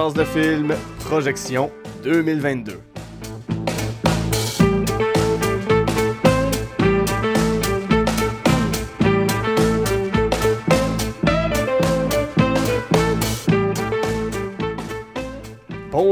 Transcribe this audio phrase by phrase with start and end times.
[0.00, 0.74] Jase de film
[1.04, 1.70] Projection
[2.02, 2.89] 2022.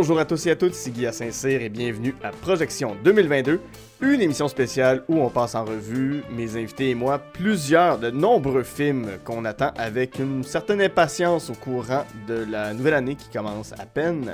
[0.09, 3.61] Bonjour à tous et à toutes, c'est Guy Saint-Cyr et bienvenue à Projection 2022,
[4.01, 8.63] une émission spéciale où on passe en revue, mes invités et moi, plusieurs de nombreux
[8.63, 13.75] films qu'on attend avec une certaine impatience au courant de la nouvelle année qui commence
[13.75, 14.33] à peine.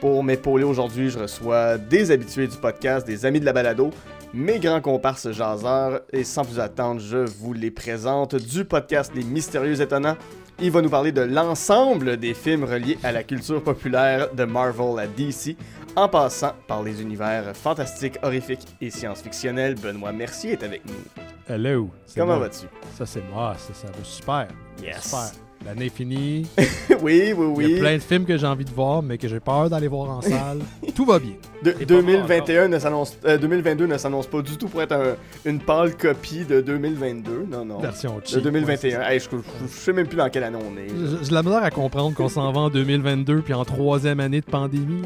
[0.00, 3.90] Pour m'épauler aujourd'hui, je reçois des habitués du podcast, des amis de la balado,
[4.34, 9.22] mes grands comparses jaseurs, et sans plus attendre, je vous les présente du podcast Les
[9.22, 10.16] Mystérieux Étonnants.
[10.60, 14.98] Il va nous parler de l'ensemble des films reliés à la culture populaire de Marvel
[14.98, 15.56] à DC,
[15.94, 19.76] en passant par les univers fantastiques, horrifiques et science-fictionnels.
[19.76, 21.22] Benoît Mercier est avec nous.
[21.48, 21.90] Hello.
[22.16, 22.66] Comment vas-tu?
[22.96, 23.54] Ça, c'est moi.
[23.56, 24.48] Ça, ça va super.
[24.82, 25.04] Yes.
[25.04, 25.47] Super.
[25.66, 26.46] L'année est finie.
[27.02, 27.80] oui, oui, Il y a oui.
[27.80, 30.22] plein de films que j'ai envie de voir, mais que j'ai peur d'aller voir en
[30.22, 30.60] salle.
[30.94, 31.32] Tout va bien.
[31.62, 35.58] De- 2021 ne s'annonce, euh, 2022 ne s'annonce pas du tout pour être un- une
[35.58, 37.46] pâle copie de 2022.
[37.50, 37.80] Non, non.
[37.80, 38.42] Version De cheap.
[38.42, 39.00] 2021.
[39.02, 40.88] Hey, je, je- je sais même plus dans quelle année on est.
[41.22, 44.40] J'ai de la misère à comprendre qu'on s'en va en 2022 puis en troisième année
[44.40, 45.02] de pandémie.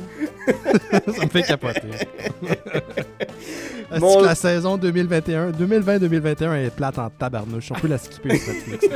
[0.47, 1.81] ça me fait capoter.
[3.91, 7.71] Est-ce Mon- que la saison 2021, 2020-2021 est plate en tabarnouche?
[7.71, 8.87] On peut la skipper sur Netflix.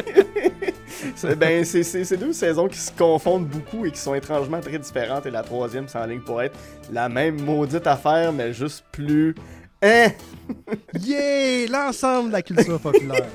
[1.14, 5.26] C'est- ben, c'est deux saisons qui se confondent beaucoup et qui sont étrangement très différentes.
[5.26, 6.56] Et la troisième s'enligne pour être
[6.92, 9.34] la même maudite affaire, mais juste plus.
[9.82, 10.08] Hein?
[11.00, 11.66] Yeah!
[11.68, 13.26] L'ensemble de la culture populaire.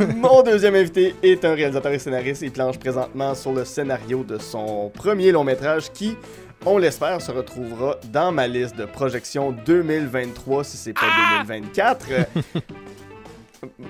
[0.16, 2.42] Mon deuxième invité est un réalisateur et scénariste.
[2.42, 6.16] Il planche présentement sur le scénario de son premier long métrage qui,
[6.64, 11.06] on l'espère, se retrouvera dans ma liste de projection 2023 si c'est pas
[11.46, 12.06] 2024.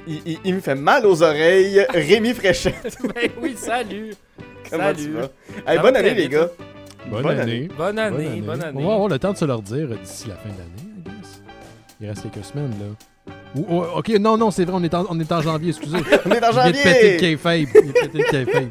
[0.06, 1.84] il, il- il me fait mal aux oreilles.
[1.94, 4.14] Rémi Fréchette, ben oui, salut.
[4.70, 5.02] comment salut.
[5.04, 5.28] tu vas?
[5.72, 6.48] Hey, bonne année, les gars.
[7.10, 7.68] Bonne, Bonne année.
[7.76, 8.82] Bonne année, bonne année.
[8.82, 10.92] On va avoir le temps de se leur dire euh, d'ici la fin de l'année,
[10.98, 11.42] I guess.
[12.00, 13.32] Il reste quelques semaines, là.
[13.54, 15.96] Ou- ou- ok, non, non, c'est vrai, on est en, on est en janvier, excusez.
[16.26, 16.72] On est en janvier.
[16.74, 17.18] Il de péter le
[18.44, 18.68] kayfabe.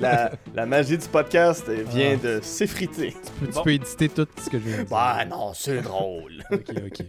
[0.00, 2.26] La, la magie du podcast vient Ah.
[2.26, 3.14] de s'effriter.
[3.40, 4.90] Tu peux, tu peux éditer tout ce que je viens de dire.
[4.90, 6.42] Bah non, c'est drôle.
[6.50, 7.06] Ok, ok.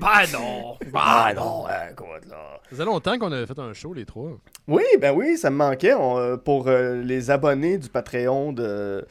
[0.00, 0.76] Bah non.
[0.94, 2.60] Ah non, hein, écoute là.
[2.64, 4.30] Ça faisait longtemps qu'on avait fait un show, les trois.
[4.68, 5.94] Oui, ben oui, ça me manquait.
[5.94, 9.04] On, euh, pour euh, les abonnés du Patreon de,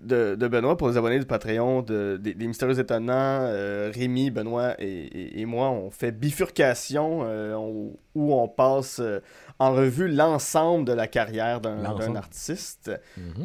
[0.00, 4.30] de, de Benoît, pour les abonnés du Patreon de, des, des Mystérieux Étonnants, euh, Rémi,
[4.30, 9.20] Benoît et, et- et moi, on fait bifurcation euh, on- où on passe euh,
[9.58, 11.82] en revue l'ensemble de la carrière d'un
[12.16, 12.90] artiste.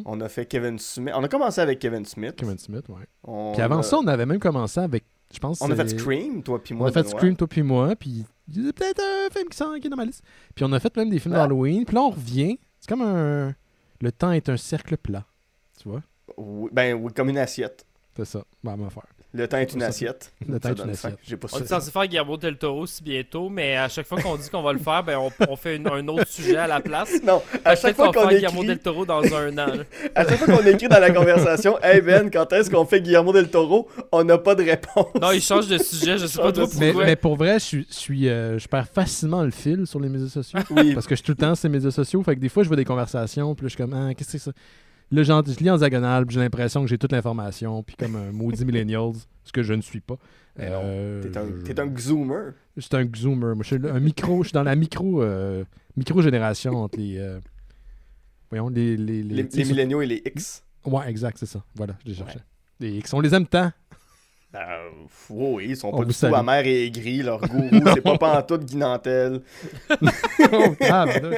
[0.06, 1.14] On a fait Kevin Smith.
[1.16, 2.36] On a commencé avec Kevin Smith.
[2.38, 3.06] Kevin Smith, ouais.
[3.24, 5.04] On Puis avant a- ça, on avait même commencé avec,
[5.34, 5.62] je pense...
[5.62, 6.90] on a fait Scream, toi puis On moi.
[6.90, 7.08] a fait.
[7.08, 9.90] Scream, toi puis moi, puis il y a peut-être un film qui, s'en- qui est
[9.90, 10.24] dans ma liste.
[10.54, 12.58] Puis on a fait même des films d'Halloween, puis là on revient.
[12.80, 13.56] C'est comme un...
[14.02, 15.26] Le temps est un cercle plat,
[15.82, 16.02] tu vois?
[16.38, 17.86] Oui, ben oui, comme une assiette.
[18.16, 19.06] C'est ça, bah, on va faire.
[19.36, 20.32] Le temps est une assiette.
[20.48, 21.18] Le temps est une assiette.
[21.28, 24.22] J'ai pas On est censé faire Guillermo del Toro si bientôt, mais à chaque fois
[24.22, 26.68] qu'on dit qu'on va le faire, ben on, on fait une- un autre sujet à
[26.68, 27.10] la place.
[27.24, 29.68] Non, à chaque Peut-être fois qu'on faire Guillermo écrit, del Toro dans un an.
[30.16, 33.34] à chaque fois qu'on écrit dans la conversation, hey Ben, quand est-ce qu'on fait Guillermo
[33.34, 35.08] del Toro, on n'a pas de réponse.
[35.22, 37.06] Non, il change de sujet, je sais pas trop Mais, pourquoi.
[37.06, 40.08] mais pour vrai, je suis, je, suis, euh, je perds facilement le fil sur les
[40.10, 40.60] médias sociaux.
[40.72, 42.24] Oui, Parce que je suis tout le temps sur les médias sociaux.
[42.24, 44.32] Fait que des fois, je vois des conversations, puis là, je suis comme, ah, qu'est-ce
[44.32, 44.52] que c'est ça?
[45.12, 48.66] Là, je lis en diagonale, j'ai l'impression que j'ai toute l'information, puis comme un maudit
[48.66, 50.16] millennials, ce que je ne suis pas.
[50.60, 52.54] Euh, t'es un, je- t'es un zoomer.
[52.78, 53.56] Je suis un zoomer.
[53.56, 55.64] Moi, je suis un micro, je suis dans la micro, euh,
[55.98, 57.40] micro génération entre les, euh,
[58.50, 60.64] voyons, les, les, Les, les milléniaux et les X.
[60.86, 61.64] Ouais, exact, c'est ça.
[61.76, 62.40] Voilà, je les cherchais.
[62.80, 63.72] Les X, on les aime tant.
[64.54, 64.62] Ben,
[65.08, 66.34] pff, oui, ils sont On pas vous du tout salue.
[66.34, 67.22] amers et aigris.
[67.22, 69.42] Leur gourou, c'est pas pantoute Guinantel.
[70.90, 71.38] Ah, ben là.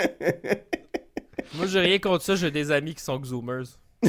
[1.54, 3.66] Moi, j'ai rien contre ça, j'ai des amis qui sont Zoomers.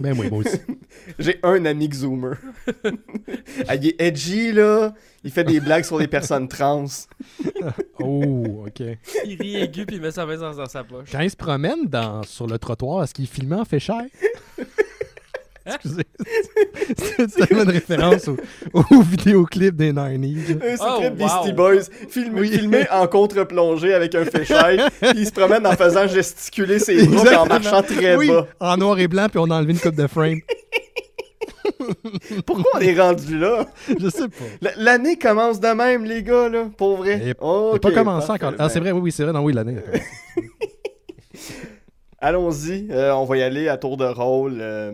[0.00, 0.56] Ben oui, moi aussi.
[1.18, 2.36] J'ai un ami zoomer.
[3.68, 4.94] Ah, il est edgy, là.
[5.24, 6.86] Il fait des blagues sur les personnes trans.
[7.98, 8.82] Oh, ok.
[9.26, 11.08] Il rit aigu puis il met sa main dans, dans sa poche.
[11.12, 14.02] Quand il se promène dans, sur le trottoir, est-ce qu'il filmait en fait cher?
[15.66, 16.02] Excusez.
[17.28, 18.36] C'est une référence au,
[18.72, 20.52] au vidéoclip des 90s.
[20.52, 21.14] Un Oh, secret wow.
[21.16, 21.82] Beastie Boys.
[22.08, 22.48] Filmé, Oui.
[22.50, 24.80] filmé en contre-plongée avec un fisheye.
[25.14, 28.46] il se promène en faisant gesticuler ses bras et en marchant très oui, bas.
[28.58, 30.40] en noir et blanc, puis on a enlevé une coupe de frame.
[32.46, 33.66] Pourquoi on est rendu là?
[33.88, 34.70] Je sais pas.
[34.76, 37.18] L'année commence de même, les gars, là, pour vrai.
[37.22, 38.52] Il est- Ok, Il pas commencé encore.
[38.58, 39.32] Ah, c'est vrai, oui, oui, c'est vrai.
[39.32, 39.76] Non, oui, l'année.
[42.18, 44.92] Allons-y, euh, on va y aller à tour de rôle euh,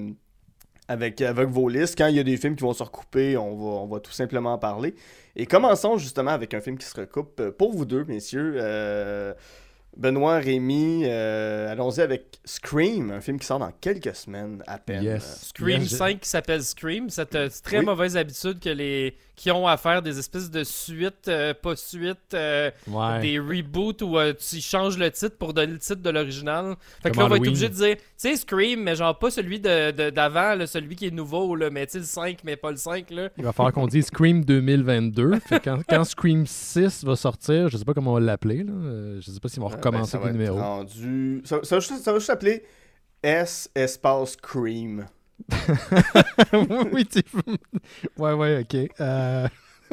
[0.88, 1.96] avec, avec vos listes.
[1.98, 4.12] Quand il y a des films qui vont se recouper, on va, on va tout
[4.12, 4.94] simplement en parler.
[5.34, 7.40] Et commençons justement avec un film qui se recoupe.
[7.40, 9.34] Euh, Pour vous deux, messieurs, euh,
[9.96, 15.02] Benoît, Rémi, euh, allons-y avec Scream, un film qui sort dans quelques semaines à peine.
[15.02, 15.46] Yes.
[15.48, 17.84] Scream Yes, je- 5 qui s'appelle Scream, cette très Oui.
[17.84, 22.32] mauvaise habitude que les qui ont à faire des espèces de suites, euh, pas suites,
[22.32, 23.20] euh, Ouais.
[23.20, 26.74] des reboots où euh, tu changes le titre pour donner le titre de l'original.
[27.02, 29.28] Fait que là, on va être obligé de dire, tu sais, Scream, mais genre pas
[29.30, 32.38] celui de- de- d'avant, là, celui qui est nouveau, là, mais tu sais, le 5,
[32.44, 33.28] mais pas le 5, là.
[33.36, 35.38] Il va falloir qu'on dise Scream 2022.
[35.46, 38.64] Fait que quand, quand Scream 6 va sortir, je sais pas comment on va l'appeler.
[38.64, 38.72] là.
[39.20, 40.56] Je sais pas s'ils vont ben, recommencer ça va le numéro.
[40.58, 42.64] rendu- Ça, ça va juste, ça va juste s'appeler
[43.22, 45.06] S espace Cream.
[46.92, 47.22] oui, tu
[48.16, 48.90] Ouais, ouais, ok.
[49.00, 49.48] Euh,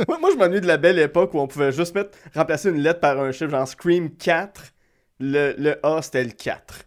[0.08, 2.80] moi, moi, je m'ennuie de la belle époque où on pouvait juste mettre, remplacer une
[2.82, 4.62] lettre par un chiffre, genre Scream 4.
[5.20, 6.86] Le, le A, c'était le 4.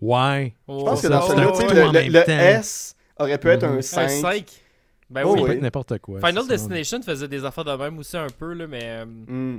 [0.00, 0.54] Ouais.
[0.68, 2.30] Je pense que dans celui-là, le, le- le.
[2.30, 4.08] S aurait pu être un Un 5.
[4.08, 4.44] 5.
[5.10, 5.58] Ben Oh, oui.
[5.60, 6.20] N'importe quoi.
[6.26, 6.46] Final.
[6.46, 9.04] Destination faisait des affaires de même aussi un peu, là, mais.
[9.04, 9.58] euh.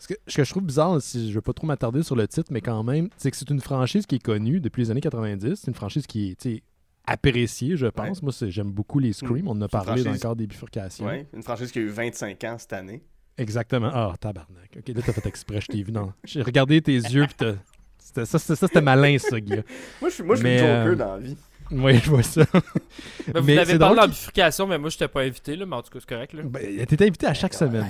[0.00, 2.28] Ce que, ce que je trouve bizarre, si je veux pas trop m'attarder sur le
[2.28, 5.00] titre, mais quand même, c'est que c'est une franchise qui est connue depuis les années
[5.00, 5.54] 90.
[5.56, 6.62] C'est une franchise qui est
[7.08, 8.22] appréciée, je pense.
[8.22, 9.44] Moi, j'aime beaucoup les Scream.
[9.44, 9.48] Mm.
[9.48, 11.06] On en a parlé dans le franchise- cadre des bifurcations.
[11.06, 13.02] Ouais, une franchise qui a eu 25 ans cette année.
[13.36, 13.90] Exactement.
[13.92, 14.76] Ah, tabarnak.
[14.78, 15.92] Ok, là, t'as fait exprès, je t'ai vu.
[15.92, 16.12] Non.
[16.24, 17.54] J'ai regardé tes yeux, puis t'as-
[17.98, 19.54] c'était- ça, c'était- ça, c'était malin, ça, Guy.
[20.00, 21.36] Moi, je suis, moi, je suis Mais, le Joker euh, dans la vie.
[21.70, 22.42] Oui, je vois ça.
[22.52, 25.76] vous Mais c'est parlé drôle en bifurcation, mais moi, je t'ai pas invité, là, mais
[25.76, 26.42] en tout cas, c'est correct, là.
[26.44, 27.86] Ben, T'es invité à chaque semaine.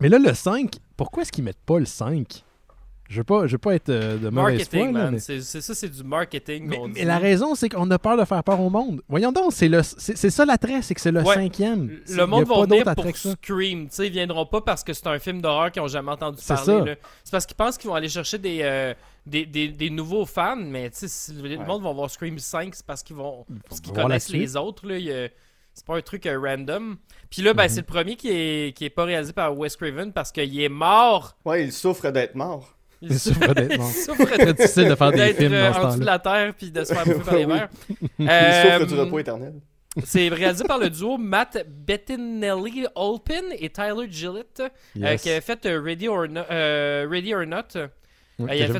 [0.00, 2.42] Mais là, le 5, pourquoi est-ce qu'ils mettent pas le 5
[3.12, 4.88] Je veux pas, je veux pas être euh, de mauvaise foi.
[4.88, 6.72] Mais- C'est ça, c'est du marketing.
[6.94, 9.02] Mais, la raison, c'est qu'on a peur de faire peur au monde.
[9.06, 11.34] Voyons donc, c'est le, c'est c'est ça l'attrait, c'est que c'est le Ouais.
[11.34, 11.90] cinquième.
[12.08, 13.14] Le monde pas va venir pour.
[13.16, 13.88] Scream.
[13.88, 16.38] Tu sais, ils viendront pas parce que c'est un film d'horreur qu'ils ont jamais entendu
[16.40, 16.96] C'est parler.
[17.22, 18.94] C'est parce qu'ils pensent qu'ils vont aller chercher des, euh,
[19.26, 21.66] des, des, des nouveaux fans, mais tu sais, si le Ouais.
[21.66, 24.86] monde va voir Scream 5, c'est parce qu'ils vont parce qu'ils connaissent les autres.
[24.86, 24.96] Là.
[24.98, 25.28] Y a-
[25.74, 26.96] C'est pas un truc euh, random.
[27.30, 27.68] Puis là, ben, Mhm.
[27.70, 30.68] c'est le premier qui est, qui est pas réalisé par Wes Craven parce qu'il est
[30.68, 31.34] mort.
[31.46, 32.74] Ouais, il souffre d'être mort.
[33.02, 33.90] Il souffre d'être mort.
[33.90, 36.18] Souffre Très difficile de faire des d'être films euh, dans ce en dessous de la
[36.18, 37.52] terre puis de se faire bouffer par les Oui.
[37.52, 37.68] vers.
[38.18, 39.54] Il Euh, souffre du repos éternel.
[40.04, 44.62] C'est réalisé par le duo Matt Bettinelli Olpin et Tyler Gillett,
[45.02, 47.56] euh, qui avait fait euh, Ready, or No- euh, Ready or Not.
[47.74, 47.82] Ouais,
[48.40, 48.78] Euh, il fait.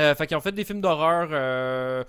[0.00, 2.02] Euh, fait qu'ils ont fait des films d'horreur euh,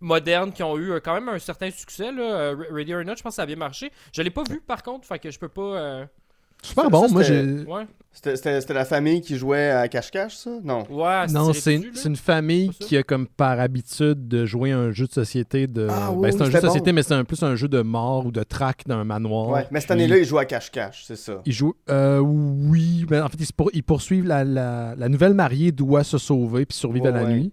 [0.00, 2.10] modernes qui ont eu euh, quand même un certain succès.
[2.12, 2.22] Là.
[2.22, 3.90] Euh, Ready or Not, je pense que ça a bien marché.
[4.12, 6.06] Je l'ai pas vu par contre, fait que je peux pas.
[6.62, 7.64] Super bon, ça, moi c'était- j'ai.
[7.64, 10.50] Ouais, C'était- la famille qui jouait à cache-cache, ça?
[10.62, 10.84] Non.
[10.90, 11.88] ouais Non, c'est une, là.
[11.94, 15.88] c'est une famille qui a comme par habitude de jouer un jeu de société de.
[15.90, 16.94] Ah ben, oui, c'est un jeu de société, bon.
[16.96, 19.48] mais c'est un, plus un jeu de mort ou de traque d'un manoir.
[19.48, 21.40] Ouais, mais cette année-là, il joue à cache-cache, c'est ça.
[21.46, 21.74] Il joue.
[21.90, 26.04] euh, oui, ben, en fait, ils, pour- ils poursuivent la, la, la nouvelle mariée doit
[26.04, 27.32] se sauver puis survivre Ouais, à la ouais.
[27.32, 27.52] nuit.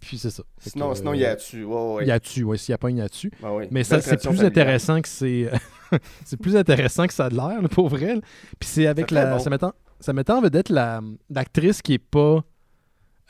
[0.00, 0.42] Puis c'est ça.
[0.58, 1.64] Fait Sinon, que, sinon euh, il y a dessus.
[1.64, 2.04] Ouais, ouais.
[2.04, 3.30] Il y a dessus, ouais, s'il n'y a pas, il y a dessus.
[3.42, 3.68] Ouais.
[3.70, 4.46] Mais ça, c'est plus familiale.
[4.46, 5.50] intéressant que c'est.
[6.24, 8.14] c'est plus intéressant que ça a de l'air, pour vrai.
[8.16, 8.20] là.
[8.58, 9.26] Puis c'est avec Ça la.
[9.32, 9.38] bon.
[9.38, 11.00] Ça mettant, ça mettant en vedette la-
[11.30, 12.44] l'actrice qui est pas.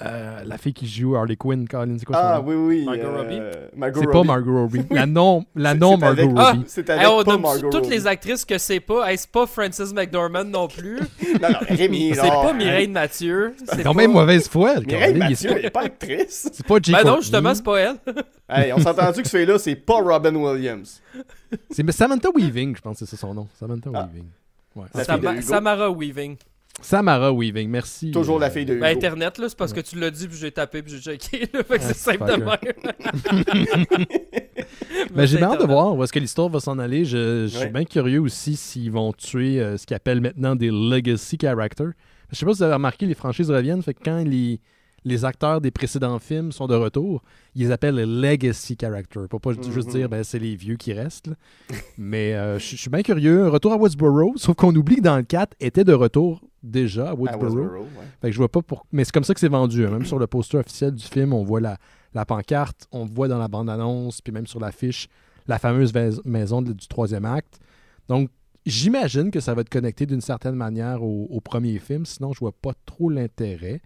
[0.02, 2.84] Euh, la fille qui joue Harley Quinn, Colin, c'est quoi Ah, oui, oui.
[2.84, 3.40] Margot euh, Robbie?
[3.76, 4.26] Margot C'est pas Robbie.
[4.28, 4.82] Margot Robbie.
[4.90, 6.60] La non, la C'est- non c'est Margot avec- Robbie.
[6.60, 6.64] Ah!
[6.66, 7.88] C'est Hey, avec on pas nomme Margot toutes Robbie.
[7.90, 9.10] les actrices que c'est pas.
[9.10, 10.98] Hey, c'est pas Frances McDormand non plus.
[11.40, 13.54] Non, non, Rémi, C'est pas Mireille Mathieu.
[13.66, 14.00] C'est Quand pas...
[14.02, 14.74] même mauvaise foi.
[14.76, 16.48] le Mireille Mathieu, elle est pas actrice.
[16.52, 16.92] C'est pas J.
[16.92, 17.96] Ben non, justement, c'est pas elle.
[18.48, 21.00] hey, on s'est entendu que celui-là, c'est pas Robin Williams.
[21.70, 23.48] C'est Samantha Weaving, je pense que c'est son nom.
[23.58, 24.08] Samantha Ah.
[24.12, 24.28] Weaving.
[24.76, 25.42] Ouais.
[25.42, 26.36] Samara Weaving.
[26.82, 28.10] Samara Weaving, merci.
[28.10, 28.82] Toujours la euh, fille de Hugo.
[28.82, 31.48] Ben, Internet, là, c'est parce que tu l'as dit, puis j'ai tapé, puis j'ai checké.
[31.52, 34.06] Là, fait que Ah, c'est simple de même.
[35.14, 37.04] Ben, j'ai hâte de voir où est-ce que l'histoire va s'en aller.
[37.04, 40.70] Je, je suis bien curieux aussi s'ils vont tuer euh, ce qu'ils appellent maintenant des
[40.70, 41.92] legacy characters.
[42.30, 43.82] Je sais pas si vous avez remarqué, les franchises reviennent.
[43.82, 44.60] Fait que quand les,
[45.06, 47.22] les acteurs des précédents films sont de retour,
[47.54, 49.28] ils les appellent les legacy characters.
[49.28, 49.94] Pour pas ju- juste Mhm.
[49.94, 51.30] dire ben, c'est les vieux qui restent.
[51.96, 53.48] Mais euh, je suis bien curieux.
[53.48, 57.14] Retour à Woodsboro, sauf qu'on oublie que dans le 4 était de retour déjà à.
[57.14, 57.88] Westboro, ouais.
[58.20, 58.84] Fait que je vois pas pour.
[58.92, 59.86] Mais c'est comme ça que c'est vendu.
[59.86, 59.90] hein.
[59.90, 61.78] Même sur le poster officiel du film, on voit la,
[62.12, 65.08] la pancarte, on voit dans la bande-annonce, puis même sur l'affiche,
[65.46, 65.92] la fameuse
[66.24, 67.60] maison de- du troisième acte.
[68.08, 68.28] Donc,
[68.64, 72.04] j'imagine que ça va être connecté d'une certaine manière au, au premier film.
[72.06, 73.80] Sinon, je vois pas trop l'intérêt.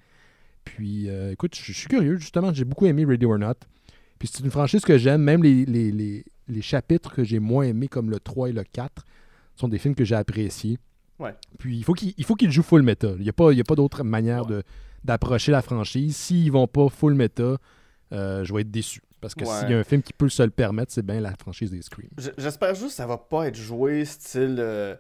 [0.65, 2.17] Puis, euh, écoute, je suis curieux.
[2.17, 3.55] Justement, j'ai beaucoup aimé Radio or Not.
[4.19, 5.23] Puis, c'est une franchise que j'aime.
[5.23, 8.65] Même les, les, les- les chapitres que j'ai moins aimés, comme le 3 et le
[8.65, 9.05] 4,
[9.57, 10.79] sont des films que j'ai appréciés.
[11.19, 11.35] Ouais.
[11.59, 13.09] Puis, il faut qu'il qu'il joue full méta.
[13.17, 14.45] Il n'y a pas, il y a pas d'autre manière
[15.05, 16.17] d'approcher la franchise.
[16.17, 17.57] S'ils vont pas full méta,
[18.13, 19.01] euh, je vais être déçu.
[19.21, 19.61] Parce que Ouais.
[19.61, 21.83] s'il y a un film qui peut se le permettre, c'est bien la franchise des
[21.83, 22.09] Scream.
[22.39, 24.57] J'espère juste que ça va pas être joué style.
[24.59, 24.95] euh,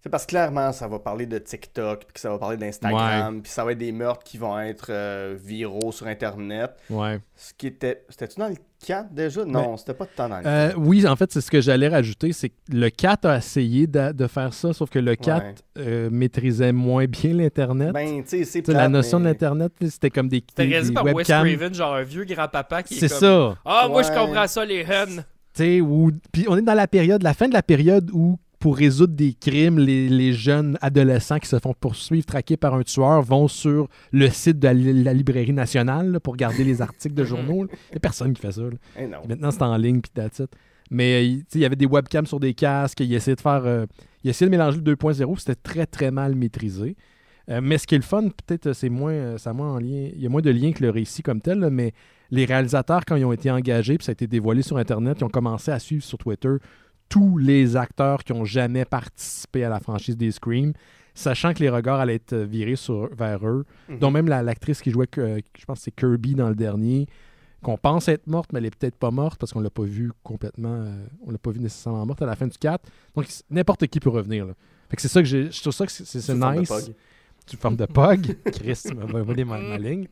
[0.00, 3.42] C'est parce que clairement, ça va parler de TikTok, puis que ça va parler d'Instagram,
[3.42, 6.70] puis ça va être des meurtres qui vont être euh, viraux sur Internet.
[6.88, 7.18] Ouais.
[7.34, 8.04] Ce qui était.
[8.08, 8.54] C'était-tu dans le
[8.86, 9.44] 4 déjà?
[9.44, 10.46] Non, c'était pas de temps dans le 4.
[10.46, 13.88] Euh, oui, en fait, c'est ce que j'allais rajouter, c'est que le 4 a essayé
[13.88, 15.54] de, de faire ça, sauf que le 4 Ouais.
[15.78, 17.90] euh, maîtrisait moins bien l'Internet.
[17.92, 21.04] Ben, tu sais, c'est la notion mais- de l'Internet, c'était comme des, C'était réalisé par
[21.06, 21.26] Wes.
[21.26, 23.18] Craven, genre un vieux grand-papa qui est C'est comme...
[23.18, 23.58] ça.
[23.64, 25.16] Ah, moi, je comprends ça, les huns.
[25.54, 28.38] Tu sais, où- Puis on est dans la période, la fin de la période où,
[28.58, 32.82] pour résoudre des crimes, les, les jeunes adolescents qui se font poursuivre, traqués par un
[32.82, 37.14] tueur, vont sur le site de la, la librairie nationale là, pour garder les articles
[37.14, 37.66] de journaux.
[37.66, 38.62] Il n'y a personne qui fait ça.
[38.98, 39.06] Eh.
[39.28, 40.50] Maintenant, c'est en ligne, puis that's it.
[40.90, 43.62] Mais il sais, il y avait des webcams sur des casques, il essayait de faire...
[43.64, 43.86] euh,
[44.24, 46.96] il essayait de mélanger le 2.0, c'était très, très mal maîtrisé.
[47.50, 49.78] Euh, mais ce qui est le fun, peut-être, euh, c'est moins, euh, ça moins en
[49.78, 51.92] lien, il y a moins de lien que le récit comme tel, là, mais
[52.30, 55.24] les réalisateurs, quand ils ont été engagés, puis ça a été dévoilé sur Internet, ils
[55.24, 56.56] ont commencé à suivre sur Twitter
[57.08, 60.72] tous les acteurs qui ont jamais participé à la franchise des Scream,
[61.14, 63.98] sachant que les regards allaient être virés sur, vers eux, Mhm.
[63.98, 67.06] dont même la- l'actrice qui jouait, que- je pense que c'est Kirby dans le dernier,
[67.62, 70.12] qu'on pense être morte, mais elle est peut-être pas morte parce qu'on l'a pas vu
[70.22, 72.84] complètement, euh, on l'a pas vu nécessairement morte à la fin du 4.
[73.16, 74.46] Donc n'importe qui peut revenir.
[74.46, 74.52] Là.
[74.88, 76.54] Fait que c'est ça que j'ai, je trouve ça que c'est, c'est- c'est Sous forme
[76.54, 76.68] de nice.
[76.68, 76.94] pog.
[77.46, 78.36] Tu forme de pog.
[78.52, 80.06] Chris, tu m'as volé ma, ma ligne.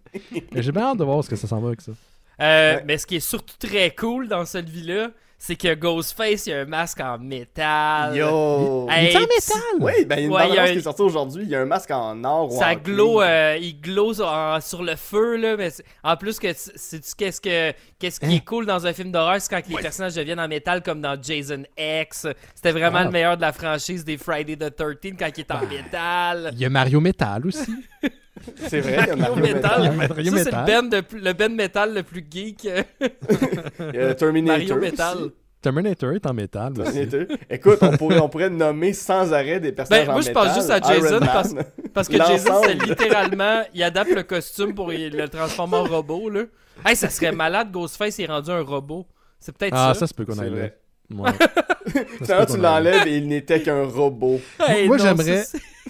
[0.53, 1.93] Mais j'ai bien hâte de voir ce que ça s'en va avec ça.
[2.41, 2.85] Euh, Ouais.
[2.87, 6.61] Mais ce qui est surtout très cool dans cette vie-là, c'est que Ghostface, il a
[6.61, 8.17] un masque en métal.
[8.17, 8.87] Yo!
[8.91, 9.63] Hey, Il est en métal!
[9.81, 11.43] Oui, ben, il y a une Ouais, y un- qui est sortie aujourd'hui.
[11.45, 14.61] Il y a un masque en or ou Ça en glow, euh, il glow en-
[14.61, 15.71] sur le feu, là, mais
[16.03, 18.31] en plus que tu- sais-tu qu'est-ce que qu'est-ce qui Hein?
[18.31, 21.21] est cool dans un film d'horreur, c'est quand les personnages deviennent en métal comme dans
[21.21, 22.27] Jason X.
[22.55, 23.05] C'était vraiment Ah.
[23.05, 26.51] le meilleur de la franchise des Friday the 13 quand il est en métal.
[26.55, 27.71] Il y a Mario Metal aussi.
[28.69, 29.83] C'est vrai, il y a Mario Mario Metal.
[29.93, 30.09] Metal.
[30.09, 32.67] Mario Ça, c'est le band, de le band metal le plus geek.
[32.67, 32.83] euh,
[33.93, 34.59] Il y a Terminator.
[34.59, 35.17] Mario Metal.
[35.19, 35.33] aussi.
[35.63, 37.09] Terminator est en métal aussi.
[37.09, 37.37] Terminator.
[37.51, 40.45] Écoute, on pourrait, on pourrait nommer sans arrêt des personnages Ben, en moi, je pense
[40.45, 40.55] métal.
[40.57, 41.55] juste à Jason parce-
[41.95, 46.43] Parce que Jason, c'est littéralement, il adapte le costume pour le transformer en robot, là.
[46.85, 49.07] Hey, ça serait malade, Ghostface, est rendu un robot.
[49.41, 50.01] C'est peut-être Ah, ça.
[50.01, 50.73] ça se peut qu'on C'est aille.
[51.11, 51.31] Ouais.
[52.51, 54.41] Tu l'enlèves et il n'était qu'un robot.
[54.67, 55.45] Hey, Moi, j'aimerais-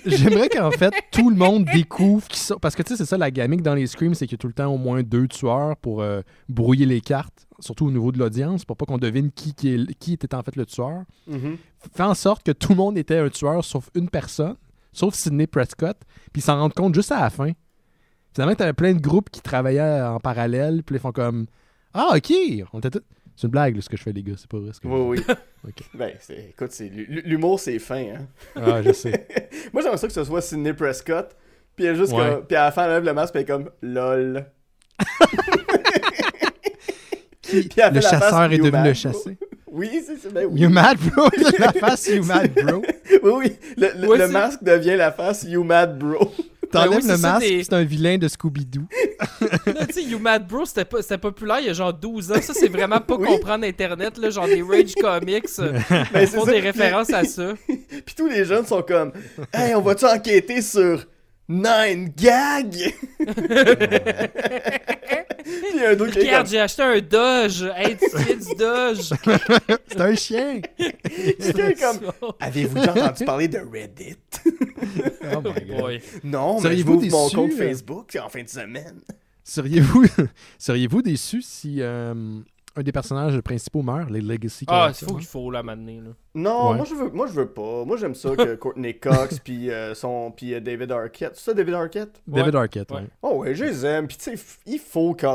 [0.07, 2.57] J'aimerais qu'en fait, tout le monde découvre qu'ils sont.
[2.59, 4.43] Parce que tu sais, c'est ça la gamique dans les Screams, c'est qu'il y a
[4.43, 8.13] tout le temps au moins deux tueurs pour euh, brouiller les cartes, surtout au niveau
[8.13, 11.03] de l'audience, pour pas qu'on devine qui, qui, est- qui était en fait le tueur.
[11.27, 11.57] Mhm.
[11.95, 14.57] Fait en sorte que tout le monde était un tueur sauf une personne,
[14.93, 15.97] sauf Sidney Prescott,
[16.33, 17.51] puis ils s'en rendent compte juste à la fin.
[18.35, 21.47] Finalement, t'avais plein de groupes qui travaillaient en parallèle, puis ils font comme
[21.95, 22.33] Ah, ok,
[22.73, 23.03] on était tous-
[23.37, 24.73] C'est une blague, là, ce que je fais, les gars, c'est pas vrai.
[24.73, 25.35] ce que je Oui, oui.
[25.95, 26.13] Ben,
[26.49, 26.73] écoute,
[27.25, 27.97] l'humour, c'est fin.
[28.15, 28.27] Hein?
[28.55, 29.27] Ah, je sais.
[29.73, 31.37] Moi, j'aimerais ça que ce soit Sidney Prescott.
[31.75, 32.31] Puis, elle juste Ouais.
[32.31, 34.47] comme- puis à la fin, elle lève le masque, puis elle est comme LOL.
[37.43, 39.39] Puis le chasseur est devenu le chassé?
[39.71, 40.61] Oui, c'est ben oui.
[40.63, 41.29] You mad, bro?
[41.59, 42.83] la face, you mad, bro?
[43.23, 43.57] Oui, oui.
[43.77, 46.33] Le, masque devient la face You Mad Bro.
[46.71, 48.87] T'enlèves Ben oui, le masque, des- c'est un vilain de Scooby-Doo.
[49.89, 52.41] Tu sais, You Mad Bro, c'était pas- c'était populaire il y a genre 12 ans.
[52.43, 53.27] Ça, c'est vraiment pas Oui.
[53.27, 55.45] comprendre Internet, là, genre des Rage Comics.
[55.59, 55.73] euh,
[56.13, 56.53] Ben, Ils font ça.
[56.53, 57.55] des références à ça.
[57.67, 59.13] Puis tous les jeunes sont comme
[59.53, 61.05] Hey, on va-tu enquêter sur
[61.49, 62.93] Nine Gag?
[65.71, 67.73] Puis un d'autre qui est Regarde, comme j'ai acheté un Doge.
[67.77, 68.99] Hey, tu fais du Doge.
[69.89, 70.61] C'est un chien.
[71.39, 74.17] quelqu'un comme Avez-vous déjà entendu parler de Reddit?
[74.45, 75.81] Oh my God.
[75.81, 76.03] Boy.
[76.25, 77.57] Non, mais je Seriez-vous m'ouvre mon compte euh?
[77.57, 79.01] Facebook en fin de semaine.
[79.45, 80.07] Seriez-vous
[80.59, 82.15] seriez-vous déçu si euh,
[82.77, 85.17] un des personnages principaux meurt, les Legacy Ah, faut hein?
[85.19, 86.11] qu'il faut la m'amener, là.
[86.35, 86.77] Non, Ouais.
[86.77, 87.85] moi je veux moi je veux pas.
[87.87, 91.33] Moi j'aime ça que Courtney Cox puis euh, son puis euh, David Arquette.
[91.37, 92.21] C'est ça David Arquette?
[92.27, 92.55] David.
[92.55, 92.99] Arquette, Ouais.
[92.99, 93.07] ouais.
[93.23, 94.07] Oh ouais, je les aime.
[94.07, 95.29] Puis tu sais, il faut qu'il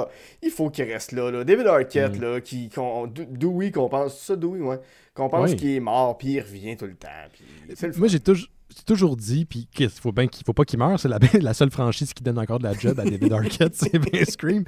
[0.44, 1.44] il faut qu'il reste là, là.
[1.44, 2.22] David Arquette Mm.
[2.22, 4.80] là qui qu'on Dewey qu'on pense c'est ça Dewey ouais,
[5.16, 7.08] qu'on pense qu'il est mort puis il revient tout le temps.
[7.34, 7.44] Puis
[7.76, 8.00] c'est le fun.
[8.00, 11.00] Moi, j'ai toujours, j'ai toujours dit, puis qu'il faut, bien qu'il faut pas qu'il meure,
[11.00, 13.98] c'est la, la seule franchise qui donne encore de la job à David Arquette, c'est
[13.98, 14.64] bien Scream.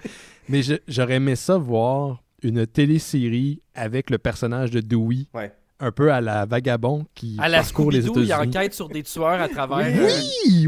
[0.50, 5.52] Mais j'aurais aimé ça voir une télésérie avec le personnage de Dewey, Ouais.
[5.80, 8.58] un peu à la vagabond qui À la parcourt les Scooby-Doo, il États-Unis.
[8.58, 9.78] enquête sur des tueurs à travers.
[9.80, 10.08] euh,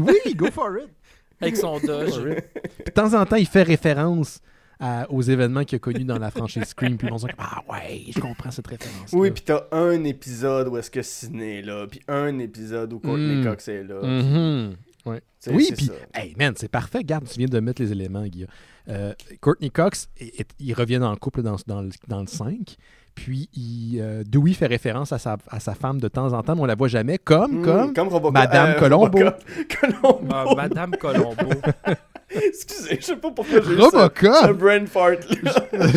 [0.24, 0.88] oui, go for it.
[1.40, 2.18] avec son Doge.
[2.24, 4.40] De temps en temps, il fait référence
[4.80, 7.62] à- aux événements qu'il a connus dans la franchise Scream, puis on se dit Ah
[7.70, 9.10] ouais, je comprends cette référence.
[9.12, 12.98] Oui, puis t'as un épisode où est-ce que Sidney est là, puis un épisode où
[12.98, 13.44] Courtney Mm.
[13.44, 14.00] Cox est là.
[14.02, 14.76] Mhm.
[15.04, 15.92] Tu sais, Oui, c'est puis, ça.
[16.14, 17.04] hey man, c'est parfait.
[17.04, 18.48] Garde, tu viens de mettre les éléments, Guillaume.
[18.88, 22.76] Euh, Courtney Cox, est- est- ils reviennent en couple dans, dans le, dans le 5.
[23.14, 26.54] Puis, il, euh, Dewey fait référence à sa, à sa femme de temps en temps,
[26.54, 27.16] mais on la voit jamais.
[27.18, 27.94] Comme, Mm, comme.
[27.94, 28.34] comme Robocop.
[28.34, 29.04] Madame euh, Colombo.
[29.18, 29.44] Robocop.
[29.80, 30.28] Colombo.
[30.30, 31.50] Ah, Madame Colombo.
[32.30, 33.90] Excusez, je sais pas pourquoi j'ai eu ça.
[33.90, 34.58] Ce Robocop!
[34.58, 35.18] brain fart.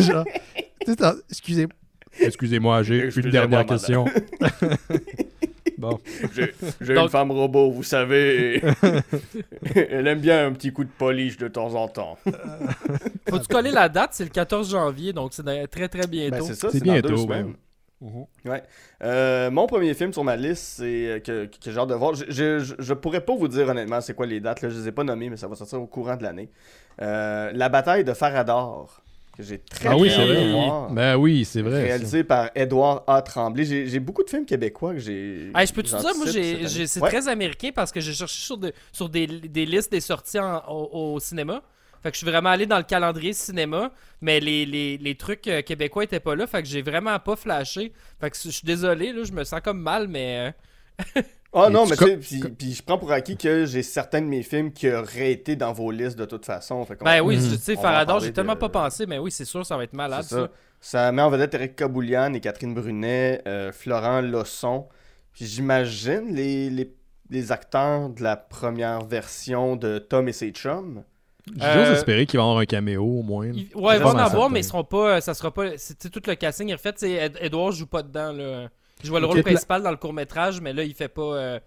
[0.00, 0.24] Genre,
[1.28, 1.66] excusez,
[2.18, 3.66] excusez-moi, j'ai une dernière madame.
[3.66, 4.06] question.
[5.80, 5.98] Bon.
[6.80, 8.62] J'ai Donc- une femme robot, vous savez.
[9.74, 12.18] Elle aime bien un petit coup de polish de temps en temps.
[13.28, 14.10] Faut-tu coller la date?
[14.12, 16.36] C'est le 14 janvier, donc c'est très très bientôt.
[16.36, 17.54] Ben, c'est ça, C'est dans bientôt, deux.
[18.02, 18.24] Mhm.
[18.46, 18.62] Ouais.
[19.02, 22.14] Euh, mon premier film sur ma liste, c'est euh, que, que j'ai hâte de voir.
[22.14, 24.88] Je, je, je- pourrais pas vous dire honnêtement c'est quoi les dates, là, je les
[24.88, 26.48] ai pas nommées, mais ça va sortir au courant de l'année.
[27.02, 29.02] Euh, la bataille de Farador,
[29.36, 30.52] que j'ai très Ah oui, c'est hâte de vrai.
[30.52, 30.90] voir.
[30.90, 31.80] Ben oui, c'est vrai.
[31.80, 31.86] ça.
[31.86, 33.22] Réalisé par Edouard A.
[33.22, 33.64] Tremblay.
[33.64, 35.50] J'ai j'ai beaucoup de films québécois que j'ai.
[35.54, 37.08] Hey, je peux te dire, moi, c'est Ouais.
[37.08, 40.62] très américain parce que j'ai cherché sur, de- sur des, des listes des sorties en-
[40.68, 41.62] au, au cinéma.
[42.02, 45.46] Fait que je suis vraiment allé dans le calendrier cinéma, mais les, les, les trucs
[45.48, 46.46] euh, québécois étaient pas là.
[46.46, 47.92] Fait que j'ai vraiment pas flashé.
[48.20, 50.54] Fait que je suis désolé, là, je me sens comme mal, mais.
[51.52, 54.20] Ah Et non, mais tu sais, puis- puis je prends pour acquis que j'ai certains
[54.20, 56.84] de mes films qui auraient été dans vos listes de toute façon.
[56.84, 57.50] Fait Ben oui, Mhm.
[57.50, 59.92] tu sais, Farador, j'ai tellement de- pas pensé, mais oui, c'est sûr, ça va être
[59.94, 60.22] malade.
[60.22, 60.36] Ça.
[60.42, 60.48] ça.
[60.82, 64.86] Ça met en vedette Eric Caboulian et Catherine Brunet, euh, Florent Losson.
[65.32, 66.94] Puis j'imagine les, les,
[67.30, 71.02] les acteurs de la première version de Tom et ses chums.
[71.56, 73.46] J'ose Euh, espérer qu'il va y avoir un caméo au moins.
[73.48, 74.48] Il- ouais, il va en avoir, certain.
[74.50, 75.20] mais ils seront pas.
[75.20, 75.76] Ça sera pas.
[75.78, 76.92] c'est- tu sais, tout le casting est refait.
[76.92, 78.32] tu sais, Ed- Edouard joue pas dedans.
[78.32, 78.68] Là.
[79.02, 81.22] Il joue le rôle principal dans le court-métrage, mais là, il fait pas.
[81.34, 81.60] euh,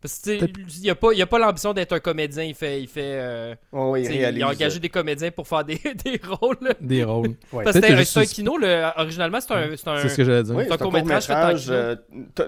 [0.00, 2.42] Parce que tu sais, Peut-être- il a pas, il a pas l'ambition d'être un comédien.
[2.42, 2.82] Il fait.
[2.82, 4.40] Il, fait euh, tu il sais, réalise.
[4.40, 6.56] il a engagé des comédiens pour faire des, des rôles.
[6.60, 6.74] là.
[6.80, 7.36] Des rôles.
[7.52, 7.62] Ouais.
[7.64, 8.56] Parce que c'est un kino.
[8.58, 9.76] Le, originalement, c'est un.
[9.76, 10.54] C'est un ce que j'allais dire.
[10.56, 11.96] Oui, C'est un court-métrage euh,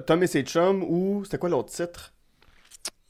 [0.06, 1.22] Tom et ses chums ou.
[1.24, 2.12] C'était quoi l'autre titre?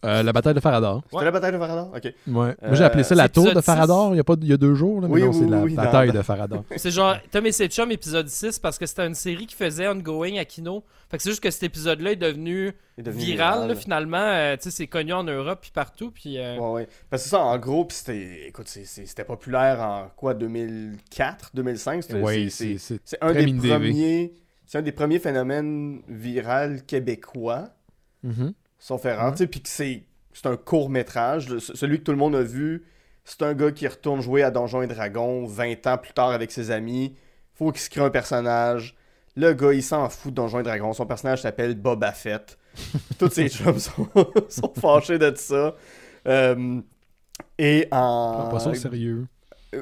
[0.04, 1.02] Euh, la bataille de Farador.
[1.04, 1.25] C'était Ouais.
[1.25, 2.04] la bataille de Farador Ok.
[2.04, 2.12] Ouais.
[2.26, 4.49] Moi, Euh, j'ai appelé ça la c'est tour de Farador il y, a pas, il
[4.49, 5.00] y a deux jours.
[5.00, 6.64] Là, mais Oui, non, oui, c'est la oui, bataille de Farador.
[6.76, 9.88] C'est genre Tom et ses chums épisode 6 parce que c'était une série qui faisait
[9.88, 10.84] ongoing à Kino.
[11.11, 14.16] Fait que c'est juste que cet épisode-là est devenu Il est devenu viral, là, finalement.
[14.18, 16.11] Euh, tu sais, c'est connu en Europe puis partout.
[16.11, 16.88] Puis, euh, Ouais, ouais.
[17.08, 18.49] Parce que ça, en gros, pis c'était.
[18.49, 23.18] Écoute, c'est- c'est- c'était populaire en quoi 2004, 2005 c'était- Oui, c'est- c'est c'est- C'est
[23.23, 24.32] un des premiers.
[24.66, 27.68] C'est un des premiers phénomènes virals québécois,
[28.23, 28.52] Mhm.
[28.85, 30.03] Sauf erreur, tu sais, puis que c'est
[30.35, 32.85] c'est un court métrage, celui que tout le monde a vu,
[33.25, 36.50] c'est un gars qui retourne jouer à Donjons et Dragons 20 ans plus tard avec
[36.50, 37.14] ses amis,
[37.55, 38.97] faut qu'il se crée un personnage.
[39.37, 42.59] Le gars, il s'en fout de Donjons et Dragons, son personnage s'appelle Boba Fett.
[43.18, 44.09] Tous ses chums sont,
[44.49, 45.77] sont fâchés de ça.
[46.27, 46.81] Euh,
[47.57, 49.27] et en pas ça au sérieux.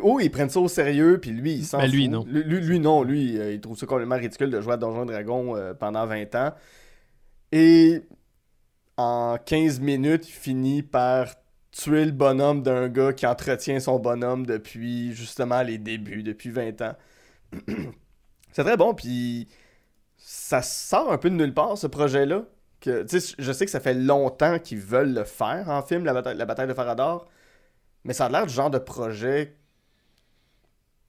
[0.02, 2.24] Oh, ils prennent ça au sérieux, puis lui, il s'en Mais lui, non.
[2.28, 3.02] Lui, lui, lui, non.
[3.02, 6.06] Lui, euh, il trouve ça complètement ridicule de jouer à Donjons et Dragons euh, pendant
[6.06, 6.52] 20 ans.
[7.50, 8.02] Et
[8.96, 11.34] en 15 minutes, il finit par
[11.70, 16.82] tuer le bonhomme d'un gars qui entretient son bonhomme depuis justement les débuts, depuis 20
[16.82, 16.94] ans.
[18.52, 19.48] C'est très bon, puis
[20.18, 22.44] ça sort un peu de nulle part, ce projet-là.
[22.80, 26.36] Que, je sais que ça fait longtemps qu'ils veulent le faire en film, la bataille,
[26.36, 27.28] la bataille de Farador,
[28.04, 29.56] mais ça a l'air du genre de projet.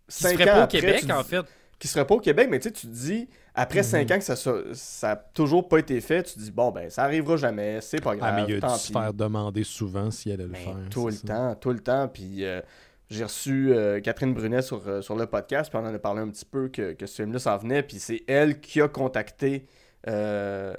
[0.08, 1.46] qui se cinq ferait ans pas au après, Québec, tu en fait.
[1.84, 4.24] Qui serait pas au Québec, mais tu sais, tu te dis, après 5 ans que
[4.24, 7.80] ça, ça, a toujours pas été fait, tu te dis, bon, ben, ça arrivera jamais,
[7.82, 8.36] c'est pas Ah, grave.
[8.36, 10.76] mais il a dû tant se faire demander souvent si elle allait le Ben, faire.
[10.90, 11.28] tout le ça.
[11.28, 12.08] temps, tout le temps.
[12.08, 12.62] Puis euh,
[13.10, 16.22] j'ai reçu euh, Catherine Brunet sur, euh, sur le podcast, puis on en a parlé
[16.22, 17.84] un petit peu que, que ce film-là s'en venait.
[17.84, 19.66] Puis c'est elle qui a contacté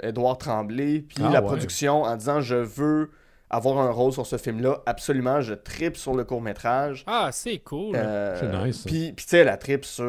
[0.03, 1.47] Édouard Tremblay, puis Ah, la ouais.
[1.47, 3.11] production en disant Je veux
[3.51, 4.83] avoir un rôle sur ce film-là.
[4.87, 7.05] Absolument, je tripe sur le court-métrage.
[7.07, 7.95] Ah, c'est cool.
[7.97, 8.83] Euh, C'est nice.
[8.85, 10.05] Puis, puis tu sais, la trip sur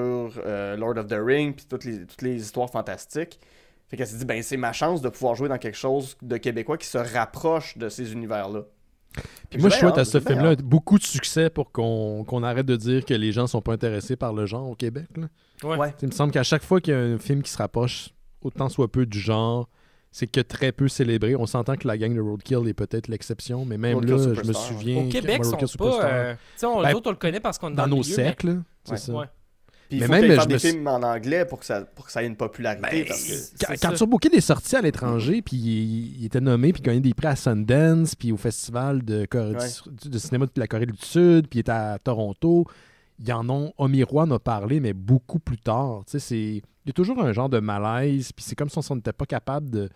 [0.46, 3.40] euh, Lord of the Ring, puis toutes les, toutes les histoires fantastiques.
[3.88, 6.38] Fait qu'elle s'est dit, ben c'est ma chance de pouvoir jouer dans quelque chose de
[6.38, 8.62] québécois qui se rapproche de ces univers-là.
[9.50, 12.76] Puis moi, je souhaite à ce film-là beaucoup de succès pour qu'on qu'on arrête de
[12.76, 15.06] dire que les gens sont pas intéressés par le genre au Québec.
[15.16, 15.28] là.
[15.64, 15.78] Ouais.
[15.78, 15.94] Ouais.
[16.02, 18.10] Il me semble qu'à chaque fois qu'il y a un film qui se rapproche,
[18.42, 19.70] autant soit peu du genre,
[20.18, 21.36] c'est que très peu célébré.
[21.36, 24.48] On s'entend que la gang de Roadkill est peut-être l'exception, mais même Roadkill là, je
[24.48, 25.04] me souviens.
[25.04, 26.06] Au Québec, sont pas.
[26.06, 28.02] Euh, Tu sais, on, Ben, autres, on le connaît parce qu'on est dans dans, nos
[28.02, 28.98] milieu, mais- cercles, là, c'est Ouais.
[28.98, 29.14] ça.
[29.14, 29.26] Ouais.
[29.90, 31.66] Puis il Mais faut même, je faire me des suis- films en anglais pour que
[31.66, 33.04] ça, pour que ça ait une popularité.
[33.04, 33.66] Ben, parce que...
[33.66, 36.86] Quand, quand Turbo Kid est sorti à l'étranger, puis il, il était nommé, puis il
[36.86, 39.54] gagnait des prix à Sundance, puis au festival de, Corée
[40.02, 42.66] du- de cinéma de la Corée du Sud, puis il était à Toronto.
[43.20, 46.04] Ils en ont, Omiroy en a parlé, mais beaucoup plus tard.
[46.32, 49.26] Il y a toujours un genre de malaise, puis c'est comme si on n'était pas
[49.26, 49.90] capable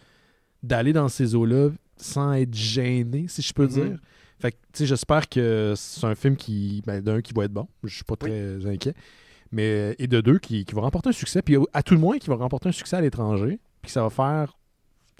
[0.63, 3.69] d'aller dans ces eaux-là sans être gêné, si je peux Mhm.
[3.69, 3.97] dire.
[4.39, 7.67] Fait que, j'espère que c'est un film qui, ben, d'un, qui va être bon.
[7.83, 8.29] Je suis pas Oui.
[8.29, 8.93] très inquiet.
[9.51, 11.41] Mais, et de deux, qui, qui va remporter un succès.
[11.41, 13.59] Puis à tout le moins, qui va remporter un succès à l'étranger.
[13.81, 14.57] Puis ça va faire,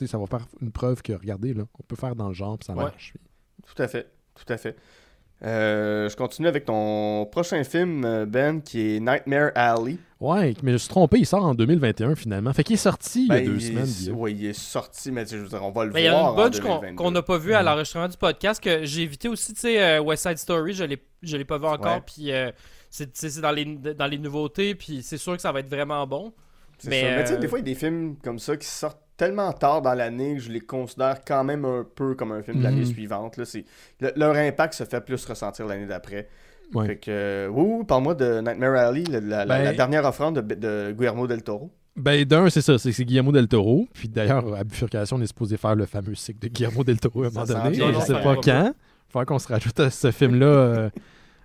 [0.05, 2.65] ça va faire une preuve que, regardez, là, on peut faire dans le genre, puis
[2.65, 2.83] ça Ouais.
[2.83, 3.13] marche.
[3.67, 4.77] Tout à fait, tout à fait.
[5.45, 9.97] Euh, je continue avec ton prochain film, euh, Ben, qui est Nightmare Alley.
[10.19, 12.51] Ouais, mais je me suis trompé, il sort en 2021 finalement.
[12.51, 14.15] Fait qu'il est sorti il y a Ben, deux il- semaines.
[14.17, 16.05] Oui, il est sorti, mais tu sais, je veux dire, on va le Mais il
[16.05, 16.95] y a voir une bunch en qu'on 2022.
[16.97, 20.01] qu'on n'a pas vu à l'enregistrement du podcast que j'ai évité aussi, tu sais, euh,
[20.01, 22.03] West Side Story, je l'ai je l'ai pas vu encore, Ouais.
[22.05, 22.51] puis euh,
[22.89, 26.33] c'est dans les, dans les nouveautés, puis c'est sûr que ça va être vraiment bon.
[26.85, 27.07] Mais, ça.
[27.15, 29.51] Mais tu sais, des fois, il y a des films comme ça qui sortent tellement
[29.53, 32.63] tard dans l'année que je les considère quand même un peu comme un film de
[32.63, 32.85] l'année Mhm.
[32.85, 33.37] suivante.
[33.37, 33.43] Là.
[33.99, 36.27] Le- leur impact se fait plus ressentir l'année d'après.
[36.73, 36.85] Ouais.
[36.87, 40.55] Fait que, euh, oui, oui, parle-moi de Nightmare Alley, la, Ben- la dernière offrande de,
[40.55, 41.69] de Guillermo del Toro.
[41.95, 43.87] Ben, d'un, c'est ça, c'est Guillermo del Toro.
[43.93, 47.23] Puis d'ailleurs, à Bifurcation, on est supposé faire le fameux cycle de Guillermo del Toro
[47.23, 47.71] à un moment donné.
[47.71, 48.73] bien, Je sais pas quand.
[48.73, 50.89] Il faudra qu'on se rajoute à ce film-là euh,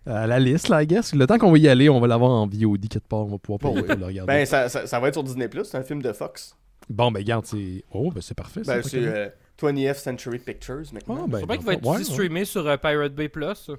[0.06, 1.14] à la liste, là, I guess.
[1.14, 3.20] Le temps qu'on va y aller, on va l'avoir en VOD quelque part.
[3.20, 4.26] On va pouvoir pour le regarder.
[4.26, 6.54] Ben, ça, ça- ça va être sur Disney+, c'est un film de Fox.
[6.88, 7.84] Bon, ben, regarde, c'est.
[7.92, 8.62] Oh, ben, c'est parfait.
[8.66, 9.28] Ben, c'est qu'à euh,
[9.60, 11.22] 20th Century Pictures maintenant.
[11.24, 12.04] Ah, ben, Faut bien dans qu'il va être ouais, ouais.
[12.04, 13.70] streamé sur euh, Pirate Bay Plus.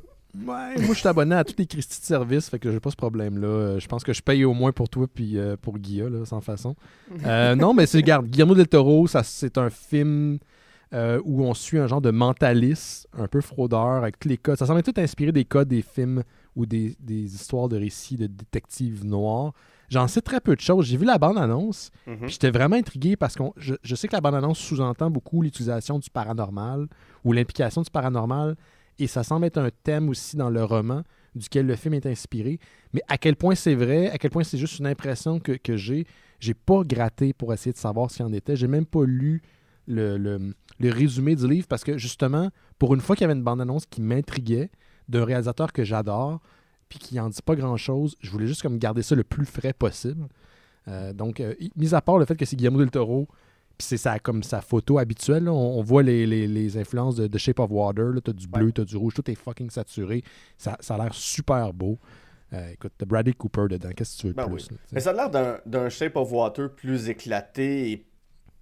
[0.43, 2.91] Ouais, moi, je suis abonné à tous les Christy de service, fait que j'ai pas
[2.91, 3.47] ce problème-là.
[3.47, 6.25] Euh, Je pense que je paye au moins pour toi puis euh, pour Guilla, là,
[6.25, 6.75] sans façon.
[7.25, 10.39] Euh, non, mais c'est, regarde, Guillermo del Toro, ça, c'est un film
[10.93, 14.57] euh, où on suit un genre de mentaliste, un peu fraudeur, avec tous les codes.
[14.57, 16.23] Ça semble tout inspiré des codes des films
[16.55, 19.53] ou des, des histoires de récits de détectives noirs.
[19.89, 20.85] J'en sais très peu de choses.
[20.87, 22.17] J'ai vu la bande-annonce, Mhm.
[22.21, 25.99] puis j'étais vraiment intrigué parce que je, je sais que la bande-annonce sous-entend beaucoup l'utilisation
[25.99, 26.87] du paranormal
[27.23, 28.55] ou l'implication du paranormal.
[28.97, 31.03] Et ça semble être un thème aussi dans le roman
[31.35, 32.59] duquel le film est inspiré.
[32.93, 35.75] Mais à quel point c'est vrai, à quel point c'est juste une impression que, que
[35.75, 36.05] j'ai.
[36.39, 38.55] J'ai pas gratté pour essayer de savoir ce qu'il en était.
[38.55, 39.41] J'ai même pas lu
[39.87, 43.33] le, le- le résumé du livre parce que justement, pour une fois qu'il y avait
[43.37, 44.69] une bande-annonce qui m'intriguait
[45.09, 46.39] d'un réalisateur que j'adore,
[46.89, 49.73] puis qui en dit pas grand-chose, je voulais juste comme garder ça le plus frais
[49.73, 50.27] possible.
[50.87, 53.27] Euh, donc, euh, mis à part le fait que c'est Guillermo del Toro,
[53.77, 57.15] puis c'est sa, comme sa photo habituelle, là, on, on voit les, les- les influences
[57.15, 58.71] de, de Shape of Water, là, t'as du bleu, Ouais.
[58.71, 60.23] t'as du rouge, tout est fucking saturé.
[60.57, 61.97] Ça, ça a l'air super beau.
[62.53, 64.67] Euh, écoute, t'as Bradley Cooper dedans, qu'est-ce que tu veux de Ben plus?
[64.71, 64.77] oui.
[64.91, 68.05] Mais ça a l'air d'un- d'un Shape of Water plus éclaté et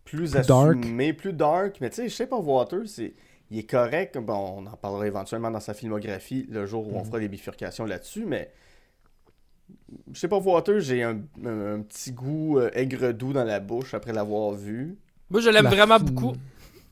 [0.05, 0.77] plus, Plus dark.
[0.79, 1.77] assumé, plus dark.
[1.81, 3.13] Mais tu sais, Shape of Water, c'est,
[3.53, 4.17] il est correct.
[4.17, 7.05] Bon, on en parlera éventuellement dans sa filmographie le jour où on Mhm.
[7.05, 8.51] fera des bifurcations là-dessus, mais
[10.13, 14.11] Shape of Water, j'ai un, un- un petit goût euh, aigre-doux dans la bouche après
[14.13, 14.97] l'avoir vu.
[15.29, 16.33] Moi, je l'aime La vraiment beaucoup.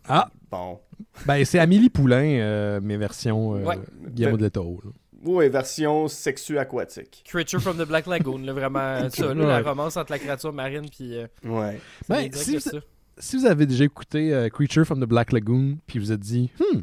[0.08, 0.80] Ah, Bon.
[1.26, 3.78] ben c'est Amélie Poulain, euh, mes versions euh, Ouais.
[4.10, 4.80] Guillermo Ben- del Toro.
[5.24, 7.24] Oui, version sexu-aquatique.
[7.28, 9.45] Creature from the Black Lagoon, là, vraiment ça, là, Ouais.
[9.47, 11.80] la romance entre la créature marine puis euh, Ouais.
[12.08, 12.78] c'est Ben, si que vous- ça.
[13.17, 16.50] Si vous avez déjà écouté euh, Creature from the Black Lagoon, puis vous êtes dit,
[16.60, 16.80] hmm,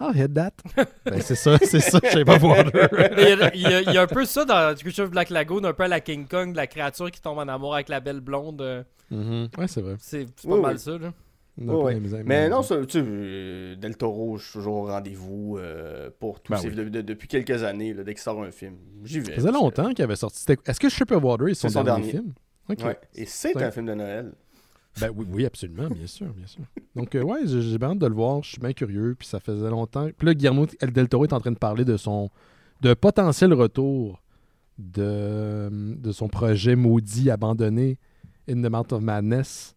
[0.00, 0.52] I'll hit that.
[1.06, 2.88] ben c'est ça, c'est ça, Shape of Water.
[3.54, 5.84] Il y, a, il y un peu ça dans Creature of Black Lagoon, un peu
[5.84, 8.84] à la King Kong, la créature qui tombe en amour avec la belle blonde.
[9.10, 9.48] Mhm.
[9.56, 9.96] Ouais, c'est vrai.
[10.00, 10.80] C'est pas Oui, mal oui.
[10.80, 11.12] ça, là.
[11.56, 16.40] Ouais, Mais non, ça, tu sais, Del Toro, je suis toujours au rendez-vous euh, pour
[16.40, 16.74] tous Ben ces- oui.
[16.74, 18.74] de- de- depuis quelques années, là, dès qu'il sort un film.
[19.04, 19.26] J'y vais.
[19.26, 20.44] Ça faisait longtemps qu'il avait sorti.
[20.66, 22.10] Est-ce que Shape of Water est son, son dernier, dernier.
[22.10, 22.32] film?
[22.88, 22.98] Ouais.
[23.14, 24.32] Et c'est un film de Noël.
[25.00, 26.62] Ben oui, oui, absolument, bien sûr, bien sûr.
[26.94, 28.42] Donc, euh, ouais, j'ai hâte de le voir.
[28.42, 29.16] Je suis bien curieux.
[29.18, 30.08] Puis ça faisait longtemps.
[30.16, 32.30] Puis là, Guillermo El Del Toro est en train de parler de son
[32.80, 34.20] de potentiel retour
[34.78, 37.98] de, de son projet maudit abandonné,
[38.48, 39.74] In the Mount of Madness.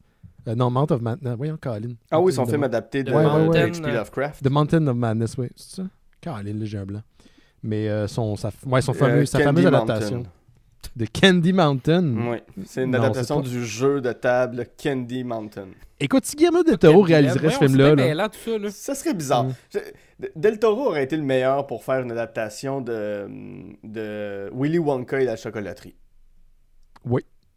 [0.48, 1.36] Euh, non, Mount of Madness.
[1.38, 1.94] Voyons, Colin.
[2.12, 3.12] Ah oui, son film adapté de.
[3.12, 3.92] H.P.
[3.92, 4.44] Lovecraft.
[4.44, 5.48] The Mountain of Madness, oui.
[5.56, 5.88] C'est ça?
[6.22, 7.02] Colin, j'ai un blanc.
[7.64, 9.84] Mais euh, son, sa, ouais, son fameux, sa fameuse Mountain.
[9.84, 10.24] adaptation
[10.96, 12.16] de Candy Mountain?
[12.32, 15.68] Oui, c'est une adaptation pas- du jeu de table Candy Mountain.
[16.00, 18.70] Écoute, si Guillermo Del Toro réaliserait ce film-là, là, tout ça, là.
[18.72, 19.46] Ça serait bizarre.
[19.46, 19.54] Mm.
[19.74, 23.28] Je- Del Toro aurait été le meilleur pour faire une adaptation de,
[23.84, 25.96] de Willy Wonka et la chocolaterie.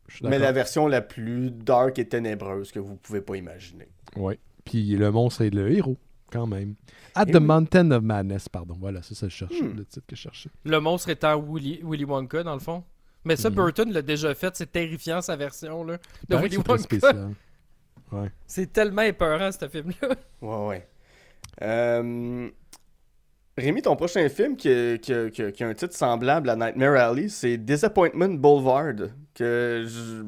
[0.08, 3.88] je suis Mais la version la plus dark et ténébreuse que vous pouvez pas imaginer.
[4.16, 4.38] Ouais.
[4.64, 5.96] Puis le monstre est le héros,
[6.32, 6.74] quand même.
[7.14, 7.40] At Eh the oui.
[7.44, 8.76] Mountain of Madness, pardon.
[8.80, 9.76] Voilà, c'est ça que je cherchais, Hmm.
[9.76, 10.50] le titre que je cherchais.
[10.64, 12.82] Le monstre étant Willy, Willy Wonka, dans le fond.
[13.24, 13.56] Mais ça, Mhm.
[13.56, 14.54] Burton l'a déjà fait.
[14.56, 15.98] C'est terrifiant, sa version, là.
[16.28, 16.62] De Paraît Willy que
[17.00, 17.28] c'est Wonka.
[18.46, 20.08] C'est tellement épeurant, ce film-là.
[20.42, 20.88] Ouais, ouais.
[21.62, 22.48] Euh,
[23.56, 26.48] Rémi, ton prochain film qui a, qui a- qui a- qui a un titre semblable
[26.50, 28.94] à Nightmare Alley, c'est Disappointment Boulevard.
[29.34, 30.24] Que je-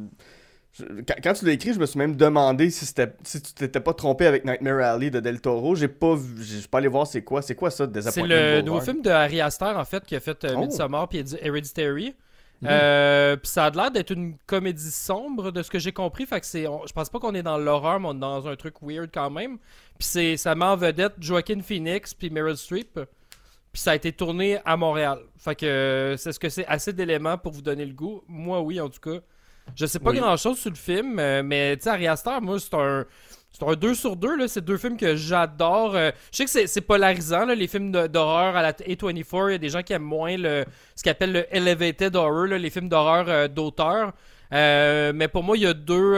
[0.74, 3.52] je- quand, quand tu l'as écrit, je me suis même demandé si, c'était- si tu
[3.55, 5.74] t'étais pas trompé avec Nightmare Alley de Del Toro.
[5.74, 7.40] J'ai pas, vu- pas allé voir c'est quoi.
[7.42, 8.64] C'est quoi ça, C'est Disappointment le Boulevard?
[8.64, 10.61] nouveau film de Harry Astor, en fait, qui a fait euh, Oh.
[10.61, 12.14] Midsommar puis Hereditary.
[12.64, 16.27] Euh, puis ça a l'air d'être une comédie sombre de ce que j'ai compris.
[16.27, 18.46] Fait que c'est, on- je pense pas qu'on est dans l'horreur, mais on est dans
[18.46, 19.59] un truc weird quand même.
[19.98, 23.01] Puis c'est, ça met en vedette Joaquin Phoenix puis Meryl Streep.
[23.72, 25.18] Puis ça a été tourné à Montréal.
[25.38, 28.22] Fait que euh, c'est ce que c'est assez d'éléments pour vous donner le goût.
[28.29, 29.18] Moi, oui, en tout cas.
[29.77, 30.18] Je sais pas Oui.
[30.18, 33.07] grand chose sur le film, euh, mais tu sais, Ari Aster, moi, c'est un.
[33.52, 34.48] C'est un 2 sur 2, là.
[34.48, 35.94] C'est deux films que j'adore.
[35.94, 39.48] Euh, je sais que c'est- polarisant, là, les films d'horreur à la A24.
[39.50, 40.64] Il y a des gens qui aiment moins le,
[40.96, 44.12] ce qu'ils appellent le elevated horror, là, les films d'horreur euh, d'auteur.
[44.54, 46.14] Euh, mais pour moi, il y a deux,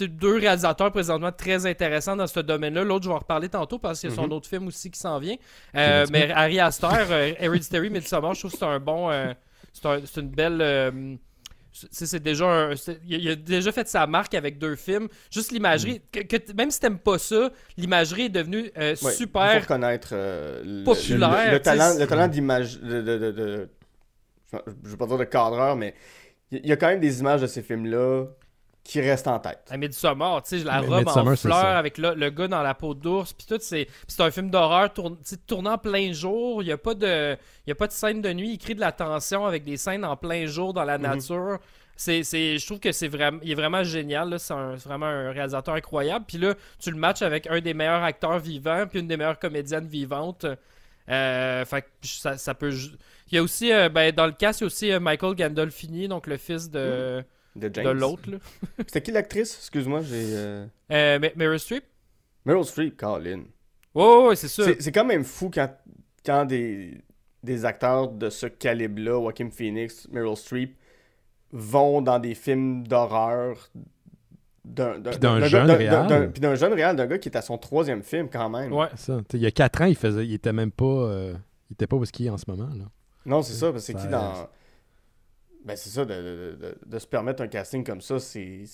[0.00, 2.84] deux réalisateurs présentement très intéressants dans ce domaine-là.
[2.84, 4.32] L'autre, je vais en reparler tantôt parce qu'il y a son Mhm.
[4.32, 5.36] autre film aussi qui s'en vient.
[5.74, 9.10] Mais Harry Astor, Hereditary, Midsommar, je trouve que c'est un bon.
[9.72, 11.18] c'est un- c'est une belle.
[11.72, 15.08] C'est c'est déjà un- c'est- il a, déjà fait sa marque avec deux films.
[15.30, 19.12] Juste l'imagerie, que, que t- même si t'aimes pas ça, l'imagerie est devenue euh, Ouais,
[19.12, 19.60] super.
[19.62, 22.80] reconnaître euh, populaire, le, talent, le talent d'image.
[22.80, 23.68] De, de, de, de-
[24.52, 25.94] je veux pas dire de cadreur, mais
[26.50, 28.26] il y a quand même des images de ces films-là
[28.82, 29.60] qui restent en tête.
[29.70, 32.62] À Midsommar, tu sais, la Mais robe en Midsommar, fleurs avec le, le gars dans
[32.62, 33.86] la peau d'ours, puis tout, c'est
[34.18, 36.62] un film d'horreur tourn- en plein jour.
[36.62, 38.52] Il n'y a, pas de- il y a pas de scène de nuit.
[38.52, 41.04] Il crée de la tension avec des scènes en plein jour dans la Mhm.
[41.06, 41.58] nature.
[41.94, 44.40] C'est, c'est, je trouve que c'est vraiment, il est vraiment génial.
[44.40, 44.54] C'est
[44.86, 46.24] vraiment un réalisateur incroyable.
[46.26, 49.38] Puis là, tu le matches avec un des meilleurs acteurs vivants, puis une des meilleures
[49.38, 50.46] comédiennes vivantes.
[51.10, 52.70] Euh, fait que ça, ça peut.
[53.30, 55.34] Il y a aussi, euh, ben, dans le cast, il y a aussi euh, Michael
[55.34, 57.24] Gandolfini, donc le fils de, De
[57.56, 57.98] de James.
[57.98, 58.30] l'autre.
[58.30, 58.38] là.
[58.78, 59.56] C'était qui l'actrice?
[59.56, 60.24] Excuse-moi, j'ai.
[60.36, 61.84] euh, Euh, Meryl Streep?
[62.44, 63.42] Meryl Streep, Colin.
[63.94, 64.64] Ouais, ouais, ouais, c'est ça.
[64.64, 65.68] C'est c'est quand même fou quand,
[66.24, 66.98] quand des,
[67.42, 70.76] des acteurs de ce calibre-là, Joaquin Phoenix, Meryl Streep,
[71.52, 73.70] vont dans des films d'horreur
[74.64, 77.28] d'un d'un- Puis d'un d'un jeune gars- d'un- Puis d'un jeune réal, d'un gars qui
[77.28, 78.72] est à son troisième film quand même.
[78.72, 78.86] Ouais.
[78.94, 79.20] Ça.
[79.28, 81.34] T'sais, Il y a 4 ans, il faisait, il était même pas, euh,
[81.70, 82.68] il était pas où est-ce qu'il est en ce moment.
[82.78, 82.84] Là.
[83.26, 84.48] Non, c'est ça, parce que c'est Ça- qui dans.
[85.64, 88.64] Ben, c'est ça, de, de- de- de se permettre un casting comme ça, c'est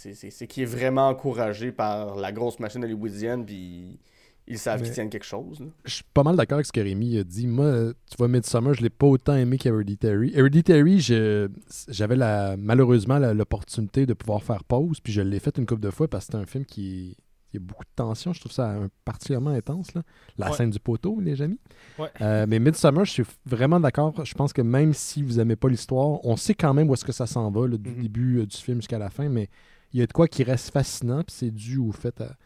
[0.49, 3.99] qui est vraiment encouragé par la grosse machine hollywoodienne, puis
[4.47, 5.59] ils savent qu'ils tiennent quelque chose.
[5.59, 5.67] là.
[5.85, 7.49] Je suis pas mal d'accord avec ce que Rémi a dit.
[7.49, 10.33] Moi, tu vois, Midsommar, je l'ai pas autant aimé qu'Hereditary.
[10.37, 11.49] Hereditary, je-
[11.89, 15.91] j'avais la, malheureusement l'opportunité de pouvoir faire pause, puis je l'ai fait une couple de
[15.91, 17.17] fois parce que c'est un film qui
[17.53, 18.33] il y a beaucoup de tension.
[18.33, 19.95] Je trouve ça un- particulièrement intense.
[19.95, 20.03] Là.
[20.39, 20.57] La Ouais.
[20.57, 21.59] scène du poteau, les amis.
[21.99, 22.09] Ouais.
[22.21, 24.25] Euh, mais Midsommar, je suis vraiment d'accord.
[24.25, 27.05] Je pense que même si vous aimez pas l'histoire, on sait quand même où est-ce
[27.05, 28.03] que ça s'en va, là, du Mhm.
[28.03, 29.49] début euh, du film jusqu'à la fin, mais
[29.93, 32.37] il y a de quoi qui reste fascinant, puis c'est dû au fait à,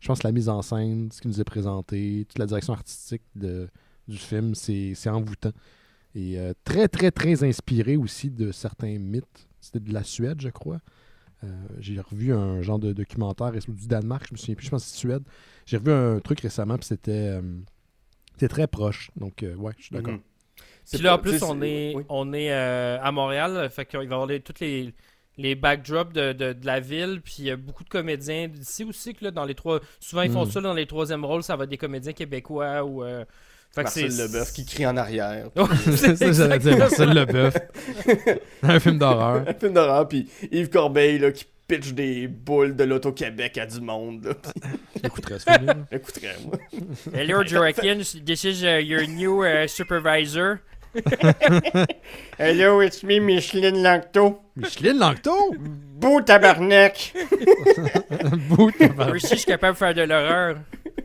[0.00, 3.22] je pense, la mise en scène, ce qui nous est présenté, toute la direction artistique
[3.34, 3.68] de,
[4.08, 5.52] du film, c'est c'est envoûtant.
[6.14, 9.48] Et euh, très, très, très inspiré aussi de certains mythes.
[9.60, 10.80] C'était de la Suède, je crois.
[11.42, 11.46] Euh,
[11.78, 14.90] J'ai revu un genre de documentaire du Danemark, je me souviens plus, je pense que
[14.90, 15.22] c'est Suède.
[15.66, 17.40] J'ai revu un truc récemment, puis c'était euh,
[18.32, 19.10] c'était très proche.
[19.16, 20.14] Donc, euh, ouais, je suis d'accord.
[20.14, 20.20] Mhm.
[20.92, 22.02] Puis là, en plus, on est, oui.
[22.08, 24.92] on est euh, à Montréal, fait qu'il va y avoir les- toutes les,
[25.38, 28.82] les backdrops de, de, de la ville, puis il y a beaucoup de comédiens d'ici
[28.84, 29.80] aussi, que là, dans les trois...
[30.00, 30.50] Souvent, ils font Mm.
[30.50, 33.04] ça dans les troisièmes rôles, ça va être des comédiens québécois ou...
[33.04, 33.24] euh,
[33.74, 35.48] fait Marcel c'est- Leboeuf qui crie en arrière.
[35.96, 37.54] C'est ça, j'allais dire, Marcel Leboeuf.
[38.62, 39.44] un film d'horreur.
[39.46, 43.80] Un film d'horreur, puis Yves Corbeil là, qui pitch des boules de l'Auto-Québec à du
[43.80, 44.34] monde.
[45.02, 45.86] J'écouterais ce film.
[45.92, 46.58] J'écouterais, moi.
[47.14, 50.60] Hello, Joaquin, this is uh, your new uh, supervisor.
[52.38, 54.40] Hello, it's me, Micheline Lanctot.
[54.56, 55.54] Micheline Langto!
[55.56, 57.12] Beau tabarnak!
[58.48, 60.56] Bout de Moi aussi, je suis capable de faire de l'horreur.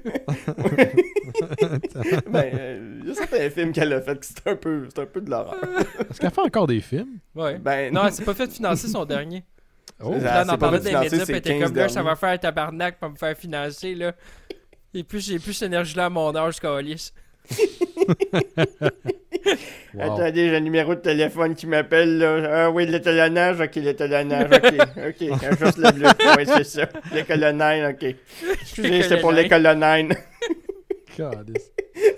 [2.29, 5.01] ben, euh, il y a certains films qu'elle a fait que c'est un peu, c'est
[5.01, 5.55] un peu de l'horreur.
[6.09, 7.19] Est-ce qu'elle fait encore des films?
[7.33, 7.57] Ouais.
[7.57, 9.43] Ben, Non, elle s'est pas fait financer son dernier.
[10.03, 12.03] Oh, Là, on en parlait fait des médias, puis elle était 15 comme là, ça
[12.03, 14.13] va faire un tabarnak pour me faire financer, là.
[14.93, 17.11] Et puis, j'ai plus cette énergie-là à mon âge, Calis.
[19.93, 20.01] wow.
[20.01, 22.65] Attendez, j'ai un numéro de téléphone qui m'appelle, là.
[22.65, 24.73] Ah oui, l'étalonnage, ok, l'étalonnage, ok,
[25.07, 25.59] ok.
[25.59, 26.89] Juste le bleu, oui, c'est ça.
[27.13, 28.15] L'écolonine, ok.
[28.61, 30.13] Excusez, c'était pour l'écolonine.
[31.17, 31.57] God,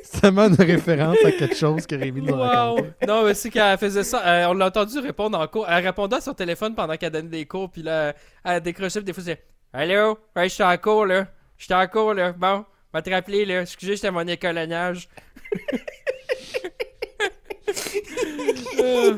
[0.01, 2.77] c'est tellement une référence à quelque chose que Rémi nous Wow!
[3.07, 4.25] Non, mais c'est qu'elle faisait ça.
[4.25, 5.67] euh, on l'a entendu répondre en cours.
[5.69, 8.13] Elle répondait à son téléphone pendant qu'elle donnait des cours, puis là,
[8.43, 9.39] elle décrochait, puis des fois, c'est
[9.73, 10.17] Allô?
[10.35, 11.27] Ouais, je suis en cours, là.
[11.59, 12.31] Je suis en cours, là.
[12.31, 13.61] Bon, va te rappeler, là.
[13.61, 15.07] Excusez, c'était mon écolonnage.
[18.79, 19.15] Euh,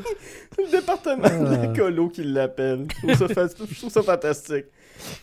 [0.56, 1.66] C'est le département de Ah.
[1.68, 2.88] l'écolo qui l'appelle.
[3.08, 4.66] Je trouve ça fa- je trouve ça fantastique.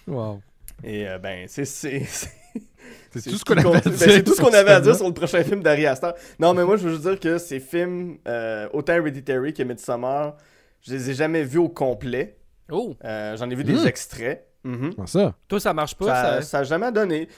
[0.07, 0.41] Wow.
[0.85, 1.65] Et euh, ben, c'est.
[1.65, 2.03] C'est
[3.13, 4.95] tout ce qu'on avait à ben, dire c'est tout ce qu'on sur avait à dire
[4.97, 6.11] sur le prochain film d'Ari Aster.
[6.39, 10.37] Non, mais moi, je veux juste dire que ces films, euh, autant Hereditary que Midsommar,
[10.83, 12.37] je les ai jamais vus au complet.
[12.71, 13.87] Oh, Euh, J'en ai vu des Mm.
[13.87, 14.47] extraits.
[14.65, 14.95] Mhm.
[14.95, 15.35] Comment ça?
[15.49, 16.43] toi, ça marche pas, Ça, ça.
[16.43, 17.29] ça a jamais donné.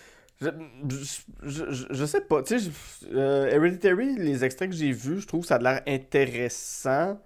[0.41, 0.51] Je,
[1.43, 2.43] je, je- sais pas.
[2.43, 2.71] Tu sais,
[3.13, 7.21] euh, Hereditary, les extraits que j'ai vus, je trouve ça a l'air intéressant.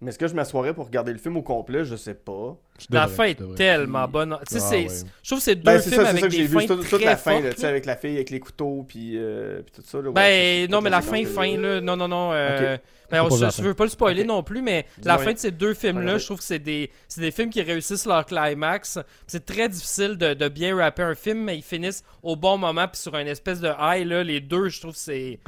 [0.00, 1.84] Mais est-ce que je m'assoirais pour regarder le film au complet?
[1.84, 2.56] Je sais pas.
[2.88, 4.38] La fin est tellement bonne.
[4.48, 6.30] Tu sais, Ah, je trouve que c'est deux Ben, films ça, c'est avec ça que
[6.30, 6.52] des j'ai vu.
[6.52, 9.72] fins C'est toute, la fin, là, avec la fille, avec les couteaux, puis, euh, puis
[9.74, 9.98] tout ça.
[9.98, 12.30] Là, ouais, Ben, non, mais la fin, fin, là, non, non, non.
[12.32, 12.76] euh,
[13.10, 15.74] ben, on, je, veux pas le spoiler non plus, mais la fin de ces deux
[15.74, 16.18] films-là, Ouais.
[16.20, 19.00] je trouve que c'est des, c'est des films qui réussissent leur climax.
[19.26, 22.86] C'est très difficile de, de bien rapper un film, mais ils finissent au bon moment,
[22.86, 25.40] puis sur une espèce de high, là, les deux, je trouve que c'est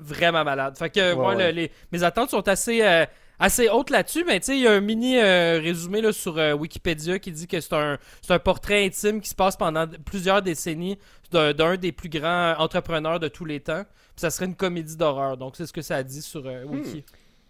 [0.00, 0.76] vraiment malade.
[0.76, 1.52] Fait que, moi, ouais.
[1.52, 2.82] le- les, mes attentes sont assez.
[2.82, 3.06] euh,
[3.42, 6.38] assez hautes là-dessus, mais tu sais, il y a un mini euh, résumé là, sur
[6.38, 9.86] euh, Wikipédia qui dit que c'est un, c'est un portrait intime qui se passe pendant
[10.04, 10.96] plusieurs décennies
[11.32, 13.82] d'un, des plus grands entrepreneurs de tous les temps.
[13.84, 15.36] Puis ça serait une comédie d'horreur.
[15.36, 17.04] Donc c'est ce que ça dit sur euh, Wiki.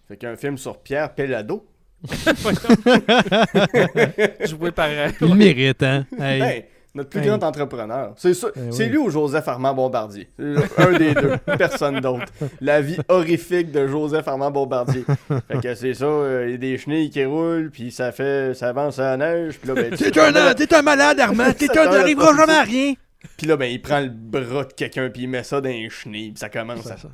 [0.09, 1.67] Fait qu'un film sur Pierre Pellado.
[4.47, 4.89] Joué par.
[4.89, 6.07] euh, Il le mérite, hein?
[6.19, 6.41] Hey.
[6.41, 6.63] Ben,
[6.95, 7.27] notre plus Hey.
[7.27, 8.13] grand entrepreneur.
[8.17, 8.49] C'est ça.
[8.71, 8.91] C'est oui.
[8.91, 10.29] lui ou Joseph Armand Bombardier.
[10.77, 11.37] Un des deux.
[11.59, 12.27] Personne d'autre.
[12.61, 15.05] La vie horrifique de Joseph Armand Bombardier.
[15.49, 16.05] Fait que c'est ça.
[16.05, 18.55] euh, Il y a des chenilles qui roulent, puis ça fait.
[18.55, 19.59] Ça avance à la neige.
[19.59, 21.53] Puis là, ben, tu- T'es un, t'es un malade, Armand.
[21.53, 22.95] T'es un, t'arriveras jamais à rien.
[23.37, 25.89] Puis là, ben, il prend le bras de quelqu'un, puis il met ça dans les
[25.89, 26.97] chenilles, puis ça commence Ça, à.
[26.99, 27.09] ça.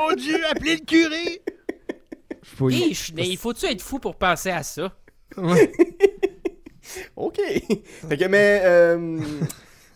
[0.00, 1.42] Mon Dieu, appelez le curé.
[2.42, 4.90] Faut y- Hey, Cheney, il faut-tu être fou pour penser à ça?
[5.36, 5.70] Ouais.
[7.16, 7.38] OK.
[8.08, 8.60] fait que, mais.
[8.64, 9.18] euh,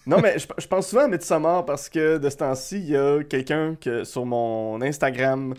[0.07, 2.97] Non, mais je, je pense souvent à Midsommar parce que de ce temps-ci, il y
[2.97, 5.55] a quelqu'un que sur mon Instagram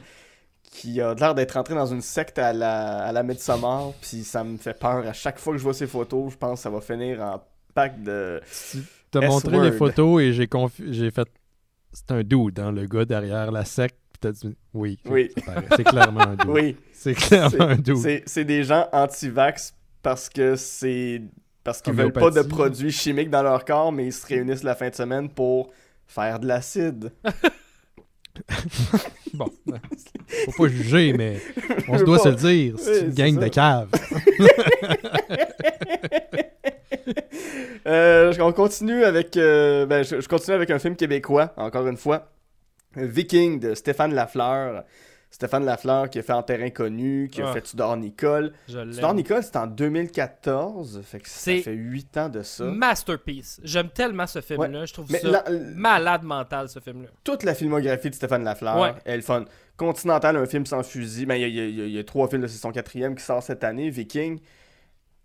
[0.63, 4.43] qui a l'air d'être entré dans une secte à la, à la Midsommar, puis ça
[4.43, 5.07] me fait peur.
[5.07, 7.41] À chaque fois que je vois ces photos, je pense que ça va finir en
[7.73, 8.41] pack de.
[9.11, 11.27] T'as montré les photos et j'ai fait.
[11.93, 13.95] C'est un dude, hein, le gars derrière la secte.
[14.11, 14.99] Puis t'as dit oui.
[15.05, 15.31] Oui.
[15.75, 16.49] C'est clairement un dude.
[16.49, 17.97] Oui, C'est clairement un dude.
[17.97, 19.73] c'est c'est des gens anti-vax
[20.05, 21.19] parce que c'est.
[21.63, 24.75] Parce qu'ils veulent pas de produits chimiques dans leur corps, mais ils se réunissent la
[24.75, 25.71] fin de semaine pour
[26.05, 27.11] faire de l'acide.
[29.33, 29.79] Bon, ben,
[30.45, 31.39] faut pas juger, mais
[31.87, 32.23] on se doit pas.
[32.23, 32.75] se le dire.
[32.77, 33.41] C'est Oui, une gang ça.
[33.41, 33.89] de caves.
[37.87, 39.37] Euh, on continue avec.
[39.37, 42.31] euh, ben, je, je continue avec un film québécois, encore une fois.
[42.95, 44.83] Viking de Stéphane Lafleur.
[45.35, 47.53] Stéphane Lafleur qui a fait En terrain connu, qui a Ah.
[47.53, 48.53] fait Tudor Nicole.
[48.67, 49.13] Tudor.
[49.13, 51.01] Nicole, c'était en 2014.
[51.03, 52.63] Fait que ça C'est- fait 8 ans de ça.
[52.63, 53.59] Masterpiece.
[53.63, 54.85] J'aime tellement ce film-là.
[54.85, 55.43] Je trouve Mais ça la-
[55.75, 57.09] malade mental, ce film-là.
[57.25, 58.93] toute la filmographie de Stéphane Lafleur Ouais.
[59.03, 59.43] est le fun.
[59.75, 61.25] Continental, un film sans fusil.
[61.25, 63.65] Ben, il y, a- y y y trois films, c'est son quatrième qui sort cette
[63.65, 63.89] année.
[63.89, 64.39] Viking,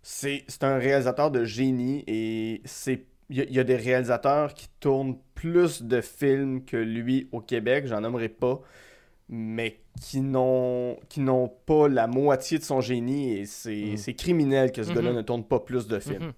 [0.01, 3.77] c'est c'est un réalisateur de génie et c'est il y, a- il y a des
[3.77, 8.59] réalisateurs qui tournent plus de films que lui au Québec, j'en nommerai pas,
[9.33, 13.97] mais qui n'ont qui n'ont pas la moitié de son génie et c'est Mm.
[13.97, 15.15] c'est criminel que ce gars-là Mhm.
[15.17, 16.25] ne tourne pas plus de films.
[16.25, 16.33] Mhm.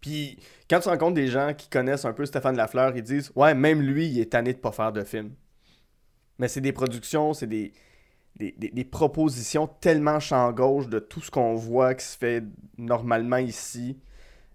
[0.00, 0.38] Puis
[0.68, 3.80] quand tu rencontres des gens qui connaissent un peu Stéphane Lafleur, ils disent Ouais, même
[3.80, 5.30] lui, il est tanné de pas faire de film.
[6.38, 7.72] Mais c'est des productions, c'est des,
[8.36, 12.42] des, des- des propositions tellement champ gauche de tout ce qu'on voit qui se fait
[12.78, 13.98] normalement ici.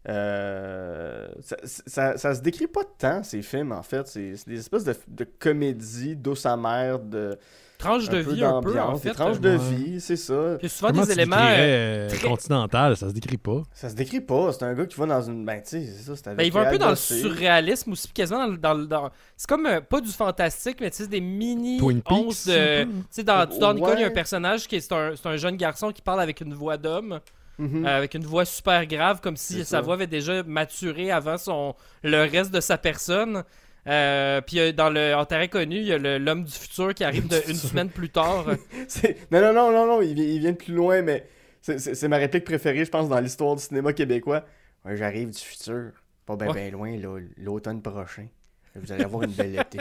[0.07, 4.07] Euh, ça, ça, ça se décrit pas tant, ces films, en fait.
[4.07, 7.37] C'est des espèces de, de comédies douce amère, de
[7.77, 9.11] Tranche de un peu vie un peu, en des fait.
[9.13, 10.55] tranches euh, de vie, c'est ça.
[10.57, 11.35] Puis souvent Comment des tu éléments.
[11.37, 13.61] euh, euh, très- continental, ça se décrit pas.
[13.71, 15.45] Ça se décrit pas, c'est un gars qui va dans une...
[15.45, 18.47] Ben, tu sais, c'est ça, Ben, il va un peu dans le surréalisme aussi, quasiment
[18.47, 21.77] dans, le- dans, dans- C'est comme euh, pas du fantastique, mais tu sais, des mini
[21.77, 22.45] Twin Peaks.
[22.45, 25.27] Tu sais, dans Tudor Nicole, il y a un personnage qui est c'est un, c'est
[25.27, 27.19] un jeune garçon qui parle avec une voix d'homme,
[27.59, 27.85] Mhm.
[27.85, 31.75] euh, avec une voix super grave, comme si sa voix avait déjà maturé avant son
[32.03, 33.43] le reste de sa personne.
[33.87, 37.03] Euh, puis euh, dans le En terrain connu, il y a l'homme du futur qui
[37.03, 38.45] arrive de- une semaine plus tard.
[39.31, 41.25] Non, non, non, non, non, il, il vient de plus loin, mais
[41.61, 44.43] c'est- ma réplique préférée, je pense, dans l'histoire du cinéma québécois.
[44.85, 45.91] Ouais, j'arrive du futur,
[46.25, 46.53] pas bien Ouais.
[46.69, 46.97] ben loin,
[47.37, 48.27] l'automne prochain.
[48.75, 49.79] Vous allez avoir une belle été.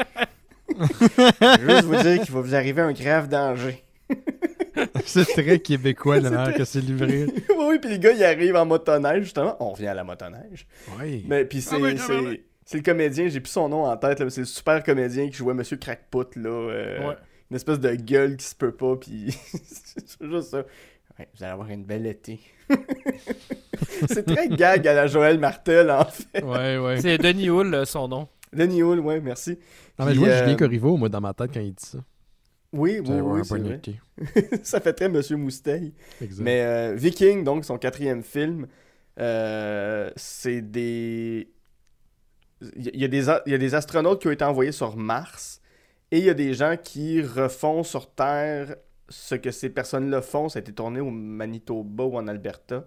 [0.78, 3.82] Juste vous dire qu'il va vous arriver un grave danger.
[5.06, 7.24] C'est très québécois, la manière que c'est livré.
[7.48, 9.56] oui, oui, puis le gars, il arrive en motoneige, justement.
[9.60, 10.66] On revient à la motoneige.
[11.00, 11.24] Oui.
[11.28, 12.42] Mais puis c'est Ah c'est- mais oui.
[12.64, 15.26] c'est le comédien, j'ai plus son nom en tête, là, mais c'est le super comédien
[15.28, 16.48] qui jouait Monsieur Crackpot, là.
[16.50, 17.14] euh, Ouais.
[17.50, 19.32] Une espèce de gueule qui se peut pas, puis
[19.64, 20.58] c'est juste ça.
[21.18, 22.40] Ouais, vous allez avoir une belle été.
[24.08, 26.42] c'est très gag à la Joël Martel, en fait.
[26.42, 27.00] Ouais, ouais.
[27.00, 28.28] C'est Denis Hull, euh, son nom.
[28.52, 29.58] Lenny Hull, ouais, merci.
[29.98, 31.98] Non, mais je vois euh, Julien Corriveau, moi, dans ma tête, quand il dit ça.
[32.72, 33.81] Oui, oui, oui, c'est vrai.
[34.62, 35.94] ça fait très Monsieur Mousteil.
[36.20, 36.42] Exact.
[36.42, 38.66] Mais euh, Viking, donc son quatrième film,
[39.18, 41.50] euh, c'est des...
[42.76, 43.29] Il y, a des...
[43.29, 45.61] a- il y a des astronautes qui ont été envoyés sur Mars
[46.11, 48.76] et il y a des gens qui refont sur Terre
[49.09, 50.48] ce que ces personnes-là font.
[50.48, 52.87] Ça a été tourné au Manitoba ou en Alberta.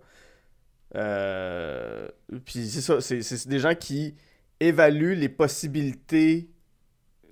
[0.95, 2.07] Euh,
[2.45, 4.15] Puis c'est ça, c'est des gens qui
[4.59, 6.49] évaluent les possibilités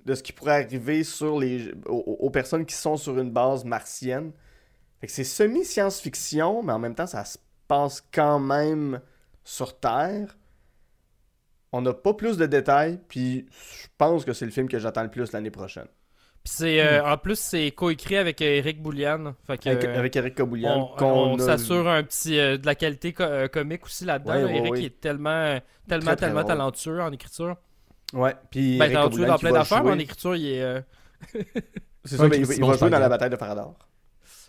[0.08, 3.64] de ce qui pourrait arriver sur les, aux, aux personnes qui sont sur une base
[3.66, 4.32] martienne.
[5.00, 7.36] Fait que c'est semi-science-fiction, mais en même temps, ça se
[7.68, 9.00] passe quand même
[9.44, 10.36] sur Terre.
[11.72, 13.46] On n'a pas plus de détails, puis
[13.82, 15.88] je pense que c'est le film que j'attends le plus l'année prochaine.
[16.42, 19.34] Puis c'est euh, en plus c'est coécrit avec euh, Eric Boulian.
[19.46, 23.48] Fait que, Avec, avec Eric Kaboulian, on, s'assure un petit euh, de la qualité co-
[23.52, 24.32] comique aussi là-dedans.
[24.32, 24.46] Ouais, là.
[24.46, 24.84] ouais, Eric ouais.
[24.84, 27.56] est tellement tellement Très, tellement talentueux en écriture.
[28.14, 30.80] Ouais, puis Ben talentueux Kaboulian dans plein d'affaires, mais en écriture il est euh,
[32.04, 33.74] C'est ça, Ouais, mais il, va- Christy il va jouer dans la bataille de Farador.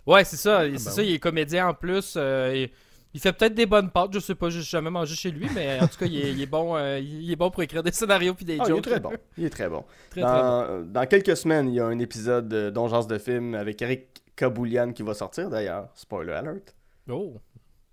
[0.06, 1.08] Ouais, c'est ça, c'est ben ça, oui.
[1.08, 2.14] il est comédien en plus.
[2.16, 2.70] euh, il,
[3.12, 5.78] il fait peut-être des bonnes pâtes, je sais pas, j'ai jamais mangé chez lui, mais
[5.80, 7.90] en tout cas, il est, il est bon, euh, il est bon pour écrire des
[7.92, 9.12] scénarios puis des Ah, il est très bon.
[9.36, 9.84] Il est très bon.
[10.10, 10.38] Très, très bon.
[10.38, 14.22] dans, dans quelques semaines, il y a un épisode de Donjans de film avec Eric
[14.36, 15.88] Kaboulian qui va sortir d'ailleurs.
[15.94, 16.74] Spoiler alert.
[17.10, 17.34] Oh.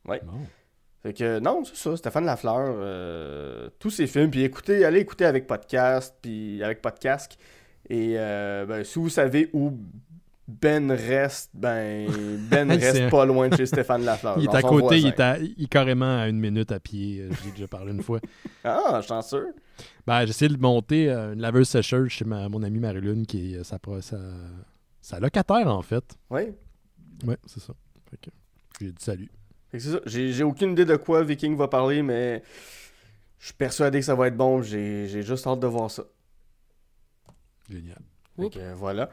[0.06, 0.20] Bon.
[1.04, 5.26] Fait que non, c'est ça, Stéphane Lafleur, euh, tous ses films, puis écoutez, allez écouter
[5.26, 7.38] avec podcast, puis avec podcast.
[7.90, 9.72] Et euh, ben, si vous savez où
[10.48, 12.08] Ben reste, ben
[12.50, 14.38] Ben reste pas loin de chez Stéphane Lafleur.
[14.40, 17.22] Il est à côté, il est, à- il est carrément à une minute à pied.
[17.22, 18.20] euh, J'ai déjà parlé une fois.
[18.64, 19.54] Ah, chanceux.
[20.08, 23.54] Ben, j'ai essayé de monter euh, une laveuse sécheuse chez ma- mon amie Marilyn, qui
[23.56, 24.18] est sa, pro- sa,
[25.02, 26.18] sa locataire, en fait.
[26.32, 26.42] Oui.
[27.26, 27.74] Ouais, c'est ça.
[28.82, 29.30] J'ai dit salut.
[29.72, 30.00] Fait que c'est ça.
[30.06, 32.44] J'ai j'ai aucune idée de quoi Viking va parler, mais
[33.40, 34.62] je suis persuadé que ça va être bon.
[34.62, 36.04] J'ai j'ai juste hâte de voir ça.
[37.70, 37.98] Génial.
[38.38, 39.10] Que, euh, voilà.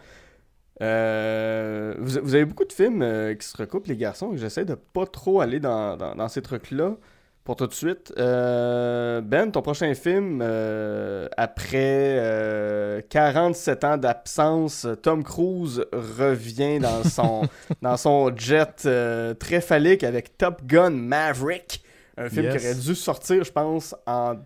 [0.83, 4.75] Euh, vous, vous avez beaucoup de films euh, qui se recoupent, les garçons, j'essaie de
[4.75, 6.97] pas trop aller dans, dans- dans ces trucs-là
[7.45, 8.13] pour tout de suite.
[8.19, 17.05] Euh, ben, ton prochain film, euh, après euh, 47 ans d'absence, Tom Cruise revient dans
[17.05, 17.43] son,
[17.83, 21.83] dans son jet euh, très phallique avec Top Gun Maverick.
[22.17, 22.57] Un film Yes.
[22.63, 24.37] qui aurait dû sortir, je pense, en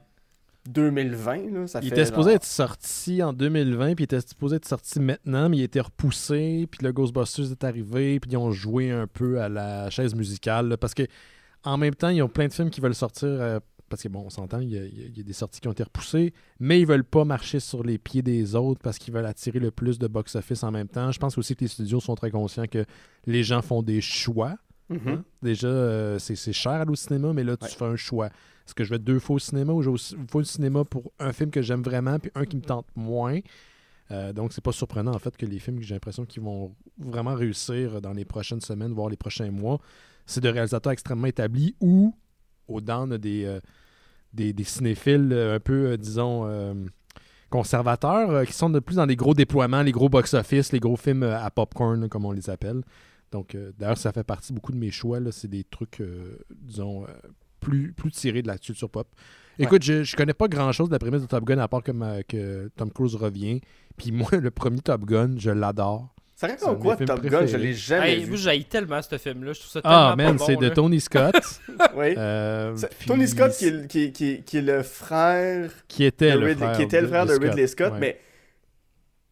[0.68, 1.36] 2020.
[1.52, 1.66] là.
[1.66, 4.66] Ça Il fait était supposé genre- être sorti en 2020, puis il était supposé être
[4.66, 8.90] sorti maintenant, mais il été repoussé, puis le Ghostbusters est arrivé, puis ils ont joué
[8.90, 11.04] un peu à la chaise musicale, là, parce que
[11.64, 14.22] en même temps, ils ont plein de films qui veulent sortir, euh, parce que bon,
[14.26, 16.86] on s'entend, il y, a, y y des sorties qui ont été repoussées, mais ils
[16.86, 20.06] veulent pas marcher sur les pieds des autres parce qu'ils veulent attirer le plus de
[20.06, 21.10] box-office en même temps.
[21.10, 22.84] Je pense aussi que les studios sont très conscients que
[23.26, 24.56] les gens font des choix.
[24.90, 25.00] Mhm.
[25.08, 25.24] Hein?
[25.42, 27.70] Déjà, euh, c'est cher aller au cinéma, mais là, tu Ouais.
[27.70, 28.26] fais un choix.
[28.26, 31.10] Est-ce que je vais deux fois au cinéma ou je vais au au cinéma pour
[31.18, 33.38] un film que j'aime vraiment, puis un qui me tente moins?
[34.10, 36.74] Euh, donc, c'est pas surprenant, en fait, que les films que j'ai l'impression qu'ils vont
[36.98, 39.78] vraiment réussir dans les prochaines semaines, voire les prochains mois,
[40.28, 42.14] c'est de réalisateurs extrêmement établis ou
[42.68, 43.60] au down des, euh,
[44.32, 46.46] des, des cinéphiles euh, un peu, euh, disons,
[47.50, 51.22] conservateurs, qui sont de plus dans les gros déploiements, les gros box-office, les gros films
[51.22, 52.82] à popcorn, comme on les appelle.
[53.32, 55.18] Donc, d'ailleurs, ça fait partie beaucoup de mes choix.
[55.32, 56.02] C'est des trucs,
[56.50, 57.06] disons,
[57.60, 59.08] plus, plus tirés de la culture pop.
[59.58, 61.90] Écoute, je, je connais pas grand-chose de la prémisse de Top Gun, à part que,
[61.92, 63.60] ma- que Tom Cruise revient.
[63.96, 66.14] Puis moi, le premier Top Gun, je l'adore.
[66.40, 67.46] Ça de quoi films Top Gun?
[67.46, 68.30] Je l'ai jamais Hey, vu.
[68.30, 69.52] moi, j'haïs tellement ce film-là.
[69.54, 70.68] Je trouve ça tellement Ah, man, bon, c'est de.
[70.68, 71.34] Tony Scott.
[71.96, 72.14] Oui.
[72.16, 76.32] euh, puis Tony Scott qui est, le- qui, qui- qui est le frère, qui était
[76.32, 77.98] de le frère, qui était le frère de, Ridley Scott, ouais.
[77.98, 78.20] mais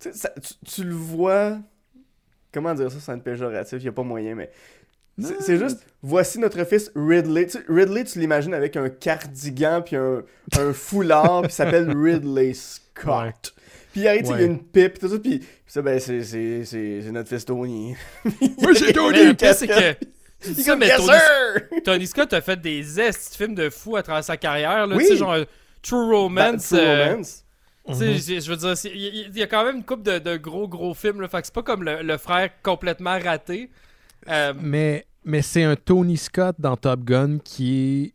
[0.01, 1.59] tu, ça- tu, tu le vois.
[2.53, 4.51] Comment dire ça sans être péjoratif Il n'y a pas moyen, mais.
[5.19, 7.47] C'est juste, voici notre fils Ridley.
[7.47, 10.23] Tu Ridley, tu l'imagines avec un cardigan puis un,
[10.59, 13.07] un foulard, puis il s'appelle Ridley Scott.
[13.07, 13.56] Ouais.
[13.97, 16.23] Puis il arrive, il y a une pipe, tout ça, puis puis ça, ben, c'est-
[16.23, 17.95] c'est c'est- c'est notre fils Tony.
[18.61, 19.35] Moi, j'ai Tony!
[19.39, 20.07] C'est que.
[20.39, 21.83] Ça, comme, mais yes, Tony, sir!
[21.83, 24.87] Tony Scott a fait des estes de films de fou à travers sa carrière.
[24.87, 25.03] Là, Oui.
[25.05, 25.45] Tu sais, genre euh,
[25.83, 26.69] True Romance.
[26.69, 27.45] True euh, Romance.
[27.89, 30.19] tu sais, j'ai- Je veux dire, c'est- il y, a quand même une couple de,
[30.19, 31.23] de gros, gros films.
[31.23, 33.71] Là, fait que c'est pas comme le, le frère complètement raté.
[34.29, 38.15] Euh, Mais, mais c'est un Tony Scott dans Top Gun qui est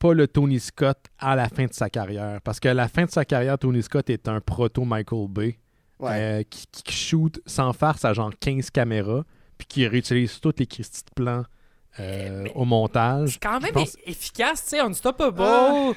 [0.00, 2.40] pas le Tony Scott à la fin de sa carrière.
[2.42, 5.58] Parce qu'à la fin de sa carrière, Tony Scott est un proto Michael Bay
[6.00, 6.10] Ouais.
[6.14, 9.22] euh, qui, qui shoot sans farce à genre 15 caméras
[9.58, 11.44] puis qui réutilise tous les Christy de plans
[11.98, 13.30] euh, Mais- au montage.
[13.32, 15.40] c'est quand même pense- efficace, tu sais, Unstoppable.
[15.42, 15.92] Ah,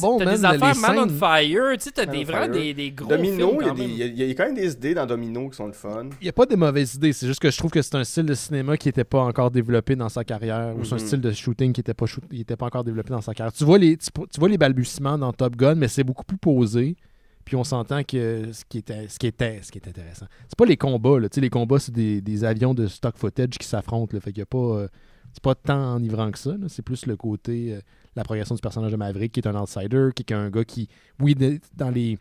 [0.00, 3.08] bon, T'as des affaires Man on Fire, tu sais, t'as des, vraiment des, des gros
[3.08, 3.90] Domino, films il y, a quand des- même.
[3.90, 5.72] il y a- il y a quand même des idées dans Domino qui sont le
[5.72, 6.04] fun.
[6.20, 8.04] Il n'y a pas de mauvaises idées, c'est juste que je trouve que c'est un
[8.04, 11.06] style de cinéma qui n'était pas encore développé dans sa carrière, ou c'est un Mhm.
[11.06, 13.52] style de shooting qui n'était pas, shoot- qui était pas encore développé dans sa carrière.
[13.52, 16.38] Tu vois, les, tu, tu vois les balbutiements dans Top Gun, mais c'est beaucoup plus
[16.38, 16.96] posé.
[17.44, 20.24] Puis on s'entend que ce qui était, ce qui était, ce qui est intéressant.
[20.48, 21.28] C'est pas les combats, là.
[21.28, 24.14] Tu sais, les combats, c'est des, des avions de stock footage qui s'affrontent.
[24.14, 24.20] là.
[24.20, 24.56] Fait qu'il y a pas.
[24.58, 24.88] euh,
[25.34, 26.52] c'est pas tant enivrant que ça.
[26.52, 26.68] là.
[26.68, 27.74] C'est plus le côté.
[27.74, 27.80] euh,
[28.16, 30.88] la progression du personnage de Maverick, qui est un outsider, qui est un gars qui.
[31.20, 31.36] Oui,
[31.74, 32.18] dans les.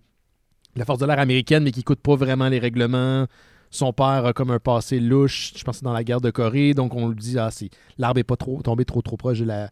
[0.75, 3.27] La force de l'air américaine, mais qui écoute pas vraiment les règlements.
[3.69, 6.31] Son père a comme un passé louche, je pense que c'est dans la guerre de
[6.31, 9.39] Corée, donc on lui dit ah c'est l'arbre est pas trop tombé trop trop proche
[9.39, 9.71] de la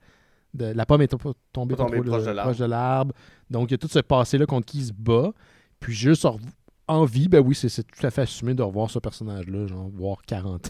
[0.55, 2.55] de, la pomme est pas tombée tombée trop proche de l'arbre.
[2.55, 3.13] de l'arbre.
[3.51, 5.31] Donc il y a tout ce passé là contre qui il se bat.
[5.79, 6.27] Puis juste
[6.87, 9.89] en, vie, ben oui, c'est c'est tout à fait assumé de revoir ce personnage-là, genre
[9.89, 10.69] voir 40 ans,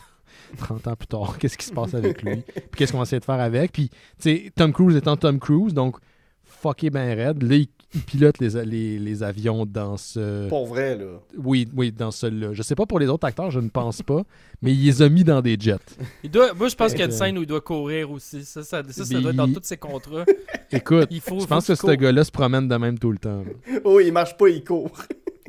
[0.57, 3.19] 30 ans plus tard, qu'est-ce qui se passe avec lui, puis qu'est-ce qu'on va essayer
[3.19, 3.71] de faire avec?
[3.71, 5.97] Puis, tu sais, Tom Cruise étant Tom Cruise, donc
[6.45, 10.47] fucké ben raide, là, il, il pilote les, les, les avions dans ce...
[10.49, 11.19] Pour vrai, là.
[11.37, 12.49] Oui, oui, dans celui-là.
[12.53, 14.21] Je sais pas pour les autres acteurs, je ne pense pas,
[14.61, 15.77] mais il les a mis dans des jets.
[16.23, 18.11] Il doit, moi, je pense qu'il y a une Euh, scène où il doit courir
[18.11, 18.43] aussi.
[18.45, 20.25] Ça, ça, ça, doit être dans il- tous ses contrats.
[20.71, 23.17] Écoute, Il faut, je faut pense que ce gars-là se promène de même tout le
[23.17, 23.43] temps.
[23.73, 23.79] là.
[23.83, 24.91] Oh, il marche pas, il court.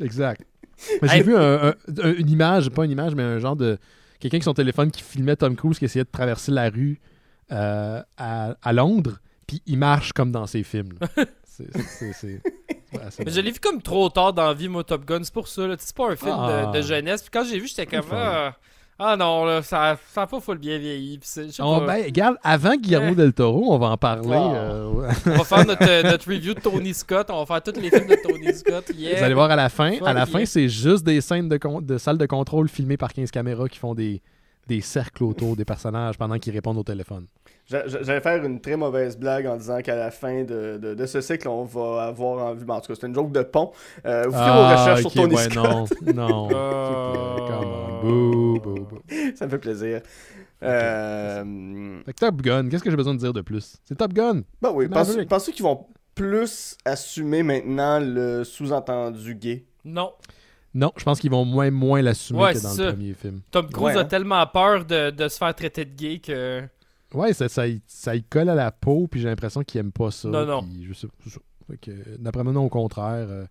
[0.01, 0.43] Exact.
[1.03, 1.23] Mais J'ai Hey.
[1.23, 3.77] vu un- un- un- une image, pas une image, mais un genre de.
[4.23, 7.01] Quelqu'un qui son téléphone qui filmait Tom Cruise qui essayait de traverser la rue
[7.51, 10.93] euh, à, à Londres, puis il marche comme dans ses films.
[11.45, 12.41] C'est-
[13.25, 15.23] Mais je l'ai vu comme trop tard dans la vie, moi, Top Gun.
[15.25, 15.63] C'est pour ça.
[15.79, 16.67] C'est pas un film Ah.
[16.73, 17.23] de, de jeunesse.
[17.23, 18.07] Puis quand j'ai vu, j'étais comme.
[18.13, 18.57] Ah,
[18.99, 21.19] Ah non, là, ça, ça a pas full bien vieilli.
[21.59, 21.87] On, pas.
[21.87, 23.17] ben, regarde, avant Guillermo Eh.
[23.17, 24.29] del Toro, on va en parler.
[24.33, 24.55] Ah.
[24.55, 25.11] euh.
[25.27, 27.29] On va faire notre, euh, notre review de Tony Scott.
[27.31, 28.85] On va faire tous les films de Tony Scott.
[28.97, 29.19] Yeah.
[29.19, 29.93] Vous allez voir à la fin.
[30.05, 33.31] À la fin, c'est juste des scènes de, de salle de contrôle filmées par 15
[33.31, 34.21] caméras qui font des,
[34.69, 37.27] des cercles autour des personnages pendant qu'ils répondent au téléphone.
[37.67, 40.95] J'a- j'a- J'allais faire une très mauvaise blague en disant qu'à la fin de, de,
[40.95, 42.65] de ce cycle, on va avoir en vue.
[42.65, 43.73] ben, en tout cas, c'est une joke de pont.
[44.07, 45.93] Euh, vous ferez vos recherches ok, sur Tony ouais, Scott.
[46.07, 46.49] non, non.
[47.49, 48.99] Come on, boo, boo, boo.
[49.35, 50.01] Ça me fait plaisir.
[50.63, 53.77] Euh, Fait que Top Gun, qu'est-ce que j'ai besoin de dire de plus?
[53.85, 54.43] C'est Top Gun.
[54.61, 55.29] Ben oui, C'est pensez- Maverick.
[55.29, 59.65] pensez qu'ils vont plus assumer maintenant le sous-entendu gay?
[59.85, 60.13] Non.
[60.75, 63.41] Non, je pense qu'ils vont moins, moins l'assumer Ouais, que dans le premier film.
[63.51, 64.05] Tom Cruise Ouais, a hein.
[64.07, 66.63] tellement peur de, de se faire traiter de gay que.
[67.13, 69.93] Ouais, ça, ça, y- ça y colle à la peau, puis j'ai l'impression qu'il aime
[69.93, 70.29] pas ça.
[70.29, 70.63] Non, non.
[70.63, 71.07] puis je sais,
[72.19, 73.27] d'après moi, non, au contraire.
[73.29, 73.45] euh,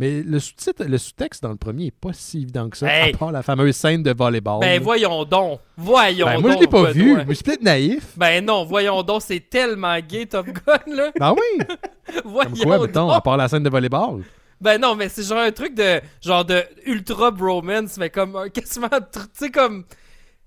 [0.00, 3.14] mais le sous-titre, le sous-texte dans le premier est pas si évident que ça, Hey!
[3.14, 4.58] à part la fameuse scène de volleyball.
[4.60, 4.80] Ben là.
[4.80, 5.60] voyons donc.
[5.76, 6.42] Voyons Ben, donc.
[6.42, 8.12] moi, je l'ai pas vu, mais je suis peut-être naïf.
[8.16, 9.22] Ben non, voyons donc.
[9.22, 11.12] C'est tellement gay, Top Gun, là.
[11.18, 11.64] Ben oui!
[12.24, 13.24] voyons Comme quoi, mettons, à donc.
[13.24, 14.24] part la scène de volleyball.
[14.60, 16.00] Ben non, mais c'est genre un truc de.
[16.22, 18.36] Genre de ultra bromance, mais comme.
[18.36, 18.88] un- Quasiment.
[18.92, 19.84] un truc, Tu sais, comme.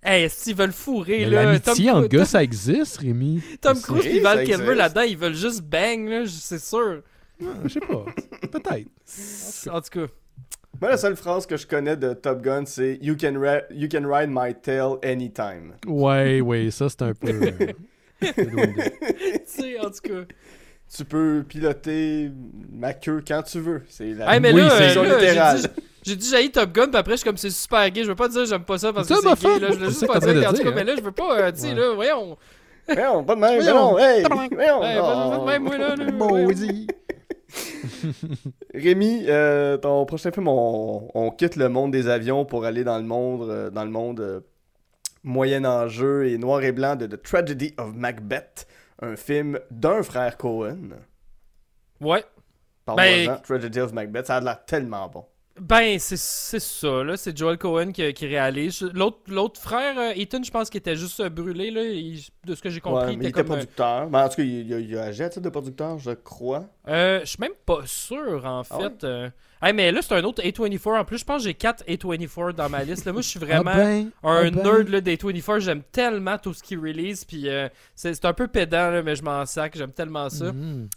[0.03, 1.43] Hey, s'ils veulent fourrer, Mais là.
[1.45, 3.41] L'amitié Tom- gars, ça existe, Rémi.
[3.61, 7.01] Tom Cruise et Val Kilmer là-dedans, ils veulent juste bang, là, c'est sûr.
[7.43, 8.05] Ah, Je sais pas.
[8.51, 8.87] Peut-être.
[9.71, 10.13] En tout cas.
[10.79, 13.33] Moi, la seule phrase que je connais de Top Gun, c'est you can,
[13.71, 15.73] you can ride my tail anytime.
[15.87, 17.29] Ouais, ouais, ça, c'est un peu.
[17.29, 17.73] euh,
[18.21, 18.33] tu
[19.45, 20.33] sais, en tout cas.
[20.95, 22.31] Tu peux piloter
[22.71, 23.81] ma queue quand tu veux.
[23.89, 25.57] C'est la Hey, mais Oui, là, c'est euh, là, littéral.
[26.03, 28.03] j'ai dit- j'ai dit Top Gun, puis après, je suis comme c'est super gay.
[28.03, 29.59] Je veux pas dire j'aime pas ça parce que Ça, ma c'est gay.
[29.59, 30.41] Là, je voulais c'est juste pas dire.
[30.41, 31.75] cas, dire, mais là, je veux pas, euh, tu sais, Ouais.
[31.75, 32.37] là, voyons.
[32.87, 33.99] Voyons, pas de même, mais Voyons.
[33.99, 34.23] hey!
[34.49, 35.95] Voyons, pas- de même, moi, là.
[36.13, 36.87] Maudit.
[38.73, 42.97] Rémi, euh, ton prochain film, on, on quitte le monde des avions pour aller dans
[42.97, 44.39] le monde, euh, dans le monde euh,
[45.23, 48.67] moyen enjeu et noir et blanc de The Tragedy of Macbeth,
[49.01, 50.89] un film d'un frère Cohen.
[52.01, 52.23] Ouais.
[52.85, 55.25] Parle-moi-en, Ben- Tragedy of Macbeth, ça a l'air tellement bon.
[55.59, 57.17] Ben, c'est c'est ça, là.
[57.17, 58.81] C'est Joel Cohen qui, qui réalise.
[58.93, 61.81] L'autre l'autre frère, euh, Ethan, je pense qu'il était juste euh, brûlé, là.
[61.83, 63.51] Il- de ce que j'ai compris, Ouais, il mais il était était comme.
[63.57, 64.07] euh, producteur.
[64.07, 66.65] Ben, en tout cas, il, il, il a agi à titre de producteur, je crois.
[66.87, 69.03] Euh, je suis même pas sûr, en Ah fait.
[69.03, 69.29] euh.
[69.61, 71.17] Hey, mais là, c'est un autre A24 en plus.
[71.17, 73.05] Je pense que j'ai 4 A24 dans ma liste.
[73.05, 74.55] Là, moi, je suis vraiment Ah ben, un ah ben.
[74.63, 75.59] nerd là, d'A24.
[75.61, 77.25] J'aime tellement tout ce qu'il release.
[77.25, 79.75] Puis euh, c'est c'est un peu pédant, là, mais je m'en sac.
[79.75, 80.53] J'aime tellement ça.
[80.53, 80.87] Mhm.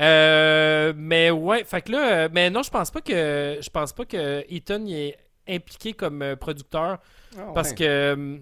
[0.00, 3.92] Euh, mais ouais, fait que là, euh, mais non, je pense pas que je pense
[3.92, 5.18] pas que Ethan y est
[5.48, 6.98] impliqué comme euh, producteur
[7.54, 8.38] parce que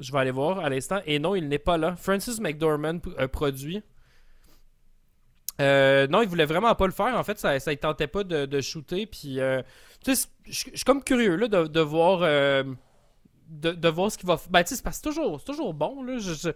[0.00, 1.94] je vais aller voir à l'instant et non, il n'est pas là.
[1.96, 2.98] Francis McDormand
[3.32, 3.82] produit.
[5.60, 7.16] Euh, non, il voulait vraiment pas le faire.
[7.16, 9.06] En fait, ça, ça il tentait pas de, de shooter.
[9.06, 9.62] Puis, euh,
[10.04, 12.64] tu sais, je suis comme curieux là, de, de voir, euh,
[13.48, 14.36] de, de voir ce qu'il va.
[14.50, 16.18] Ben, tu sais, c'est toujours, c'est toujours bon là.
[16.18, 16.48] Je- je-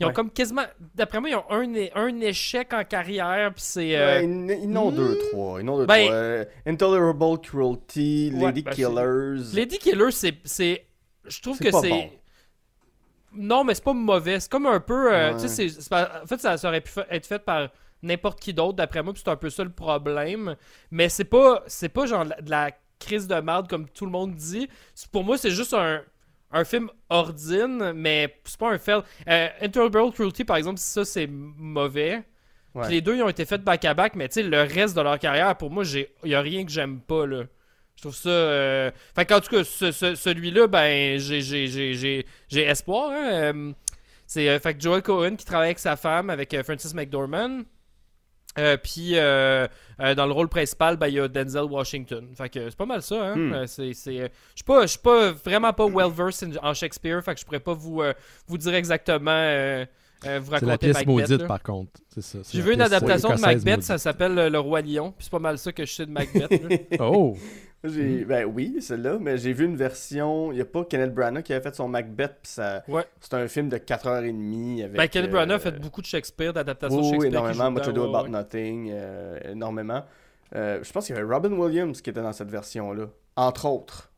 [0.00, 0.14] ils ont Ouais.
[0.14, 3.52] comme quasiment, d'après moi, ils ont un, un échec en carrière.
[3.54, 3.96] Puis c'est.
[3.96, 4.24] euh, Ouais,
[4.62, 5.60] ils n'ont deux, trois.
[5.60, 6.14] Ils n'ont deux, Ben- trois.
[6.16, 9.54] Euh, Intolerable Cruelty, Lady ben, Killers.
[9.54, 10.34] Lady Killer, c'est.
[10.44, 10.86] c'est-
[11.26, 11.88] Je trouve que c'est.
[11.90, 12.10] bon.
[13.32, 14.40] Non, mais c'est pas mauvais.
[14.40, 15.14] C'est comme un peu.
[15.14, 17.68] euh, tu sais, en fait, ça, ça aurait pu être fait par
[18.02, 20.56] n'importe qui d'autre, d'après moi, puis c'est un peu ça le problème.
[20.90, 21.62] Mais c'est pas.
[21.66, 24.68] C'est pas genre de la- crise de merde comme tout le monde dit.
[25.10, 26.02] Pour moi, c'est juste un.
[26.52, 29.02] Un film ordine, mais c'est pas un fail.
[29.28, 32.22] Euh, Intolerable Cruelty, par exemple, ça c'est mauvais.
[32.74, 32.82] Ouais.
[32.84, 35.18] Puis les deux, ils ont été faits back-à-back, mais tu sais, le reste de leur
[35.18, 35.84] carrière, pour moi,
[36.24, 37.44] il y a rien que j'aime pas, là.
[37.96, 38.28] Je trouve ça.
[38.30, 43.10] euh, Fait qu'en tout cas, ce- ce- celui-là, ben, j'ai espoir.
[43.10, 43.30] hein.
[43.32, 43.72] Euh,
[44.26, 47.62] C'est euh, fait que Joel Cohen qui travaille avec sa femme, avec euh, Francis McDormand.
[48.58, 49.66] Euh, puis euh,
[50.00, 52.28] euh, dans le rôle principal, ben, il y a Denzel Washington.
[52.36, 53.22] Fait que c'est pas mal ça.
[53.22, 53.36] Hein?
[53.36, 53.66] Hmm.
[53.66, 57.22] C'est, c'est, je suis pas, suis pas vraiment pas well versed en Shakespeare.
[57.22, 58.02] Fait que je pourrais pas vous,
[58.46, 59.30] vous dire exactement.
[59.30, 61.46] vous C'est raconter la pièce Macbeth, maudite, là.
[61.46, 61.92] par contre.
[62.08, 62.38] C'est ça.
[62.42, 63.82] c'est J'ai la vu une adaptation de Macbeth, maudite.
[63.84, 65.12] ça s'appelle Le Roi Lion.
[65.12, 66.50] Puis c'est pas mal ça que je sais de Macbeth.
[67.00, 67.36] Oh!
[67.82, 70.52] J'ai- Ben oui, celle-là, mais j'ai vu une version.
[70.52, 72.82] Il n'y a pas Kenneth Branagh qui avait fait son Macbeth, puis ça...
[72.88, 73.04] Ouais.
[73.20, 74.96] c'est un film de 4h30 avec.
[74.96, 77.30] ben, Kenneth euh, Branagh a fait beaucoup de Shakespeare, d'adaptations de Oui, oui, Shakespeare.
[77.30, 77.70] qui énormément.
[77.70, 78.28] Much Ado About ouais.
[78.30, 80.04] Nothing, euh, énormément.
[80.54, 83.06] Euh, je pense qu'il y avait Robin Williams qui était dans cette version-là,
[83.36, 84.10] entre autres.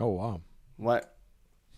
[0.00, 0.40] Oh, wow.
[0.78, 1.00] Ouais.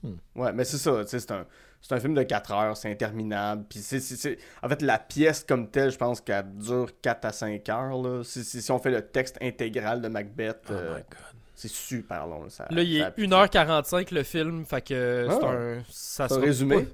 [0.02, 0.14] Hmm.
[0.34, 1.46] Ouais, mais c'est ça, tu sais, c'est un,
[1.87, 3.64] c'est un film de 4 heures, c'est interminable.
[3.68, 7.26] Puis c'est, c'est- c'est- En fait, la pièce comme telle, je pense qu'elle dure 4
[7.26, 8.01] à 5 heures.
[8.03, 8.22] Là.
[8.24, 11.41] Si, si, si on fait le texte intégral de Macbeth, Oh euh, my god.
[11.55, 12.49] c'est super long.
[12.49, 13.26] Ça, Là, il ça est appuie.
[13.28, 15.51] 1h45 le film, fait que c'est Ah.
[15.51, 15.82] un.
[15.82, 16.76] Ça C'est un sera résumé.
[16.85, 16.91] pas-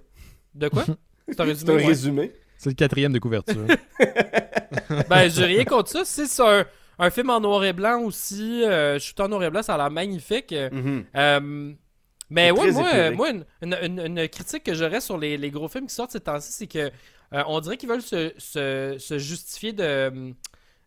[0.55, 0.85] De quoi?
[1.29, 1.73] C'est un C'est résumé.
[1.73, 1.87] un ouais.
[1.87, 2.33] résumé.
[2.59, 3.65] C'est le quatrième de couverture.
[5.09, 6.05] Ben, j'ai rien contre ça.
[6.05, 6.65] Si c'est un,
[6.99, 9.75] un film en noir et blanc aussi, euh, je suis en noir et blanc, ça
[9.75, 10.53] a l'air magnifique.
[10.73, 11.05] Mhm.
[11.17, 11.73] Euh,
[12.31, 15.51] Mais ouais, moi, euh, moi une, une- une- une critique que j'aurais sur les, les
[15.51, 16.91] gros films qui sortent ces temps-ci, c'est que
[17.33, 20.33] euh, on dirait qu'ils veulent se, se- se justifier de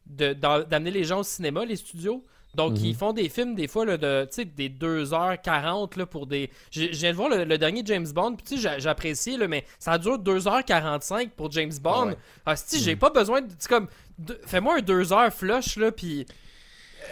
[0.06, 2.26] de- d'en- d'amener les gens au cinéma, les studios.
[2.56, 2.86] Donc, Mhm.
[2.86, 6.50] ils font des films, des fois, là, de, des 2h40 là, pour des.
[6.72, 9.38] Je viens de voir le, le dernier James Bond, puis tu sais, j'a- j'ai apprécié,
[9.38, 12.08] là, mais ça dure 2h45 pour James Bond.
[12.10, 12.18] ouais.
[12.46, 13.48] Ah, si, j'ai pas besoin de.
[13.68, 13.88] Comme.
[14.20, 16.26] de- Fais-moi un 2h flush, là, puis.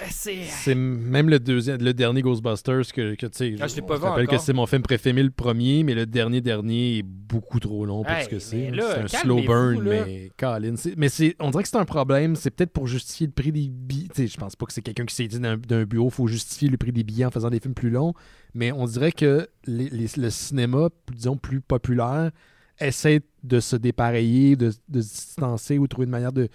[0.02, 0.76] Euh, C'est.
[0.76, 3.56] Même le deuxième, le dernier Ghostbusters que, que tu sais.
[3.60, 4.38] Ah, je l'ai on pas vu rappelle encore.
[4.39, 8.04] que c'est mon film préféré le premier, mais le dernier dernier est beaucoup trop long
[8.04, 8.72] pour Hey, ce que c'est.
[8.74, 10.06] C'est un slow burn, là.
[10.06, 12.36] mais Colin, mais c'est, on dirait que c'est un problème.
[12.36, 14.08] C'est peut-être pour justifier le prix des billets.
[14.14, 16.28] Tu sais, je pense pas que c'est quelqu'un qui s'est dit d'un, d'un bureau, faut
[16.28, 18.14] justifier le prix des billets en faisant des films plus longs.
[18.54, 22.32] Mais on dirait que les- les- le cinéma, disons plus populaire,
[22.80, 26.48] essaie de se dépareiller, de, de se distancer ou trouver une manière de,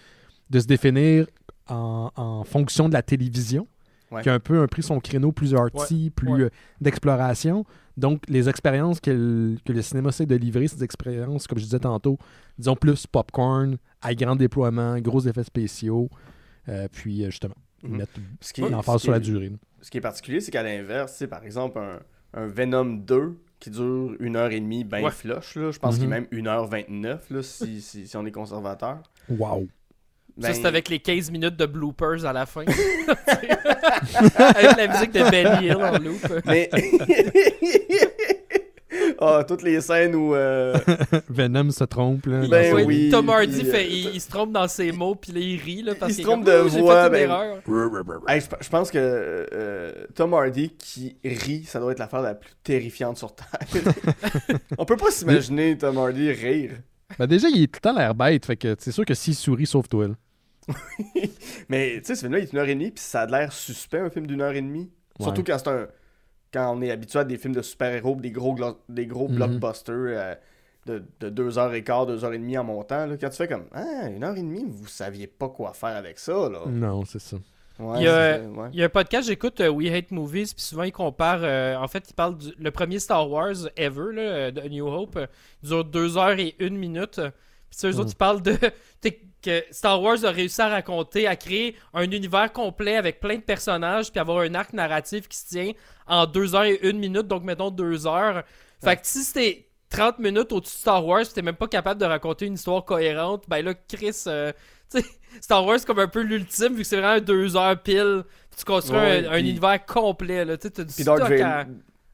[0.51, 1.27] de se définir
[1.69, 3.67] en, en fonction de la télévision,
[4.13, 4.23] Ouais.
[4.23, 6.41] qui a un peu un pris son créneau plus arty, plus ouais.
[6.43, 6.51] euh,
[6.81, 7.65] d'exploration.
[7.97, 11.65] Donc, les expériences que le, que le cinéma essaie de livrer, ces expériences, comme je
[11.65, 12.17] disais tantôt,
[12.57, 16.09] disons plus popcorn, à grand déploiement, gros effets spéciaux,
[16.69, 17.97] euh, puis euh, justement, Mhm.
[17.97, 19.49] mettre Ce qui est- l'emphase ce sur la qui est- durée.
[19.49, 19.57] là.
[19.83, 21.99] Ce qui est particulier, c'est qu'à l'inverse, c'est par exemple un,
[22.41, 25.11] un Venom 2 qui dure une heure et demie, ben Ouais.
[25.11, 25.57] flush.
[25.57, 25.71] Là.
[25.73, 26.13] Je pense qu'il est Mhm.
[26.13, 29.03] même 1h29 là, si, si, si on est conservateur.
[29.29, 29.67] Wow!
[30.41, 32.61] Ça, Ben, c'est avec les 15 minutes de bloopers à la fin.
[32.65, 32.77] avec
[34.77, 36.43] la musique de Benny Hill en loop.
[36.47, 36.69] Mais.
[39.19, 40.35] Ah, toutes les scènes où.
[40.35, 40.75] euh,
[41.29, 42.27] Venom se trompe.
[42.27, 45.15] Là, Ben oui, Tom Hardy, puis, fait, euh, il, il se trompe dans ses mots,
[45.15, 45.83] puis là, il rit.
[45.83, 47.57] Là, parce Il se trompe comme, de Oh, voix, fait une ben- erreur.
[48.29, 52.35] hey, je, je pense que euh, Tom Hardy qui rit, ça doit être l'affaire la
[52.35, 53.47] plus terrifiante sur Terre.
[54.79, 56.73] on peut pas s'imaginer Tom Hardy rire.
[57.19, 59.35] Ben déjà, il est tout le temps l'air bête, fait que c'est sûr que s'il
[59.35, 60.09] sourit, sauf toi.
[60.09, 60.15] là.
[61.69, 63.53] Mais tu sais, ce film-là, il est une heure et demie, puis ça a l'air
[63.53, 64.91] suspect, un film d'une heure et demie.
[65.21, 65.87] Surtout quand c'est un.
[66.53, 69.37] Quand on est habitué à des films de super-héros, des gros, glo- des gros Mhm.
[69.37, 70.35] blockbusters euh,
[70.87, 73.05] de, de deux heures et quart, deux heures et demie en montant.
[73.05, 75.97] Là, quand tu fais comme Ah, une heure et demie, vous saviez pas quoi faire
[75.97, 76.49] avec ça.
[76.49, 76.61] Là.
[76.67, 77.37] Non, c'est ça.
[77.79, 78.69] Ouais, Il y a- ouais.
[78.73, 81.41] Il y a un podcast, j'écoute euh, We Hate Movies, puis souvent il compare.
[81.43, 85.17] euh, en fait, il parle du le premier Star Wars ever, là, de New Hope.
[85.17, 85.27] euh,
[85.63, 87.17] il dure 2 heures et 1 minute.
[87.21, 87.31] Puis
[87.73, 88.01] tu sais, eux Mm.
[88.01, 88.57] autres, ils parlent de.
[89.47, 93.41] que Star Wars a réussi à raconter, à créer un univers complet avec plein de
[93.43, 95.73] personnages, puis avoir un arc narratif qui se tient
[96.07, 98.43] en 2 heures et 1 minute, donc mettons 2 heures.
[98.83, 102.07] Fait que si c'était 30 minutes au-dessus de Star Wars, t'es même pas capable de
[102.07, 104.25] raconter une histoire cohérente, ben là, Chris.
[104.27, 104.53] euh,
[104.91, 105.07] tu sais,
[105.41, 108.23] Star Wars, c'est comme un peu l'ultime, vu que c'est vraiment 2 heures pile.
[108.51, 110.45] Puis tu construis Ouais, un, univers complet.
[110.45, 110.57] Là.
[110.57, 111.43] Tu sais, t'as du Puis Darth stock Vader.
[111.43, 111.67] à-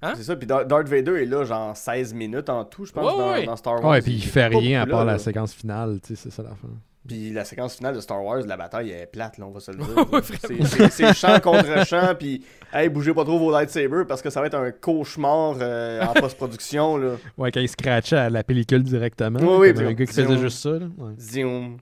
[0.04, 0.14] Hein?
[0.16, 3.04] C'est ça, puis Dar- Darth Vader est là, genre 16 minutes en tout, je pense,
[3.12, 3.44] Ouais, dans, ouais.
[3.46, 3.84] dans Star Wars.
[3.92, 5.18] Ouais, puis il fait rien à part là, la là.
[5.20, 6.66] séquence finale, tu sais, c'est ça la fin.
[7.06, 9.72] Puis la séquence finale de Star Wars, la bataille est plate, là, on va se
[9.72, 10.90] le dire.
[10.90, 14.46] C'est, champ contre champ, puis hey, bougez pas trop vos lightsabers parce que ça va
[14.46, 16.96] être un cauchemar euh, en post-production.
[16.98, 17.16] Là.
[17.36, 19.40] Ouais, quand il scratchait à la pellicule directement.
[19.58, 20.70] Oui, comme un gars qui faisait juste ça.
[20.70, 20.86] Là.
[20.96, 21.14] Ouais.
[21.18, 21.78] Zoom,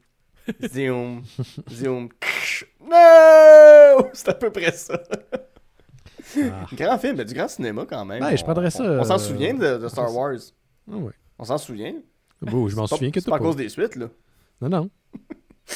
[0.72, 1.22] zoom,
[1.70, 2.08] zoom.
[2.82, 4.06] No!
[4.14, 5.00] C'est à peu près ça.
[6.38, 6.66] Ah.
[6.72, 8.22] Grand film, mais du grand cinéma quand même.
[8.22, 10.38] Ouais, je On- prendrais ça, On, on s'en euh, souvient de, de Star Wars.
[10.90, 11.12] Ah ouais.
[11.38, 11.94] On s'en souvient.
[12.40, 14.06] Bon, je m'en souviens que C'est pas à cause des suites, là.
[14.62, 14.90] Non, non.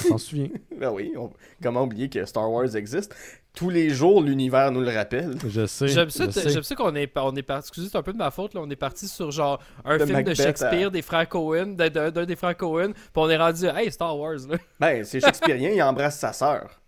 [0.02, 0.48] Je m'en souviens?
[0.80, 1.30] Ben oui, on-
[1.62, 3.14] comment oublier que Star Wars existe?
[3.54, 5.36] Tous les jours, l'univers nous le rappelle.
[5.46, 5.86] Je sais.
[5.86, 6.26] J'aime ça,
[6.74, 7.68] qu'on est, on est parti.
[7.68, 8.54] Excusez, c'est un peu de ma faute.
[8.54, 8.60] Là.
[8.62, 11.66] On est parti sur genre un De film Macbeth de Shakespeare à- des frères Cohen,
[11.76, 12.90] d'un, des frères Cohen.
[12.92, 14.38] Puis on est rendu, hey, Star Wars.
[14.48, 14.56] Là.
[14.80, 16.80] Ben, c'est shakespearien, il embrasse sa sœur.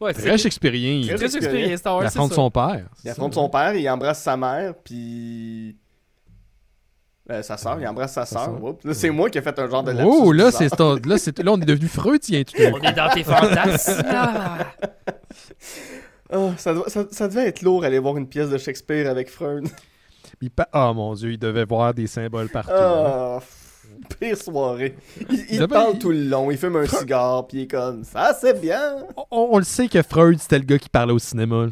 [0.00, 0.22] Ouais, Très.
[0.22, 2.02] Il, Très très Shakespearean, Star il Wars.
[2.12, 2.86] c'est affronte son père.
[3.04, 5.76] Il affronte son père, il embrasse sa mère, puis...
[7.30, 8.58] Euh, sa sœur, il embrasse sa sœur.
[8.92, 11.38] c'est moi qui ai fait un genre de lapsus Oh, là, c'est ton- là, c'est-
[11.40, 12.54] là, on est devenu freudien tout.
[12.58, 14.02] On est dans tes fantasmes.
[16.30, 16.50] Ah.
[16.58, 19.66] Ça, doit- ça, ça devait être lourd aller voir une pièce de Shakespeare avec Freud.
[20.42, 22.70] Il pa- Ah mon dieu, il devait voir des symboles partout.
[22.74, 23.38] Ah,
[24.20, 24.94] pire soirée.
[25.50, 28.36] Il, parle il- tout le long, il fume un cigare, puis il est comme «Ça,
[28.38, 28.96] c'est bien!
[29.30, 31.68] On, on le sait que Freud, c'était le gars qui parlait au cinéma.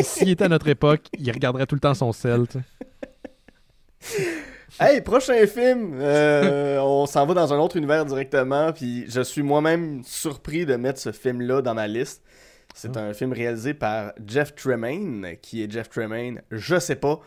[0.00, 2.44] s'il était à notre époque, il regarderait tout le temps son sel.
[4.72, 5.98] tu sais.» Hey, prochain film!
[6.00, 10.76] Euh, on s'en va dans un autre univers directement, puis je suis moi-même surpris de
[10.76, 12.22] mettre ce film-là dans ma liste.
[12.74, 15.36] C'est un film réalisé par Jeff Tremaine.
[15.42, 16.40] Qui est Jeff Tremaine?
[16.50, 17.20] Je sais pas,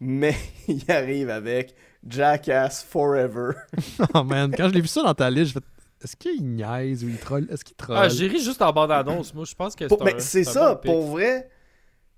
[0.00, 0.34] mais
[0.68, 1.74] il arrive avec
[2.06, 3.50] Jackass Forever.
[4.14, 5.66] Oh man, quand je l'ai vu ça dans ta liste, je fais
[6.04, 7.46] est-ce qu'il niaise ou il troll?
[7.48, 7.96] Est-ce qu'il troll?
[7.96, 9.32] Ah, j'ai ri juste en bande-annonce.
[9.34, 11.48] Moi, je pense que c'est mais c'est ça, bon pour vrai,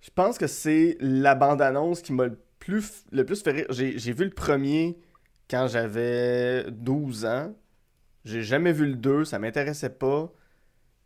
[0.00, 3.66] je pense que c'est la bande-annonce qui m'a le plus, le plus fait rire.
[3.70, 4.98] J'ai vu le premier
[5.50, 7.54] quand j'avais 12 ans.
[8.24, 10.32] J'ai jamais vu le 2, ça m'intéressait pas.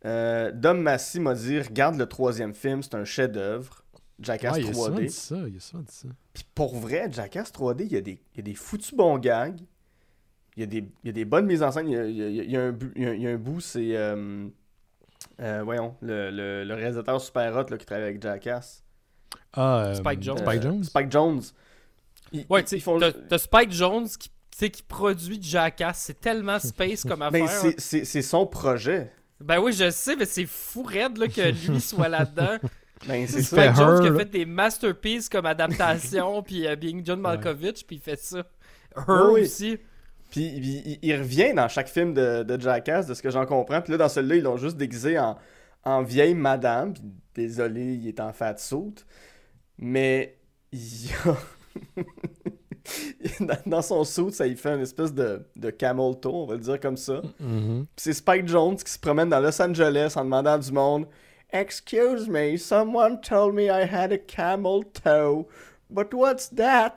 [0.05, 3.83] Euh, Dom Massy m'a dit Regarde le troisième film, c'est un chef-d'œuvre.
[4.21, 5.05] Jackass Ouais, il a souvent 3D.
[5.05, 6.07] dit ça, il a souvent dit ça.
[6.33, 9.17] Puis pour vrai, Jackass 3D, il y, a des, il y a des foutus bons
[9.17, 9.59] gags.
[10.55, 11.87] Il y a des, il y a des bonnes mises en scène.
[11.89, 13.59] Il y a, il y il un, il y a- il y a un bout,
[13.61, 13.95] c'est.
[13.97, 14.47] euh,
[15.41, 18.83] euh, voyons, le, le, le réalisateur super hot là, qui travaille avec Jackass.
[19.53, 20.37] Ah, euh, Spike Jones.
[20.37, 20.83] Spike Euh, Jones?
[20.83, 21.41] Spike Jones.
[22.31, 25.97] Ils- Ouais, tu sais, font- t'as- Spike Jones qui, tu sais, qui produit Jackass.
[25.99, 27.49] C'est tellement space comme Ben, affaire.
[27.49, 29.11] c'est- c'est c'est son projet.
[29.39, 32.57] Ben oui, je sais, mais c'est fou raide là, que lui soit là-dedans.
[33.07, 34.19] Ben, c'est Spike Jones qui a là.
[34.19, 38.39] fait des masterpieces comme adaptation, puis euh, Being John Malkovich, puis il fait ça.
[38.95, 39.77] Her Oui, aussi.
[40.29, 43.45] Puis il, il- il revient dans chaque film de, de Jackass, de ce que j'en
[43.47, 43.81] comprends.
[43.81, 45.37] Puis là, dans celui-là, ils l'ont juste déguisé en,
[45.85, 46.93] en vieille madame.
[46.93, 47.01] Puis
[47.47, 49.05] désolé, il est en fat suit.
[49.77, 50.37] Mais
[50.71, 51.37] il a...
[53.65, 56.61] dans, son suit, ça il fait une espèce de, de camel toe, on va le
[56.61, 57.21] dire comme ça.
[57.37, 61.05] Puis c'est Spike Jones qui se promène dans Los Angeles en demandant à du monde
[61.51, 65.47] Excuse me, someone told me I had a camel toe.
[65.89, 66.95] But what's that?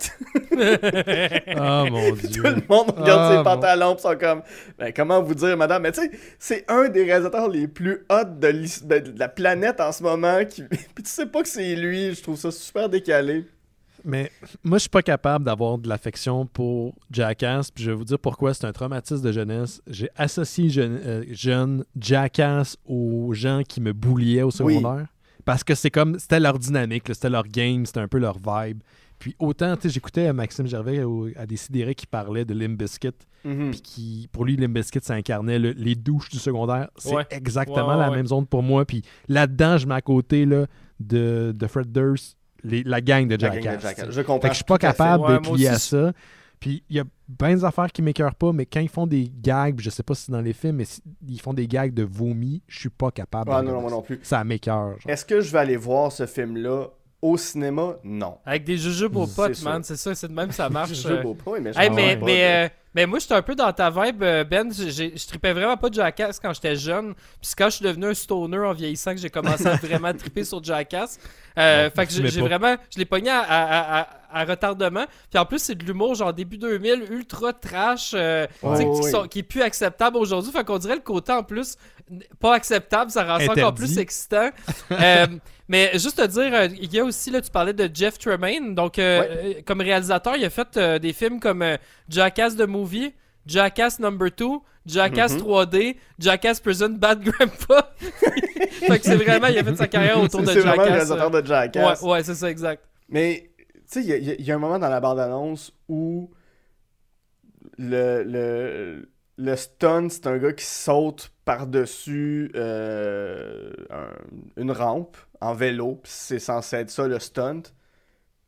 [1.56, 2.42] Ah, mon Tout dieu.
[2.42, 4.42] le monde regarde Ah, ses pantalons pis sont comme
[4.78, 5.82] ben, comment vous dire madame?
[5.82, 9.92] Mais tu sais c'est un des réalisateurs les plus hot de, de la planète en
[9.92, 10.62] ce moment qui
[10.94, 13.46] puis tu sais pas que c'est lui je trouve ça super décalé
[14.04, 14.30] Mais
[14.64, 17.70] moi, je suis pas capable d'avoir de l'affection pour Jackass.
[17.70, 18.52] Puis je vais vous dire pourquoi.
[18.52, 19.80] C'est un traumatisme de jeunesse.
[19.86, 25.06] J'ai associé jeune, euh, jeune Jackass aux gens qui me bouliaient au secondaire.
[25.44, 26.18] Parce que c'est comme.
[26.18, 28.82] C'était leur dynamique, là, c'était leur game, c'était un peu leur vibe.
[29.18, 33.10] Puis autant, tu sais, j'écoutais Maxime Gervais au- à Décideret qui parlait de Limp Bizkit.
[33.44, 33.70] Mhm.
[33.70, 36.88] Puis qui, pour lui, Limp Bizkit, ça incarnait le- les douches du secondaire.
[36.96, 37.26] C'est Ouais.
[37.30, 38.16] exactement Ouais, ouais, la ouais.
[38.16, 38.84] même zone pour moi.
[38.84, 40.66] Puis là-dedans, je mets à côté là,
[40.98, 43.82] de, de Fred Durst, les- la gang de de Jackass.
[43.94, 44.06] Sais.
[44.10, 46.12] je comprends Fait que je suis pas capable moi lié à ça.
[46.62, 49.28] Puis il y a bien des affaires qui m'écœurent pas, mais quand ils font des
[49.42, 51.92] gags, je sais pas si c'est dans les films, mais si- ils font des gags
[51.92, 53.50] de vomi, je suis pas capable.
[53.52, 54.96] Ah, de non, non, moi non plus Ça m'écœure.
[55.08, 56.86] est-ce que je vais aller voir ce film là
[57.20, 57.96] au cinéma?
[58.04, 59.82] Non Avec des jujubes aux potes, man.
[59.82, 60.92] C'est ça, c'est de même ça marche.
[61.02, 61.22] je euh.
[61.34, 63.72] pas oui, mais je Hey, m'en mais, mais, euh, mais moi, j'étais un peu dans
[63.72, 64.72] ta vibe, euh, Ben.
[64.72, 67.14] J'ai- Je tripais vraiment pas de Jackass quand j'étais jeune.
[67.40, 70.44] Puis quand je suis devenu un stoner en vieillissant que j'ai commencé à vraiment triper
[70.44, 71.18] sur Jackass.
[71.58, 72.76] Euh, Ouais, fait que j'ai vraiment.
[72.92, 75.04] Je l'ai pogné à, à- à- à retardement.
[75.30, 79.10] Puis en plus, c'est de l'humour, genre début 2000, ultra trash, euh, qui, ouais.
[79.10, 80.50] sont- qui est plus acceptable aujourd'hui.
[80.52, 81.76] Fait qu'on dirait le côté en plus
[82.40, 84.50] pas acceptable, ça rend ça encore plus excitant.
[84.90, 85.26] Euh,
[85.72, 88.74] mais juste te dire, euh, il y a aussi, là, tu parlais de Jeff Tremaine.
[88.74, 91.76] Donc, euh, euh, comme réalisateur, il a fait euh, des films comme euh,
[92.08, 93.14] Jackass the Movie,
[93.46, 94.44] Jackass Number 2,
[94.84, 95.40] Jackass Mhm.
[95.40, 97.92] 3D, Jackass Prison Bad Grandpa.
[98.00, 100.88] fait que c'est vraiment, il a fait sa carrière autour C'est- de c'est vraiment le
[100.90, 101.08] Jackass.
[101.08, 101.46] réalisateur de.
[101.46, 102.84] Jackass Ouais, ouais, c'est ça, exact.
[103.08, 106.30] Mais, tu sais, il y, a- y un moment dans la bande-annonce où
[107.78, 109.08] le, le,
[109.38, 114.14] le stunt, c'est un gars qui saute par-dessus euh, un-
[114.56, 117.62] une rampe en vélo, c'est censé être ça le stunt.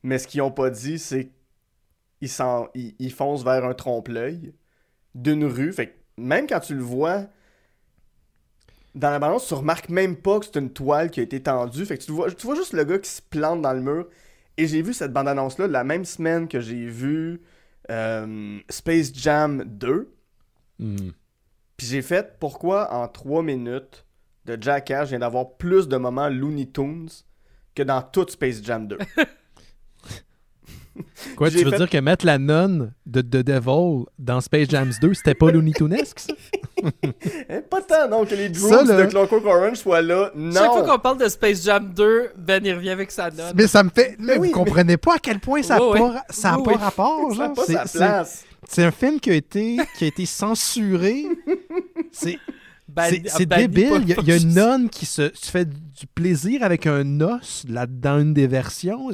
[0.03, 1.31] Mais ce qu'ils ont pas dit, c'est
[2.21, 2.31] qu'ils
[2.75, 4.55] ils, ils foncent vers un trompe-l'œil
[5.15, 5.73] d'une rue.
[5.73, 7.27] Fait même quand tu le vois
[8.95, 11.85] dans la balance, tu remarques même pas que c'est une toile qui a été tendue.
[11.85, 14.09] Fait tu vois, tu juste le gars qui se plante dans le mur.
[14.57, 17.41] Et j'ai vu cette bande-annonce-là la même semaine que j'ai vu
[17.91, 20.14] euh, Space Jam 2.
[20.79, 21.11] Hmm.
[21.77, 24.05] Puis j'ai fait pourquoi en 3 minutes
[24.45, 27.09] de Jackass, je viens d'avoir plus de moments Looney Tunes
[27.75, 28.99] que dans toute Space Jam 2.
[31.37, 34.93] Quoi, tu veux fait- dire que mettre la nonne de The Devil dans Space Jam
[35.01, 36.33] 2, c'était pas Looney Tunesque, ça?
[37.49, 40.31] Eh, pas tant, non, que les Ça, là- de Clockwork Orange soient là.
[40.53, 40.87] Chaque fois Non!
[40.87, 43.55] qu'on parle de Space Jam 2, Ben, il revient avec sa note.
[43.57, 44.17] Mais ça me fait.
[44.19, 46.77] Mais oui, vous comprenez pas à quel point ça n'a pas, ça a Oui, pas
[46.77, 47.33] rapport.
[47.35, 48.45] Ça n'a pas sa place.
[48.69, 51.25] C'est un film qui a été, qui a été censuré.
[52.13, 52.39] C'est
[52.89, 54.03] Ben- c'est- ben, débile.
[54.03, 56.63] Il y a, pas il y a une nonne qui se, se fait du plaisir
[56.63, 59.09] avec un os là, dans une des versions.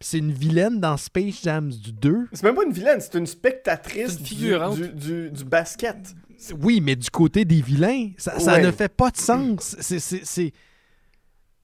[0.00, 2.28] C'est une vilaine dans Space Jam du 2.
[2.32, 4.76] C'est même pas une vilaine, c'est une spectatrice une du- figurante.
[4.76, 5.96] Du, du, du basket.
[6.60, 9.76] Oui, mais du côté des vilains, ça, ne fait pas de sens.
[9.80, 10.52] C'est- c'est- C'est.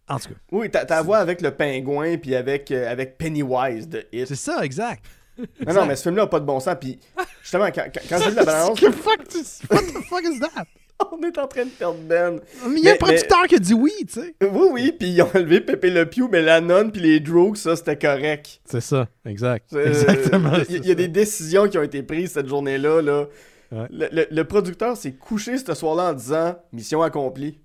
[0.09, 3.89] En tout cas, Oui, t'as ta voix avec le pingouin puis avec, euh, avec Pennywise
[3.89, 4.27] de It.
[4.27, 5.05] c'est ça, exact.
[5.67, 6.77] Non, non, mais ce film-là a pas de bon sens.
[6.81, 6.99] Puis
[7.43, 9.39] justement, quand, j'ai vu la balance, Que fuck, tu-
[9.71, 10.65] What the fuck is that?
[11.13, 12.39] on est en train de perdre Ben.
[12.69, 14.35] Mais il y a un producteur qui a dit oui, tu sais.
[14.43, 17.57] Oui, oui, puis ils ont enlevé Pépé Le Pew, mais la nonne puis les Drogues,
[17.57, 18.61] ça, c'était correct.
[18.67, 19.73] C'est ça, exact.
[19.75, 20.53] Exactement.
[20.69, 23.01] Il y, a des décisions qui ont été prises cette journée-là.
[23.03, 23.25] Là.
[23.73, 23.87] Ouais.
[23.91, 27.59] Le, le- le producteur s'est couché ce soir-là en disant Mission accomplie.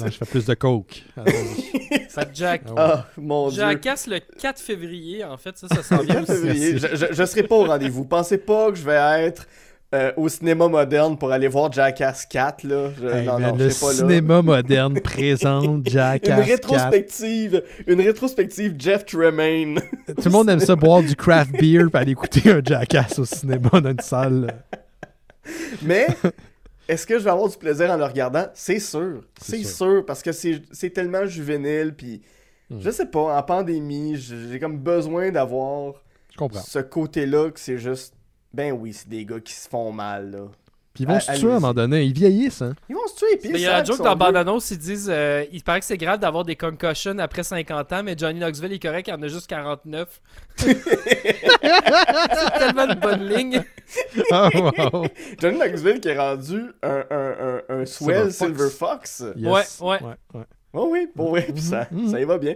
[0.00, 1.02] Non, je fais plus de coke.
[2.34, 2.74] Jack, Ah ouais.
[2.78, 3.60] Ah, mon dieu.
[3.62, 6.42] Jackass le 4 février, en fait, ça, ça s'en vient 4 aussi.
[6.42, 6.78] février.
[6.78, 8.04] Je, je, je serai pas au rendez-vous.
[8.04, 9.46] Pensez pas que je vais être
[9.94, 12.90] euh, au cinéma moderne pour aller voir Jackass 4, là.
[13.00, 13.70] Je- Hey, non, man, non, le là.
[13.70, 16.48] cinéma moderne présente Jackass Une 4.
[16.48, 19.80] rétrospective, une rétrospective Jeff Tremaine.
[20.06, 23.24] Tout le monde aime ça boire du craft beer puis aller écouter un Jackass au
[23.24, 24.54] cinéma dans une salle.
[25.82, 26.06] Mais
[26.90, 28.46] est-ce que je vais avoir du plaisir en le regardant?
[28.54, 29.76] C'est sûr, C'est sûr.
[29.76, 30.06] sûr.
[30.06, 32.22] parce que c'est c'est tellement juvénile puis
[32.72, 32.78] Hmm.
[32.80, 35.94] je sais pas, en pandémie, j'ai comme besoin d'avoir
[36.64, 38.14] ce côté-là que c'est juste
[38.54, 40.38] ben oui, c'est des gars qui se font mal là.
[40.94, 42.02] Puis ils vont À- se tuer à un moment donné.
[42.04, 42.74] Ils vieillissent, hein.
[42.88, 45.08] Ils vont se tuer puis il y a la savent joke dans bande-annonce, ils disent
[45.12, 48.72] euh, il paraît que c'est grave d'avoir des concussions après 50 ans, mais Johnny Knoxville
[48.72, 50.20] est correct, il en a juste 49.
[50.56, 50.74] c'est
[52.58, 53.62] tellement une bonne ligne.
[54.32, 55.06] Ah, wow.
[55.40, 57.34] Johnny Knoxville qui est rendu un, un,
[57.70, 59.24] un, un swell Silver Silver Fox.
[59.36, 59.80] Yes.
[59.80, 60.14] Ouais, ouais.
[60.34, 60.44] ouais.
[60.72, 62.08] Oh oui, bon oui, ça, Mhm.
[62.08, 62.54] ça y va bien.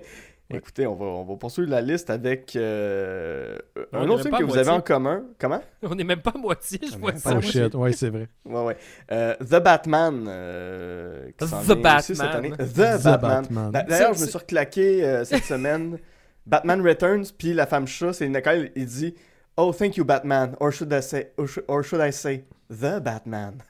[0.51, 0.59] Ouais.
[0.59, 3.57] Écoutez, on va, on va poursuivre la liste avec euh,
[3.95, 5.25] un autre film que vous avez en commun.
[5.39, 5.61] Comment?
[5.83, 7.31] On est même pas à moitié, je vois ça.
[7.31, 8.29] pas Oh shit, ouais, c'est vrai.
[8.45, 8.77] Ouais, ouais.
[9.11, 10.27] Euh, The Batman.
[10.29, 12.35] euh, qui The vient aussi cette Batman.
[12.37, 12.51] année.
[12.59, 13.21] The, The Batman.
[13.21, 13.71] Batman.
[13.73, 15.99] D'a- D'ailleurs, je me suis reclaqué euh, cette semaine.
[16.47, 19.15] Batman Returns, puis la femme chat, c'est Nicole, il dit
[19.57, 20.57] Oh, thank you, Batman.
[20.61, 23.63] Or should I say, or should, I say The Batman?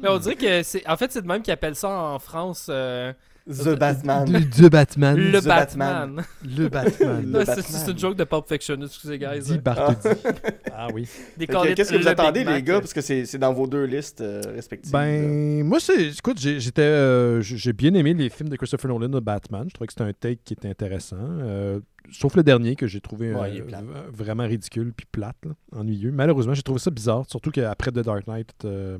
[0.00, 0.86] Mais on dirait que c'est.
[0.88, 3.12] En fait, c'est de même qu'ils appellent ça en France euh,
[3.48, 4.24] The Batman.
[4.24, 5.16] Du Batman.
[5.16, 6.22] le The Batman.
[6.42, 7.26] Le Batman.
[7.28, 7.44] Le Batman.
[7.62, 9.58] c'est une joke de Pulp Fiction, excusez, guys.
[9.58, 10.18] Bartholdi.
[10.78, 11.08] Ah oui.
[11.38, 12.80] Qu'est-ce que vous le attendez, les gars?
[12.80, 14.92] Parce que c'est dans vos deux listes euh, respectives.
[14.92, 15.00] là.
[15.00, 16.08] Ben, moi, c'est.
[16.10, 16.82] Écoute, j'étais.
[16.82, 19.64] euh, j'ai bien aimé les films de Christopher Nolan de Batman.
[19.68, 21.16] Je trouvais que c'était un take qui était intéressant.
[21.20, 21.80] euh,
[22.12, 23.82] sauf le dernier que j'ai trouvé Ouais, euh,
[24.12, 26.12] vraiment ridicule puis plate, là, ennuyeux.
[26.12, 27.24] Malheureusement, j'ai trouvé ça bizarre.
[27.28, 28.98] Surtout qu'après The Dark Knight, euh,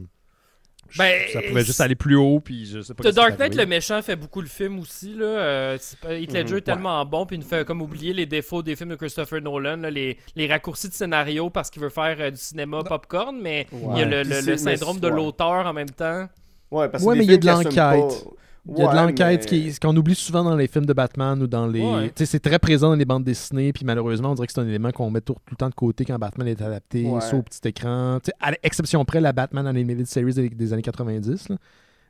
[0.96, 2.40] Ben, ça pouvait juste aller plus haut.
[2.40, 5.14] Puis je sais pas The Dark est Knight, le méchant, fait beaucoup le film aussi.
[5.14, 5.24] Là.
[5.24, 6.58] Euh, c'est pas- Heath Ledger Mhm.
[6.58, 9.40] est tellement bon, puis il nous fait comme oublier les défauts des films de Christopher
[9.40, 13.38] Nolan, là, les, les raccourcis de scénario parce qu'il veut faire euh, du cinéma popcorn,
[13.40, 16.28] mais il y a le, syndrome de l'auteur en même temps.
[16.70, 18.24] Ouais, parce Ouais, mais il y a de l'enquête.
[18.68, 21.46] Il y a de l'enquête mais- qu'on oublie souvent dans les films de Batman ou
[21.46, 21.82] dans les.
[21.82, 22.12] Ouais.
[22.16, 24.90] C'est très présent dans les bandes dessinées, puis malheureusement, on dirait que c'est un élément
[24.90, 27.20] qu'on met tout, tout le temps de côté quand Batman est adapté, Ouais.
[27.20, 28.18] soit au petit écran.
[28.22, 31.48] Tu sais, à l'exception près, la Batman Animated Series des, des années 90.
[31.50, 31.56] là.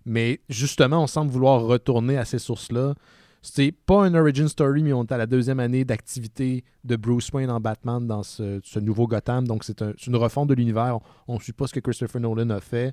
[0.07, 2.95] Mais justement, on semble vouloir retourner à ces sources-là.
[3.43, 7.31] C'est pas un origin story, mais on est à la deuxième année d'activité de Bruce
[7.33, 9.47] Wayne en Batman dans ce, ce nouveau Gotham.
[9.47, 10.99] Donc, c'est un- c'est une refonte de l'univers.
[11.29, 12.93] On ne suit pas ce que Christopher Nolan a fait.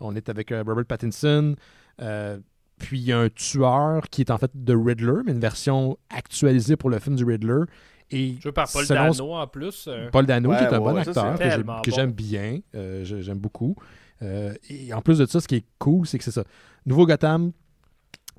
[0.00, 1.54] On est avec euh, Robert Pattinson.
[2.00, 2.38] Euh,
[2.82, 5.96] puis il y a un tueur qui est en fait de Riddler, mais une version
[6.10, 7.62] actualisée pour le film du Riddler.
[8.10, 9.86] Et Je veux par Paul selon- Dano en plus.
[9.88, 10.10] euh.
[10.10, 11.80] Paul Dano, qui est un ouais, bon acteur, que bon.
[11.86, 13.74] j'aime bien, euh, j'aime beaucoup.
[14.20, 16.44] Euh, et en plus de ça, ce qui est cool, c'est que c'est ça.
[16.84, 17.52] Nouveau Gotham,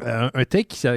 [0.01, 0.87] euh, un take qui,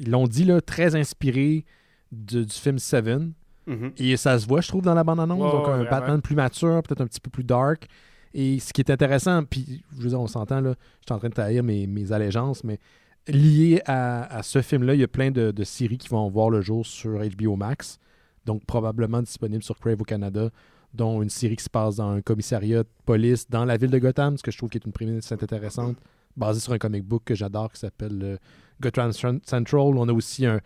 [0.00, 1.64] ils l'ont dit, là, très inspiré
[2.12, 3.32] du, du film Seven.
[3.66, 3.92] Mhm.
[3.98, 5.52] Et ça se voit, je trouve, dans la bande-annonce.
[5.52, 5.90] Donc, un vraiment.
[5.90, 7.86] Batman plus mature, peut-être un petit peu plus dark.
[8.32, 11.18] Et ce qui est intéressant, puis je veux dire, on s'entend, là, je suis en
[11.18, 12.78] train de trahir mes, allégeances, mais
[13.26, 16.86] lié à, ce film-là, il y a plein de, séries qui vont voir le jour
[16.86, 17.98] sur HBO Max.
[18.46, 20.50] Donc, probablement disponible sur Crave au Canada,
[20.94, 23.98] dont une série qui se passe dans un commissariat de police dans la ville de
[23.98, 25.96] Gotham, ce que je trouve qui est une prémisse intéressante,
[26.36, 28.36] basée sur un comic book que j'adore qui s'appelle euh,
[28.80, 29.96] Gotham Cent- Central.
[29.96, 30.60] On a aussi un,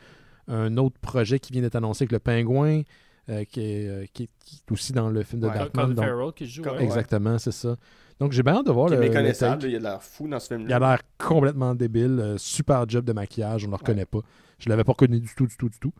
[0.49, 2.83] un autre projet qui vient d'être annoncé avec le pingouin,
[3.31, 5.95] euh, qui, est, euh, qui, est, qui est aussi dans le film de Ouais, Batman.
[5.95, 6.63] Colin Farrell qui joue.
[6.63, 6.83] Ouais.
[6.85, 7.77] Exactement, c'est ça.
[8.21, 10.29] Donc j'ai bien hâte de voir Qui est le, le méconnaissable, il a l'air fou
[10.29, 10.67] dans ce film-là.
[10.69, 12.19] Il a l'air complètement débile.
[12.21, 14.21] euh, super job de maquillage, on ne le reconnaît pas.
[14.59, 15.93] Je l'avais pas reconnu du tout, du tout, du tout.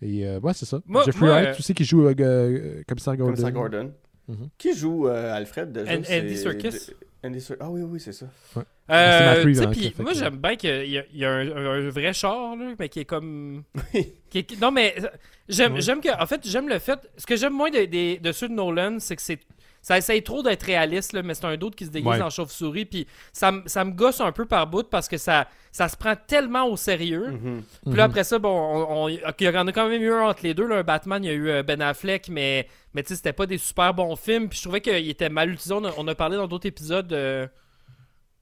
[0.00, 0.80] Et euh, ouais, c'est ça.
[0.86, 3.34] Moi- Jeffrey moi, Wright euh, aussi qui joue euh, euh, Commissaire Gordon.
[3.34, 3.92] Comme ça, Gordon.
[4.28, 4.48] Mhm.
[4.56, 6.66] Qui joue euh, Alfred c'est- Andy Serkis.
[6.66, 6.90] Andy Serkis?
[7.24, 8.26] Ah oui, oui, c'est ça.
[8.52, 11.30] C'est Matt Euh, tu sais, puis moi j'aime bien qu'il y a, il y a
[11.32, 13.62] un, vrai char là, mais qui est comme
[13.94, 14.12] Oui.
[14.28, 15.08] qui est- non mais euh,
[15.48, 15.80] j'aime Ouais.
[15.80, 18.48] j'aime que en fait j'aime le fait ce que j'aime moins de, de, de ceux
[18.48, 19.38] de Nolan c'est que c'est
[19.82, 22.22] ça essaye trop d'être réaliste là, mais c'est un d'autre qui se déguise Ouais.
[22.22, 25.46] en chauve-souris puis ça, me- ça me gosse un peu par bout parce que ça
[25.74, 27.62] ça se prend tellement au sérieux Mhm.
[27.86, 28.10] puis là, Mhm.
[28.10, 30.52] après ça, bon, on, on- il y en a quand même eu un entre les
[30.54, 30.66] deux.
[30.66, 33.32] Là, un Batman, il y a eu euh, Ben Affleck, mais, mais tu sais, c'était
[33.32, 34.48] pas des super bons films.
[34.50, 35.72] Puis je trouvais qu'il était mal utilisé.
[35.74, 37.48] On a, on a parlé dans d'autres épisodes de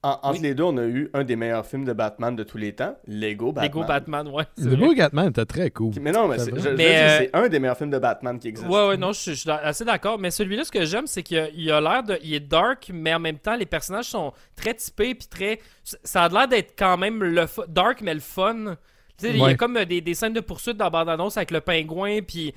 [0.02, 0.40] En- entre Oui.
[0.40, 2.96] les deux, on a eu un des meilleurs films de Batman de tous les temps,
[3.06, 3.64] Lego Batman.
[3.70, 4.44] Lego Batman, ouais.
[4.56, 4.86] c'est Le vrai.
[4.86, 5.92] beau Batman était très cool.
[6.00, 8.66] Mais non, mais C'est euh, c'est un des meilleurs films de Batman qui existe.
[8.66, 10.18] Ouais, ouais, non, je, je suis assez d'accord.
[10.18, 11.38] Mais celui-là, ce que j'aime, c'est qu'il
[11.70, 12.18] a, l'air de.
[12.22, 15.60] Il est dark, mais en même temps, les personnages sont très typés, puis très.
[15.84, 18.76] Ça a l'air d'être quand même le fu- dark, mais le fun.
[19.18, 19.50] Tu sais, il y Ouais.
[19.50, 22.54] a comme des, des scènes de poursuite dans la bande-annonce avec le pingouin, puis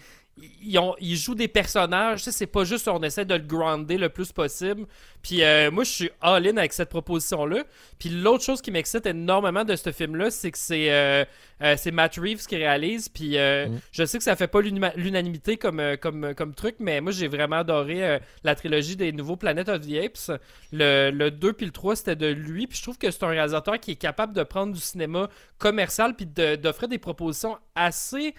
[0.63, 4.09] ils, ont, ils jouent des personnages, c'est pas juste on essaie de le grounder le
[4.09, 4.85] plus possible.
[5.21, 7.63] Puis euh, moi, je suis all-in avec cette proposition-là.
[7.99, 11.23] Puis l'autre chose qui m'excite énormément de ce film-là, c'est que c'est euh,
[11.61, 13.09] euh, Matt Reeves qui réalise.
[13.09, 13.79] Puis Mm.
[13.91, 17.57] je sais que ça fait pas l'unanimité comme, comme, comme truc, mais moi, j'ai vraiment
[17.57, 20.39] adoré la trilogie des nouveaux Planet of the Apes.
[20.71, 22.67] Le, le 2 puis le 3, c'était de lui.
[22.67, 26.15] Puis je trouve que c'est un réalisateur qui est capable de prendre du cinéma commercial
[26.15, 28.33] puis de- d'offrir des propositions assez...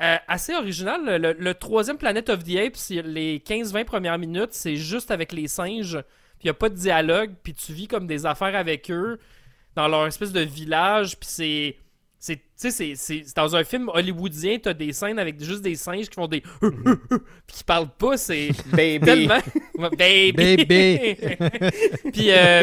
[0.00, 1.20] euh, assez originales.
[1.20, 5.32] Le, le troisième Planet of the Apes, c'est les 15-20 premières minutes, c'est juste avec
[5.32, 5.98] les singes.
[6.38, 7.32] Puis il n'y a pas de dialogue.
[7.42, 9.18] Puis tu vis comme des affaires avec eux
[9.76, 11.16] dans leur espèce de village.
[11.18, 11.76] Puis c'est.
[12.18, 16.08] C'est, tu sais, c'est, dans un film hollywoodien, t'as des scènes avec juste des singes
[16.08, 16.68] qui font des puis
[17.48, 19.04] qui parlent pas, c'est Baby.
[19.04, 19.40] tellement
[19.98, 20.32] baby.
[20.32, 21.16] Baby.
[22.14, 22.62] puis euh,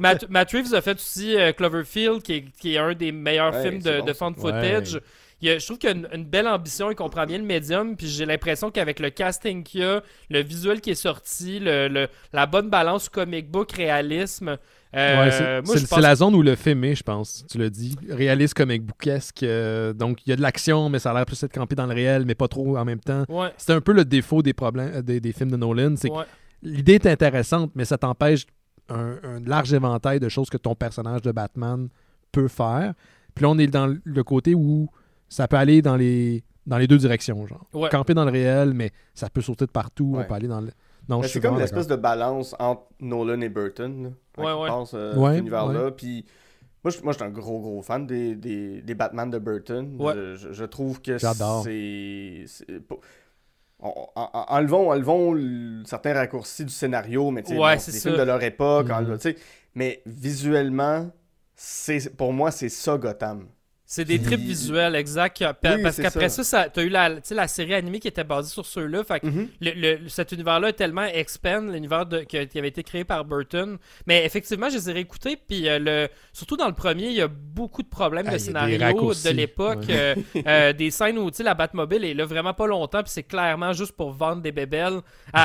[0.00, 3.54] Matt, Matt Reeves a fait aussi euh, Cloverfield, qui est, qui est un des meilleurs
[3.54, 4.94] Ouais, films de, bon, de found footage.
[4.94, 5.00] Ouais.
[5.42, 7.36] Il y a- je trouve qu'il y a une, une belle ambition, il comprend bien
[7.38, 10.94] le médium, puis j'ai l'impression qu'avec le casting qu'il y a, le visuel qui est
[10.94, 14.56] sorti, le, le- la bonne balance comic book, réalisme,
[14.94, 17.44] euh, Ouais, c'est- pense la zone où le film est, je pense.
[17.50, 17.96] Tu l'as dit.
[18.08, 19.42] Réaliste comic bookesque.
[19.42, 21.86] euh, donc, il y a de l'action, mais ça a l'air plus être campé dans
[21.86, 23.24] le réel, mais pas trop en même temps.
[23.28, 25.94] Ouais, C'est un peu le défaut des problèmes euh, des, des films de Nolan.
[25.96, 26.24] C'est que ouais.
[26.62, 28.46] l'idée est intéressante, mais ça t'empêche
[28.88, 31.88] un, un large éventail de choses que ton personnage de Batman
[32.32, 32.94] peut faire.
[33.34, 34.88] Puis là, on est dans le côté où
[35.28, 37.46] ça peut aller dans les, dans les deux directions.
[37.46, 37.66] Genre.
[37.72, 37.88] Ouais.
[37.90, 40.12] Camper dans le réel, mais ça peut sauter de partout.
[40.14, 40.24] Ouais.
[40.24, 40.70] On peut aller dans le.
[41.08, 44.12] Non, c'est suis comme l'espèce de balance entre Nolan et Burton.
[44.36, 45.90] Là, Ouais, penses, euh, Ouais, cet univers-là.
[45.92, 46.24] Puis
[46.82, 49.96] moi, je moi, je suis un gros, gros fan des, des, des Batman de Burton.
[50.00, 50.14] Ouais.
[50.34, 51.62] Je, trouve que J'adore.
[51.64, 52.44] c'est.
[53.78, 57.80] en- en- en- Enlevons, enlevons le- certains raccourcis du scénario, mais tu sais, Ouais, bon,
[57.80, 58.08] c'est des ça.
[58.10, 58.88] films de leur époque.
[58.88, 59.12] Mhm.
[59.12, 59.30] en-
[59.74, 61.10] mais visuellement,
[61.54, 63.46] c'est pour moi, c'est ça Gotham.
[63.88, 65.38] C'est des trips visuels, exact.
[65.40, 66.42] Oui, parce qu'après ça.
[66.42, 69.04] ça, ça t'as eu la, tu série animée qui était basée sur ceux-là.
[69.04, 69.48] Fait que Mhm.
[69.60, 73.78] le, le- cet univers-là est tellement expand, l'univers qui, avait été créé par Burton.
[74.08, 75.36] Mais effectivement, je les ai réécoutés.
[75.36, 78.36] Puis euh, le, surtout dans le premier, il y a beaucoup de problèmes Ah, de
[78.36, 79.84] il y a des scénario de l'époque.
[79.88, 79.94] ouais.
[79.96, 80.14] euh,
[80.48, 83.04] euh, des scènes où tu la Batmobile est là vraiment pas longtemps.
[83.04, 85.00] Puis c'est clairement juste pour vendre des bébelles.
[85.32, 85.40] Tu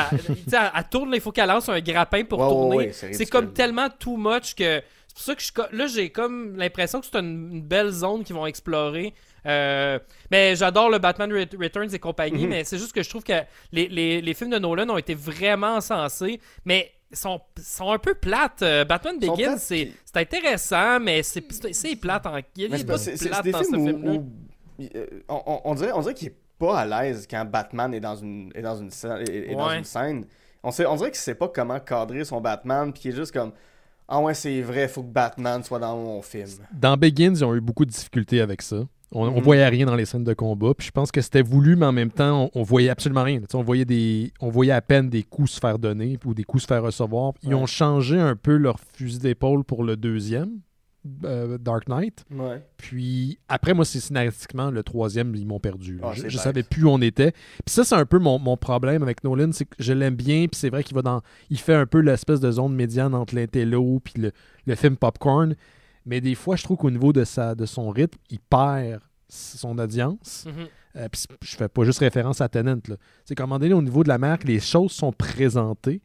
[0.56, 2.76] elle, elle tourne, il faut qu'elle lance un grappin pour tourner.
[2.78, 4.82] ouais, c'est comme tellement too much que.
[5.14, 5.42] C'est pour ça que
[5.72, 9.14] je, là, j'ai comme l'impression que c'est une, une belle zone qu'ils vont explorer.
[9.46, 10.00] Euh,
[10.30, 12.50] mais j'adore le Batman Ret- Returns et compagnie, Mhm.
[12.50, 13.34] mais c'est juste que je trouve que
[13.72, 18.14] les, les- les films de Nolan ont été vraiment encensés, mais sont, sont un peu
[18.14, 18.62] plates.
[18.62, 22.26] Euh, Batman Begins, c'est intéressant, mais c'est c'est- c'est plate.
[22.26, 22.98] En, il y a pas-
[23.44, 24.22] des dans ce film-là.
[24.96, 28.16] euh, on, on- dirait, on dirait qu'il est pas à l'aise quand Batman est dans
[28.16, 30.26] une, est dans une, scène, est- est dans une scène.
[30.64, 33.32] On, sait, on dirait qu'il sait pas comment cadrer son Batman, puis qu'il est juste
[33.34, 33.52] comme
[34.14, 36.50] Ah ouais, c'est vrai, faut que Batman soit dans mon film.
[36.74, 38.84] Dans Begins, ils ont eu beaucoup de difficultés avec ça.
[39.14, 39.42] On, on Mhm.
[39.42, 40.74] voyait rien dans les scènes de combat.
[40.78, 43.40] Puis je pense que c'était voulu, mais en même temps, on, on voyait absolument rien.
[43.54, 46.64] On, voyait des, on voyait à peine des coups se faire donner ou des coups
[46.64, 47.34] se faire recevoir.
[47.44, 47.56] Ils Ouais.
[47.56, 50.60] ont changé un peu leur fusil d'épaule pour le deuxième,
[51.24, 52.24] euh, Dark Knight.
[52.32, 52.64] Ouais.
[52.78, 56.00] Puis après, moi, c'est scénaristiquement, le troisième, ils m'ont perdu.
[56.04, 57.32] Ah, je je savais plus où on était.
[57.32, 60.48] Puis ça, c'est un peu mon, mon problème avec Nolan, c'est que je l'aime bien,
[60.48, 61.22] puis c'est vrai qu'il va dans...
[61.50, 64.32] Il fait un peu l'espèce de zone médiane entre l'intello puis le,
[64.66, 65.56] le film popcorn.
[66.06, 69.78] Mais des fois, je trouve qu'au niveau de, sa, de son rythme, il perd son
[69.78, 70.46] audience.
[70.48, 70.68] Mhm.
[70.98, 72.80] Euh, puis je fais pas juste référence à Tennant.
[72.88, 72.96] là.
[73.24, 76.02] C'est qu'à un moment donné, au niveau de la marque, les choses sont présentées.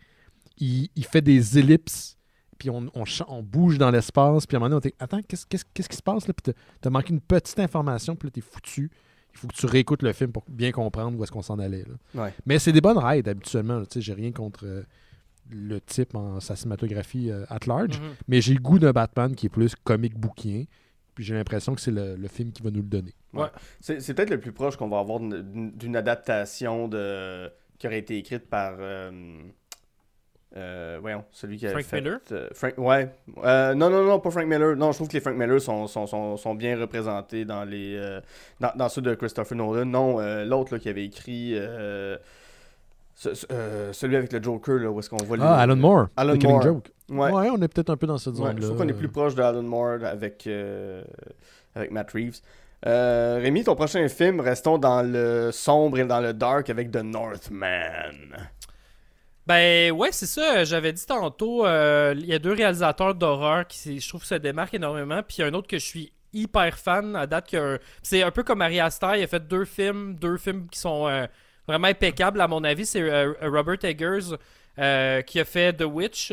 [0.59, 2.16] Il, il fait des ellipses,
[2.59, 5.47] puis on, on, bouge dans l'espace, puis à un moment donné, on dit Attends, qu'est-ce
[5.47, 6.35] qu'est-ce- qu'est-ce qui se passe là?
[6.35, 8.91] Puis t'as- manqué une petite information, puis là, t'es foutu.
[9.35, 11.85] Il faut que tu réécoutes le film pour bien comprendre où est-ce qu'on s'en allait.
[12.15, 12.23] là.
[12.23, 12.33] Ouais.
[12.47, 13.81] Mais c'est des bonnes raids habituellement.
[13.83, 14.83] Tu sais, J'ai rien contre euh,
[15.51, 18.15] le type en sa cinématographie euh, at large, Mhm.
[18.29, 20.65] mais j'ai le goût d'un Batman qui est plus comique bouquin.
[21.15, 23.15] Puis j'ai l'impression que c'est le, le film qui va nous le donner.
[23.81, 27.99] C'est c'est peut-être le plus proche qu'on va avoir d'une d'une adaptation de qui aurait
[27.99, 28.77] été écrite par.
[28.81, 29.11] euh,
[30.57, 31.97] euh, voyons, celui qui a Frank fait.
[32.01, 32.19] Miller?
[32.33, 33.11] euh, Frank, ouais.
[33.45, 34.77] Euh, non, non, non, pas Frank Miller.
[34.77, 37.97] Non, je trouve que les Frank Miller sont, sont, sont, sont bien représentés dans les
[37.97, 38.21] euh,
[38.61, 39.85] dans, dans ceux de Christopher Nolan.
[39.87, 41.53] Non, euh, l'autre là, qui avait écrit.
[41.57, 42.17] euh,
[43.19, 45.77] ce- ce- euh, celui avec le Joker, là, où est-ce qu'on voit Ah, les- Alan
[45.77, 46.63] Moore, Alan The Moore.
[46.63, 46.89] Joke.
[47.09, 47.31] Ouais.
[47.33, 47.49] Ouais.
[47.51, 48.55] on est peut-être un peu dans cette Ouais, zone-là.
[48.61, 51.03] je trouve qu'on est plus proche de Alan Moore avec, euh,
[51.75, 52.41] avec Matt Reeves.
[52.87, 57.03] Euh, Rémi, ton prochain film, restons dans le sombre et dans le dark avec The
[57.03, 58.37] Northman.
[59.47, 60.65] Ben ouais, c'est ça.
[60.65, 64.75] J'avais dit tantôt, euh, il y a deux réalisateurs d'horreur qui, je trouve, se démarquent
[64.75, 65.23] énormément.
[65.23, 67.51] Puis il y a un autre que je suis hyper fan à date.
[67.51, 69.13] que C'est un peu comme Ari Aster.
[69.17, 71.27] Il a fait deux films, deux films qui sont euh,
[71.69, 72.87] vraiment impeccables à mon avis.
[72.87, 74.35] C'est euh, Robert Eggers
[75.27, 76.33] qui a fait The Witch,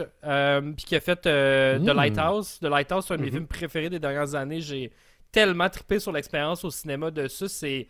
[0.76, 1.93] puis qui a fait The Mm.
[1.95, 2.59] Lighthouse.
[2.59, 3.34] The Lighthouse, c'est un de mes Mhm.
[3.34, 4.59] films préférés des dernières années.
[4.59, 4.91] J'ai
[5.32, 7.47] tellement trippé sur l'expérience au cinéma de ça.
[7.47, 7.88] C'est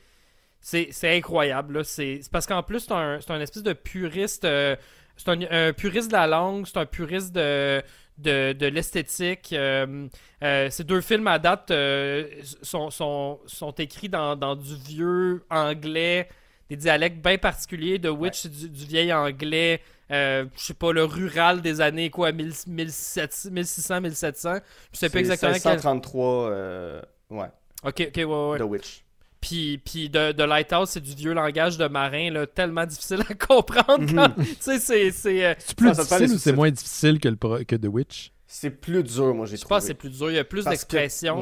[0.65, 1.79] C'est c'est incroyable.
[1.79, 1.83] là.
[1.83, 4.45] C'est parce qu'en plus, c'est un, c'est un espèce de puriste.
[4.45, 4.75] euh,
[5.17, 7.81] c'est un, un puriste de la langue, c'est un puriste de,
[8.17, 9.53] de, de l'esthétique.
[9.53, 10.07] euh,
[10.43, 12.27] euh, ces deux films à date euh,
[12.61, 16.29] sont, sont, sont écrits dans, dans du vieux anglais,
[16.69, 17.99] des dialectes bien particuliers.
[17.99, 22.31] The Witch, c'est du, du vieil anglais, je sais pas, le rural des années quoi,
[22.31, 24.55] 1600, 1700.
[24.91, 25.81] Je sais pas exactement quel.
[25.81, 27.47] 1633, euh, ouais,
[27.83, 28.57] Ok, ok, ouais, ouais.
[28.57, 29.03] The Witch.
[29.45, 33.33] Puis, puis de, de Lighthouse, c'est du vieux langage de marin, là, tellement difficile à
[33.33, 33.99] comprendre.
[33.99, 34.15] Mhm.
[34.15, 35.11] quand- Tu sais, c'est.
[35.11, 37.87] c'est, euh, C'est plus ça difficile ou c'est moins difficile que, le pro- que The
[37.87, 38.31] Witch?
[38.47, 39.75] C'est plus dur, moi, j'ai je trouvé.
[39.75, 40.29] pense que c'est plus dur.
[40.31, 40.95] Il y a plus Parce que-.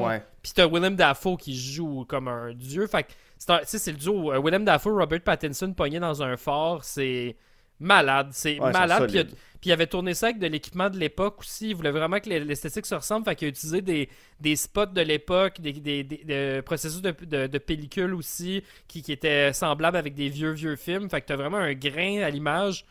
[0.06, 0.22] Ouais.
[0.42, 2.86] Puis t'as Willem Dafoe qui joue comme un dieu.
[2.86, 4.32] Fait que c'est un- tu sais, c'est le duo.
[4.32, 7.36] euh, Willem Dafoe, Robert Pattinson pogné dans un fort, c'est
[7.80, 8.28] malade.
[8.32, 9.08] C'est Ouais, malade.
[9.08, 9.26] Puis il,
[9.60, 11.70] puis avait tourné ça avec de l'équipement de l'époque aussi.
[11.70, 13.24] Il voulait vraiment que l'es- l'esthétique se ressemble.
[13.24, 14.08] Fait qu'il a utilisé des,
[14.40, 19.02] des spots de l'époque, des, des- des- des processus de, de, de pellicule aussi qui,
[19.02, 21.08] qui étaient semblables avec des vieux, vieux films.
[21.08, 22.84] Fait que t'as vraiment un grain à l'image.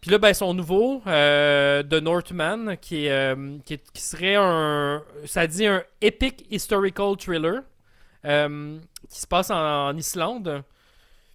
[0.00, 4.34] Puis là, ben, son nouveau, euh, The Northman, qui, est, euh, qui, est- qui serait
[4.36, 5.02] un.
[5.26, 7.62] Ça dit un epic historical thriller
[8.24, 8.78] euh,
[9.10, 10.64] qui se passe en, en Islande.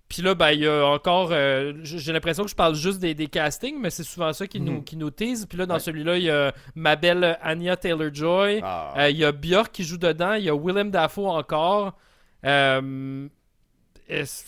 [0.10, 1.30] Puis là, ben, il y a encore.
[1.32, 4.48] euh, j- J'ai l'impression que je parle juste des, des castings, mais c'est souvent ça
[4.48, 4.84] qui, nous, Mhm.
[4.86, 5.46] qui nous tease.
[5.46, 5.80] Puis là, dans Ouais.
[5.82, 8.62] celui-là, il y a ma belle Anya Taylor-Joy.
[8.64, 8.94] Ah.
[8.98, 10.34] Euh, Il y a Björk qui joue dedans.
[10.34, 11.98] Il y a Willem Dafoe encore.
[12.46, 13.28] Euh,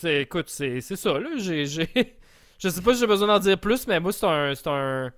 [0.03, 1.29] écoute, c'est ça, là.
[1.37, 1.65] J'ai-
[2.59, 4.55] je sais pas si j'ai besoin d'en dire plus, mais moi, c'est un.
[4.55, 5.11] C'est un.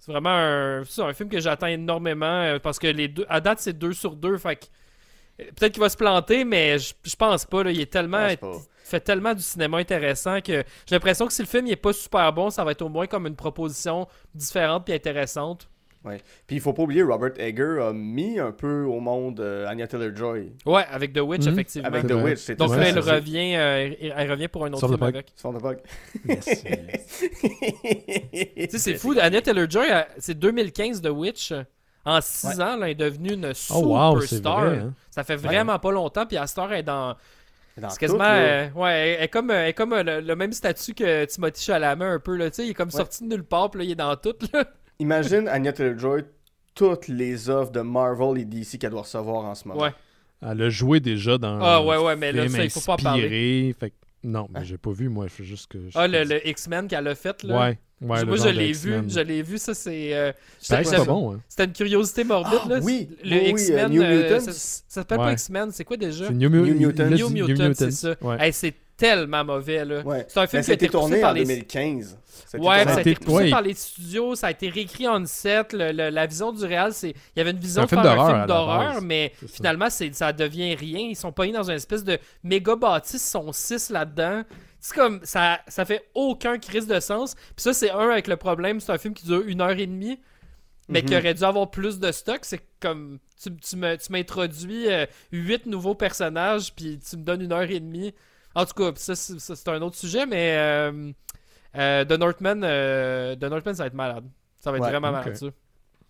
[0.00, 3.76] C'est vraiment un, un film que j'attends énormément parce que les deux, à date, c'est
[3.76, 4.36] deux sur deux.
[4.38, 4.64] Fait que,
[5.52, 7.62] peut-être qu'il va se planter, mais je, je pense pas.
[7.64, 8.28] Là, il est tellement.
[8.88, 11.92] Fait tellement du cinéma intéressant que j'ai l'impression que si le film il est pas
[11.92, 15.68] super bon, ça va être au moins comme une proposition différente puis intéressante.
[16.46, 19.86] Puis il faut pas oublier, Robert Egger a mis un peu au monde euh, Anya
[19.86, 21.52] Taylor-Joy Ouais, avec The Witch, Mhm.
[21.52, 21.88] effectivement.
[21.88, 22.22] avec The vrai.
[22.32, 22.50] Witch.
[22.56, 25.32] Donc là, elle revient, euh, elle revient pour un autre film le avec.
[25.36, 25.80] Son de bug.
[26.26, 26.64] Yes.
[28.62, 29.14] Tu sais, c'est fou.
[29.20, 31.52] Anya Taylor-Joy, elle- c'est 2015 The Witch.
[32.04, 34.64] En 6 ans, là, elle est devenue une Oh wow, superstar.
[34.64, 34.78] vrai.
[34.78, 34.94] hein?
[35.10, 36.24] Ça fait vraiment pas longtemps.
[36.24, 37.16] Puis à cette heure, elle est dans.
[37.90, 38.24] C'est quasiment.
[38.24, 41.24] euh, ouais, elle elle est comme, elle est comme euh, le, le même statut que
[41.24, 42.36] Timothy Chalamet, un peu.
[42.36, 42.92] Là, tu sais, il est comme Ouais.
[42.96, 43.70] sorti de nulle part.
[43.70, 44.34] Puis là, il est dans tout.
[44.52, 44.64] Là.
[44.98, 46.22] Imagine Anya Taylor-Joy,
[46.74, 49.80] toutes les offres de Marvel et DC qu'elle doit recevoir en ce moment.
[49.80, 49.90] Ouais.
[50.40, 52.96] Elle a joué déjà dans Ah, ouais, ouais, mais là, ça, il faut pas en
[52.96, 53.24] parler.
[53.24, 53.92] inspiré, Fait
[54.24, 54.62] non, mais Hein?
[54.64, 55.26] j'ai pas vu, moi.
[55.28, 55.78] Je fais juste que...
[55.94, 57.42] Ah, le, le X-Men qu'elle a fait.
[57.44, 57.54] Là?
[57.54, 58.24] Ouais, ouais.
[58.24, 58.94] Moi, je l'ai vu.
[59.08, 59.58] Je l'ai vu.
[59.58, 60.14] Ça, c'est.
[60.14, 61.40] euh, C'est que c'est pas bon, hein.
[61.48, 62.58] C'était une curiosité morbide.
[62.64, 62.80] Ah, là.
[62.82, 63.78] oui, Le oui, oui, X-Men.
[63.78, 64.40] euh, New euh, Mutants.
[64.44, 65.32] ça, ça s'appelle pas.
[65.32, 65.70] X-Men.
[65.72, 66.26] C'est quoi déjà?
[66.26, 67.06] C'est New, New Mu- Mutants.
[67.06, 68.14] New dit, Mutants, c'est ça.
[68.20, 68.36] Ouais.
[68.40, 70.00] Hey, c'est tellement mauvais, là.
[70.02, 70.26] Ouais.
[70.28, 71.44] C'est un film Mais qui ça a été tourné par en les...
[71.44, 72.18] 2015.
[72.46, 73.50] Ça a été Ouais, tourné ça a été ouais.
[73.50, 75.72] par les studios, ça a été réécrit en set.
[75.72, 78.00] le- le- la vision du réal, c'est il y avait une vision un de faire
[78.20, 79.54] un film d'horreur, mais C'est ça.
[79.54, 80.98] finalement, c'est, ça devient rien.
[81.00, 84.42] Ils sont pognés dans une espèce de méga bâtisse, ils sont six là-dedans.
[84.80, 87.34] C'est comme, ça, ça fait aucun crise de sens.
[87.34, 89.86] Puis ça, c'est un avec le problème, c'est un film qui dure une heure et
[89.86, 90.20] demie,
[90.88, 91.20] mais qui Mhm.
[91.20, 92.38] aurait dû avoir plus de stock.
[92.42, 97.42] C'est comme, tu, tu me- tu m'introduis euh, huit nouveaux personnages, puis tu me donnes
[97.42, 98.14] une heure et demie.
[98.60, 101.12] En tout cas, ça, c'est, ça, c'est un autre sujet, mais euh,
[101.76, 104.24] euh, The Northman, euh, The Northman, ça va être malade.
[104.60, 105.46] Ça va être Ouais, vraiment malade, ça.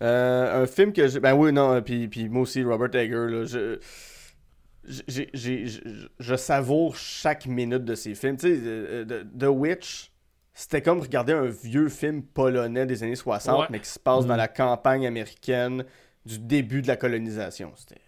[0.01, 1.19] Un film que j'ai.
[1.19, 3.77] Ben oui, non, puis, puis moi aussi, Robert Egger, là, je.
[6.37, 8.37] savoure chaque minute de ces films.
[8.37, 9.05] Tu sais,
[9.37, 10.11] The Witch,
[10.53, 13.65] c'était comme regarder un vieux film polonais des années 60, Ouais.
[13.69, 14.37] mais qui se passe dans Mhm.
[14.39, 15.85] la campagne américaine
[16.25, 17.71] du début de la colonisation.
[17.75, 18.01] C'était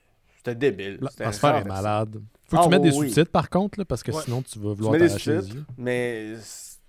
[0.43, 0.97] c'était débile.
[1.01, 2.21] L'atmosphère est malade.
[2.45, 4.21] Faut que Ah, tu mettes des oui, sous-titres par contre, là, parce que Ouais.
[4.23, 5.63] sinon tu vas vouloir t'arracher les yeux.
[5.77, 6.79] mais c'est-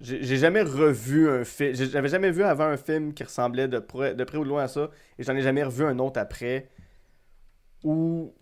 [0.00, 1.74] j'ai jamais revu un film.
[1.74, 4.64] J'avais jamais vu avant un film qui ressemblait de près, de près ou de loin
[4.64, 6.68] à ça, et j'en ai jamais revu un autre après
[7.82, 8.32] où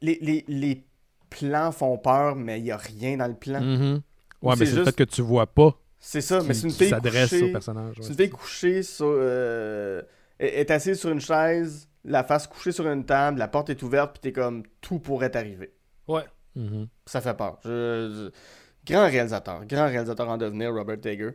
[0.00, 0.84] les, les, les
[1.30, 3.60] plans font peur, mais il n'y a rien dans le plan.
[3.60, 4.00] Mhm.
[4.42, 6.52] Ou Ouais, mais c'est c'est le juste- fait que tu vois pas C'est ça, mais
[6.54, 7.48] c'est une qui fille s'adresse couchée.
[7.48, 7.94] au personnage.
[7.96, 8.08] C'est ouais.
[8.08, 9.06] une fille couchée sur.
[9.08, 10.02] euh,
[10.40, 13.82] est est assise sur une chaise, la face couchée sur une table, la porte est
[13.82, 15.72] ouverte, puis t'es comme tout pourrait arriver.
[16.08, 16.24] Ouais.
[16.56, 16.88] Mhm.
[17.06, 17.58] Ça fait peur.
[17.64, 18.30] Je-
[18.88, 21.30] je- Grand réalisateur, grand réalisateur en devenir, Robert Tager.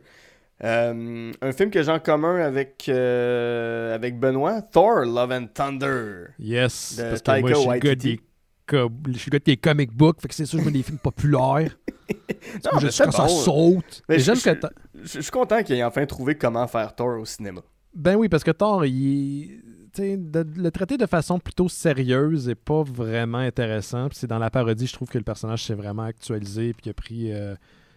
[0.64, 6.26] Euh, un film que j'ai en commun avec, euh, avec Benoît, Thor, Love and Thunder.
[6.38, 8.16] Yes, De parce que moi, je suis le gars Waititi.
[8.16, 8.20] des
[8.66, 10.76] co- je suis le gars des comic books, fait que c'est sûr que je mets
[10.76, 11.76] des films populaires.
[12.64, 13.28] Non, mais quand ça bon.
[13.28, 14.02] saute.
[14.08, 16.36] Mais Et je- j'aime je- que ta- Je je suis content qu'il ait enfin trouvé
[16.36, 17.60] comment faire Thor au cinéma.
[17.94, 19.62] Ben oui, parce que Thor, il...
[20.00, 24.08] de- le traiter de façon plutôt sérieuse et pas vraiment intéressant.
[24.08, 26.94] Puis c'est dans la parodie, je trouve que le personnage s'est vraiment actualisé il a
[26.94, 27.54] pris, euh,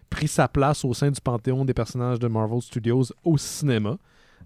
[0.10, 3.98] pris sa place au sein du panthéon des personnages de Marvel Studios au cinéma.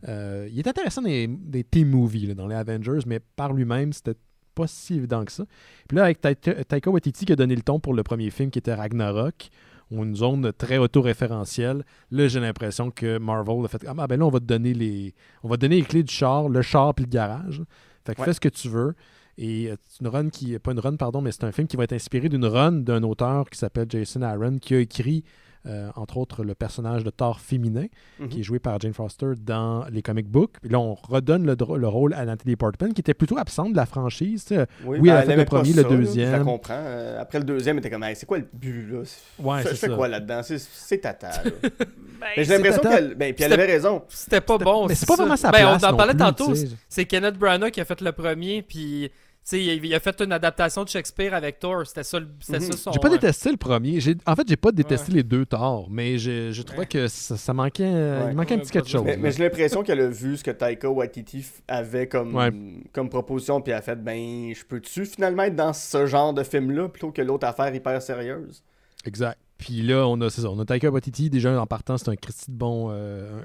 [0.08, 3.54] Euh, il est intéressant dans les, des team movies, là, dans les Avengers, mais par
[3.54, 4.18] lui-même, c'était
[4.54, 5.46] pas si évident que ça.
[5.88, 8.60] Puis là, avec Taika Waititi qui a donné le ton pour le premier film qui
[8.60, 9.50] était Ragnarok,
[9.92, 14.26] ou une zone très autoréférentielle, là, j'ai l'impression que Marvel a fait Ah, ben là,
[14.26, 15.14] on va te donner les,
[15.44, 17.62] on va te donner les clés du char, le char puis le garage.
[18.06, 18.26] Fait que Ouais.
[18.26, 18.96] fais ce que tu veux.
[19.38, 20.58] Et euh, c'est une run qui.
[20.60, 23.04] Pas une run, pardon, mais c'est un film qui va être inspiré d'une run d'un
[23.04, 25.24] auteur qui s'appelle Jason Aaron, qui a écrit,
[25.68, 27.86] euh, entre autres, le personnage de Thor féminin,
[28.20, 28.30] Mhm.
[28.30, 30.54] qui est joué par Jane Foster dans les comic books.
[30.62, 33.86] Puis là, on redonne le, rôle à Nathalie Portman, qui était plutôt absente de la
[33.86, 34.44] franchise.
[34.44, 34.66] sais.
[34.86, 36.40] Oui, elle a fait le premier, ça, le deuxième.
[36.40, 36.74] Je comprends.
[36.78, 39.00] Euh, après le deuxième, elle était comme, Hey, c'est quoi le but, là?
[39.40, 39.96] Ouais, je c'est fais ça.
[39.96, 40.42] quoi là-dedans?
[40.44, 41.52] C'est- C'est tata, là.
[42.18, 43.14] Ben, Mais j'ai l'impression qu'elle.
[43.16, 44.02] Ben, puis elle avait raison.
[44.08, 44.88] C'était pas bon.
[44.88, 46.54] Mais c'est pas vraiment sa Ben, place on en parlait plus, tantôt.
[46.88, 49.12] C'est Kenneth Branagh qui a fait le premier, puis
[49.50, 51.86] sais, il, il a fait une adaptation de Shakespeare avec Thor.
[51.86, 52.92] C'était ça, le- c'était ça son.
[52.92, 54.00] J'ai pas euh, détesté le premier.
[54.26, 57.54] En fait, j'ai pas détesté les deux torts, mais je, je trouvais que ça, ça
[57.54, 58.32] manquait, euh, Ouais.
[58.32, 59.04] il manquait un petit quelque chose.
[59.06, 62.52] Mais, mais j'ai l'impression qu'elle a vu ce que Taika Waititi avait comme, Ouais.
[62.92, 66.44] comme proposition, puis elle a fait, ben, je peux-tu finalement être dans ce genre de
[66.44, 68.64] film-là plutôt que l'autre affaire hyper sérieuse?
[69.06, 69.38] Exact.
[69.58, 71.30] Puis là, on a, c'est ça, on a Taika Waititi.
[71.30, 72.88] Déjà, en partant, c'est un Christy de bon.
[72.92, 73.40] euh,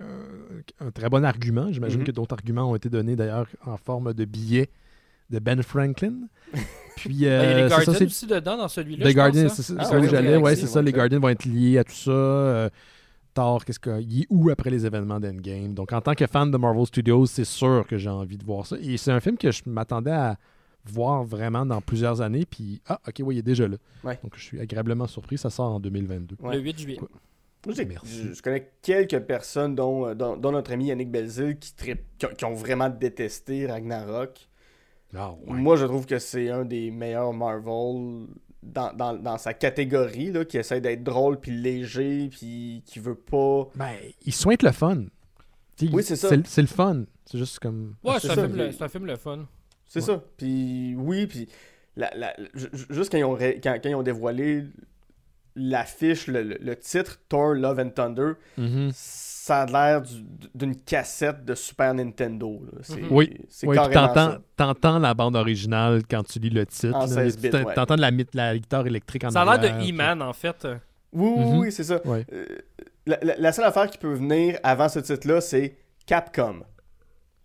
[0.80, 1.70] un, un très bon argument.
[1.70, 2.06] J'imagine Mhm.
[2.06, 4.70] que d'autres arguments ont été donnés d'ailleurs en forme de billets
[5.30, 6.14] de Ben Franklin.
[6.96, 8.04] Puis, ben, il y a euh, les c'est Guardians ça, c'est.
[8.04, 9.04] aussi dedans dans celui-là.
[9.06, 9.48] Pense, Guardians, hein?
[9.48, 10.36] c'est ça, Ah, où oui, j'allais.
[10.36, 10.82] oui, c'est ça.
[10.82, 10.92] Les.
[10.92, 12.10] Guardians vont être liés à tout ça.
[12.10, 12.68] Euh,
[13.32, 15.72] Thor, qu'est-ce que, il est où après les événements d'Endgame?
[15.72, 18.66] Donc, en tant que fan de Marvel Studios, c'est sûr que j'ai envie de voir
[18.66, 18.76] ça.
[18.82, 20.36] Et c'est un film que je m'attendais à
[20.84, 22.44] voir vraiment dans plusieurs années.
[22.44, 23.76] Puis, ah, ok, oui, il est déjà là.
[24.04, 24.18] Ouais.
[24.22, 25.38] Donc, je suis agréablement surpris.
[25.38, 26.36] Ça sort en 2022.
[26.40, 26.56] Ouais.
[26.56, 26.98] Le 8 juillet.
[27.66, 28.22] Merci.
[28.28, 31.72] Je, je connais quelques personnes, dont, euh, dont, dont notre ami Yannick Belzil, qui,
[32.36, 34.48] qui ont vraiment détesté Ragnarok.
[35.16, 38.26] Ah, Moi, je trouve que c'est un des meilleurs Marvel
[38.62, 43.14] dans, dans, dans sa catégorie, là, qui essaie d'être drôle, puis léger, puis qui veut
[43.14, 43.68] pas...
[43.74, 45.04] Ben, il soigne le fun.
[45.92, 46.28] Oui, c'est ça.
[46.44, 47.04] C'est le fun.
[47.24, 47.94] C'est juste comme.
[48.04, 49.46] Ouais, c'est c'est un, un film le fun.
[49.86, 50.06] C'est Ouais.
[50.06, 50.22] ça.
[50.36, 51.48] Puis oui, puis
[51.96, 54.64] la- la- ju- ju- juste quand ils ont, ré- quand, quand ils ont dévoilé
[55.56, 58.90] l'affiche, le, le- le titre Thor Love and Thunder, Mhm.
[59.50, 60.24] Ça a l'air du-
[60.54, 62.60] d'une cassette de Super Nintendo.
[62.82, 63.08] C'est Mhm.
[63.10, 63.36] Oui.
[63.48, 66.94] c'est Ouais, carrément t'entends, t'entends la bande originale quand tu lis le titre.
[66.96, 67.06] En là.
[67.08, 67.74] 16 bits, ouais.
[67.74, 70.66] T'entends la, la guitare électrique en Ça a l'air de E-Man, en fait.
[71.12, 71.58] Oui, oui, Mhm.
[71.58, 72.00] oui, c'est ça.
[72.06, 72.24] Ouais.
[72.32, 72.44] Euh,
[73.06, 75.74] la, la- la seule affaire qui peut venir avant ce titre-là, c'est
[76.06, 76.60] Capcom.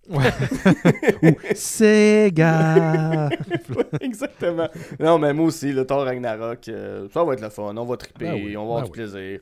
[0.09, 3.29] Ou Sega.
[3.75, 4.69] Ouais, Exactement.
[4.99, 7.75] Non, mais moi aussi, le Thor Ragnarok, euh, ça va être le fun.
[7.75, 8.95] On va triper, Ben oui, on va avoir ben du oui.
[9.09, 9.39] plaisir.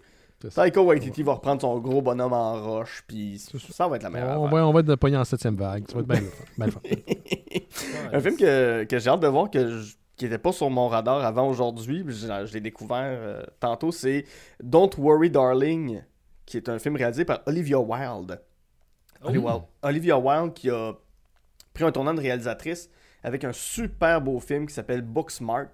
[0.49, 4.41] Taika Waititi va reprendre son gros bonhomme en roche, puis ça va être la meilleure
[4.41, 5.85] on, va, on va être pogné en septième vague.
[5.87, 6.21] Ça va être bien
[6.65, 6.79] le fun.
[8.13, 10.87] Un film que, que j'ai hâte de voir, que je- qui n'était pas sur mon
[10.87, 14.25] radar avant aujourd'hui, puis je, je l'ai découvert euh, tantôt, c'est
[14.61, 16.03] Don't Worry Darling,
[16.45, 18.39] qui est un film réalisé par Olivia Wilde.
[19.23, 19.29] Oh.
[19.29, 20.93] Olivia- Olivia Wilde qui a
[21.73, 22.89] pris un tournant de réalisatrice
[23.23, 25.69] avec un super beau film qui s'appelle Booksmart,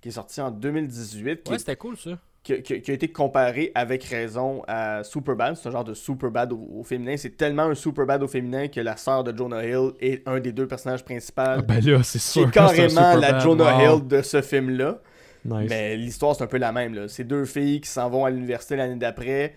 [0.00, 2.12] qui est sorti en 2018, qui, Ouais, c'était cool, ça.
[2.42, 2.52] Qui-
[2.90, 5.56] a été comparé avec raison à Superbad.
[5.56, 7.16] C'est un genre de Superbad au, au féminin.
[7.16, 10.52] C'est tellement un Superbad au féminin que la sœur de Jonah Hill est un des
[10.52, 11.42] deux personnages principaux.
[11.44, 12.50] Ah, ben là, c'est sûr.
[12.50, 13.38] carrément la.
[13.40, 13.98] Jonah Wow.
[14.00, 14.98] Hill de ce film-là.
[15.44, 15.68] Nice.
[15.70, 16.94] Mais l'histoire, c'est un peu la même.
[16.94, 17.08] là.
[17.08, 19.54] C'est deux filles qui s'en vont à l'université l'année d'après,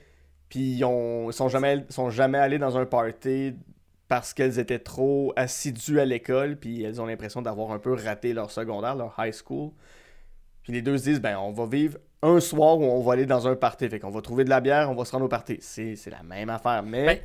[0.50, 3.54] puis ils sont jamais, sont jamais allées dans un party
[4.08, 8.32] parce qu'elles étaient trop assidues à l'école, puis elles ont l'impression d'avoir un peu raté
[8.34, 9.72] leur secondaire, leur high school.
[10.64, 13.26] Puis les deux se disent, ben, on va vivre un soir où on va aller
[13.26, 13.90] dans un party.
[13.90, 15.58] Fait qu'on va trouver de la bière, on va se rendre au party.
[15.60, 17.06] C'est c'est la même affaire, mais...
[17.06, 17.20] Ben,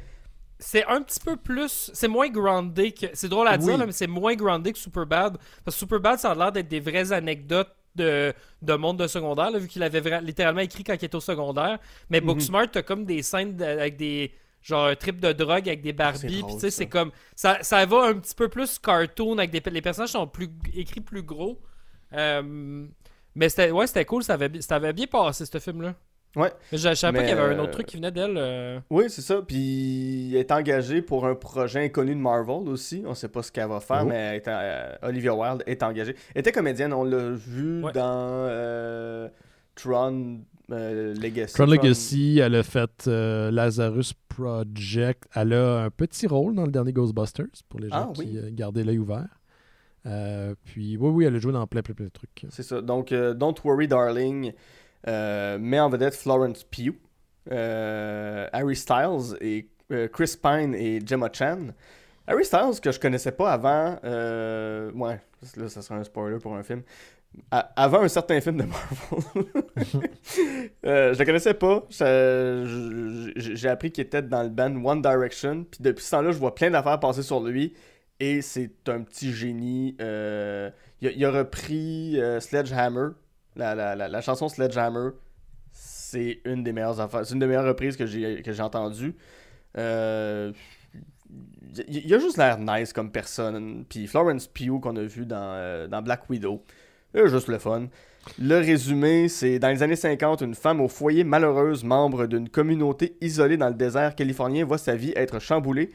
[0.59, 1.91] C'est un petit peu plus.
[1.95, 3.07] C'est moins groundé que.
[3.13, 5.39] C'est drôle à dire, là, mais c'est moins groundé que Superbad.
[5.65, 8.33] Parce que Superbad, ça a l'air d'être des vraies anecdotes de,
[8.63, 11.21] de monde de secondaire, là, vu qu'il avait vra- littéralement écrit quand il était au
[11.21, 11.79] secondaire.
[12.11, 12.27] Mais Mhm.
[12.27, 14.33] Booksmart, t'as comme des scènes de- avec des.
[14.61, 16.41] Genre un trip de drogue avec des Barbies.
[16.41, 17.13] drôle, Puis tu sais, c'est comme.
[17.37, 19.63] Ça, ça va un petit peu plus cartoon avec des.
[19.71, 21.61] Les personnages sont plus écrits plus gros.
[22.15, 22.85] Euh,
[23.39, 24.23] mais c'était ouais, c'était cool.
[24.23, 25.95] Ça avait, ça avait bien passé, ce film-là.
[26.37, 26.53] Ouais.
[26.71, 28.37] Mais je, je savais pas qu'il y avait un euh, autre truc qui venait d'elle.
[28.37, 28.79] euh.
[28.91, 29.41] Oui, c'est ça.
[29.41, 33.03] Puis elle est engagée pour un projet inconnu de Marvel aussi.
[33.07, 34.09] On sait pas ce qu'elle va faire, Oh.
[34.09, 36.15] mais elle est en- euh, Olivia Wilde est engagée.
[36.35, 37.93] Elle était comédienne, on l'a vu Ouais.
[37.93, 38.03] dans
[38.51, 39.29] euh,
[39.75, 40.41] Tron
[40.71, 41.55] euh, Legacy.
[41.55, 45.25] Tron Legacy, elle a fait euh, Lazarus Project.
[45.35, 48.27] Elle a un petit rôle dans le dernier Ghostbusters pour les gens Ah, oui.
[48.31, 49.27] qui euh, gardaient l'œil ouvert.
[50.09, 52.47] Euh, puis oui, oui, elle a joué dans plein, plein, plein de trucs.
[52.51, 52.81] C'est ça.
[52.81, 54.53] Donc, euh, Don't Worry Darling
[55.07, 56.97] euh, met en vedette Florence Pugh,
[57.51, 59.69] Harry Styles et
[60.13, 61.69] Chris Pine et Gemma Chan.
[62.27, 65.21] Harry Styles, que je connaissais pas avant, ouais,
[65.57, 66.83] là, ça serait un spoiler pour un film.
[67.51, 69.45] Avant un certain film de Marvel,
[70.87, 71.87] euh, je le connaissais pas.
[73.37, 75.65] J'ai appris qu'il était dans le band One Direction.
[75.71, 77.75] Puis depuis ce temps-là, je vois plein d'affaires passer sur lui.
[78.21, 79.97] Et c'est un petit génie.
[80.01, 80.71] Euh,
[81.01, 83.11] il, a, repris euh, Sledgehammer,
[83.57, 85.11] la, chanson Sledgehammer.
[85.73, 86.95] C'est une des meilleures.
[87.25, 89.15] C'est reprises que j'ai entendues.
[89.77, 90.53] Euh,
[91.87, 93.85] il a juste l'air nice comme personne.
[93.89, 96.65] Puis Florence Pugh qu'on a vu dans, dans Black Widow.
[97.15, 97.87] Juste le fun.
[98.39, 103.17] Le résumé, c'est dans les années 50, une femme au foyer malheureuse, membre d'une communauté
[103.21, 105.91] isolée dans le désert californien, voit sa vie être chamboulée.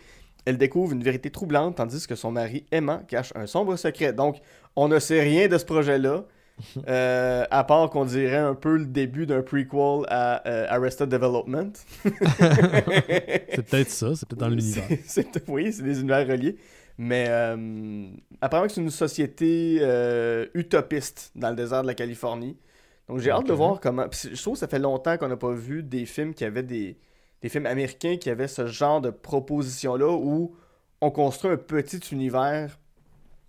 [0.45, 4.13] Elle découvre une vérité troublante tandis que son mari aimant cache un sombre secret.
[4.13, 4.37] Donc,
[4.75, 6.25] on ne sait rien de ce projet-là,
[6.87, 11.71] euh, à part qu'on dirait un peu le début d'un prequel à euh, Arrested Development.
[12.03, 12.11] C'est
[13.69, 14.85] peut-être ça, c'est peut-être dans l'univers.
[15.47, 16.57] Oui, c'est des univers reliés.
[16.97, 18.05] Mais euh,
[18.39, 19.81] apparemment que c'est une société
[20.53, 22.57] utopiste dans le désert de la Californie.
[23.09, 24.05] Donc j'ai hâte de voir comment.
[24.11, 26.97] je trouve que ça fait longtemps qu'on n'a pas vu des films qui avaient des.
[27.43, 30.55] Des films américains qui avaient ce genre de proposition-là où
[31.01, 32.79] on construit un petit univers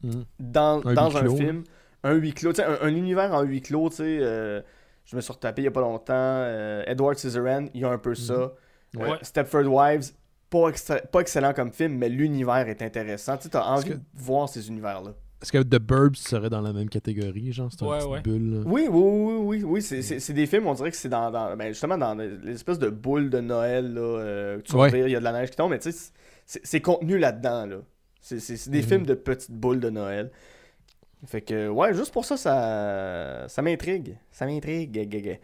[0.02, 0.24] Mhm.
[0.38, 1.64] dans, Un dans un clos, film.
[2.02, 2.52] Un huis clos.
[2.52, 4.18] tu sais, Un, un univers en huis clos, tu sais.
[4.20, 4.60] euh,
[5.06, 6.12] je me suis retapé il y a pas longtemps.
[6.12, 8.52] euh, Edward Scissorhands, il y a un peu ça.
[8.96, 9.10] Ouais.
[9.12, 10.12] Euh, Stepford Wives,
[10.50, 13.36] pas, extra- pas excellent comme film, mais l'univers est intéressant.
[13.38, 15.12] Tu sais, t'as envie que- de voir ces univers-là.
[15.44, 17.68] Est-ce que The Burbs serait dans la même catégorie, genre?
[17.70, 18.20] C'est une Ouais, petite ouais.
[18.22, 18.60] bulle là?
[18.64, 19.82] Oui, oui, oui, oui, oui.
[19.82, 23.28] C'est, des films, on dirait que c'est dans, dans- ben, justement dans l'espèce de boule
[23.28, 24.00] de Noël, là.
[24.00, 24.88] euh, tu Ouais.
[24.90, 26.10] il y a de la neige qui tombe, mais tu sais,
[26.46, 27.76] c'est, contenu là-dedans, là.
[28.22, 28.84] C'est, des Mhm.
[28.88, 30.30] films de petites boules de Noël.
[31.26, 34.16] Fait que, ouais, juste pour ça, ça, ça m'intrigue.
[34.32, 35.38] Ça m'intrigue.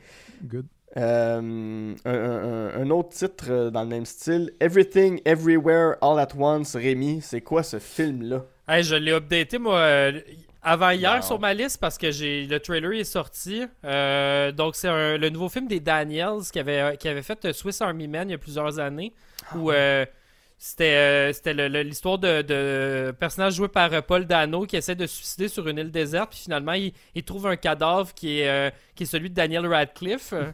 [0.44, 0.64] Good.
[0.96, 6.34] Euh, un, un- un autre titre euh, dans le même style, Everything, Everywhere, All at
[6.36, 8.46] Once, Rémi, c'est quoi ce film-là?
[8.72, 10.20] Hey, je l'ai updaté, moi, euh,
[10.62, 13.64] avant hier sur ma liste parce que j'ai le trailer est sorti.
[13.84, 17.80] Euh, donc, c'est le nouveau film des Daniels qui avait, qui avait fait euh, Swiss
[17.80, 19.12] Army Man il y a plusieurs années.
[19.56, 20.06] où euh,
[20.56, 25.16] c'était euh, l'histoire de, de personnage joué par euh, Paul Dano qui essaie de se
[25.16, 26.30] suicider sur une île déserte.
[26.30, 29.66] Puis finalement, il, il trouve un cadavre qui est, euh, qui est celui de Daniel
[29.66, 30.32] Radcliffe.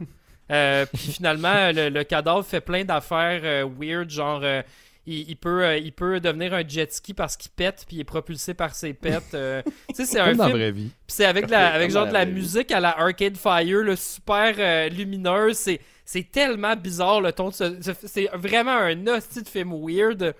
[0.49, 4.39] Euh, puis finalement, le, le cadavre fait plein d'affaires euh, weird, genre.
[4.43, 4.61] euh,
[5.07, 7.99] il, il peut, euh, il peut devenir un jet ski parce qu'il pète puis il
[8.01, 9.33] est propulsé par ses pets.
[9.33, 9.61] euh.
[9.89, 10.89] tu sais, c'est un Comme dans la film vraie vie.
[10.89, 12.33] puis c'est avec, la, avec genre de la vie.
[12.33, 15.57] musique à la Arcade Fire, le super euh, lumineuse.
[15.57, 19.73] C'est, c'est tellement bizarre le ton de ce, ce- C'est vraiment un hostie de film
[19.73, 20.33] weird.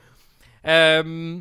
[0.66, 1.40] Euh,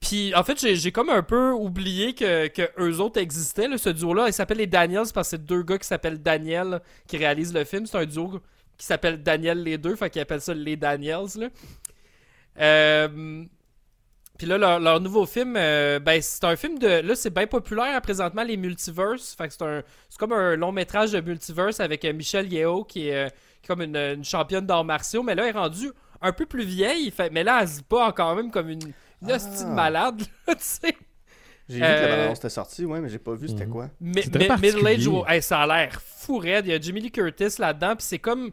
[0.00, 3.78] puis en fait, j'ai, j'ai comme un peu oublié que, que eux autres existaient, là,
[3.78, 4.26] ce duo-là.
[4.28, 7.64] Il s'appelle les Daniels parce que c'est deux gars qui s'appellent Daniel qui réalisent le
[7.64, 7.84] film.
[7.86, 8.40] C'est un duo
[8.76, 11.26] qui s'appelle Daniel les deux, fait qu'ils appellent ça les Daniels.
[11.36, 11.48] Là.
[12.60, 13.44] Euh,
[14.38, 17.00] puis là, leur, leur nouveau film, euh, ben, c'est un film de.
[17.00, 19.34] Là, c'est bien populaire hein, présentement, les multiverses.
[19.34, 19.82] Fait que c'est un.
[20.08, 23.64] C'est comme un long métrage de multiverse avec euh, Michelle Yeoh, qui est, euh, qui
[23.64, 25.22] est comme une, une championne d'arts martiaux.
[25.24, 25.90] Mais là, elle est rendue
[26.20, 27.10] un peu plus vieille.
[27.10, 29.74] Fait, mais là, elle se bat quand même comme une, une hostie de Ah.
[29.74, 30.96] malade, là, tu sais.
[31.68, 33.72] J'ai vu que la Euh, balance était sortie, ouais, mais j'ai pas vu c'était Mhm.
[33.72, 33.90] quoi.
[34.00, 34.14] Mi-
[34.62, 36.64] Middle Age, hey, ça a l'air fou raide.
[36.66, 38.52] Il y a Jimmy Lee Curtis là-dedans, puis c'est comme.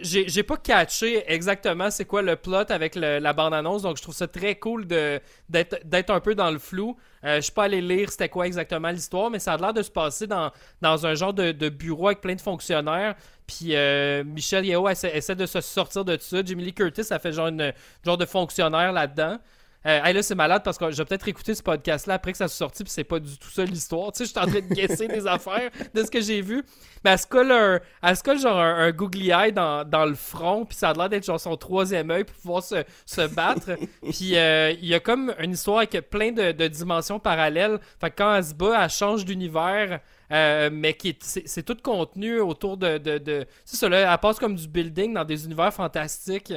[0.00, 4.26] J'ai pas catché exactement c'est quoi le plot avec la bande-annonce, donc je trouve ça
[4.26, 6.96] très cool d'être un peu dans le flou.
[7.24, 9.82] Euh, je suis pas allé lire c'était quoi exactement l'histoire, mais ça a l'air de
[9.82, 10.50] se passer dans,
[10.80, 13.14] dans un genre de, bureau avec plein de fonctionnaires.
[13.46, 16.42] Puis euh, Michel Yeo essaie, essaie de se sortir de ça.
[16.44, 17.72] Jimmy Lee Curtis a fait genre une
[18.04, 19.38] genre de fonctionnaire là-dedans.
[19.86, 22.38] Euh, hey, là, c'est malade parce que je vais peut-être écouter ce podcast-là après que
[22.38, 24.12] ça soit sorti, puis c'est pas du tout ça l'histoire.
[24.12, 26.62] Tu sais, je suis en train de guesser des affaires de ce que j'ai vu.
[27.04, 30.04] Mais elle se colle, un, elle se colle genre un, un googly eye dans, dans
[30.04, 33.26] le front, puis ça a l'air d'être genre son troisième œil pour pouvoir se, se
[33.26, 33.70] battre.
[34.10, 37.80] puis euh, il y a comme une histoire avec plein de, de dimensions parallèles.
[38.00, 39.98] Fait que quand elle se bat, elle change d'univers.
[40.30, 42.98] euh, mais qui est- c'est c'est tout contenu autour de.
[42.98, 46.54] de, de c'est ça, là, elle passe comme du building dans des univers fantastiques.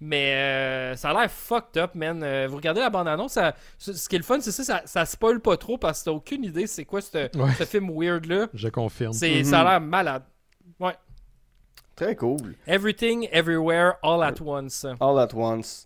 [0.00, 2.22] Mais euh, ça a l'air fucked up, man.
[2.22, 5.04] Euh, vous regardez la bande-annonce, ça- ce qui est le fun, c'est ça, ça, ça
[5.04, 7.52] spoil pas trop parce que t'as aucune idée c'est quoi ce Ouais.
[7.58, 8.46] ce film weird-là.
[8.54, 9.12] Je confirme.
[9.12, 9.44] C'est, Mhm.
[9.44, 10.22] Ça a l'air malade.
[11.96, 12.54] Très cool.
[12.68, 14.86] Everything, Everywhere, All at Once.
[15.00, 15.84] All at Once.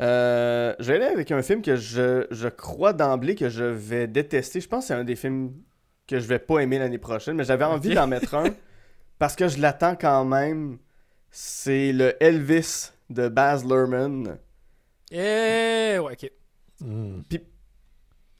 [0.00, 4.06] Euh, je vais aller avec un film que je, je crois d'emblée que je vais
[4.06, 4.60] détester.
[4.60, 5.52] Je pense que c'est un des films
[6.06, 8.44] que je vais pas aimer l'année prochaine, mais j'avais envie d'en mettre un
[9.18, 10.78] parce que je l'attends quand même.
[11.32, 14.38] C'est le Elvis de Baz Luhrmann.
[15.10, 16.30] Eh, ouais, ok.
[16.80, 17.20] Hmm.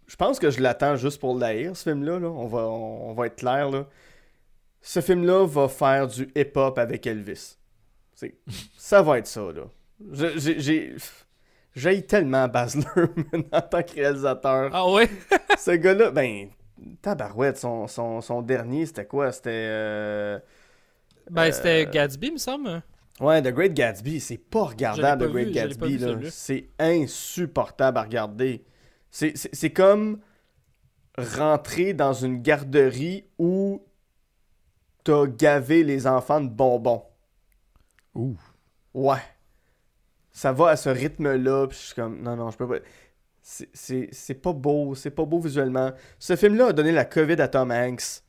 [0.06, 2.18] Je pense que je l'attends juste pour l'haïr, ce film-là.
[2.18, 2.28] là.
[2.28, 3.70] On, va, on, on va être clair.
[3.70, 3.86] Là.
[4.80, 7.56] Ce film-là va faire du hip-hop avec Elvis.
[8.14, 8.36] C'est-
[8.76, 9.42] ça va être ça.
[9.52, 9.64] là.
[10.12, 10.96] Je- j'ai-
[11.74, 14.70] J'ai tellement Baz Luhrmann en tant que réalisateur.
[14.72, 15.08] Ah ouais?
[15.58, 16.48] Ce gars-là, ben,
[17.02, 19.30] tabarouette, son, son, son dernier, c'était quoi?
[19.30, 19.50] C'était...
[19.52, 20.38] euh,
[21.30, 22.82] Ben, c'était Euh, Gatsby, me semble.
[23.20, 26.30] Ouais, The Great Gatsby, c'est pas regardable, The Great vu, Gatsby.
[26.30, 28.64] C'est insupportable à regarder.
[29.10, 30.20] C'est- C'est c'est comme
[31.16, 33.82] rentrer dans une garderie où
[35.02, 37.02] t'as gavé les enfants de bonbons.
[38.14, 38.36] Ouh.
[38.94, 39.18] Ouais.
[40.30, 42.76] Ça va à ce rythme-là, puis je suis comme, non, non, je peux pas.
[43.42, 45.90] C'est- C'est c'est pas beau, c'est pas beau visuellement.
[46.18, 48.22] Ce film-là a donné la COVID à Tom Hanks.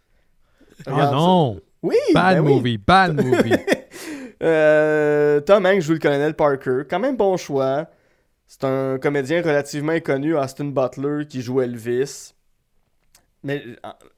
[0.88, 1.16] Ah Regarde ça.
[1.16, 1.62] non!
[1.84, 1.96] Oui!
[2.14, 2.54] Bad ben oui.
[2.56, 3.52] movie, bad movie.
[4.42, 6.84] Euh, Tom Hanks joue le colonel Parker.
[6.90, 7.90] Quand même bon choix.
[8.48, 12.34] C'est un comédien relativement inconnu, Austin Butler, qui joue Elvis.
[13.44, 13.64] Mais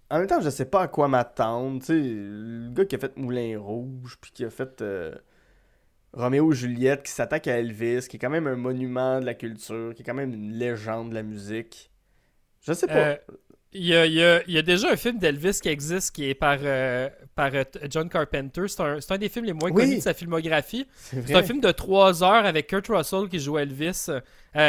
[0.10, 1.80] en, même temps, je sais pas à quoi m'attendre.
[1.80, 5.14] Tu sais, le gars qui a fait Moulin Rouge, puis qui a fait euh,
[6.14, 9.34] Roméo et Juliette, qui s'attaque à Elvis, qui est quand même un monument de la
[9.34, 11.92] culture, qui est quand même une légende de la musique.
[12.62, 12.94] Je sais pas.
[12.94, 13.18] Euh,
[13.74, 16.14] Il y, a, il y a- il y a déjà un film d'Elvis qui existe
[16.14, 18.64] qui est par, euh, par euh, John Carpenter.
[18.68, 19.84] C'est un, un des films les moins Oui.
[19.84, 20.86] connus de sa filmographie.
[20.96, 24.08] c'est un film de 3 heures avec Kurt Russell qui joue Elvis.
[24.10, 24.20] Euh,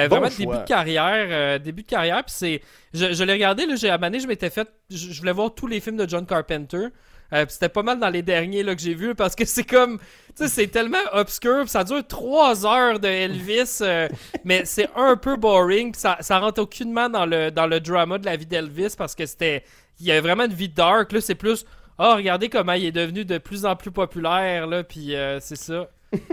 [0.08, 0.36] Bon vraiment choix.
[0.46, 2.22] début de carrière, euh, début de carrière.
[2.24, 2.60] Puis c'est,
[2.94, 5.66] je, je l'ai regardé là, j'ai à je m'étais fait, je, je voulais voir tous
[5.66, 6.86] les films de John Carpenter.
[7.32, 9.98] Euh, c'était pas mal dans les derniers là, que j'ai vus parce que c'est comme,
[9.98, 10.04] tu
[10.34, 11.68] sais, c'est tellement obscur.
[11.68, 14.08] ça dure 3 heures de Elvis, euh,
[14.44, 15.94] mais c'est un peu boring.
[15.94, 19.26] ça, ça rentre aucunement dans le dans le drama de la vie d'Elvis parce que
[19.26, 19.64] c'était,
[20.00, 21.12] il y a vraiment une vie dark.
[21.12, 21.64] Là, c'est plus,
[21.98, 25.56] oh regardez comment il est devenu de plus en plus populaire là, puis euh, c'est
[25.56, 25.88] ça.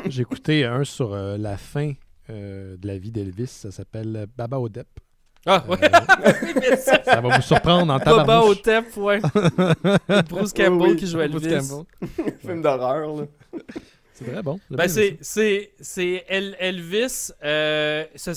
[0.07, 1.93] J'ai écouté un sur euh, la fin
[2.29, 3.47] euh, de la vie d'Elvis.
[3.47, 4.87] Ça s'appelle Baba Odep.
[5.51, 5.77] Ah ouais.
[5.83, 8.57] Euh, ça- ça va vous surprendre en tabarnouche.
[8.59, 9.19] Otep, ouais.
[10.29, 10.95] Bruce Campbell Oui, oui.
[10.95, 11.69] qui joue Bruce Elvis.
[11.69, 12.33] Campbell.
[12.41, 13.23] film d'horreur, là.
[14.13, 14.59] C'est très bon.
[14.69, 17.31] Ben, c'est, aimé c'est, c'est El- Elvis.
[17.43, 18.33] euh, ça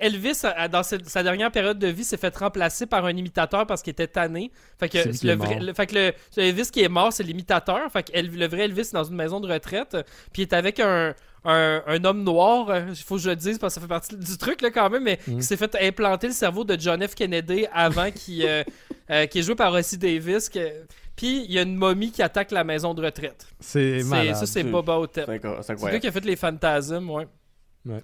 [0.00, 3.90] Elvis, dans sa, dernière période de vie, s'est fait remplacer par un imitateur parce qu'il
[3.90, 4.52] était tanné.
[4.78, 7.80] Fait que, le vrai- le- fait que le, le Elvis qui est mort, c'est l'imitateur.
[7.90, 9.96] Fait que El- le vrai Elvis est dans une maison de retraite.
[10.32, 11.14] Puis il est avec un,
[11.44, 12.68] un, un homme noir.
[12.70, 14.70] euh, Il faut que je le dise parce que ça fait partie du truc là,
[14.70, 15.02] quand même.
[15.04, 15.36] Mais Mhm.
[15.38, 17.14] qui s'est fait implanter le cerveau de John F.
[17.14, 18.62] Kennedy avant qui, euh,
[19.10, 20.48] euh, qui est joué par Rossi Davis.
[20.48, 20.84] que-
[21.16, 23.46] Puis il y a une momie qui attaque la maison de retraite.
[23.60, 24.02] C'est
[24.34, 25.24] ça, c'est Boba Otep.
[25.26, 27.26] C'est le gars qui a fait les fantasmes, ouais.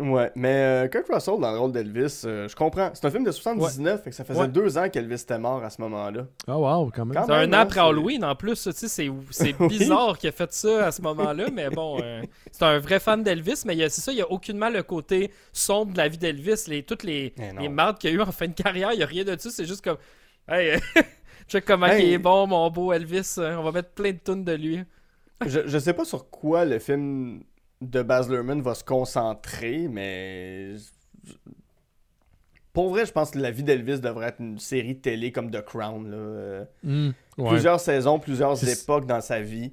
[0.00, 2.90] Ouais, mais euh, Kurt Russell dans le rôle d'Elvis, euh, je comprends.
[2.94, 4.48] C'est un film de 79, fait que ça faisait Ouais.
[4.48, 6.26] deux ans qu'Elvis était mort à ce moment-là.
[6.46, 7.22] Ah, wow, quand même.
[7.26, 10.32] C'est un an hein, après Halloween en plus, tu sais, c'est, c'est bizarre qu'il a
[10.32, 13.80] fait ça à ce moment-là, mais bon, euh, c'est un vrai fan d'Elvis, mais il
[13.80, 16.64] y a- c'est ça, il y a aucunement le côté sombre de la vie d'Elvis,
[16.68, 19.00] les, toutes les, Eh les mardes qu'il y a eu en fin de carrière, il
[19.00, 19.98] y a rien de ça, c'est juste comme,
[20.48, 20.78] hey,
[21.48, 22.06] check comment Hey.
[22.08, 24.80] il est bon, mon beau Elvis, euh, on va mettre plein de tunes de lui.
[25.46, 27.42] je, je sais pas sur quoi le film
[27.90, 30.74] de Baz Luhrmann va se concentrer, mais.
[32.72, 35.50] Pour vrai, je pense que la vie d'Elvis devrait être une série de télé comme
[35.50, 36.10] The Crown.
[36.10, 36.64] Là.
[36.82, 37.48] Hmm, ouais.
[37.50, 39.72] Plusieurs saisons, plusieurs époques dans sa vie.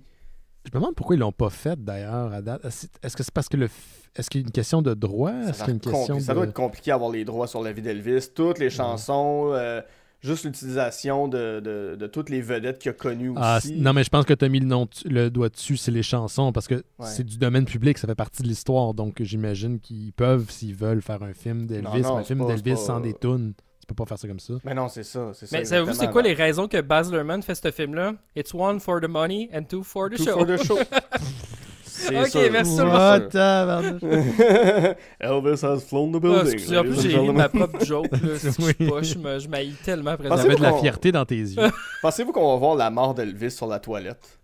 [0.65, 2.63] Je me demande pourquoi ils l'ont pas fait d'ailleurs à date.
[2.65, 3.69] Est-ce que c'est parce que le.
[4.15, 5.31] Est-ce qu'il y a une question de droit?
[5.31, 7.47] Ça, Est-ce a qu'il y a une question ça doit être compliqué d'avoir les droits
[7.47, 8.27] sur la vie d'Elvis.
[8.35, 9.81] Toutes les chansons, euh,
[10.21, 13.75] juste l'utilisation de, de, de toutes les vedettes qu'il a connues Ah, aussi.
[13.75, 16.03] non, mais je pense que tu as mis le, nom le doigt dessus, c'est les
[16.03, 17.07] chansons, parce que Ouais.
[17.07, 18.93] c'est du domaine public, ça fait partie de l'histoire.
[18.93, 23.13] Donc j'imagine qu'ils peuvent, s'ils veulent, faire un film d'Elvis, un film d'Elvis sans des
[23.13, 23.53] tunes.
[23.79, 24.53] Tu peux pas faire ça comme ça.
[24.63, 25.31] Mais non, c'est ça.
[25.33, 28.13] c'est ça, Mais savez-vous c'est quoi les raisons que Baz Luhrmann fait ce film-là?
[28.35, 30.33] It's one for the money and two for the Tout show.
[30.33, 30.77] for the show.
[32.01, 32.51] C'est Ok, sûr.
[32.51, 33.29] merci, sûr.
[33.29, 34.01] tabarnouche.
[35.19, 36.53] Elvis has flown the Ah, building.
[36.53, 38.11] excusez, en plus, j'ai de ma propre joke.
[38.11, 38.17] Là.
[38.43, 38.73] Je suis Oui.
[38.89, 40.47] pas, je me- je m'haïs tellement Ça présentement.
[40.47, 41.61] met de la qu'on- fierté dans tes yeux.
[42.01, 44.39] Pensez-vous qu'on va voir la mort d'Elvis sur la toilette?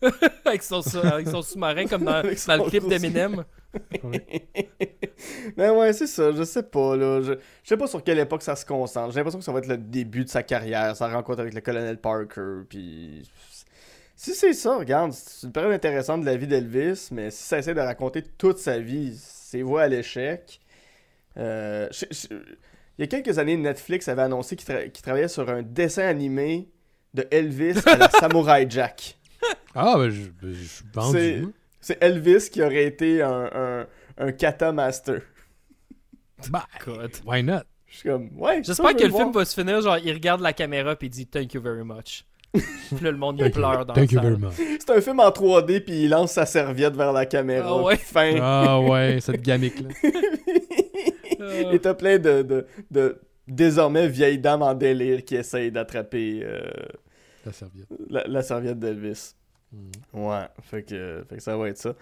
[0.46, 3.44] avec, son, avec son sous-marin, comme dans, Avec dans le clip d'Eminem.
[5.56, 7.22] Mais ouais, c'est ça, je sais pas, là.
[7.22, 7.38] Je, je
[7.70, 9.12] sais pas sur quelle époque ça se concentre.
[9.12, 11.62] J'ai l'impression que ça va être le début de sa carrière, sa rencontre avec le
[11.62, 13.30] colonel Parker, puis...
[14.20, 17.60] Si c'est ça, regarde, c'est une période intéressante de la vie d'Elvis, mais si ça
[17.60, 20.60] essaie de raconter toute sa vie, c'est voie à l'échec.
[21.38, 21.88] Euh,
[22.24, 26.02] il y a quelques années, Netflix avait annoncé qu'il tra- qu'il travaillait sur un dessin
[26.08, 26.68] animé
[27.14, 29.20] de Elvis à la Samurai Jack.
[29.76, 31.42] Ah, ben, je, ben, je suis C'est- vendu.
[31.44, 31.52] moi.
[31.80, 33.88] C'est Elvis qui aurait été un, un,
[34.18, 35.22] un kata master.
[36.50, 36.66] Bah,
[37.24, 37.62] why not?
[37.86, 38.56] Je suis comme, ouais.
[38.58, 41.08] ça, J'espère je que le film va se finir, genre, il regarde la caméra puis
[41.08, 42.26] il dit Thank you very much.
[42.54, 44.68] puis là, le monde, il Thank you, pleure dans thank la you very salle.
[44.68, 44.80] much.
[44.80, 47.68] C'est un film en 3D, puis il lance sa serviette vers la caméra.
[47.70, 47.96] Ah ouais?
[47.98, 48.36] Fin.
[48.42, 49.90] Ah ouais, cette gamique-là.
[51.72, 56.62] Et t'as plein de, de, de désormais vieilles dames en délire qui essayent d'attraper euh,
[57.46, 57.88] La serviette.
[58.10, 59.34] la, la serviette d'Elvis.
[59.72, 59.92] Mhm.
[60.26, 61.94] Ouais, fait que, fait que ça va être ça.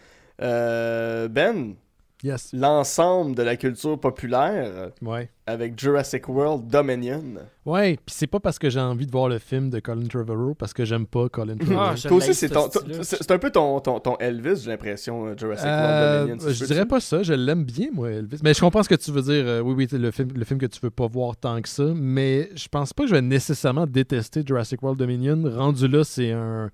[0.41, 1.75] Euh, ben,
[2.23, 2.49] Yes.
[2.53, 5.29] l'ensemble de la culture populaire Ouais.
[5.45, 7.21] avec Jurassic World Dominion.
[7.65, 10.55] Ouais, puis c'est pas parce que j'ai envie de voir le film de Colin Trevorrow,
[10.55, 11.79] parce que j'aime pas Colin Trevorrow.
[11.91, 15.35] Ah, je Toi aussi, c'est ce un peu ton, ton, ton Elvis, j'ai l'impression, euh,
[15.37, 15.81] Jurassic Euh,
[16.25, 16.47] World Dominion.
[16.53, 18.39] si je dirais pas ça, je l'aime bien, moi, Elvis.
[18.43, 19.45] Mais je comprends ce que tu veux dire.
[19.45, 21.69] euh, oui, oui, c'est le film, le film que tu veux pas voir tant que
[21.69, 21.85] ça.
[21.95, 25.43] Mais je pense pas que je vais nécessairement détester Jurassic World Dominion.
[25.55, 26.71] Rendu là, c'est un.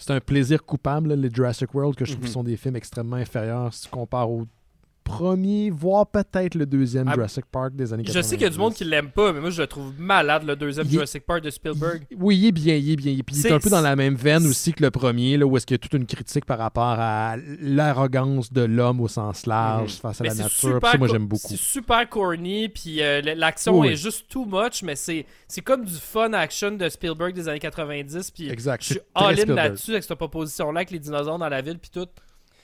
[0.00, 3.16] C'est un plaisir coupable, les Jurassic World, que je trouve qui sont des films extrêmement
[3.16, 4.46] inférieurs si tu compares au
[5.08, 8.12] premier, voire peut-être le deuxième Ah, Jurassic Park des années 90.
[8.16, 9.92] Je sais qu'il y a du monde qui l'aime pas, mais moi je le trouve
[9.98, 12.02] malade, le deuxième Il- Jurassic Park de Spielberg.
[12.16, 13.16] Oui, il est bien, il est bien.
[13.26, 15.56] Puis il est un peu dans la même veine aussi que le premier, là, où
[15.56, 19.46] est-ce qu'il y a toute une critique par rapport à l'arrogance de l'homme au sens
[19.46, 20.00] large Mhm.
[20.00, 20.50] face à Mais la nature.
[20.74, 21.48] super ça, moi, j'aime beaucoup.
[21.48, 25.24] C'est super corny, puis euh, l'action Oui, est juste too much, mais c'est
[25.64, 28.82] comme du fun action de Spielberg des années 90, puis Exact.
[28.82, 32.06] je suis all-in là-dessus avec cette proposition-là, avec les dinosaures dans la ville, puis tout.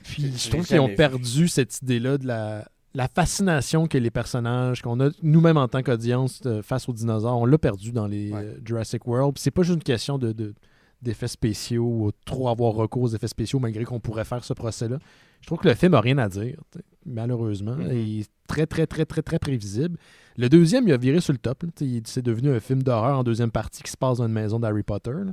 [0.04, 0.94] Puis je trouve qu'ils ont vu.
[0.94, 5.82] perdu cette idée-là de la, la fascination que les personnages, qu'on a nous-mêmes en tant
[5.82, 8.40] qu'audience euh, face aux dinosaures, on l'a perdu dans les Ouais.
[8.44, 9.36] euh, Jurassic World.
[9.38, 10.54] C'est pas juste une question de, de-
[11.02, 14.98] d'effets spéciaux ou trop avoir recours aux effets spéciaux malgré qu'on pourrait faire ce procès-là.
[15.40, 16.56] Je trouve que le film a rien à dire,
[17.04, 17.76] malheureusement.
[17.76, 17.90] Mhm.
[17.92, 19.98] Il est très, très, très, très, très prévisible.
[20.36, 21.64] Le deuxième, il a viré sur le top.
[22.04, 24.82] C'est devenu un film d'horreur en deuxième partie qui se passe dans une maison d'Harry
[24.82, 25.10] Potter.
[25.12, 25.32] là.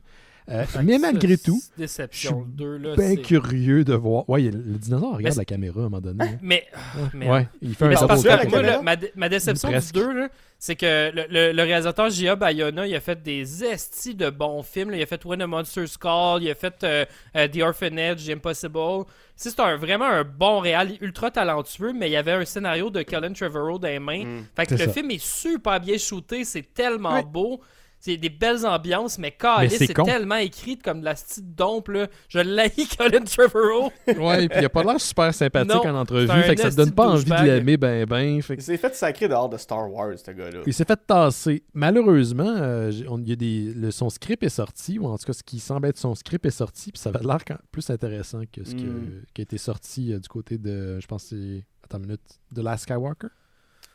[0.52, 2.96] Euh, mais malgré tout, Déception, 2, là.
[2.96, 4.30] bien curieux de voir.
[4.30, 6.24] Ouais, le dinosaure regarde la caméra à un moment donné.
[6.26, 6.38] hein.
[6.42, 6.68] Mais,
[7.14, 7.32] merde.
[7.34, 9.94] ouais, il fait mais un c'est parce que moi, là, ma, dé- ma déception Presque.
[9.94, 10.30] du 2, là,
[10.60, 12.36] c'est que le, le- le réalisateur J.A.
[12.36, 14.92] Bayona, il a fait des estis de bons films.
[14.92, 14.98] là.
[14.98, 17.06] Il a fait When a Monster's Call, il a fait euh,
[17.36, 19.06] euh, The Orphanage, The Impossible.
[19.36, 23.02] C'est un, vraiment un bon réal, ultra talentueux, mais il y avait un scénario de
[23.04, 24.24] Colin Trevorrow dans les mains.
[24.26, 24.46] Mm.
[24.56, 24.92] Fait que le ça.
[24.92, 27.60] film est super bien shooté, c'est tellement beau.
[28.04, 31.88] C'est des belles ambiances, mais Calice, c'est tellement écrit comme de la petite dompe.
[31.90, 32.08] Là.
[32.30, 33.92] Je l'haïs, Colin Trevorrow.
[34.08, 36.76] Ouais, puis il a pas l'air super sympathique Non, en entrevue, fait que ça te
[36.78, 38.42] donne de pas envie de l'aimer ben ben.
[38.42, 40.62] Fait que Il s'est fait sacrer dehors de Star Wars, ce gars-là.
[40.66, 41.64] il s'est fait tasser.
[41.76, 45.34] Malheureusement, euh, on- y a des, le- son script est sorti, ou en tout cas
[45.34, 47.38] ce qui semble être son script est sorti, puis ça avait l'air
[47.72, 49.22] plus intéressant que ce que- Mm.
[49.36, 52.22] qui a été sorti euh, du côté de, je pense que c'est, attends une minute,
[52.52, 53.28] de Last Skywalker?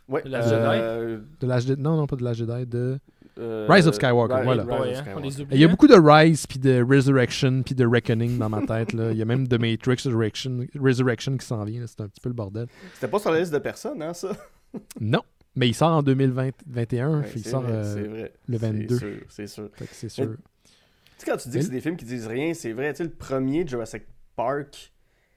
[0.09, 2.99] Ouais, La euh, De Last Jedi- non, non, pas de Last Jedi, de...
[3.39, 4.63] euh, Rise of Skywalker, voilà.
[4.63, 5.29] Rise Ouais, of hein, Skywalker.
[5.29, 5.57] les.
[5.57, 5.71] Il y a hein.
[5.71, 8.93] beaucoup de Rise, puis de Resurrection, puis de Reckoning dans ma tête.
[8.93, 9.11] Là.
[9.13, 11.85] Il y a même de Matrix Resurrection, Resurrection qui s'en vient.
[11.87, 12.67] C'est un petit peu le bordel.
[12.95, 14.33] C'était pas sur la liste de personnes, hein, ça?
[15.01, 15.23] Non,
[15.55, 17.21] mais il sort en 2021.
[17.21, 18.33] Ouais, il c'est sort vrai, euh, vrai.
[18.47, 18.99] le C'est 22.
[18.99, 19.71] sûr, C'est sûr.
[19.93, 20.29] c'est sûr.
[20.35, 22.93] Tu sais, quand tu dis que c'est des films qui disent rien, c'est vrai.
[22.93, 24.03] Tu sais, le premier Jurassic
[24.35, 24.93] Park,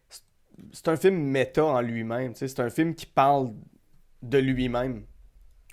[0.09, 0.23] c'est-
[0.73, 2.33] c'est un film méta en lui-même.
[2.33, 3.51] tu sais, C'est un film qui parle
[4.21, 5.03] de lui-même.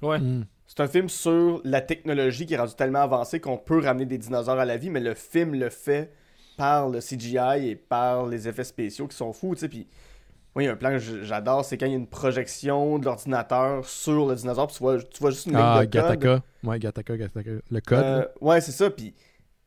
[0.03, 0.21] Ouais.
[0.21, 0.45] Mm.
[0.67, 4.19] C'est un film sur la technologie qui est rendue tellement avancée qu'on peut ramener des
[4.19, 6.13] dinosaures à la vie, mais le film le fait
[6.57, 9.69] par le CGI et par les effets spéciaux qui sont fous, tu sais.
[9.69, 9.87] Puis,
[10.55, 12.99] moi, il y a un plan que j'adore, c'est quand il y a une projection
[12.99, 15.99] de l'ordinateur sur le dinosaure, puis tu vois, tu vois juste une Ah, ligne de
[16.01, 16.09] code.
[16.19, 16.43] Gattaca.
[16.65, 17.51] Ouais, Gattaca, Gattaca.
[17.71, 17.99] Le code.
[17.99, 18.89] Euh, ouais, c'est ça.
[18.91, 19.15] Puis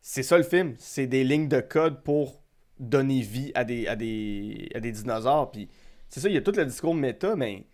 [0.02, 0.74] c'est ça le film.
[0.80, 2.42] C'est des lignes de code pour
[2.80, 5.52] donner vie à des, à des, à des dinosaures.
[5.52, 5.70] Puis
[6.10, 7.68] c'est ça, il y a tout le discours méta, mais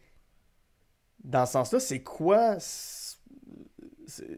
[1.24, 2.58] dans ce sens-là, c'est quoi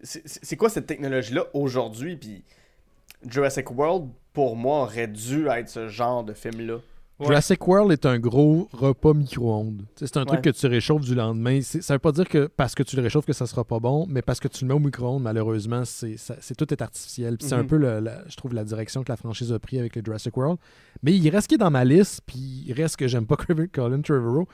[0.03, 2.15] c'est- quoi cette technologie-là aujourd'hui?
[2.15, 2.43] Puis
[3.27, 6.75] Jurassic World, pour moi, aurait dû être ce genre de film-là.
[7.19, 7.25] Ouais.
[7.25, 9.81] Jurassic World est un gros repas micro-ondes.
[9.95, 11.61] C'est un truc que tu réchauffes du lendemain.
[11.63, 14.05] Ça veut pas dire que parce que tu le réchauffes que ça sera pas bon,
[14.07, 16.15] mais parce que tu le mets au micro-ondes, malheureusement, c'est
[16.55, 17.37] tout est artificiel.
[17.39, 17.67] C'est un Mhm.
[17.67, 20.37] peu, le- la- je trouve, la direction que la franchise a pris avec le Jurassic
[20.37, 20.59] World.
[21.01, 23.35] Mais il reste qui est dans ma liste, puis il reste que j'aime pas
[23.73, 24.47] Colin Trevorrow.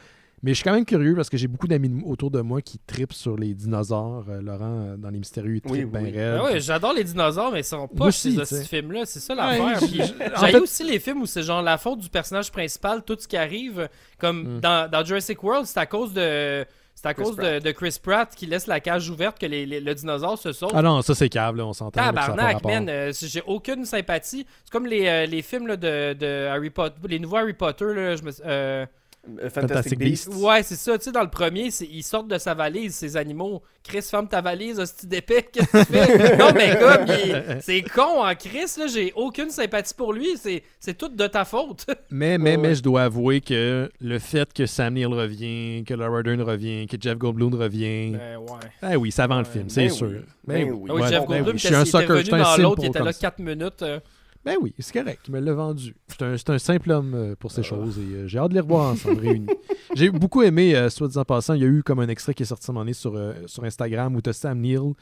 [0.44, 2.78] Mais je suis quand même curieux parce que j'ai beaucoup d'amis autour de moi qui
[2.78, 4.26] tripent sur les dinosaures.
[4.30, 6.12] Euh, Laurent, euh, dans les mystérieux, il Oui, oui.
[6.12, 6.38] raide.
[6.40, 9.06] Ah ouais, j'adore les dinosaures, mais ils sont pas aussi, ces films-là.
[9.06, 9.82] C'est ça Ouais, l'affaire.
[10.38, 13.16] en J'ai fait- aussi les films où c'est genre la faute du personnage principal, tout
[13.18, 13.88] ce qui arrive.
[14.20, 14.60] Comme Mm.
[14.60, 16.66] dans, dans Jurassic World, c'est à cause de.
[16.96, 19.66] C'est à Chris cause de, de Chris Pratt qui laisse la cage ouverte que les-
[19.66, 20.72] les- le dinosaure se sauve.
[20.76, 22.00] Ah non, ça c'est câble, là, on s'entend.
[22.04, 24.46] Tabarnak, man, euh, j'ai aucune sympathie.
[24.64, 27.86] C'est comme les, euh, les films là, de, de Harry Potter, les nouveaux Harry Potter,
[27.96, 28.86] là, je me, Euh,
[29.26, 30.28] Fantastic Fantastic Beasts.
[30.30, 30.44] Beasts.
[30.44, 30.98] Ouais, c'est ça.
[30.98, 33.62] Tu sais, dans le premier, c'est- ils sortent de sa valise, ces animaux.
[33.82, 35.48] Chris, ferme ta valise, hostie d'épée.
[35.50, 36.38] Qu'est-ce que tu fais?
[36.38, 38.88] non, mais comme, il- c'est con en Chris, là.
[38.88, 40.28] J'ai aucune sympathie pour lui.
[40.38, 41.86] C'est c'est tout de ta faute.
[42.12, 45.94] Mais, mais, Ouais, mais je dois avouer que le fait que Sam Neill revient, que
[45.94, 48.12] Laura Dern revient, que Jeff Goldblum revient.
[48.12, 48.48] Ben, ouais.
[48.82, 50.08] Ah oui, ça vend le film, c'est Ben sûr.
[50.08, 50.16] oui.
[50.46, 50.80] Ben Ben oui.
[50.84, 50.90] oui.
[50.92, 51.60] Oui, Ouais, Jeff ben Goldblum, oui.
[51.60, 53.20] Je suis un sucker, je suis un dans l'autre, il était là comme ça.
[53.22, 53.82] 4 minutes.
[53.84, 54.00] euh.
[54.46, 55.96] Ben oui, c'est correct, il me l'a vendu.
[56.08, 58.60] C'est un, un simple homme euh, pour ces choses et euh, j'ai hâte de les
[58.60, 59.48] revoir ensemble réunis.
[59.96, 62.44] J'ai beaucoup aimé, euh, soit disant passant, il y a eu comme un extrait qui
[62.44, 64.94] est sorti à un moment donné sur, euh, sur Instagram où tu as Sam Neill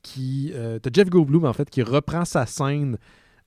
[0.00, 0.52] qui.
[0.80, 2.96] t'as Jeff Goldblum en fait qui reprend sa scène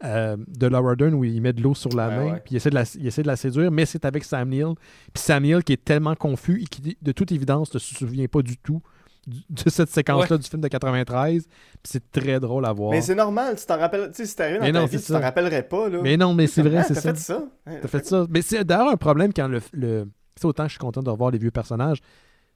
[0.03, 2.69] de Laura Dern où il met de l'eau sur la Ouais, main, puis il essaie,
[2.71, 4.73] de la, il essaie de la séduire, mais c'est avec Sam Neill.
[5.13, 8.27] Puis Sam Neill qui est tellement confus et qui, de toute évidence, ne se souvient
[8.27, 8.81] pas du tout
[9.27, 11.45] de cette séquence-là du film de 93.
[11.45, 11.53] Puis
[11.83, 12.91] c'est très drôle à voir.
[12.91, 14.07] Mais c'est normal, tu t'en rappelles.
[14.11, 15.99] Tu sais, si t'arrives dans Mais ta non, vie, tu t'en rappellerais pas, là.
[16.01, 17.13] Mais non, mais c'est vrai, Ah, c'est T'as ça.
[17.13, 17.43] fait ça?
[17.65, 18.25] T'as fait ça.
[18.29, 19.61] Mais c'est d'ailleurs un problème quand le.
[19.73, 20.05] le...
[20.05, 20.11] tu
[20.41, 21.99] sais, autant je suis content de revoir les vieux personnages.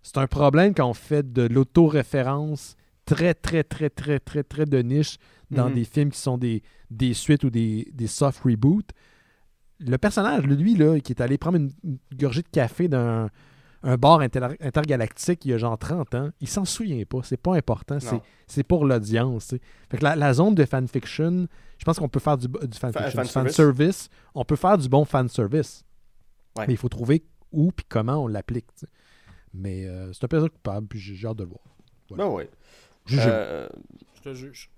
[0.02, 2.76] C'est un problème quand on fait de l'autoréférence
[3.06, 5.18] très, très, très, très, très, très de niche
[5.52, 5.76] dans Mhm.
[5.76, 8.90] des films qui sont des, des suites ou des, des soft reboots.
[9.80, 13.30] Le personnage, lui, là, qui est allé prendre une, une gorgée de café d'un
[13.88, 17.20] un bar inter- intergalactique il y a genre 30 ans, il s'en souvient pas.
[17.24, 17.98] C'est pas important.
[18.48, 19.54] C'est pour l'audience.
[19.90, 21.48] Fait que la, la zone de fanfiction,
[21.78, 23.56] je pense qu'on peut faire du, du fanfiction, Fa- du fanservice.
[23.56, 24.10] fanservice.
[24.34, 25.84] On peut faire du bon fanservice.
[26.58, 26.66] Ouais.
[26.68, 28.68] Mais il faut trouver où puis comment on l'applique.
[29.54, 31.62] Mais euh, c'est un plaisir coupable, puis j'ai j'ai hâte de le voir.
[32.10, 32.18] Ben.
[33.30, 33.70] Euh,
[34.18, 34.70] Je te juge.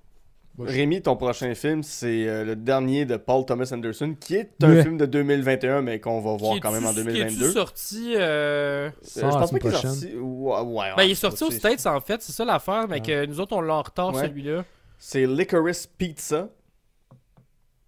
[0.58, 4.36] Moi, je- Rémi, ton prochain film, c'est euh, le dernier de Paul Thomas Anderson, qui
[4.36, 4.82] est un Ouais.
[4.82, 7.46] film de 2021, mais qu'on va voir quand même en est-tu- Qui 2022.
[7.46, 10.16] est-tu sorti euh, Euh, je pense pas qu'il est sorti.
[10.16, 13.26] Ouais, ouais, Ben, il est sorti aux States en fait, c'est ça l'affaire, mais que
[13.28, 14.24] nous autres on l'a en retard Ouais.
[14.24, 14.66] celui-là.
[14.98, 16.50] C'est Licorice Pizza.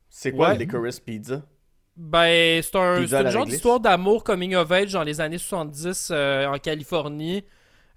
[0.10, 1.42] C'est quoi Licorice Pizza?
[1.98, 6.46] Ben, c'est un, une genre d'histoire d'amour coming of age dans les années 70 euh,
[6.48, 7.44] en Californie.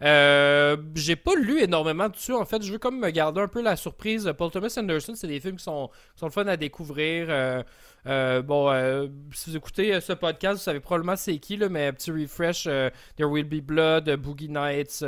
[0.03, 2.63] Euh, j'ai pas lu énormément dessus en fait.
[2.63, 4.33] Je veux comme me garder un peu la surprise.
[4.37, 7.27] Paul Thomas Anderson, c'est des films qui sont, qui sont le fun à découvrir.
[7.29, 7.63] Euh,
[8.07, 11.93] euh, bon, euh, si vous écoutez ce podcast, vous savez probablement c'est qui, là, mais
[11.93, 15.05] petit refresh There Will Be Blood, Boogie Nights,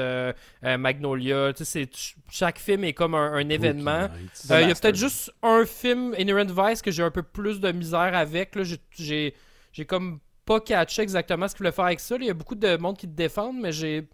[0.63, 1.53] Magnolia.
[1.57, 1.91] C'est-
[2.31, 4.09] chaque film est comme un, un événement.
[4.63, 7.73] Il y a peut-être juste un film, Inherent Vice, que j'ai un peu plus de
[7.73, 8.55] misère avec.
[8.55, 8.63] là.
[8.97, 9.35] J'ai-
[9.73, 12.15] J'ai comme pas catché exactement ce qu'il voulait faire avec ça.
[12.21, 14.07] Il y a beaucoup de monde qui te défendent, mais j'ai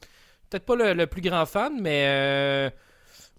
[0.51, 2.71] peut-être pas le, le plus grand fan, mais euh,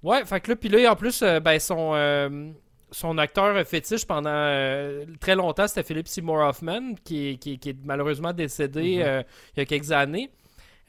[0.04, 2.50] ouais, fait que là, puis là, en plus, euh, ben, son, euh,
[2.92, 4.32] son acteur fétiche pendant
[5.20, 9.02] très longtemps, c'était Philip Seymour Hoffman, qui, est- qui, est- qui est malheureusement décédé Mhm.
[9.06, 9.24] euh,
[9.56, 10.30] il y a quelques années.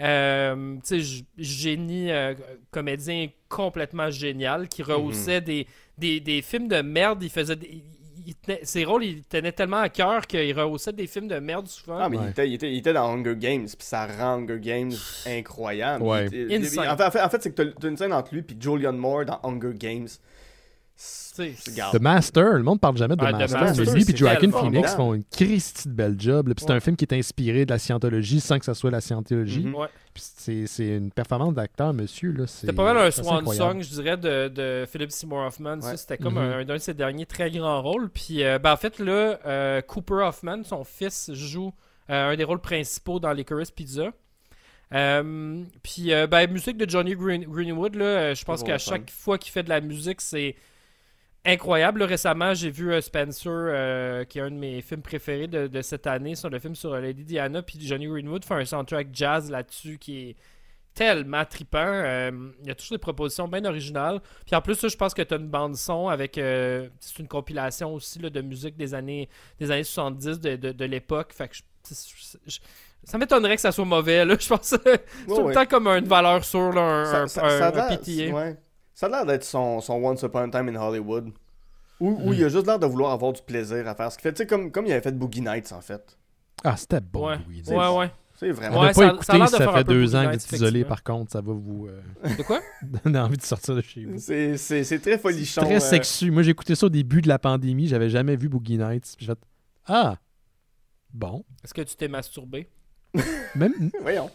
[0.00, 2.34] Euh, tu sais, g- génie, euh,
[2.70, 5.66] comédien complètement génial, qui rehaussait des,
[5.98, 7.22] des, des films de merde.
[7.22, 7.84] Il faisait des-
[8.24, 11.38] il- il tenait- ses rôles, il tenait tellement à cœur qu'il rehaussait des films de
[11.38, 11.98] merde souvent.
[12.00, 12.24] Ah, mais Ouais.
[12.26, 14.92] il, était, il, était, il était dans Hunger Games, puis ça rend Hunger Games
[15.26, 16.04] incroyable.
[16.04, 16.26] Ouais.
[16.32, 18.40] Il- en fait, en fait, en fait, c'est que t'as t'as une scène entre lui
[18.42, 20.08] et Julian Moore dans Hunger Games.
[21.34, 24.50] The Master, le monde parle jamais de Ah, The The Master, mais lui et Joaquin
[24.50, 24.96] Phoenix bon.
[24.96, 26.46] font une Christie de belle job.
[26.46, 26.76] Puis C'est Ouais.
[26.76, 29.64] un film qui est inspiré de la scientologie sans que ça soit la scientologie.
[29.64, 29.74] Mhm.
[29.74, 29.86] Ouais.
[30.12, 32.32] Puis C'est c'est une performance d'acteur, monsieur.
[32.32, 32.46] là.
[32.46, 33.72] C'était pas mal un swan incroyable.
[33.72, 35.78] song, je dirais, de, de Philip Seymour Hoffman.
[35.80, 35.96] Ouais.
[35.96, 36.38] C'était comme Mhm.
[36.38, 38.10] un, un de ses derniers très grands rôles.
[38.10, 41.72] Puis, euh, ben, en fait, là, euh, Cooper Hoffman, son fils, joue
[42.10, 44.10] euh, un des rôles principaux dans Licorice Pizza.
[44.92, 49.10] Euh, puis, euh, ben, musique de Johnny Green- Greenwood, là, euh, je pense qu'à chaque
[49.10, 50.54] fois qu'il fait de la musique, c'est
[51.44, 52.02] incroyable.
[52.02, 55.82] Récemment, j'ai vu euh, Spencer, euh, qui est un de mes films préférés de, de
[55.82, 57.62] cette année, sur le film sur Lady Diana.
[57.62, 60.36] Puis Johnny Greenwood fait un soundtrack jazz là-dessus qui est
[60.94, 61.78] tellement trippant.
[61.82, 62.30] Euh,
[62.62, 64.20] il y a toujours des propositions bien originales.
[64.46, 66.38] Puis en plus, je pense que tu as une bande son avec.
[66.38, 69.28] euh, c'est une compilation aussi là, de musique des années,
[69.58, 71.32] des années 70 de, de, de l'époque.
[71.32, 72.58] Fait que je- je- je-
[73.04, 74.24] ça m'étonnerait que ça soit mauvais.
[74.24, 74.36] Là.
[74.40, 74.90] Je pense que c'est
[75.28, 77.66] Ouais, tout le temps comme une valeur sûre, là, un, Ça, un- ça- un- ça
[77.66, 78.32] a un l'air- PTA.
[78.36, 78.56] ouais.
[79.02, 81.30] Ça a l'air d'être son, son Once Upon a Time in Hollywood.
[81.98, 82.34] Où, où Mm.
[82.34, 84.32] il a juste l'air de vouloir avoir du plaisir à faire ce qu'il fait.
[84.32, 86.16] Tu sais, comme, comme il avait fait Boogie Nights, en fait.
[86.62, 87.38] Ah, c'était bon, Ouais.
[87.48, 87.62] Louis.
[87.64, 88.10] C'est- Ouais, ouais.
[88.36, 88.76] C'est vraiment.
[88.76, 90.16] On Ouais, n'a ça- pas ça a écouté, ça, faire un fait peu deux Boogie
[90.16, 91.32] ans que Nights, vous êtes isolé, par contre.
[91.32, 92.00] Ça va vous euh,
[92.38, 92.60] De quoi?
[93.04, 94.18] donner envie de sortir de chez vous.
[94.18, 95.62] C'est c'est- c'est très folichon.
[95.62, 96.30] Très euh, sexu.
[96.30, 97.88] Moi, j'ai écouté ça au début de la pandémie.
[97.88, 99.14] J'avais jamais vu Boogie Nights.
[99.16, 99.38] Puis j'ai fait
[99.86, 100.16] Ah,
[101.12, 101.44] bon.
[101.64, 102.68] Est-ce que tu t'es masturbé?
[103.54, 103.90] Même.
[104.02, 104.30] Voyons.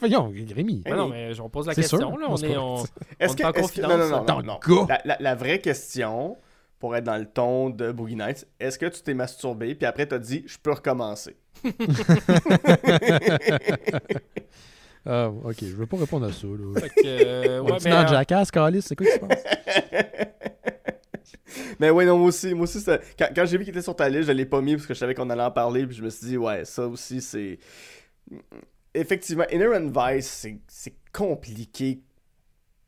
[0.00, 0.32] Voyons.
[0.32, 1.98] Ben Non, mais on pose la question.
[1.98, 2.18] sûr.
[2.18, 2.84] Là, on est, on,
[3.20, 4.58] Est-ce On que, est en est-ce que- confidence, non, non, non, dans non.
[4.88, 6.38] La, la- la vraie question,
[6.78, 10.06] pour être dans le ton de Boogie Nights, est-ce que tu t'es masturbé, puis après
[10.06, 11.36] t'as dit, je peux recommencer?
[15.04, 16.46] Ah, ok, je veux pas répondre à ça.
[16.46, 16.80] Là.
[16.80, 19.32] Fait que, euh, ouais, mais, dans euh, Jackass, Calis, c'est quoi que tu penses?
[21.80, 23.96] Mais ouais, non, moi aussi, moi aussi ça- quand, quand j'ai vu qu'il était sur
[23.96, 25.96] ta liste, je l'ai pas mis parce que je savais qu'on allait en parler, puis
[25.96, 27.58] je me suis dit, ouais, ça aussi, c'est.
[28.94, 32.00] Effectivement, Inherent Vice, c'est- c'est compliqué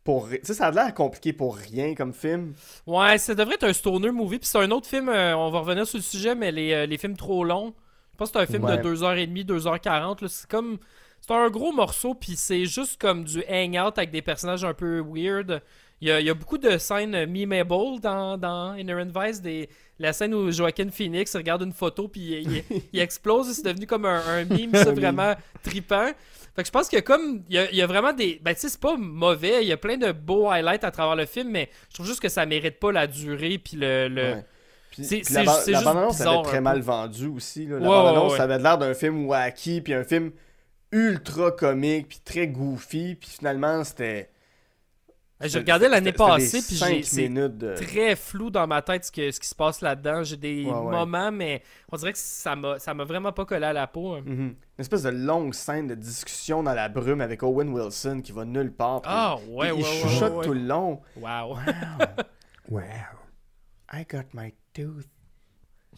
[0.05, 0.27] pour.
[0.27, 2.53] ri- Tu sais, ça a l'air compliqué pour rien comme film.
[2.87, 4.39] Ouais, ça devrait être un stoner movie.
[4.39, 6.87] Puis c'est un autre film, euh, on va revenir sur le sujet, mais les, euh,
[6.87, 7.75] les films trop longs.
[8.13, 8.77] Je pense que c'est un film Ouais.
[8.77, 10.21] de 2h30, 2h40.
[10.21, 10.29] là.
[10.29, 10.79] C'est comme.
[11.23, 15.01] C'est un gros morceau, puis c'est juste comme du hang-out avec des personnages un peu
[15.01, 15.63] weird.
[16.05, 19.41] Il y a, il y a beaucoup de scènes memeable dans, dans Inherent Vice.
[19.41, 23.51] Des, la scène où Joaquin Phoenix regarde une photo, puis il, il- il explose.
[23.53, 26.09] C'est devenu comme un, un meme, ça, vraiment trippant.
[26.55, 27.43] Fait que je pense a comme.
[27.49, 28.39] Il y a, il y a vraiment des.
[28.45, 29.63] Ben, tu sais, c'est pas mauvais.
[29.63, 32.21] Il y a plein de beaux highlights à travers le film, mais je trouve juste
[32.21, 34.09] que ça mérite pas la durée, puis le.
[34.09, 34.45] le- Ouais.
[34.91, 35.35] Puis, C'est- puis c'est
[35.73, 37.67] la, ba- bande-annonce avait très mal vendu aussi.
[37.67, 37.79] Là.
[37.79, 38.37] La Ouais, bande-annonce, ouais.
[38.37, 40.31] ça avait l'air d'un film wacky, puis un film
[40.93, 44.29] ultra comique, puis très goofy, puis finalement, c'était...
[45.41, 47.75] J'ai regardé l'année passée, puis c'est de...
[47.75, 50.23] très flou dans ma tête ce, que- ce qui se passe là-dedans.
[50.23, 50.91] J'ai des Ouais, ouais.
[50.93, 54.15] moments, mais on dirait que ça m'a vraiment pas collé à la peau.
[54.15, 54.23] hein.
[54.25, 54.35] Mhm.
[54.41, 58.45] Une espèce de longue scène de discussion dans la brume avec Owen Wilson qui va
[58.45, 59.03] nulle part.
[59.05, 59.83] Ah, ouais, il ouais, ouais.
[59.83, 61.01] chuchote ouais, tout le long.
[61.17, 61.57] Wow.
[62.69, 62.83] Wow.
[63.93, 65.07] I got my tooth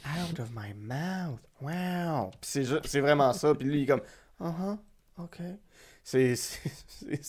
[0.05, 1.41] out of my mouth.
[1.61, 2.31] Wow.
[2.43, 3.55] C'est vraiment ça.
[3.55, 4.03] Puis lui, il est comme,
[4.41, 4.77] uh-huh,
[5.19, 5.39] ok.
[6.09, 6.61] C'est-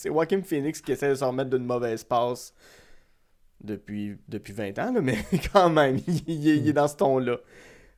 [0.06, 2.54] Joaquin Phoenix qui essaie de se remettre d'une mauvaise passe
[3.60, 5.18] depuis, depuis 20 ans, là, mais
[5.54, 7.38] quand même, il, il est, il est dans ce ton-là.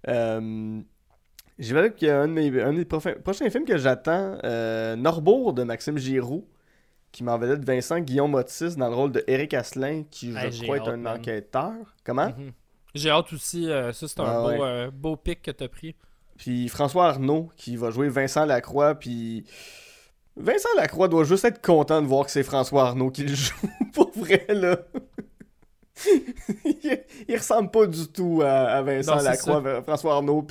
[0.07, 0.79] Euh,
[1.57, 5.51] J'y vais avec un de mes, un des prochains, prochains films que j'attends, euh, Norbourg
[5.51, 6.47] de Maxime Giroux,
[7.11, 10.61] qui m'en vedette Vincent Guillaume Otis dans le rôle de Eric Asselin, qui je Hey,
[10.61, 11.73] crois est un enquêteur.
[12.05, 12.27] Comment?
[12.29, 12.53] Mhm.
[12.95, 13.69] J'ai hâte aussi.
[13.69, 14.59] euh, ça, c'est un Ah, beau, ouais.
[14.61, 15.95] euh, beau pic que t'as pris.
[16.37, 18.95] Puis François Arnaud qui va jouer Vincent Lacroix.
[18.95, 19.43] Puis
[20.39, 23.53] Vincent Lacroix doit juste être content de voir que c'est François Arnaud qui le joue.
[23.93, 24.77] Pour vrai, là.
[26.65, 30.47] il, il ressemble pas du tout à, à Vincent Non, Lacroix, François Arnaud.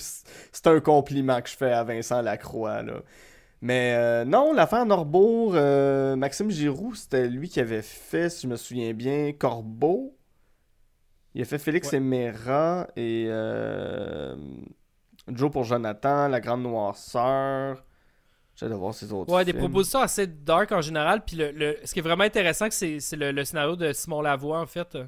[0.53, 3.01] C'est un compliment que je fais à Vincent Lacroix, là.
[3.61, 8.47] Mais euh, non, l'affaire Norbourg, euh, Maxime Giroux, c'était lui qui avait fait, si je
[8.49, 10.17] me souviens bien, Corbeau.
[11.35, 11.97] Il a fait Félix Ouais.
[11.99, 14.37] et Mera et euh,
[15.29, 17.85] Joe pour Jonathan, La Grande Noirceur.
[18.59, 21.25] J'ai de voir ses autres Ouais, des propositions assez dark en général.
[21.25, 24.21] Puis le, le- ce qui est vraiment intéressant, c'est c'est le, le scénario de Simon
[24.21, 25.05] Lavoie, en fait, euh,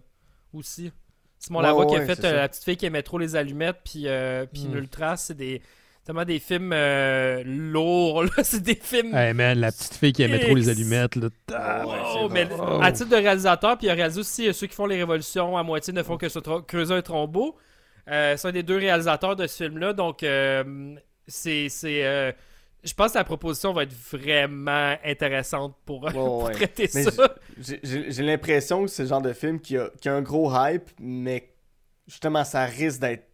[0.52, 0.92] aussi.
[1.38, 2.36] Simon Ouais, Lavoie qui a fait euh.
[2.36, 4.66] La petite fille qui aimait trop les allumettes, puis, euh, puis.
[4.72, 5.62] Ultra, c'est des.
[6.04, 8.30] Tellement des films euh, lourds, là.
[8.42, 9.14] C'est des films.
[9.14, 11.28] Hey man, la petite fille qui aimait trop les allumettes, là.
[11.54, 12.48] Ah ouais, Oh, mais.
[12.58, 12.78] Oh.
[12.82, 15.58] à titre de réalisateur, puis il a réalisé aussi euh, ceux qui font les révolutions
[15.58, 17.54] à moitié ne font que se creuser un trombeau.
[18.08, 20.94] Euh, c'est un des deux réalisateurs de ce film-là, donc euh,
[21.26, 21.68] c'est.
[22.82, 26.52] Je pense que la proposition va être vraiment intéressante pour, pour ouais.
[26.52, 27.34] traiter Mais ça.
[27.58, 30.90] J'ai- l'impression que c'est le genre de film qui a, qui a un gros hype,
[30.98, 31.52] mais
[32.06, 33.26] justement, ça risque d'être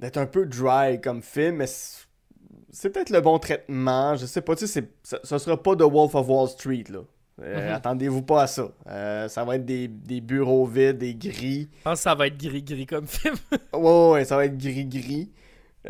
[0.00, 4.14] d'être un peu dry comme film, mais c'est peut-être le bon traitement.
[4.14, 6.84] Je sais pas, tu sais, c'est- ça, ça sera pas The Wolf of Wall Street,
[6.90, 7.00] là.
[7.40, 7.74] Euh, Mhm.
[7.74, 8.68] Attendez-vous pas à ça.
[8.88, 11.68] Euh, ça va être des, des bureaux vides, des gris.
[11.78, 13.36] Je pense que ça va être gris-gris comme film.
[13.72, 15.30] Ouais, ouais, ouais, ça va être gris-gris.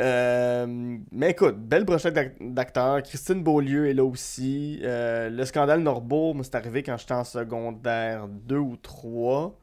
[0.01, 3.03] Euh, mais écoute, belle brochette d'ac- d'acteurs.
[3.03, 4.81] Christine Beaulieu est là aussi.
[4.85, 9.59] Euh, le scandale Norbourg, c'est arrivé quand j'étais en secondaire 2 ou 3.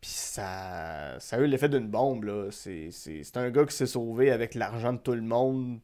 [0.00, 2.50] Puis ça, ça a eu l'effet d'une bombe, là.
[2.50, 5.80] C'est un gars qui s'est sauvé avec l'argent de tout le monde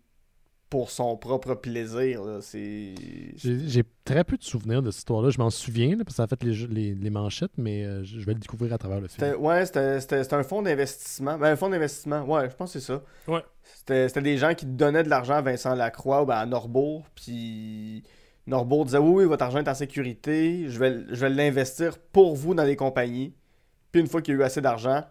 [0.70, 2.38] pour son propre plaisir, là.
[2.40, 2.94] C'est...
[3.36, 5.30] J'ai très peu de souvenirs de cette histoire-là.
[5.30, 8.04] Je m'en souviens, là, parce que ça a fait les, les, les manchettes, mais euh,
[8.04, 9.34] je vais le découvrir à travers le film.
[9.40, 11.36] Ouais, c'était c'était- c'était un fonds d'investissement.
[11.36, 13.02] Ben, un fonds d'investissement, ouais, je pense que c'est ça.
[13.26, 13.42] Ouais.
[13.64, 17.04] C'était c'était des gens qui donnaient de l'argent à Vincent Lacroix ou ben, à Norbourg.
[17.16, 18.04] Puis
[18.46, 20.66] Norbourg disait Oui, oui, votre argent est en sécurité.
[20.68, 23.34] Je vais, je vais l'investir pour vous dans les compagnies.
[23.90, 25.02] Puis une fois qu'il y a eu assez d'argent,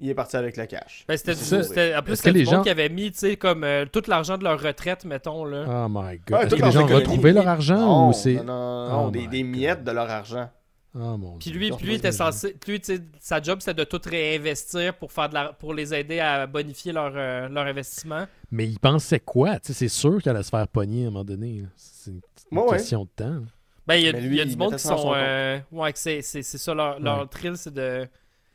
[0.00, 1.04] il est parti avec le cash.
[1.08, 3.64] Ben, c'était, en plus, Est-ce c'était les monde gens- qui avait mis, tu sais, comme
[3.64, 5.64] euh, tout l'argent de leur retraite, mettons, là.
[5.68, 6.40] Oh my Ouais, god.
[6.40, 8.34] Est-ce toutes que les gens ont retrouvé leur argent Non, ou c'est.
[8.34, 10.50] non, non, non, Oh des, des miettes de leur argent.
[10.96, 11.58] Oh mon Puis Dieu.
[11.58, 15.28] lui, lui était censé, lui, tu sais, sa job c'était de tout réinvestir pour faire
[15.28, 18.26] de la, pour les aider à bonifier leur, euh, leur investissement.
[18.52, 19.58] Mais il pensait quoi?
[19.58, 21.64] Tu sais, c'est sûr qu'elle allait se faire pogner à un moment donné.
[21.76, 22.20] C'est une,
[22.52, 22.70] une Ouais, ouais.
[22.76, 23.40] question de temps.
[23.88, 24.96] Ben, il y a, lui, y a du il monde qui sont.
[24.96, 27.26] son euh, ouais, que c'est, c'est, c'est ça leur, leur Ouais.
[27.28, 28.06] thrill, c'est de,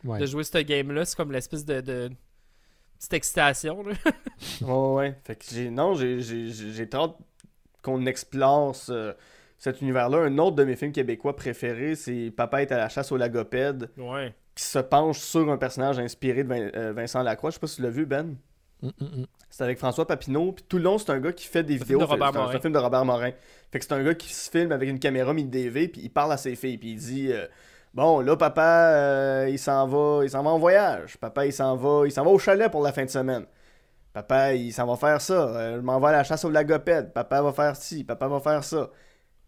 [0.03, 0.19] Ouais.
[0.19, 1.05] de jouer ce game-là.
[1.05, 2.09] C'est comme l'espèce de, de
[2.97, 3.93] petite excitation, là.
[4.61, 5.15] Ouais, ouais.
[5.25, 5.69] Fait que j'ai.
[5.69, 7.15] Non, j'ai- j'ai j'ai- j'ai très hâte
[7.81, 9.13] qu'on explore ce-
[9.57, 10.19] cet univers-là.
[10.19, 13.89] Un autre de mes films québécois préférés, c'est Papa est à la chasse aux lagopèdes,
[13.97, 14.33] Ouais.
[14.55, 17.49] qui se penche sur un personnage inspiré de Vin- euh, Vincent Lacroix.
[17.49, 18.35] Je sais pas si tu l'as vu, Ben.
[18.81, 19.25] Hum, hum, hum.
[19.49, 20.53] C'est avec François Papineau.
[20.53, 21.99] Puis tout le long, c'est un gars qui fait des C'est vidéos.
[21.99, 22.59] film de Robert c'est un- c'est un, Morin.
[22.61, 23.31] film de Robert Morin.
[23.71, 26.31] Fait que c'est un gars qui se filme avec une caméra mini-DV, puis il parle
[26.31, 27.45] à ses filles, puis il dit euh,
[27.99, 31.17] Bon, là, papa, euh, il s'en va, il s'en va en voyage.
[31.17, 33.45] Papa, il s'en va, il s'en va au chalet pour la fin de semaine.
[34.13, 35.33] Papa, il s'en va faire ça.
[35.49, 37.11] Euh, je m'en vais à la chasse aux lagopèdes.
[37.11, 38.89] Papa va faire ci, papa va faire ça.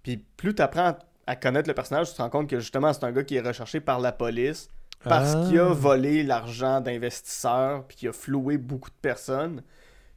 [0.03, 0.97] Puis plus tu apprends
[1.27, 3.41] à connaître le personnage, tu te rends compte que justement, c'est un gars qui est
[3.41, 4.67] recherché par la police
[5.05, 5.45] parce Ah.
[5.47, 9.63] qu'il a volé l'argent d'investisseurs puis qu'il a floué beaucoup de personnes.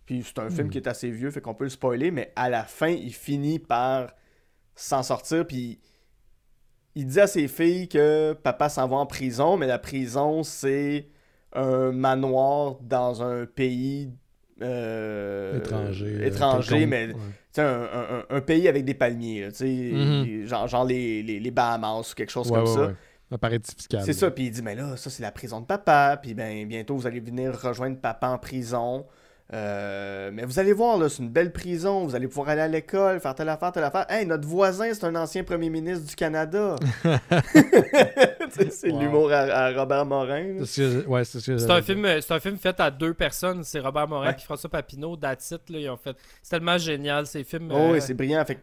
[0.06, 0.70] Puis c'est un film Hmm.
[0.70, 3.61] qui est assez vieux, fait qu'on peut le spoiler, mais à la fin, il finit
[3.61, 4.09] par
[4.74, 5.47] s'en sortir.
[5.47, 5.78] Puis
[6.94, 11.08] il dit à ses filles que papa s'en va en prison, mais la prison, c'est
[11.52, 14.10] un manoir dans un pays
[14.62, 16.06] euh, étranger.
[16.20, 17.62] euh, étranger, mais Ouais.
[17.62, 20.46] un, un- un pays avec des palmiers, là, tu sais, Mhm.
[20.46, 22.92] genre, genre les, les, les Bahamas ou quelque chose Ouais, comme ouais, ça.
[23.30, 24.02] Un paradis fiscal.
[24.04, 26.66] C'est ça, puis il dit, mais là, ça c'est la prison de papa, puis ben
[26.68, 29.06] bientôt vous allez venir rejoindre papa en prison.
[29.52, 32.68] Euh, mais vous allez voir, là, c'est une belle prison, vous allez pouvoir aller à
[32.68, 34.06] l'école, faire telle affaire, telle affaire.
[34.08, 36.76] Hey, notre voisin, c'est un ancien premier ministre du Canada.
[38.70, 39.00] C'est Wow.
[39.00, 40.64] l'humour à, à Robert Morin.
[40.64, 41.38] C'est ouais, ce
[41.70, 43.64] un, film, c'est un film fait à deux personnes.
[43.64, 44.34] C'est Robert Morin Ouais.
[44.38, 45.16] et François Papineau.
[45.16, 46.16] That's it, là, ils ont fait.
[46.42, 47.70] C'est tellement génial, ces films.
[47.72, 48.44] Oh, euh, oui, c'est brillant.
[48.44, 48.60] Fait que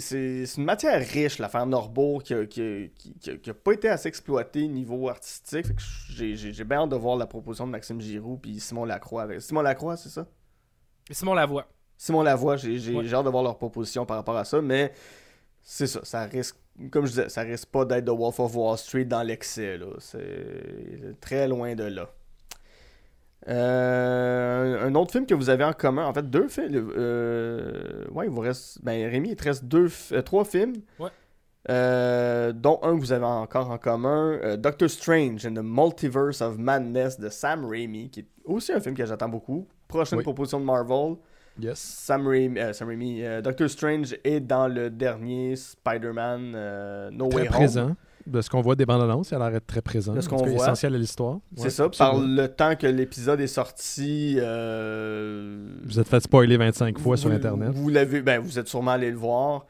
[0.00, 4.08] c'est une matière riche, l'affaire Norbourg, qui a, qui, qui- qui a- pas été assez
[4.08, 5.66] exploitée niveau artistique.
[6.08, 9.22] J'ai bien hâte de voir la proposition de Maxime Giroux puis Simon Lacroix.
[9.24, 10.26] avec- Simon Lacroix, c'est ça?
[11.10, 11.66] Simon Lavoie.
[11.98, 13.12] Simon Lavoie, j'ai Ouais.
[13.14, 14.92] hâte de voir leur proposition par rapport à ça, mais
[15.62, 16.56] c'est ça, ça risque,
[16.90, 19.86] comme je disais, ça risque pas d'être The Wolf of Wall Street dans l'excès, là.
[19.98, 22.08] C'est très loin de là.
[23.48, 26.92] Euh, un autre film que vous avez en commun, en fait, deux films.
[26.96, 28.78] Euh, ouais, il vous reste.
[28.82, 30.74] Ben, Rémi, il te reste deux, euh, trois films.
[30.98, 31.10] Ouais.
[31.68, 36.40] Euh, dont un que vous avez encore en commun, euh, Doctor Strange and the Multiverse
[36.40, 39.66] of Madness de Sam Raimi, qui est aussi un film que j'attends beaucoup.
[39.88, 40.22] Prochaine Oui.
[40.22, 41.16] proposition de Marvel.
[41.58, 41.78] Yes.
[41.78, 47.28] Sam Raimi, euh, Sam Raimi, euh, Doctor Strange est dans le dernier Spider-Man euh, No
[47.30, 47.94] Très Way Home.
[48.26, 50.12] De ce qu'on voit des bandes annonces, il a l'air d'être très présent.
[50.12, 50.48] De ce qu'on voit.
[50.48, 51.38] essentiel à l'histoire.
[51.56, 52.42] C'est Ouais, ça, par absolument.
[52.42, 54.36] le temps que l'épisode est sorti.
[54.40, 57.70] euh, Vous êtes fait spoiler 25 fois sur Internet.
[57.72, 59.64] Vous l'avez, ben vous êtes sûrement allé le voir.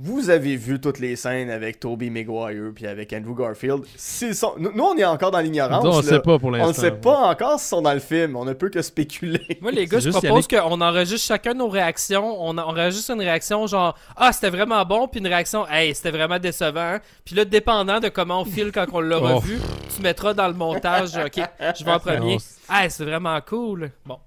[0.00, 3.82] Vous avez vu toutes les scènes avec Tobey Maguire puis avec Andrew Garfield.
[3.96, 4.54] Sont...
[4.56, 5.84] nous, on est encore dans l'ignorance.
[5.84, 8.36] on ne sait pas pour On ne sait pas encore s'ils sont dans le film.
[8.36, 9.58] On ne peut que spéculer.
[9.60, 12.40] Moi, les gars, je propose qu'on enregistre chacun nos réactions.
[12.40, 16.38] On, enregistre une réaction genre Ah, c'était vraiment bon, puis une réaction Hey, c'était vraiment
[16.38, 16.98] décevant.
[17.24, 19.38] Puis là, dépendant de comment on file quand on l'a Oh.
[19.38, 19.58] revu,
[19.96, 21.40] tu mettras dans le montage Ok,
[21.76, 22.38] je vais en premier.
[22.70, 23.90] Hey, c'est vraiment cool.
[24.06, 24.18] Bon.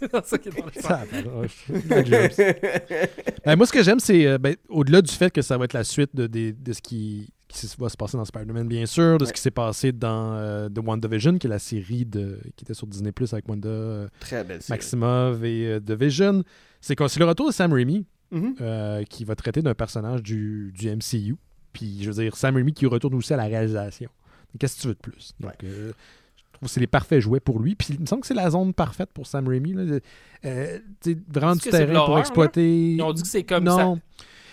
[0.24, 1.04] C'est ça qui est dans le Ça.
[3.44, 5.72] Ben, moi, ce que j'aime, c'est euh, ben, au-delà du fait que ça va être
[5.72, 6.28] la suite de,
[6.72, 7.28] ce qui,
[7.78, 10.78] va se passer dans Spider-Man, bien sûr, de ce qui s'est passé dans euh, The
[10.78, 14.44] WandaVision, qui est la série de, qui était sur Disney Plus avec Wanda euh, Très
[14.44, 14.78] belle série.
[14.78, 16.42] Maximov et euh, The Vision.
[16.80, 18.54] C'est le retour de Sam Raimi Mhm.
[18.60, 21.36] euh, qui va traiter d'un personnage du, du MCU.
[21.72, 24.10] Puis, je veux dire, Sam Raimi qui retourne aussi à la réalisation.
[24.58, 25.32] Qu'est-ce que tu veux de plus?
[25.38, 25.92] Donc, euh,
[26.60, 27.74] trouve que c'est les parfaits jouets pour lui.
[27.74, 29.72] Puis, il me semble que c'est la zone parfaite pour Sam Raimi.
[29.74, 29.98] là.
[30.44, 32.92] Euh, tu sais, vraiment du terrain pour exploiter.
[32.94, 33.76] Ils ont dit que c'est comme non.
[33.96, 34.00] ça.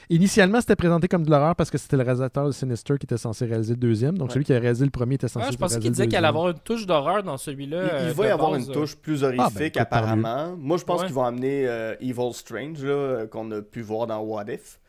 [0.10, 3.18] Initialement, c'était présenté comme de l'horreur parce que c'était le réalisateur de Sinister qui était
[3.18, 4.18] censé réaliser le deuxième.
[4.18, 4.36] Donc, Ouais.
[4.36, 6.08] celui qui a réalisé le premier était censé Ah, je pensais réaliser qu'il le disait
[6.08, 7.82] qu'il allait avoir une touche d'horreur dans celui-là.
[7.84, 8.74] Il, il euh, va y avoir base, une euh.
[8.74, 10.56] touche plus horrifique Ah, ben, tant apparemment.
[10.58, 11.08] Moi, je pense Ouais.
[11.08, 14.80] qu'ils vont amener euh, Evil Strange là, qu'on a pu voir dans What If.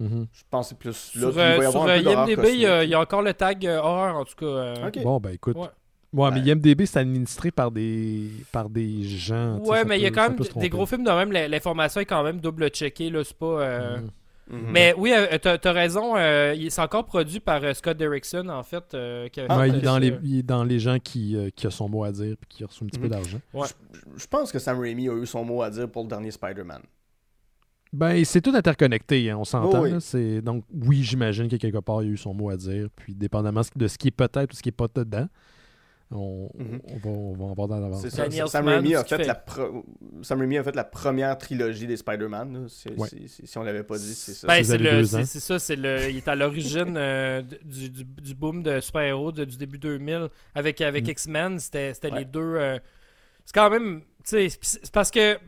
[0.00, 0.26] Mhm.
[0.32, 2.48] Je pense que c'est plus là Sur, qu'il va y avoir sur un peu IMDb,
[2.52, 4.44] il y, a- il y a encore le tag euh, horreur, en tout cas.
[4.46, 4.90] euh.
[5.04, 5.56] Bon, ben écoute.
[6.16, 6.30] Ouais.
[6.32, 6.48] Mais Ouais.
[6.52, 9.58] IMDB, c'est administré par des, par des gens.
[9.58, 11.30] Ouais, mais il y a quand même des gros films de même.
[11.32, 13.22] L'information est quand même double-checkée, là.
[13.24, 13.46] C'est pas.
[13.60, 14.10] euh, Mhm.
[14.48, 14.70] Mhm.
[14.70, 16.16] Mais oui, euh, t'as as raison.
[16.16, 18.94] euh, il- c'est encore produit par euh, Scott Derrickson, en fait.
[18.94, 21.36] euh, qui avait Ah, fait, il, est dans les, il est dans les gens qui,
[21.36, 23.10] euh, qui a son mot à dire et qui a reçu un petit peu Mhm.
[23.10, 23.38] d'argent.
[23.52, 23.66] Ouais.
[23.92, 26.30] Je, je pense que Sam Raimi a eu son mot à dire pour le dernier
[26.30, 26.80] Spider-Man.
[27.92, 29.82] Ben, c'est tout interconnecté, hein, on s'entend.
[29.84, 30.42] Oh oui.
[30.42, 32.88] Donc, oui, j'imagine que quelque part, il a eu son mot à dire.
[32.94, 35.26] Puis, dépendamment de ce qui est peut-être ou ce qui est pas dedans,
[36.12, 36.80] on, Mhm.
[36.84, 38.00] on, va, on va en voir dans l'avance.
[38.02, 38.30] C'est ça.
[38.46, 39.24] Sam Raimi, a fait fait.
[39.24, 39.84] la pro-
[40.22, 42.68] Sam Raimi a fait la première trilogie des Spider-Man.
[42.96, 43.08] Ouais.
[43.26, 44.46] si on l'avait pas dit, c'est ça.
[44.46, 48.62] Ben, c'est le- ça, c'est le, il est à l'origine euh, du, du, du boom
[48.62, 51.10] de super-héros de- du début 2000 avec, avec Mm.
[51.10, 51.58] X-Men.
[51.58, 52.18] C'était Ouais.
[52.20, 52.40] les deux.
[52.40, 52.78] euh,
[53.44, 54.02] c'est quand même.
[54.24, 55.38] Tu sais, c'est c'est parce que.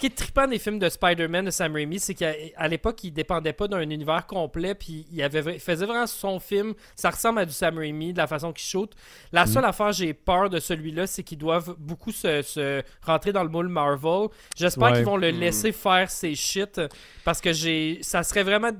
[0.00, 3.04] Ce qui est trippant des films de Spider-Man de Sam Raimi, c'est qu'à à l'époque,
[3.04, 6.72] il dépendait pas d'un univers complet, puis il, avait, vra- il faisait vraiment son film.
[6.96, 8.90] Ça ressemble à du Sam Raimi, de la façon qu'il shoot.
[9.30, 13.42] La seule affaire j'ai peur de celui-là, c'est qu'ils doivent beaucoup se, se rentrer dans
[13.42, 14.28] le moule Marvel.
[14.56, 14.94] J'espère Ouais.
[14.94, 15.38] qu'ils vont le Mm.
[15.38, 16.80] laisser faire ses shit,
[17.22, 18.70] parce que j'ai, ça serait vraiment,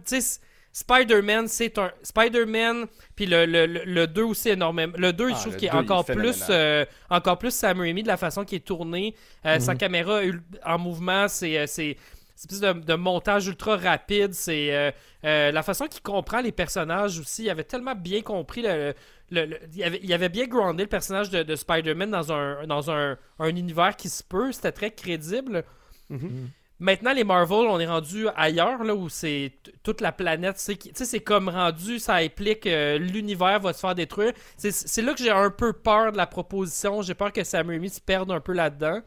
[0.73, 2.87] Spider-Man, c'est un Spider-Man,
[3.17, 4.93] puis le, le, le, le 2 aussi énormément.
[4.97, 7.53] Le 2, je Ah, trouve qu'il est 2, il est encore plus, euh, encore plus
[7.53, 9.15] Sam Raimi de la façon qu'il est tourné.
[9.47, 9.79] Euh, Sa Mhm.
[9.79, 11.97] caméra ul- en mouvement, c'est euh, c'est
[12.37, 14.33] espèce de, de montage ultra rapide.
[14.33, 14.91] C'est euh,
[15.25, 17.45] euh, la façon qu'il comprend les personnages aussi.
[17.45, 18.95] Il avait tellement bien compris le.
[19.31, 22.67] le- le- il, avait, il avait bien groundé le personnage de, de Spider-Man dans, un,
[22.67, 24.53] dans un, un univers qui se peut.
[24.53, 25.65] C'était très crédible.
[26.09, 26.51] Mhm.
[26.81, 29.53] Maintenant, les Marvel, on est rendu ailleurs, là, où c'est
[29.83, 30.59] toute la planète.
[30.59, 34.33] c'est qui- Tu sais, c'est comme rendu, ça implique euh, l'univers va se faire détruire.
[34.57, 37.03] C'est- là que j'ai un peu peur de la proposition.
[37.03, 39.01] J'ai peur que Sam Raimi se perde un peu là-dedans.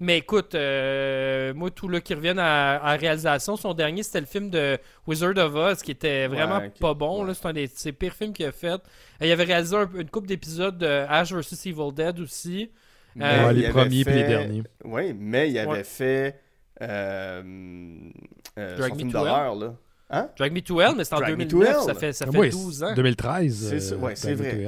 [0.00, 4.48] Mais écoute, euh, moi, tout là qui reviennent à, réalisation, son dernier, c'était le film
[4.48, 4.78] de
[5.08, 7.24] Wizard of Oz, qui était vraiment Ouais, pas bon.
[7.26, 7.34] ouais.
[7.34, 8.80] C'est un des ses pires films qu'il a fait.
[9.20, 12.70] Il avait réalisé un- une couple d'épisodes de Ash vs Evil Dead aussi.
[13.20, 14.62] Euh, Ouais, les premiers puis les derniers.
[14.84, 15.82] Oui, mais il avait Ouais.
[15.84, 16.38] fait
[16.82, 17.42] euh,
[18.58, 19.74] euh, Drag son Me film d'horreur, là.
[20.10, 20.28] Hein?
[20.38, 21.82] Drag Me to Hell, mais c'est en Drag Me to 2009, Hell.
[21.84, 22.94] ça fait, ça Ah fait oui, 12 ans.
[22.94, 23.78] 2013.
[23.78, 24.66] C'est ouais, Me vrai.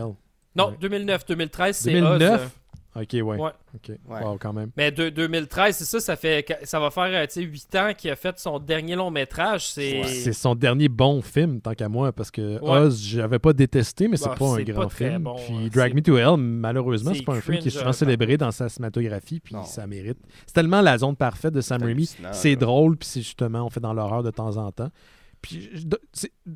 [0.56, 0.76] Non, Ouais.
[0.80, 2.40] 2009, 2013, c'est 2009?
[2.42, 2.48] Oz.
[2.96, 3.22] Ok, ouais.
[3.22, 3.50] Ouais.
[3.72, 3.88] Ok.
[4.08, 4.20] Ouais.
[4.24, 4.70] Wow, quand même.
[4.76, 7.92] Mais de- 2013, c'est ça, ça fait ça va faire euh, tu sais, 8 ans
[7.96, 9.68] qu'il a fait son dernier long métrage.
[9.68, 12.68] C'est C'est son dernier bon film, tant qu'à moi, parce que Ouais.
[12.68, 15.22] Oz, j'avais pas détesté, mais c'est Bah, pas un grand pas film.
[15.22, 15.68] bon, puis hein.
[15.72, 18.50] Drag Me to Hell, malheureusement, c'est pas un film qui est souvent euh, célébré dans
[18.50, 19.64] sa cinématographie, puis Non.
[19.64, 20.18] ça mérite.
[20.46, 22.10] C'est tellement la zone parfaite de Sam Raimi.
[22.32, 24.90] C'est drôle, puis c'est justement, on fait dans l'horreur de temps en temps.
[25.42, 25.70] Puis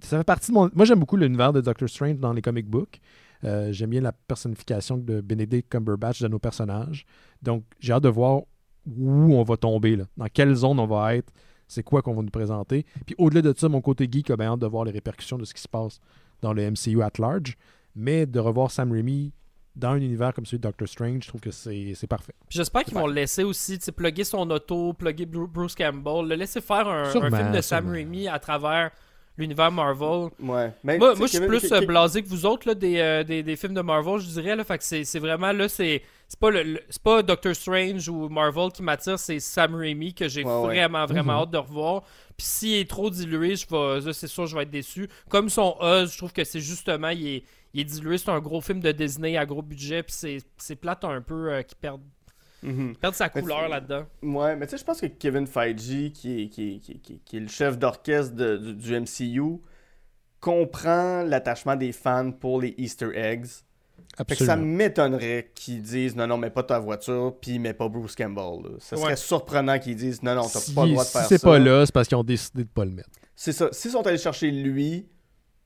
[0.03, 0.69] ça fait partie de mon.
[0.75, 3.01] Moi, j'aime beaucoup l'univers de Doctor Strange dans les comic books.
[3.45, 7.05] Euh, j'aime bien la personnification de Benedict Cumberbatch de nos personnages.
[7.43, 8.43] Donc, j'ai hâte de voir
[8.87, 10.05] où on va tomber, là.
[10.17, 11.33] dans quelle zone on va être,
[11.67, 12.85] c'est quoi qu'on va nous présenter.
[13.07, 15.45] Puis au-delà de ça, mon côté geek a bien hâte de voir les répercussions de
[15.45, 15.99] ce qui se passe
[16.43, 17.57] dans le MCU at large.
[17.97, 19.33] Mais de revoir Sam Raimi
[19.77, 22.35] dans un univers comme celui de Doctor Strange, je trouve que c'est c'est parfait.
[22.49, 26.29] J'espère qu'ils vont le laisser aussi, tu sais, plugger son auto, plugger Bru- Bruce Campbell,
[26.29, 27.89] le laisser faire un, un film de Sam.
[27.91, 28.91] Raimi à travers
[29.37, 30.31] l'univers Marvel.
[30.41, 30.73] Ouais.
[30.85, 33.43] Mais, Moi, moi je suis plus euh, blasé que vous autres là, des, euh, des,
[33.43, 34.55] des films de Marvel, je dirais.
[34.57, 37.55] Là, fait que c'est c'est vraiment là, c'est c'est pas, le, le- c'est pas Doctor
[37.55, 40.63] Strange ou Marvel qui m'attire, c'est Sam Raimi que j'ai Ouais, ouais.
[40.67, 41.39] vraiment, vraiment Mhm.
[41.43, 42.03] hâte de revoir.
[42.37, 43.67] Puis s'il est trop dilué, je
[44.05, 45.09] vais, c'est sûr, je vais être déçu.
[45.29, 47.45] Comme son Oz, je trouve que c'est justement, il est,
[47.75, 48.19] il est dilué.
[48.19, 51.53] C'est un gros film de Disney à gros budget, puis c'est c'est plate un peu
[51.53, 52.01] euh, qu'il perde,
[52.65, 52.97] Mhm.
[52.97, 54.07] perde sa couleur là-dedans.
[54.23, 55.77] Ouais, mais tu sais, je pense que Kevin Feige,
[56.13, 58.75] qui est, qui est, qui est- qui est- qui est le chef d'orchestre de- du,
[58.75, 59.61] du MCU,
[60.41, 63.47] comprend l'attachement des fans pour les Easter eggs.
[64.29, 67.89] Fait que ça m'étonnerait qu'ils disent non, non, mais pas ta voiture, puis mais pas
[67.89, 68.63] Bruce Campbell.
[68.63, 68.77] là.
[68.79, 69.17] Ça serait Ouais.
[69.17, 71.49] surprenant qu'ils disent non, non, t'as Si, pas le droit de si faire c'est ça.
[71.49, 73.09] pas là, c'est parce qu'ils ont décidé de pas le mettre.
[73.35, 73.69] C'est ça.
[73.73, 75.09] S'ils sont allés chercher lui,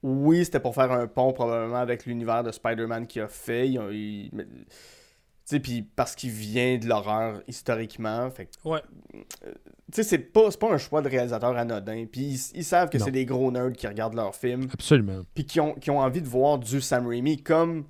[0.02, 3.68] oui, c'était pour faire un pont probablement avec l'univers de Spider-Man qu'il a fait.
[3.68, 4.30] Ils ont- ils-
[5.48, 8.30] sais, puis parce qu'il vient de l'horreur historiquement.
[8.30, 8.82] Fait que, Ouais.
[9.12, 9.18] tu
[9.92, 12.06] sais, c'est pas, c'est pas un choix de réalisateur anodin.
[12.10, 15.22] Puis ils, ils savent que c'est des gros nerds qui regardent leurs films, Absolument.
[15.34, 17.84] puis qui ont, qui ont envie de voir du Sam Raimi, comme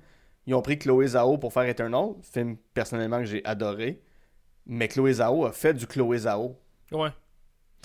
[0.45, 4.01] ils ont pris Chloé Zhao pour faire Eternal, film personnellement que j'ai adoré.
[4.65, 6.55] Mais Chloé Zhao a fait du Chloé Zhao.
[6.91, 7.09] Ouais.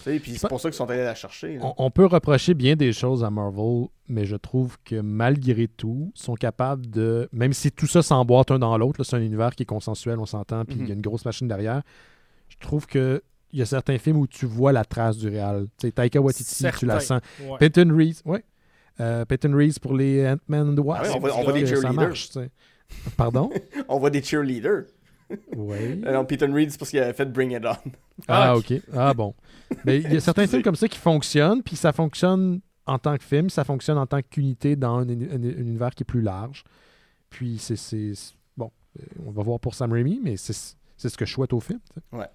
[0.03, 1.59] Puis c'est pour ça qu'ils sont allés la chercher.
[1.63, 6.13] On, on peut reprocher bien des choses à Marvel, mais je trouve que malgré tout,
[6.15, 7.29] ils sont capables de.
[7.33, 10.19] Même si tout ça s'emboîte un dans l'autre, là, c'est un univers qui est consensuel,
[10.19, 11.83] on s'entend, puis il y a une grosse machine derrière.
[12.49, 13.23] Je trouve que
[13.53, 15.67] il y a certains films où tu vois la trace du réel.
[15.79, 17.21] Tu sais, Taika Waititi, tu la sens.
[17.41, 17.57] Ouais.
[17.59, 18.45] Peyton Reed, ouais.
[19.01, 21.03] Euh, Peyton Reed pour les Ant-Man and the Wasp.
[21.05, 21.95] Ah oui, on voit- on Ça, voit des ça cheerleaders.
[22.09, 22.31] marche.
[23.17, 23.51] Pardon?
[23.89, 24.85] On voit des cheerleaders.
[25.57, 25.97] Oui.
[25.97, 27.69] Non, Peter Reed, c'est parce qu'il avait fait Bring It On.
[28.29, 28.73] Ah, Ah, ok.
[28.95, 29.35] Ah, bon.
[29.85, 33.17] Mais il y a certains films comme ça qui fonctionnent, puis ça fonctionne en tant
[33.17, 36.21] que film, ça fonctionne en tant qu'unité dans un, un- un univers qui est plus
[36.23, 36.65] large.
[37.31, 37.75] Puis c'est.
[38.57, 38.71] Bon,
[39.01, 41.81] euh, on va voir pour Sam Raimi, mais c'est ce que je souhaite au film.
[41.95, 42.27] tu sais.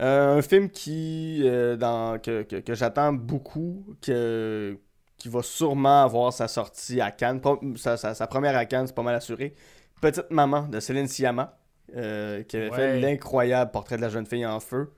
[0.00, 4.76] Euh, un film qui, euh, dans, que, que, que j'attends beaucoup, que,
[5.18, 7.40] qui va sûrement avoir sa sortie à Cannes.
[7.76, 9.54] Sa, sa- sa première à Cannes, c'est pas mal assuré.
[10.00, 11.56] Petite Maman de Céline Sciamma,
[11.96, 14.90] euh, qui avait fait l'incroyable Portrait de la jeune fille en feu.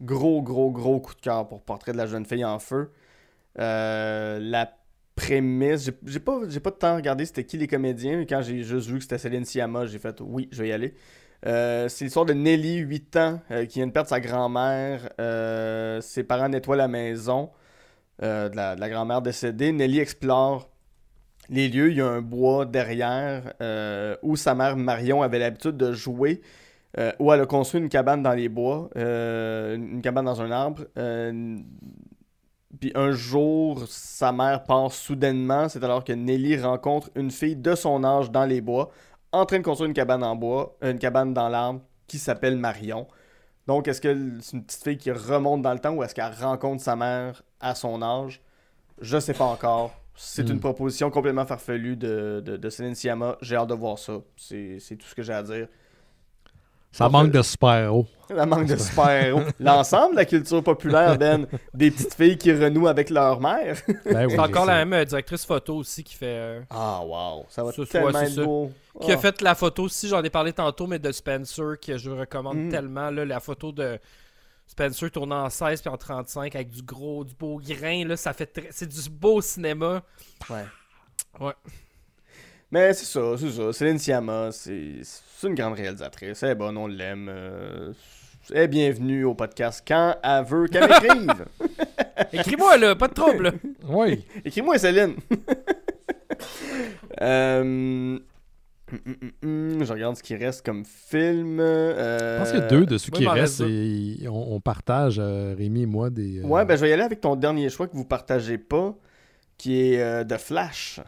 [0.00, 2.90] Gros, gros, gros coup de cœur pour Portrait de la jeune fille en feu.
[3.58, 4.72] Euh, la
[5.14, 8.40] prémisse, j'ai- pas, j'ai pas de temps à regarder c'était qui les comédiens, mais quand
[8.42, 10.94] j'ai juste vu que c'était Céline Sciamma, j'ai fait oui, je vais y aller.
[11.46, 15.10] Euh, c'est l'histoire de Nelly, 8 ans, euh, qui vient de perdre sa grand-mère.
[15.20, 17.50] Euh, ses parents nettoient la maison
[18.20, 19.72] de la, de la grand-mère décédée.
[19.72, 20.70] Nelly explore
[21.48, 21.90] les lieux.
[21.90, 26.40] Il y a un bois derrière euh, où sa mère Marion avait l'habitude de jouer.
[26.98, 30.50] euh, où elle a construit une cabane dans les bois, euh, une cabane dans un
[30.50, 30.84] arbre.
[30.98, 31.58] Euh,
[32.80, 35.68] puis un jour, sa mère part soudainement.
[35.68, 38.90] C'est alors que Nelly rencontre une fille de son âge dans les bois,
[39.32, 43.06] en train de construire une cabane en bois, une cabane dans l'arbre, qui s'appelle Marion.
[43.66, 46.32] Donc, est-ce que c'est une petite fille qui remonte dans le temps ou est-ce qu'elle
[46.40, 48.42] rencontre sa mère à son âge?
[49.00, 50.01] Je sais pas encore.
[50.14, 50.52] C'est Hmm.
[50.52, 53.36] une proposition complètement farfelue de, de, de Céline Sciamma.
[53.40, 54.18] J'ai hâte de voir ça.
[54.36, 55.68] C'est c'est tout ce que j'ai à dire.
[56.94, 58.06] Ça manque de super-héros.
[58.28, 59.40] La manque de super-héros.
[59.58, 63.78] L'ensemble de la culture populaire, Ben, des petites filles qui renouent avec leur mère.
[64.04, 66.26] Ben oui, C'est encore la même euh, directrice photo aussi qui fait.
[66.26, 67.46] euh, Ah, wow.
[67.48, 68.44] Ça va Ça, tellement être ça.
[68.44, 68.70] beau.
[69.00, 69.18] qui a Ah.
[69.18, 72.70] fait la photo aussi, j'en ai parlé tantôt, mais de Spencer, que je recommande Mhm.
[72.70, 73.08] tellement.
[73.10, 73.98] Là, la photo de
[74.72, 78.06] Spencer tournant en 16 puis en 35 avec du gros, du beau grain.
[78.06, 80.02] Là, ça fait très- C'est du beau cinéma.
[80.48, 80.64] Ouais.
[81.38, 81.52] Ouais.
[82.70, 83.70] Mais c'est ça, c'est ça.
[83.74, 86.42] Céline Sciamma, c'est c'est une grande réalisatrice.
[86.42, 87.28] Elle est bonne, on l'aime.
[87.30, 87.92] euh,
[88.50, 91.44] Elle est bienvenue au podcast quand elle veut qu'elle m'écrive.
[92.32, 93.52] Écris-moi là, pas de trouble.
[93.84, 94.24] Oui.
[94.44, 95.16] Écris-moi, Céline.
[97.20, 98.18] Euh,
[98.92, 99.30] Hum, hum,
[99.78, 101.58] hum, je regarde ce qui reste comme film.
[101.60, 103.60] euh, Je pense qu'il y a deux de ceux qui restent.
[103.62, 106.40] reste et on, on partage, euh, Rémi et moi, des.
[106.40, 108.94] euh, Ouais, ben je vais y aller avec ton dernier choix que vous partagez pas,
[109.56, 111.00] qui est euh, The Flash,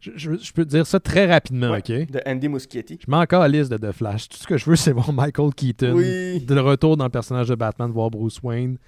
[0.00, 1.78] je, je- je peux te dire ça très rapidement, Ouais.
[1.80, 2.10] OK?
[2.10, 2.98] de Andy Muschietti.
[3.04, 4.28] Je mets encore à la liste de The Flash.
[4.30, 5.92] Tout ce que je veux, c'est voir Michael Keaton.
[5.94, 6.40] Oui.
[6.40, 8.78] De le retour dans le personnage de Batman, voir Bruce Wayne.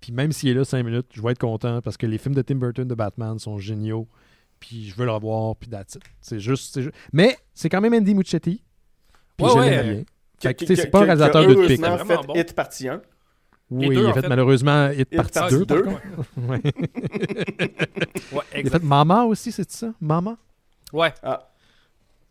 [0.00, 2.34] Puis même s'il est là 5 minutes, je vais être content parce que les films
[2.34, 4.08] de Tim Burton de Batman sont géniaux.
[4.62, 6.02] Puis je veux le revoir, puis that's it.
[6.20, 8.62] C'est juste, c'est ju- Mais c'est quand même Andy Muschietti.
[9.36, 9.70] Puis Ouais, je ouais.
[9.70, 10.04] l'aime bien.
[10.40, 12.34] Fait que, c'est pas un réalisateur de heureusement C'est fait bon.
[12.34, 13.02] Hit partie 1.
[13.70, 14.28] Oui, deux, il a en fait, fait.
[14.28, 15.82] malheureusement Hit Hit partie partie 2.
[15.82, 15.94] par.
[16.48, 16.60] Ouais.
[18.32, 19.92] Ouais, Il a fait Mama aussi, c'est ça?
[20.00, 20.36] Mama?
[20.92, 21.12] Ouais.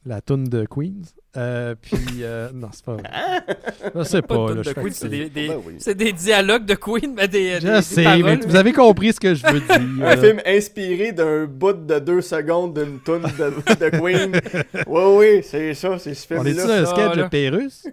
[0.03, 1.03] La toune de Queens.
[1.37, 3.09] Euh, puis, euh, non, c'est pas vrai.
[3.95, 4.49] Je sais Pas pas.
[4.49, 5.75] de là, je Queen, que c'est des, des- Ben oui.
[5.77, 8.23] c'est des dialogues de Queen, mais des, Je des sais, paroles.
[8.23, 10.05] mais vous avez compris ce que je veux dire.
[10.07, 14.41] Un film inspiré d'un bout de deux secondes d'une tune de, de Queen.
[14.87, 16.65] Oui, oui, c'est ça, c'est ce On est film-là.
[16.67, 17.27] ça, un sketch de.
[17.29, 17.87] Pérus?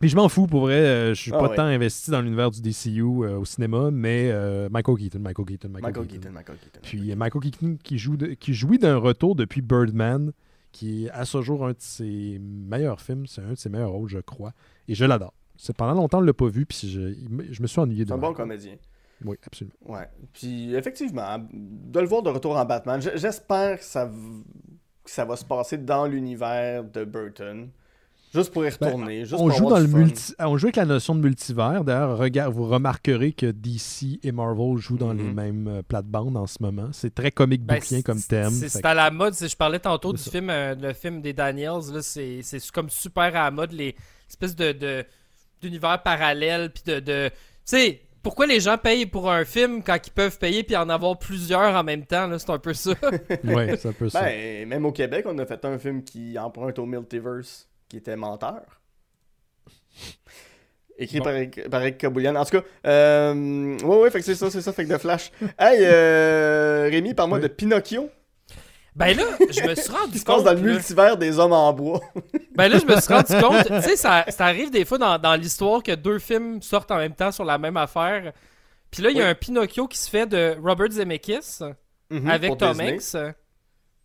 [0.00, 0.74] Puis je m'en fous, pour vrai.
[0.74, 1.56] euh, je suis Ah pas ouais.
[1.56, 5.68] tant investi dans l'univers du DCU euh, au cinéma, mais euh, Michael Keaton, Michael Keaton,
[5.68, 6.20] Michael, Michael Keaton.
[6.22, 6.80] Keaton, Michael Keaton.
[6.82, 10.32] Puis Michael Keaton qui, joue de- qui jouit d'un retour depuis Birdman,
[10.72, 13.26] qui est à ce jour un de ses meilleurs films.
[13.26, 14.52] C'est un de ses meilleurs rôles, je crois.
[14.88, 15.34] Et je l'adore.
[15.56, 17.14] C'est pendant longtemps, on l'a pas vu, puis je,
[17.50, 18.76] je me suis ennuyé de C'est un bon comédien.
[19.24, 19.76] Oui, absolument.
[19.86, 20.08] Ouais.
[20.32, 24.10] Puis effectivement, de le voir de retour en Batman, j'espère que ça,
[25.04, 27.70] que ça va se passer dans l'univers de Burton.
[28.34, 29.20] Juste pour y retourner.
[29.20, 29.98] juste Ben, on pour joue avoir dans le du fun.
[29.98, 30.34] multi...
[30.38, 31.84] On joue avec la notion de multivers.
[31.84, 35.34] D'ailleurs, regard- vous remarquerez que DC et Marvel jouent dans les Mhm.
[35.34, 36.88] mêmes euh, plates-bandes en ce moment.
[36.92, 38.50] C'est très comique Ben, comme thème.
[38.50, 39.34] C'est à la mode.
[39.38, 40.30] Je parlais tantôt du ça.
[40.30, 41.92] film, euh, le film des Daniels.
[41.92, 42.42] là, C'est
[42.72, 43.94] comme super à la mode, les
[44.28, 45.04] espèces de de-
[45.60, 46.70] d'univers parallèles.
[46.72, 47.00] Puis de.
[47.00, 47.28] de...
[47.28, 47.34] Tu
[47.64, 51.18] sais, pourquoi les gens payent pour un film quand ils peuvent payer puis en avoir
[51.18, 52.26] plusieurs en même temps?
[52.28, 52.38] là?
[52.38, 52.92] C'est un peu ça.
[53.44, 54.22] Ouais, c'est un peu ça.
[54.22, 58.16] Ben, même au Québec, on a fait un film qui emprunte au multiverse, qui était
[58.16, 58.62] Menteur.
[60.98, 61.24] Écrit Bon.
[61.24, 62.34] par, Eric- par Eric Kaboulian.
[62.36, 64.96] En tout cas, euh, ouais, ouais, fait que c'est ça, c'est ça, fait que de
[64.96, 65.30] Flash.
[65.58, 67.42] Hey, euh, Rémi, parle-moi Oui.
[67.42, 68.08] de Pinocchio,
[68.96, 70.36] ben là, je me suis rendu qui se compte.
[70.36, 72.00] passe dans le là- multivers des hommes en bois.
[72.54, 73.66] Ben là, je me suis rendu compte.
[73.66, 76.96] Tu sais, ça, ça arrive des fois dans, dans l'histoire que deux films sortent en
[76.98, 78.32] même temps sur la même affaire.
[78.90, 79.30] Puis là, il y a Oui.
[79.30, 81.58] un Pinocchio qui se fait de Robert Zemeckis
[82.10, 82.92] Mhm, avec Tom Disney.
[82.94, 83.34] Hanks.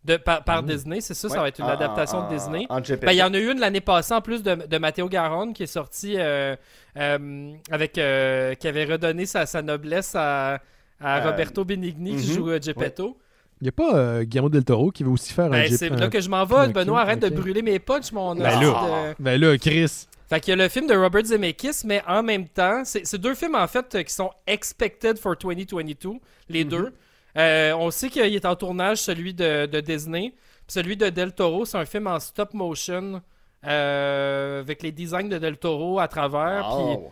[0.04, 0.68] De, par par Mhm.
[0.68, 2.66] Disney, c'est ça, ça Ouais, va être une en- adaptation de Disney.
[2.68, 5.52] Ben, il y en a eu une l'année passée en plus de, de Matteo Garonne
[5.52, 6.54] qui est sorti euh,
[6.96, 10.60] euh, avec euh, qui avait redonné sa, sa noblesse à,
[11.00, 13.18] à Euh, Roberto Benigni qui mhm, joue Geppetto.
[13.60, 15.76] Il n'y a pas euh, Guillermo del Toro qui veut aussi faire un Ben, Jeep-
[15.78, 16.68] c'est un- là que je m'en vais.
[16.68, 18.60] Benoît, arrête de brûler mes punchs, mon Ben là.
[18.60, 20.06] de- Ben là, Chris.
[20.30, 23.18] Fait qu'il y a le film de Robert Zemeckis, mais en même temps, c'est c'est
[23.18, 26.10] deux films en fait qui sont expected for 2022,
[26.48, 26.70] les Mhm.
[26.70, 26.92] deux.
[27.38, 31.32] Euh, on sait qu'il est en tournage celui de, de Disney, puis celui de Del
[31.32, 33.22] Toro, c'est un film en stop motion
[33.64, 36.68] euh, avec les designs de Del Toro à travers.
[36.68, 37.04] Puis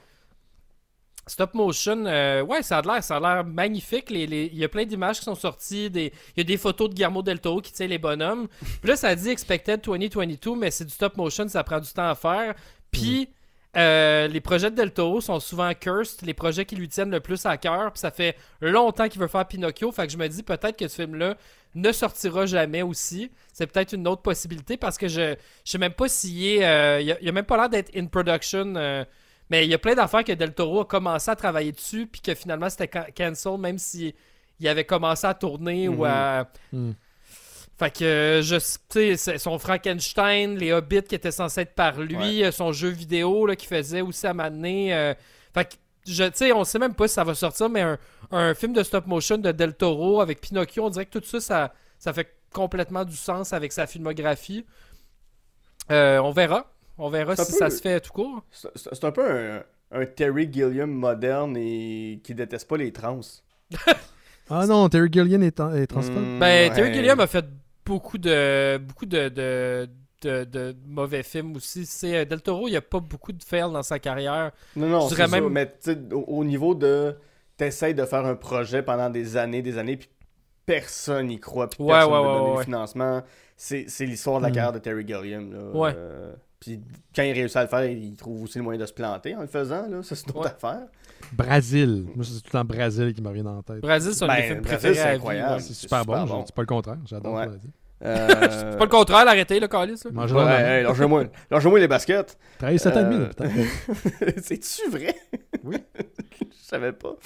[1.28, 4.10] stop motion, euh, ouais, ça a l'air, ça a l'air magnifique.
[4.10, 6.56] Les, les- il y a plein d'images qui sont sorties, des, il y a des
[6.56, 8.46] photos de Guillermo del Toro qui tient les bonhommes.
[8.80, 12.08] Puis là, ça dit expected 2022, mais c'est du stop motion, ça prend du temps
[12.08, 12.54] à faire.
[12.92, 13.28] Puis
[13.76, 17.20] euh, les projets de del Toro sont souvent cursed, les projets qui lui tiennent le
[17.20, 17.92] plus à cœur.
[17.92, 20.88] Puis ça fait longtemps qu'il veut faire Pinocchio, fait que je me dis peut-être que
[20.88, 21.36] ce film-là
[21.74, 23.30] ne sortira jamais aussi.
[23.52, 25.34] C'est peut-être une autre possibilité parce que je,
[25.64, 27.94] je sais même pas s'il est, euh, il, a, il a même pas l'air d'être
[27.96, 28.74] in production.
[28.76, 29.04] euh,
[29.50, 32.20] mais il y a plein d'affaires que Del Toro a commencé à travailler dessus, puis
[32.20, 34.12] que finalement c'était can- cancel, même si
[34.58, 36.04] il avait commencé à tourner ou Mhm.
[36.04, 36.48] à.
[36.72, 36.94] Mhm.
[37.78, 41.74] Fait que, euh, je, tu sais, c'est son Frankenstein, les Hobbits qui étaient censés être
[41.74, 45.14] par lui, euh, son jeu vidéo là, qu'il faisait aussi à m'amener.
[45.52, 45.74] fait que,
[46.06, 47.98] je, tu sais, on sait même pas si ça va sortir, mais un,
[48.30, 51.40] un film de stop motion de Del Toro avec Pinocchio, on dirait que tout ça,
[51.40, 54.64] ça, ça fait complètement du sens avec sa filmographie.
[55.90, 56.72] Euh, on verra.
[56.98, 58.42] On verra si ça se fait tout court.
[58.50, 63.20] C'est un peu un, un Terry Gilliam moderne et qui déteste pas les trans.
[64.48, 66.22] Ah non, Terry Gilliam est, est transphobe.
[66.22, 66.94] Mm, Ben, Terry.
[66.94, 67.44] Gilliam a fait
[67.86, 69.88] beaucoup de beaucoup de, de,
[70.22, 71.86] de- de mauvais films aussi.
[71.86, 74.50] C'est euh, Del Toro, il n'y a pas beaucoup de fails dans sa carrière.
[74.74, 75.72] Non, non, c'est même- mais
[76.12, 77.16] au, au niveau de...
[77.56, 80.10] T'essayes de faire un projet pendant des années, des années, puis
[80.66, 82.56] personne n'y croit, puis Ouais, personne ouais, ne ouais, donner ouais.
[82.58, 83.22] le financement.
[83.56, 84.54] C'est c'est l'histoire de la Mm.
[84.54, 85.78] carrière de Terry Gilliam, là.
[85.78, 85.92] Ouais.
[85.96, 86.80] Euh, puis
[87.14, 89.40] quand il réussit à le faire, il trouve aussi le moyen de se planter en
[89.42, 90.02] le faisant, là.
[90.02, 90.46] Ça, c'est une autre Ouais.
[90.46, 90.86] affaire.
[91.32, 92.06] Brésil.
[92.14, 93.80] Moi, c'est tout le temps Brésil qui me revient dans la tête.
[93.80, 95.60] Brésil, c'est un Ben, préférés c'est incroyable.
[95.60, 96.98] C'est c'est super, super bon, dis pas le contraire.
[97.06, 97.46] J'adore Ouais.
[97.46, 97.70] Brésil.
[98.04, 98.26] Euh...
[98.50, 100.04] C'est pas le contraire, arrêtez le calice.
[100.04, 100.10] là?
[100.12, 100.82] Manger Ouais,
[101.50, 102.36] lâchez-moi les baskets.
[102.58, 104.32] Travailler 7 ans et demi, Euh.
[104.42, 105.14] C'est-tu vrai?
[105.64, 105.78] Oui.
[106.40, 107.16] Je savais pas.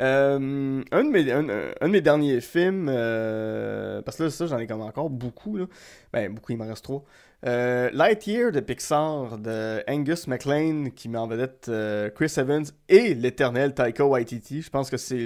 [0.00, 1.48] Euh, un, de mes, un,
[1.80, 5.56] un de mes derniers films, euh, parce que là, ça, j'en ai comme encore beaucoup.
[5.56, 5.66] Là.
[6.12, 7.04] Ben, beaucoup, il m'en reste trop.
[7.46, 13.14] Euh, Lightyear de Pixar, de Angus MacLean, qui met en vedette euh, Chris Evans et
[13.14, 14.62] l'éternel Taika Waititi.
[14.62, 15.16] Je pense que c'est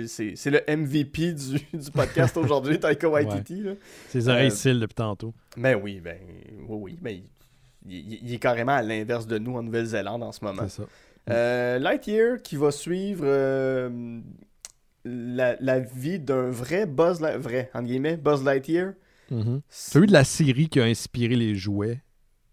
[0.46, 3.62] le MVP du, du podcast aujourd'hui, Taika Waititi.
[3.62, 3.72] là.
[4.08, 5.32] Ses oreilles Euh, cils depuis tantôt.
[5.56, 6.16] Ben oui, ben
[6.68, 6.98] oui, oui.
[7.00, 7.20] Ben,
[7.86, 10.62] il, il- il est carrément à l'inverse de nous en Nouvelle-Zélande en ce moment.
[10.68, 10.88] C'est ça.
[11.30, 14.18] Euh, Lightyear qui va suivre euh,
[15.04, 18.92] la, la vie d'un vrai Buzz Lightyear, vrai, entre guillemets, Buzz Lightyear.
[19.30, 19.60] Mhm.
[19.68, 22.00] Celui de la série qui a inspiré les jouets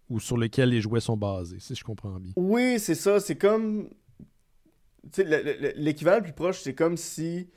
[0.08, 2.32] ou sur lequel les jouets sont basés, si je comprends bien.
[2.36, 3.88] Oui, c'est ça, c'est comme...
[5.12, 5.24] tu
[5.76, 7.48] L'équivalent le plus proche, c'est comme si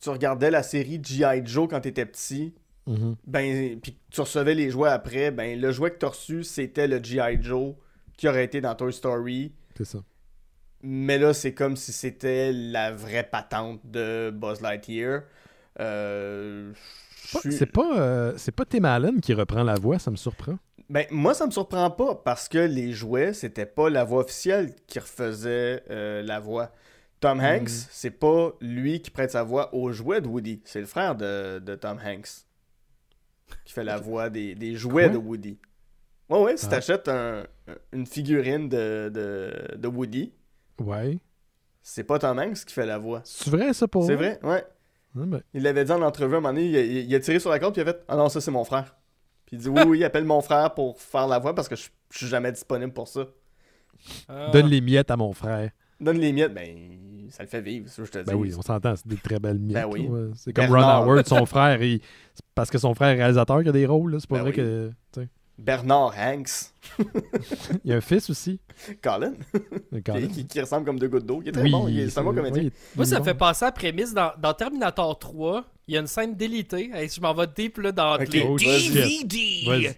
[0.00, 1.42] tu regardais la série G.I.
[1.44, 2.54] Joe quand t'étais petit,
[2.86, 3.16] Mhm.
[3.26, 7.02] ben, puis tu recevais les jouets après, ben, le jouet que t'as reçu, c'était le
[7.04, 7.36] G.I.
[7.42, 7.74] Joe
[8.16, 9.52] qui aurait été dans Toy Story.
[9.76, 9.98] C'est ça.
[10.82, 15.22] Mais là, c'est comme si c'était la vraie patente de Buzz Lightyear.
[15.80, 16.72] Euh,
[17.14, 20.58] C'est pas, euh, c'est pas Tim Allen qui reprend la voix, ça me surprend.
[20.90, 24.74] Ben, moi, ça me surprend pas parce que les jouets, c'était pas la voix officielle
[24.86, 26.72] qui refaisait euh, la voix.
[27.20, 30.62] Tom Hanks, c'est pas lui qui prête sa voix aux jouets de Woody.
[30.64, 32.28] C'est le frère de, de Tom Hanks
[33.64, 35.58] qui fait la voix des, des jouets de Woody.
[36.30, 36.70] Ouais, ouais, si Ah.
[36.70, 37.44] t'achètes un-
[37.92, 40.32] une figurine de, de, de Woody,
[40.80, 41.18] Ouais.
[41.82, 43.20] c'est pas Tom Hanks qui fait la voix.
[43.24, 44.38] C'est vrai ça pour C'est vrai?
[44.42, 44.64] ouais.
[45.16, 47.20] Ah, ben, Il l'avait dit en entrevue à un moment donné, il a, il a
[47.20, 48.94] tiré sur la corde puis il a fait Ah non, ça c'est mon frère.
[49.48, 51.88] Puis il dit Oui, oui, appelle mon frère pour faire la voix parce que je,
[52.12, 53.26] je suis jamais disponible pour ça.
[54.28, 54.50] Ah.
[54.52, 55.70] Donne les miettes à mon frère.
[56.00, 56.76] Donne les miettes, ben
[57.30, 58.24] ça le fait vivre, que je te dis.
[58.24, 59.74] Ben oui, on s'entend, c'est des très belles miettes.
[59.82, 60.08] Ben oui.
[60.36, 61.00] C'est comme Bernard.
[61.04, 62.00] Ron Howard, son frère, il-
[62.34, 64.12] c'est parce que son frère est réalisateur qui a des rôles.
[64.12, 64.18] là.
[64.20, 64.56] C'est pas Ben vrai oui.
[64.56, 64.90] que.
[65.58, 66.72] Bernard Hanks,
[67.84, 68.60] Il y a un fils aussi.
[69.02, 69.32] Colin,
[70.04, 70.20] Colin.
[70.20, 71.40] qui, qui- qui ressemble comme deux gouttes d'eau.
[71.42, 72.62] Il est très Oui, bon, il est- c'est un bon comédien.
[72.62, 75.64] oui, Moi, ça me fait penser à la prémisse dans, dans Terminator 3.
[75.88, 76.90] Il y a une scène délitée.
[76.94, 78.56] Hey, je m'en vais deep là, dans les Oh.
[78.56, 79.88] DVD.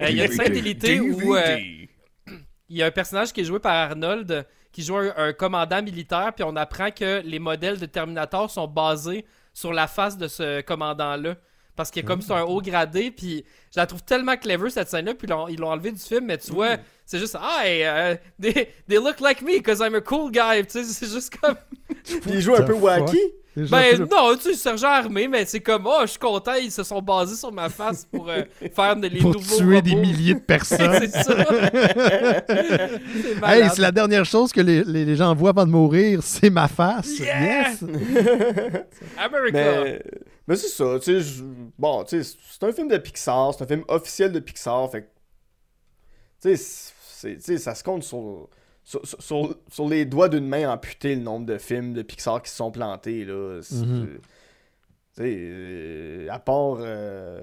[0.00, 1.56] Euh, Il y a une scène délitée où euh,
[2.68, 5.82] il y a un personnage qui est joué par Arnold qui joue un, un commandant
[5.82, 9.24] militaire, puis on apprend que les modèles de Terminator sont basés
[9.54, 11.36] sur la face de ce commandant-là.
[11.78, 15.14] Parce que comme c'est un haut gradé, puis je la trouve tellement clever cette scène-là,
[15.14, 16.70] puis ils l'ont- ils enlevé du film, mais tu vois,
[17.06, 18.52] c'est juste, ah, hey, euh, they,
[18.88, 21.54] they look like me, because I'm a cool guy, tu sais, c'est juste comme,
[22.04, 23.16] Puis il joue un peu wacky?
[23.56, 26.82] Ben non, tu sais, sergent armé, mais c'est comme, oh, je suis content, ils se
[26.84, 28.42] sont basés sur ma face pour euh,
[28.74, 30.94] faire de- les pour nouveaux tuer des milliers de personnes.
[31.00, 31.34] c'est ça.
[32.46, 36.20] c'est Hey, c'est la dernière chose que les, les- les gens voient avant de mourir,
[36.22, 37.18] c'est ma face.
[37.18, 37.70] Yeah!
[37.70, 37.84] Yes!
[39.18, 39.82] America.
[39.84, 40.02] Mais,
[40.48, 41.42] mais c'est ça, tu sais,
[41.78, 45.12] bon, tu sais, c'est un film de Pixar, c'est un film officiel de Pixar, fait
[46.40, 48.48] tu sais, c'est- tu sais, ça se compte sur,
[48.84, 52.50] sur, sur- sur- les doigts d'une main amputé le nombre de films de Pixar qui
[52.50, 53.60] se sont plantés, là.
[53.62, 53.84] C'est-.
[55.16, 57.40] Tu sais, euh, à part euh,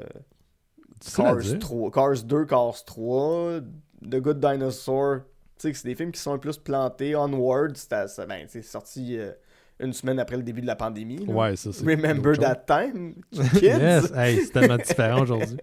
[1.15, 1.59] Cars dire.
[1.59, 3.59] 3, Cars 2, Cars 3,
[4.01, 5.23] The Good Dinosaur, tu
[5.57, 7.15] sais, que c'est des films qui sont un peu plus plantés.
[7.17, 9.31] Onward, ça- ben, c'est sorti euh,
[9.79, 11.25] une semaine après le début de la pandémie.
[11.25, 11.33] là.
[11.33, 11.83] Ouais, ça, c'est.
[11.85, 12.39] Remember autre chose.
[12.39, 13.15] that time,
[13.59, 13.65] kids?
[13.65, 15.57] Yes, hey, c'est tellement différent aujourd'hui.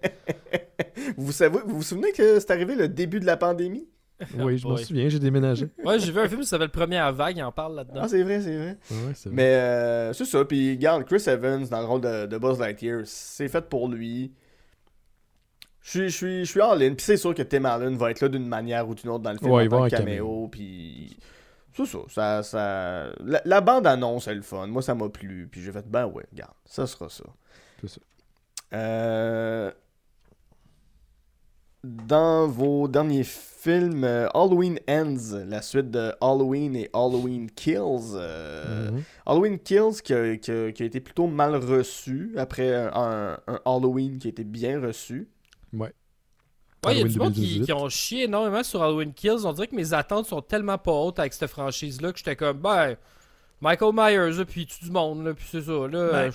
[1.16, 3.88] vous, savez, vous vous souvenez que c'est arrivé le début de la pandémie?
[4.38, 4.84] Oui, je m'en boy.
[4.84, 5.66] souviens, j'ai déménagé.
[5.84, 8.02] Ouais, j'ai vu un film qui s'appelle Première Vague, il en parle là-dedans.
[8.04, 8.78] Ah, c'est vrai, c'est vrai.
[8.90, 9.36] Ouais, c'est vrai.
[9.36, 13.00] Mais euh, c'est ça, puis regarde, Chris Evans dans le rôle de, de Buzz Lightyear,
[13.04, 14.32] c'est fait pour lui.
[15.80, 18.20] Je suis, je suis, je suis all-in, puis c'est sûr que Tim Allen va être
[18.20, 19.94] là d'une manière ou d'une autre dans le film Ouais, en il va tant que
[19.96, 21.16] un caméo, puis
[21.74, 23.12] c'est ça, ça, ça...
[23.24, 26.24] La, la bande-annonce est le fun, moi ça m'a plu, puis j'ai fait, ben ouais,
[26.32, 27.24] regarde, ça sera ça.
[27.80, 28.00] C'est ça.
[28.74, 29.70] Euh,
[31.84, 35.16] Dans vos derniers films, euh, Halloween Ends,
[35.48, 38.12] la suite de Halloween et Halloween Kills.
[38.14, 39.02] euh, Mhm.
[39.26, 43.60] Halloween Kills qui a, qui a- qui a été plutôt mal reçu après un, un
[43.64, 45.28] Halloween qui a été bien reçu.
[45.72, 45.92] Ouais,
[46.90, 47.64] il y a du monde qui, 2018.
[47.66, 49.44] qui ont chié énormément sur Halloween Kills.
[49.44, 52.58] On dirait que mes attentes sont tellement pas hautes avec cette franchise-là que j'étais comme,
[52.58, 52.96] ben,
[53.60, 55.72] Michael Myers, là, puis tue du monde, là, puis c'est ça.
[55.72, 56.32] Là, Ben,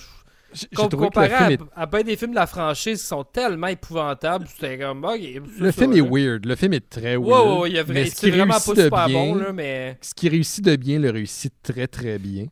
[0.72, 4.46] le comparé à, est, à ben des films de la franchise qui sont tellement épouvantables,
[4.48, 6.46] c'était comme, le ça, film est weird.
[6.46, 7.46] Le film est très Ouais, weird.
[7.48, 9.06] ouais, ouais, il y a vrai, mais ce c'est qui vraiment pas réussit de super
[9.08, 9.98] bien, bon, là, mais.
[10.00, 12.46] ce qui réussit de bien le réussit très très bien.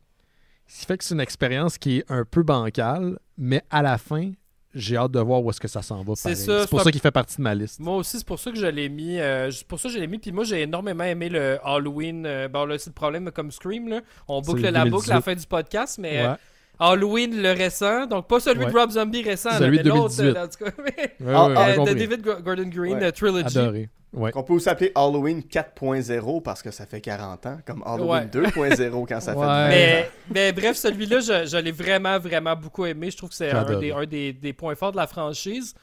[0.67, 3.97] Ce qui fait que c'est une expérience qui est un peu bancale, mais à la
[3.97, 4.31] fin,
[4.75, 6.13] j'ai hâte de voir où est-ce que ça s'en va.
[6.15, 7.79] C'est pour ça qu'il fait partie de ma liste.
[7.79, 9.19] Moi aussi, c'est pour ça que je l'ai mis.
[9.19, 10.17] euh, c'est pour ça que je l'ai mis.
[10.19, 12.25] Puis moi, j'ai énormément aimé le Halloween.
[12.25, 13.87] euh, bon, là, c'est le problème comme Scream.
[13.87, 14.01] Là.
[14.27, 15.21] On boucle la boucle à la 2018.
[15.21, 16.37] fin du podcast, mais euh, Ouais.
[16.79, 18.71] Halloween le récent, donc pas celui Ouais.
[18.71, 20.37] de Rob Zombie récent, Celui mais de l'autre, 2018.
[20.37, 21.93] euh, en tout cas, mais- Ouais, Ah, ouais, ah, euh, de.
[21.93, 23.03] David Go- Gordon Green, Ouais.
[23.05, 23.57] euh, Trilogy.
[23.57, 23.89] Adoré.
[24.13, 24.31] Ouais.
[24.31, 28.41] Qu'on peut aussi appeler Halloween 4.0 parce que ça fait 40 ans, comme Halloween Ouais.
[28.51, 29.45] 2.0 quand ça fait Ouais.
[29.45, 29.67] 20 ans.
[29.69, 33.11] Mais, mais bref, celui-là, je, je l'ai vraiment, vraiment beaucoup aimé.
[33.11, 35.73] Je trouve que c'est un, des, un des, des points forts de la franchise.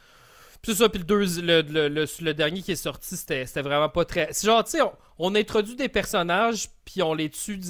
[0.62, 3.44] Puis c'est ça, puis le, deux- le, le, le, le dernier qui est sorti, c'était
[3.60, 4.28] vraiment pas très...
[4.32, 7.60] C'est genre, tu sais, on, on introduit des personnages, puis on les tue.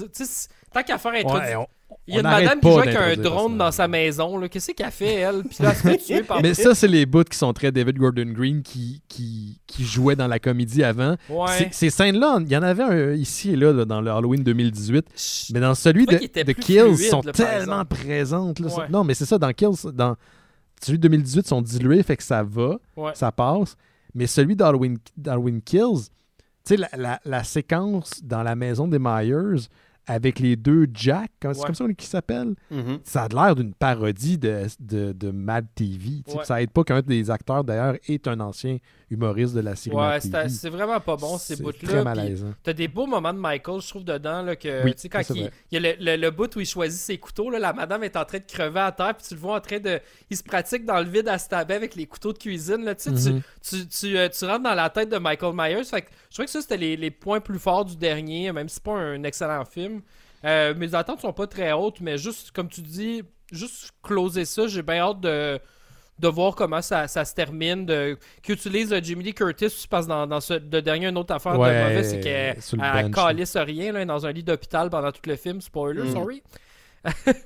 [0.72, 1.42] Tant qu'à faire introduire...
[1.42, 1.68] Ouais, on-
[2.06, 4.40] Il y a une madame qui joue avec un drone dans sa maison.
[4.48, 5.42] Qu'est-ce qu'elle fait, elle?
[5.44, 6.40] Puis là, elle se fait tuer par...
[6.42, 10.16] Mais ça, c'est les bouts qui sont très David Gordon Green qui, qui, qui jouait
[10.16, 11.16] dans la comédie avant.
[11.30, 11.68] Ouais.
[11.72, 15.06] Ces- scènes-là, il y en avait un ici et là, là, dans le Halloween 2018.
[15.16, 15.50] Chut.
[15.54, 16.16] Mais dans celui de,
[16.52, 18.58] Kills, fluide, sont là, tellement présentes.
[18.60, 18.66] là.
[18.74, 18.84] Ouais.
[18.90, 20.16] Non, mais c'est ça, dans Kills, dans
[20.82, 23.12] celui de 2018, sont dilués, fait que ça va, Ouais.
[23.14, 23.76] ça passe.
[24.14, 26.08] Mais celui d'Halloween d'Halloween Kills,
[26.66, 29.68] tu sais, la, la- la séquence dans la maison des Myers
[30.06, 31.66] avec les deux Jack, comme- c'est Ouais.
[31.66, 32.98] comme ça qu'ils s'appellent, Mhm.
[33.04, 36.22] ça a l'air d'une parodie de, de, de Mad TV.
[36.28, 36.44] Ouais.
[36.44, 38.78] Ça aide pas qu'un des acteurs, d'ailleurs, est un ancien
[39.10, 40.18] humoriste de la série Ouais,
[40.48, 41.88] c'est vraiment pas bon, ces C'est bouts-là.
[41.88, 42.52] très malaisant.
[42.62, 45.76] T'as des beaux moments de Michael, je trouve, dedans, là, que, Oui, quand il, y
[45.76, 48.24] a le, le, le bout où il choisit ses couteaux, là, la madame est en
[48.24, 50.00] train de crever à terre, puis tu le vois en train de...
[50.30, 52.94] Il se pratique dans le vide à se taber avec les couteaux de cuisine, là,
[52.94, 53.42] tu Mhm.
[53.62, 56.38] tu, tu, tu, euh, tu rentres dans la tête de Michael Myers, fait que je
[56.42, 58.96] trouvais que ça, c'était les, les points plus forts du dernier, même si c'est pas
[58.96, 60.02] un excellent film.
[60.44, 64.66] Euh, mes attentes sont pas très hautes, mais juste, comme tu dis, juste closer ça,
[64.66, 65.60] j'ai bien hâte de
[66.18, 70.06] de voir comment ça, ça se termine, de, qu'ils utilisent euh, Jimmy Lee Curtis, parce
[70.06, 73.10] que dans, dans ce le dernier, une autre affaire Ouais, de mauvais, c'est qu'elle elle
[73.12, 75.60] calisse rien là, dans un lit d'hôpital pendant tout le film.
[75.60, 76.12] Spoiler, Mm.
[76.12, 76.42] sorry.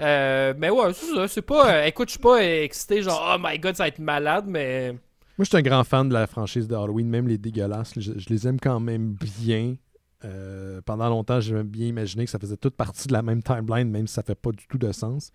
[0.00, 1.28] Euh, mais ouais, c'est ça.
[1.28, 1.70] C'est pas.
[1.72, 4.94] euh, écoute, je suis pas excité, genre, oh my god, ça va être malade, mais.
[5.38, 7.92] Moi, je suis un grand fan de la franchise de Halloween, même les dégueulasses.
[7.96, 9.76] Je, je les aime quand même bien.
[10.24, 13.90] Euh, pendant longtemps, j'ai bien imaginé que ça faisait toute partie de la même timeline,
[13.90, 15.30] même si ça fait pas du tout de sens.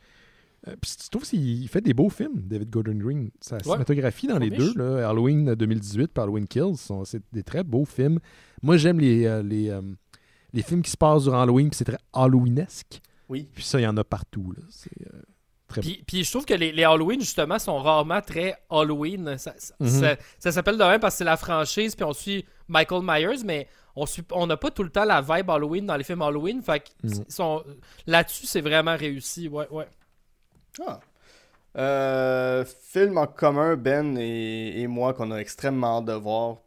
[0.67, 3.31] Euh, puis je trouve qu'il fait des beaux films, David Gordon Green.
[3.39, 7.85] Sa cinématographie dans les deux, là, Halloween 2018 et Halloween Kills, c'est des très beaux
[7.85, 8.19] films.
[8.61, 9.81] Moi, j'aime les, euh, les, euh,
[10.53, 13.01] les films qui se passent durant Halloween, puis c'est très Halloweenesque.
[13.29, 13.47] Oui.
[13.53, 14.51] Puis ça, il y en a partout.
[14.55, 14.63] Là.
[15.71, 19.37] Euh, très Puis, puis je trouve que les, les Halloween, justement, sont rarement très Halloween.
[19.37, 19.87] Ça, ça- Mhm.
[19.89, 23.43] ça- ça s'appelle de même parce que c'est la franchise, puis on suit Michael Myers,
[23.45, 26.21] mais on suit, on n'a pas tout le temps la vibe Halloween dans les films
[26.21, 26.61] Halloween.
[26.61, 27.63] Fait que Mhm.
[28.07, 29.47] là-dessus, c'est vraiment réussi.
[29.47, 29.87] Ouais, ouais.
[30.85, 30.99] Ah.
[31.77, 36.57] Euh, film en commun, Ben et, et moi, qu'on a extrêmement hâte de voir.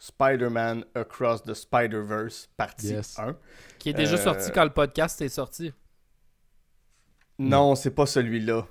[0.00, 3.18] Spider-Man Across the Spider-Verse, partie Yes.
[3.18, 3.36] 1.
[3.80, 5.72] Qui est déjà Euh, sorti quand le podcast est sorti.
[7.38, 8.66] Non, c'est pas celui-là.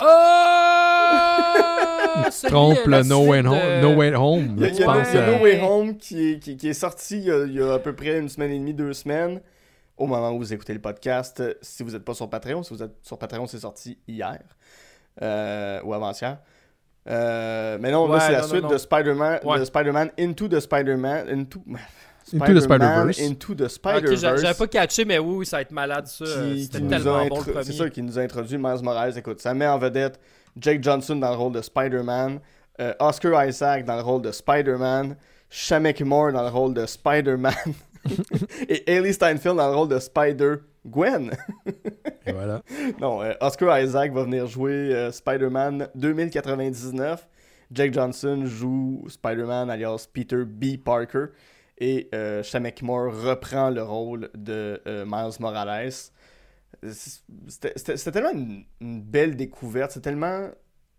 [0.00, 0.06] Oh!
[2.30, 4.54] Celui, Trompe le no, Way Home, de- no Way Home.
[4.58, 7.18] Il y a, il y à- No Way Home qui est, qui, qui est sorti
[7.18, 9.40] il y, a, il y a à peu près une semaine et demie, deux semaines,
[9.96, 11.42] au moment où vous écoutez le podcast.
[11.62, 14.38] Si vous n'êtes pas sur Patreon, si vous êtes sur Patreon, c'est sorti hier
[15.22, 16.38] euh, ou avant-hier.
[17.08, 18.68] Euh, mais non, Ouais, là, c'est la non, suite non.
[18.68, 19.64] de Spider-Man, Ouais.
[19.64, 21.60] Spider-Man Into the Spider-Man, Into,
[22.34, 23.20] Into the Spider-Verse.
[23.20, 24.20] Into the Ok, Spider-Verse.
[24.20, 26.24] j'a- j'avais pas catché, mais oui, oui, ça va être malade, ça.
[26.26, 27.64] C'était tellement bon le premier.
[27.64, 29.16] C'est ça qui nous a introduit Miles Morales.
[29.18, 30.18] Écoute, ça met en vedette
[30.58, 32.40] Jake Johnson dans le rôle de Spider-Man,
[32.80, 35.16] euh, Oscar Isaac dans le rôle de Spider-Man,
[35.50, 37.52] Shamek Moore dans le rôle de Spider-Man
[38.68, 41.30] et Haley Steinfeld dans le rôle de Spider-Gwen.
[42.26, 42.62] Et voilà.
[43.00, 47.28] non, euh, Oscar Isaac va venir jouer euh, Spider-Man 2099.
[47.70, 50.76] Jake Johnson joue Spider-Man alias Peter B.
[50.82, 51.26] Parker.
[51.78, 55.92] Et euh, Shamek Moore reprend le rôle de euh, Miles Morales.
[56.82, 58.32] C'était tellement
[58.80, 59.92] une, belle découverte.
[59.92, 60.48] C'est tellement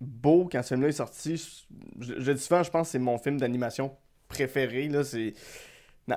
[0.02, 1.66] beau quand ce film-là est sorti.
[2.00, 3.96] Je, je dis souvent, je pense que c'est mon film d'animation
[4.28, 4.90] préféré.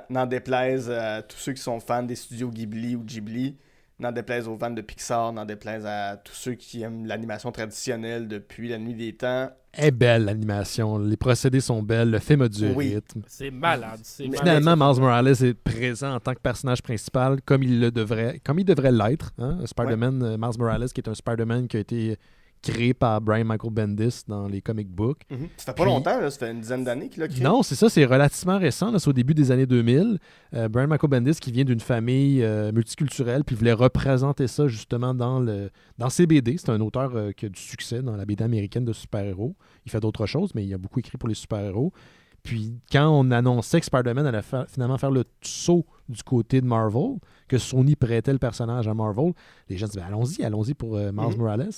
[0.09, 3.57] N'en déplaise à tous ceux qui sont fans des studios Ghibli ou Ghibli.
[3.99, 5.33] N'en déplaise aux fans de Pixar.
[5.33, 9.49] N'en déplaise à tous ceux qui aiment l'animation traditionnelle depuis la nuit des temps.
[9.79, 12.95] est belle l'animation, les procédés sont belles, le film a du Oui.
[12.95, 13.21] rythme.
[13.27, 13.99] C'est malade.
[14.01, 14.57] C'est Mais- malade.
[14.59, 18.57] Finalement, Miles Morales est présent en tant que personnage principal comme il le devrait, comme
[18.59, 19.31] il devrait l'être.
[19.37, 19.59] hein.
[19.65, 22.17] Spider-Man, euh, Miles Morales, qui est un Spider-Man qui a été
[22.71, 25.21] créé par Brian Michael Bendis dans les comic books.
[25.29, 27.43] Ça fait pas Puis- longtemps, là, ça fait une dizaine d'années qu'il a créé.
[27.43, 28.97] Non, c'est ça, c'est relativement récent.
[28.97, 30.17] C'est au début des années 2000.
[30.53, 35.13] Euh, Brian Michael Bendis, qui vient d'une famille euh, multiculturelle, puis voulait représenter ça justement
[35.13, 36.57] dans, le, dans ses BD.
[36.57, 39.55] C'est un auteur euh, qui a du succès dans la BD américaine de super-héros.
[39.85, 41.93] Il fait d'autres choses, mais il a beaucoup écrit pour les super-héros.
[42.43, 47.17] Puis quand on annonçait que Spider-Man allait finalement faire le saut du côté de Marvel,
[47.49, 49.33] que Sony prêtait le personnage à Marvel,
[49.67, 51.37] les gens disaient ben, allons-y, allons-y pour euh, Miles Mhm.
[51.37, 51.69] Morales.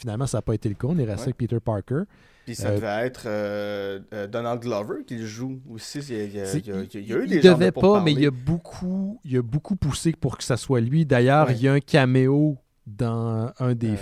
[0.00, 0.86] Finalement, ça n'a pas été le cas.
[0.88, 1.22] On est resté Ouais.
[1.28, 2.02] avec Peter Parker.
[2.46, 5.98] Puis ça Euh, devait être euh, euh, Donald Glover qui le joue aussi.
[5.98, 8.02] Il y a, il y a- il il y eu il des de devait pas,
[8.02, 11.04] mais il a beaucoup, il a beaucoup poussé pour que ça soit lui.
[11.04, 11.54] D'ailleurs, Ouais.
[11.54, 12.56] il y a un caméo
[12.86, 13.94] dans un des.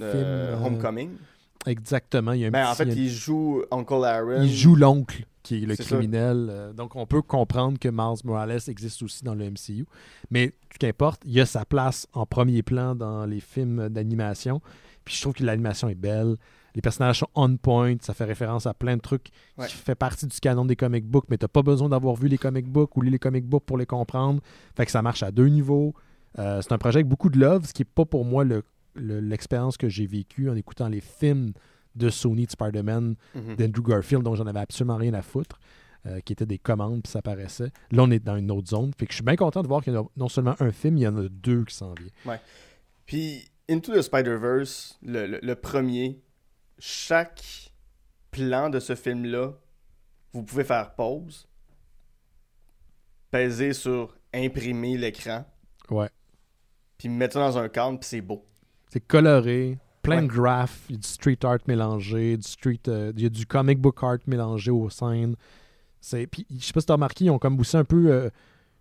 [0.00, 1.10] Euh, films, Homecoming.
[1.66, 2.32] Exactement.
[2.32, 4.42] Il, y a un Ben, en fait, il il joue Uncle Aaron.
[4.42, 6.72] il joue l'oncle qui est le criminel.
[6.76, 9.86] donc, on peut comprendre que Miles Morales existe aussi dans le MCU.
[10.30, 14.60] Mais qu'importe, il a sa place en premier plan dans les films d'animation.
[15.04, 16.36] Puis je trouve que l'animation est belle.
[16.74, 17.96] Les personnages sont on point.
[18.00, 19.66] Ça fait référence à plein de trucs Ouais.
[19.66, 21.26] qui fait partie du canon des comic books.
[21.28, 23.76] Mais t'as pas besoin d'avoir vu les comic books ou lu les comic books pour
[23.78, 24.40] les comprendre.
[24.76, 25.94] Fait que ça marche à deux niveaux.
[26.38, 28.62] Euh, c'est un projet avec beaucoup de love, ce qui n'est pas pour moi le-
[28.94, 31.52] le- l'expérience que j'ai vécue en écoutant les films
[31.94, 33.56] de Sony de Spider-Man Mhm.
[33.56, 35.58] d'Andrew Garfield, dont j'en avais absolument rien à foutre,
[36.06, 37.70] euh, qui étaient des commandes, puis ça apparaissait.
[37.90, 38.92] Là, on est dans une autre zone.
[38.98, 40.70] Fait que je suis bien content de voir qu'il y en a non seulement un
[40.72, 42.38] film, il y en a deux qui s'en viennent.
[43.06, 46.20] Puis, Into the Spider-Verse, le, le- le premier,
[46.78, 47.72] chaque
[48.30, 49.52] plan de ce film-là,
[50.32, 51.48] vous pouvez faire pause,
[53.30, 55.44] peser sur imprimer l'écran,
[55.90, 56.08] Ouais.
[56.98, 58.44] puis mettre ça dans un cadre, puis c'est beau.
[58.88, 60.22] C'est coloré, plein Ouais.
[60.22, 63.28] de graphes, il y a du street art mélangé, du street, euh, il y a
[63.30, 65.36] du comic book art mélangé aux scènes.
[66.00, 68.30] C'est, puis, je sais pas si t'as remarqué, ils ont comme aussi un peu euh,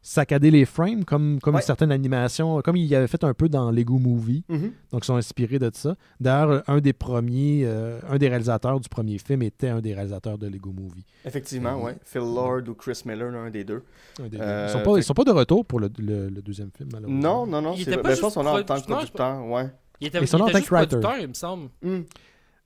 [0.04, 1.62] saccadé les frames, comme, comme Ouais.
[1.62, 4.44] certaines animations, comme ils avaient fait un peu dans Lego Movie.
[4.50, 5.96] Donc, ils sont inspirés de ça.
[6.20, 10.38] D'ailleurs, un des premiers, euh, un des réalisateurs du premier film était un des réalisateurs
[10.38, 11.06] de Lego Movie.
[11.26, 11.84] Effectivement, Mhm.
[11.84, 11.96] ouais.
[12.04, 13.84] Phil Lord ou Chris Miller, l'un des deux.
[14.20, 14.44] Un des deux.
[14.44, 16.72] Euh, ils, sont pas, fait- ils sont pas de retour pour le, le- le deuxième
[16.76, 17.22] film, malheureusement.
[17.22, 18.82] Non, non, non, Il c'est était pas Ben, je pense juste qu'on est en tant
[18.82, 19.70] que producteur, ouais.
[20.00, 20.90] Il était, Ils sont il en était tant juste que writer.
[21.00, 21.70] producteur, il me semble.
[21.84, 22.02] Euh,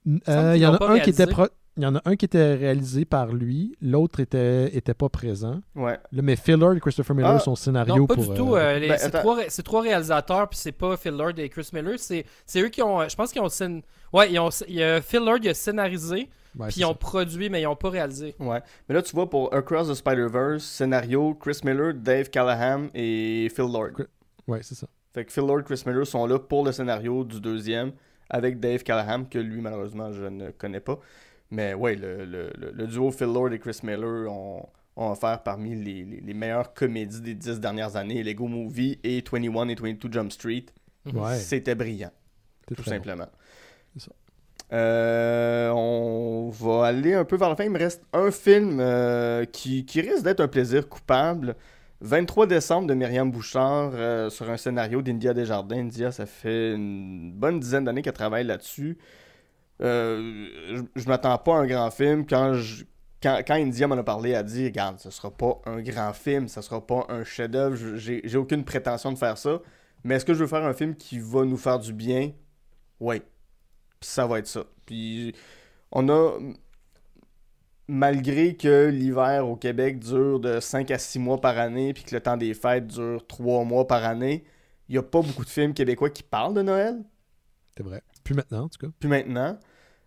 [0.06, 1.48] qu'ils Il y en a un qui était pro-
[1.78, 5.62] il y en a un qui était réalisé par lui, l'autre était, était pas présent.
[5.76, 6.00] Ouais.
[6.12, 8.28] Là, mais Phil Lord et Christopher Miller, Ah, son scénario Non, pas pour.
[8.30, 8.56] du tout.
[8.56, 11.50] euh, euh, ben, c'est trois, ré- c'est trois réalisateurs, puis c'est pas Phil Lord et
[11.50, 11.96] Chris Miller.
[11.98, 13.02] C'est c'est eux qui ont.
[13.02, 13.48] euh, Je pense qu'ils ont.
[13.48, 13.82] scén-
[14.14, 16.90] Ouais, ils ont, il y a Phil Lord il a scénarisé, ouais, puis ils ont
[16.90, 16.96] ça.
[16.96, 18.34] produit, mais ils ont pas réalisé.
[18.40, 18.62] Ouais.
[18.88, 23.66] Mais là, tu vois, pour Across the Spider-Verse, scénario, Chris Miller, Dave Callahan et Phil
[23.66, 23.90] Lord.
[24.48, 24.88] Ouais, c'est ça.
[25.14, 27.92] Fait que Phil Lord, Chris Miller sont là pour le scénario du deuxième,
[28.30, 30.98] avec Dave Callahan, que lui, malheureusement, je ne connais pas.
[31.52, 35.76] Mais ouais, le, le- le- duo Phil Lord et Chris Miller ont, ont offert parmi
[35.76, 40.12] les, les- les meilleures comédies des dix dernières années, Lego Movie et 21 et 22
[40.12, 40.66] Jump Street.
[41.06, 41.18] Mhm.
[41.18, 41.36] Ouais.
[41.38, 42.12] C'était brillant,
[42.68, 42.84] tout bon.
[42.84, 43.28] simplement.
[43.98, 44.12] Ça.
[44.74, 47.66] Euh, on va aller un peu vers la fin.
[47.66, 51.56] Il me reste un film euh, qui, qui risque d'être un plaisir coupable.
[52.02, 55.78] 23 décembre de Myriam Bouchard euh, sur un scénario d'India Desjardins.
[55.78, 58.98] India, ça fait une bonne dizaine d'années qu'elle travaille là-dessus.
[59.82, 62.26] Euh, je je m'attends pas à un grand film.
[62.26, 62.86] Quand, je,
[63.22, 66.14] quand, quand India m'en a parlé, elle a dit Regarde, ce sera pas un grand
[66.14, 67.76] film, ce sera pas un chef-d'œuvre.
[67.98, 69.62] J'ai aucune prétention de faire ça.
[70.04, 72.32] Mais est-ce que je veux faire un film qui va nous faire du bien?
[73.00, 73.22] Oui.
[74.02, 74.64] Ça va être ça.
[74.86, 75.34] Puis
[75.92, 76.38] on a,
[77.88, 82.16] malgré que l'hiver au Québec dure de 5 à 6 mois par année, puis que
[82.16, 84.44] le temps des fêtes dure 3 mois par année,
[84.90, 87.04] il n'y a pas beaucoup de films québécois qui parlent de Noël.
[87.76, 88.04] C'est vrai.
[88.26, 88.92] Plus maintenant, en tout cas.
[89.00, 89.58] Puis maintenant,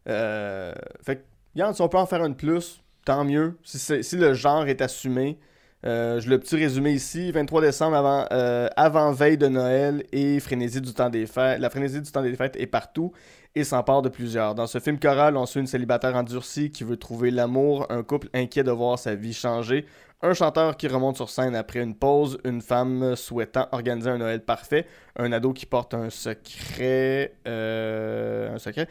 [0.09, 3.57] euh, fait que, si on peut en faire une plus, tant mieux.
[3.63, 5.39] Si, si le genre est assumé.
[5.87, 7.31] Euh, je le petit résumé ici.
[7.31, 11.61] 23 décembre avant, euh, avant veille de Noël et frénésie du temps des fêtes.
[11.61, 13.13] La frénésie du temps des fêtes est partout
[13.55, 14.57] et s'empare de plusieurs.
[14.57, 18.29] Dans ce film choral, on suit une célibataire endurcie qui veut trouver l'amour, un couple
[18.35, 19.87] inquiet de voir sa vie changer,
[20.23, 24.45] un chanteur qui remonte sur scène après une pause, une femme souhaitant organiser un Noël
[24.45, 24.87] parfait,
[25.17, 28.89] un ado qui porte un secret, euh, un secret,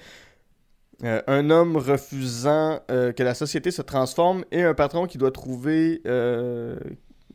[1.04, 5.32] euh, un homme refusant euh, que la société se transforme et un patron qui doit
[5.32, 6.02] trouver,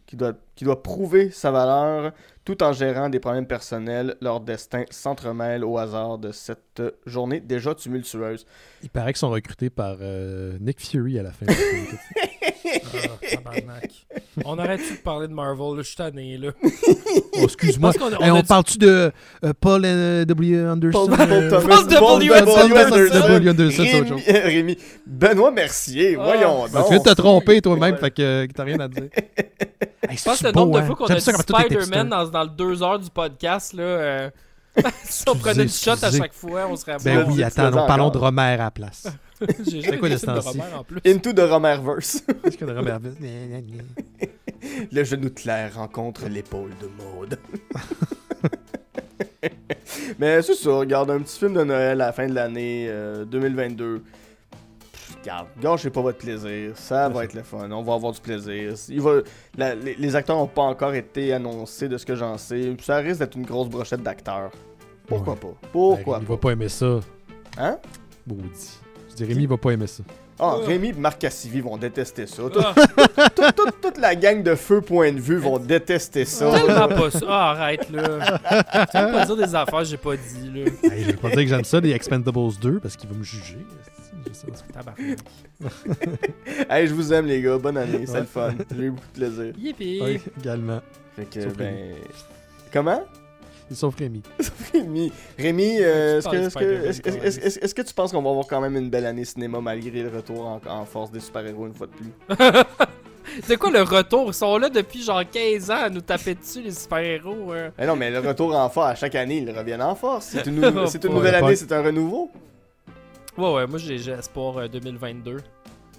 [0.07, 2.13] qui doit, qui doit prouver sa valeur
[2.45, 4.17] tout en gérant des problèmes personnels.
[4.23, 8.47] Leur destin s'entremêle au hasard de cette journée déjà tumultueuse.
[8.83, 9.99] Il paraît qu'ils sont recrutés par
[10.61, 11.45] Nick Fury à la fin.
[12.65, 12.71] du.
[12.95, 13.91] Ah, tabarnak.
[14.45, 16.51] on arrête-tu de parler de Marvel, là, je suis tanné, là.
[16.63, 17.93] oh, excuse-moi.
[18.21, 19.13] Hey, on parle-tu de
[19.45, 20.67] euh, Paul euh, W.
[20.67, 21.07] Anderson?
[21.09, 23.51] Paul, Paul Thomas, Paul Paul W.
[23.51, 23.83] Anderson.
[23.83, 26.25] Rémi, Rémi, Benoît Mercier, Ah.
[26.25, 26.85] voyons donc.
[26.85, 29.05] tu viens de te tromper toi-même, fait que euh, t'as rien à dire.
[30.09, 30.87] Hey, Je pense que le nombre de hein?
[30.87, 33.83] fois qu'on a dit Spider-Man dans, dans le deux heures du podcast, là.
[33.85, 34.31] euh,
[35.05, 38.19] si on prenait une shot à chaque fois, on serait Ben oui, attends, parlons de
[38.19, 39.07] Romer à la place.
[39.67, 40.59] J'ai quoi de le film de ce temps-ci?
[40.61, 41.01] Robert en plus.
[41.07, 42.23] Into the Romerverse.
[42.59, 42.97] Que de Romer
[44.93, 47.39] Le genou de Claire rencontre l'épaule de Maude.
[50.19, 53.25] Mais c'est ça, regarde un petit film de Noël à la fin de l'année euh,
[53.25, 54.01] 2022.
[54.93, 58.21] Pff, Regarde, gâchez pas votre plaisir, ça va être le fun, on va avoir du
[58.21, 58.75] plaisir.
[58.89, 59.21] Il va,
[59.57, 62.77] la- les, les acteurs n'ont pas encore été annoncés de ce que j'en sais.
[62.83, 64.51] Ça risque d'être une grosse brochette d'acteurs.
[65.07, 65.39] Pourquoi Ouais.
[65.41, 65.69] pas?
[65.73, 66.33] Pourquoi Il pas?
[66.35, 67.01] va pas aimer ça.
[67.59, 67.79] Hein?
[68.27, 68.79] Maudit.
[69.13, 70.03] Je dis, Rémi, il va pas aimer ça.
[70.41, 70.67] Ah, Ah.
[70.67, 72.43] Rémi et Marc Cassivi vont détester ça.
[72.51, 72.75] Tout- Ah,
[73.29, 76.51] toute, toute- toute la gang de feu point de vue vont détester ça.
[76.53, 77.27] tellement pas ça.
[77.29, 78.39] Ah, arrête, là.
[78.91, 80.71] Tu vas pas dire des affaires j'ai pas dit, là.
[80.91, 83.23] Hey, je vais pas dire que j'aime ça, les Expendables 2, parce qu'il va me
[83.23, 83.59] juger.
[84.27, 84.81] Je sais pas.
[84.81, 85.19] Tabarnak.
[86.71, 87.59] Hey, je vous aime, les gars.
[87.59, 88.05] Bonne année.
[88.07, 88.55] C'est le fun.
[88.75, 89.53] J'ai eu beaucoup de plaisir.
[89.59, 90.21] Yippee.
[90.41, 90.81] Également.
[91.17, 91.75] Fait que, ben.
[92.73, 93.03] Comment?
[93.75, 94.23] Sauf Rémi.
[94.73, 99.25] Rémi, Rémi euh, est-ce que, tu penses qu'on va avoir quand même une belle année
[99.25, 102.13] cinéma malgré le retour en, en force des super-héros une fois de plus?
[103.45, 104.25] C'est quoi le retour?
[104.29, 107.53] Ils sont là depuis genre 15 ans à nous taper dessus, les super-héros.
[107.53, 107.71] hein.
[107.79, 110.27] Eh non, mais le retour en force, à chaque année, ils reviennent en force.
[110.33, 112.31] C'est une, nou- c'est une Ouais, nouvelle année, c'est un renouveau.
[113.39, 115.37] Ouais, ouais, moi j'ai espoir euh, 2022.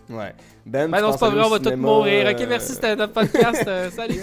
[0.10, 0.34] Ouais.
[0.66, 2.28] Ben, Ben tu non, penses c'est pas vrai, on va tous mourir.
[2.28, 3.64] euh, Ok, merci, c'était notre podcast.
[3.68, 4.20] euh, salut.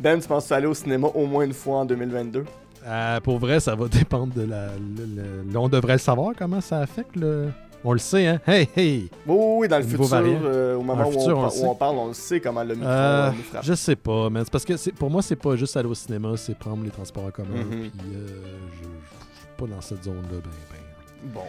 [0.00, 2.44] Ben, tu penses aller au cinéma au moins une fois en 2022?
[2.86, 4.68] Euh, pour vrai, ça va dépendre de la.
[4.76, 5.04] le-
[5.46, 7.48] le- là, on devrait le savoir comment ça affecte le.
[7.84, 8.40] On le sait, hein?
[8.46, 9.10] Hey, hey!
[9.26, 12.08] Oui, oui, oui, dans le futur, euh, au moment où, futur, on, où parle, on
[12.08, 13.64] le sait comment le micro Euh, nous frappe.
[13.64, 14.42] je sais pas, man.
[14.44, 16.90] C'est parce que c'est- pour moi, c'est pas juste aller au cinéma, c'est prendre les
[16.90, 17.64] transports en commun.
[17.70, 18.26] Puis euh,
[18.72, 21.30] je, suis pas dans cette zone-là, ben, ben.
[21.32, 21.40] Bon.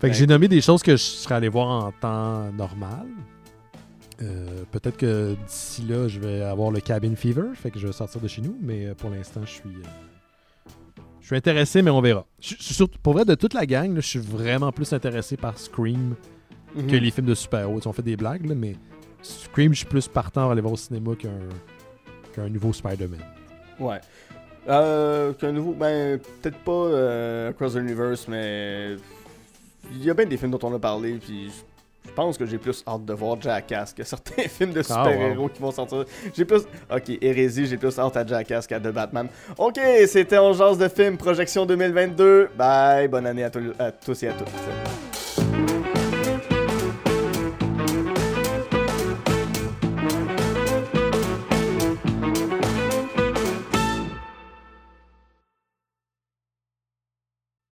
[0.00, 3.06] Fait que Ben, j'ai nommé des choses que je serais allé voir en temps normal.
[4.22, 7.92] Euh, Peut-être que d'ici là, je vais avoir le cabin fever, fait que je vais
[7.94, 9.62] sortir de chez nous, mais pour l'instant, je suis.
[9.68, 9.88] euh,
[11.30, 12.26] suis intéressé, mais on verra.
[12.40, 14.92] Je, je suis surtout- pour vrai, de toute la gang, là, je suis vraiment plus
[14.92, 16.14] intéressé par Scream
[16.74, 16.86] Mhm.
[16.86, 17.80] que les films de super-héros.
[17.82, 18.76] Ils ont fait des blagues, là, mais
[19.22, 21.30] Scream, je suis plus partant à aller voir au cinéma qu'un
[22.34, 23.18] qu'un nouveau Spider-Man.
[23.80, 24.00] Ouais.
[24.68, 28.96] Euh, qu'un nouveau, ben, peut-être pas euh, Across the Universe, mais
[29.90, 31.50] il y a bien des films dont on a parlé, puis
[32.06, 35.48] je- pense que j'ai plus hâte de voir Jackass que certains films de Ah, super-héros
[35.48, 36.04] qui vont sortir.
[36.36, 36.62] J'ai plus,
[36.94, 39.28] ok, Hérésie, j'ai plus hâte à Jackass qu'à The Batman.
[39.58, 42.50] Ok, c'était On Jase de film, projection 2022.
[42.56, 45.19] Bye, bonne année à, à tous et à toutes.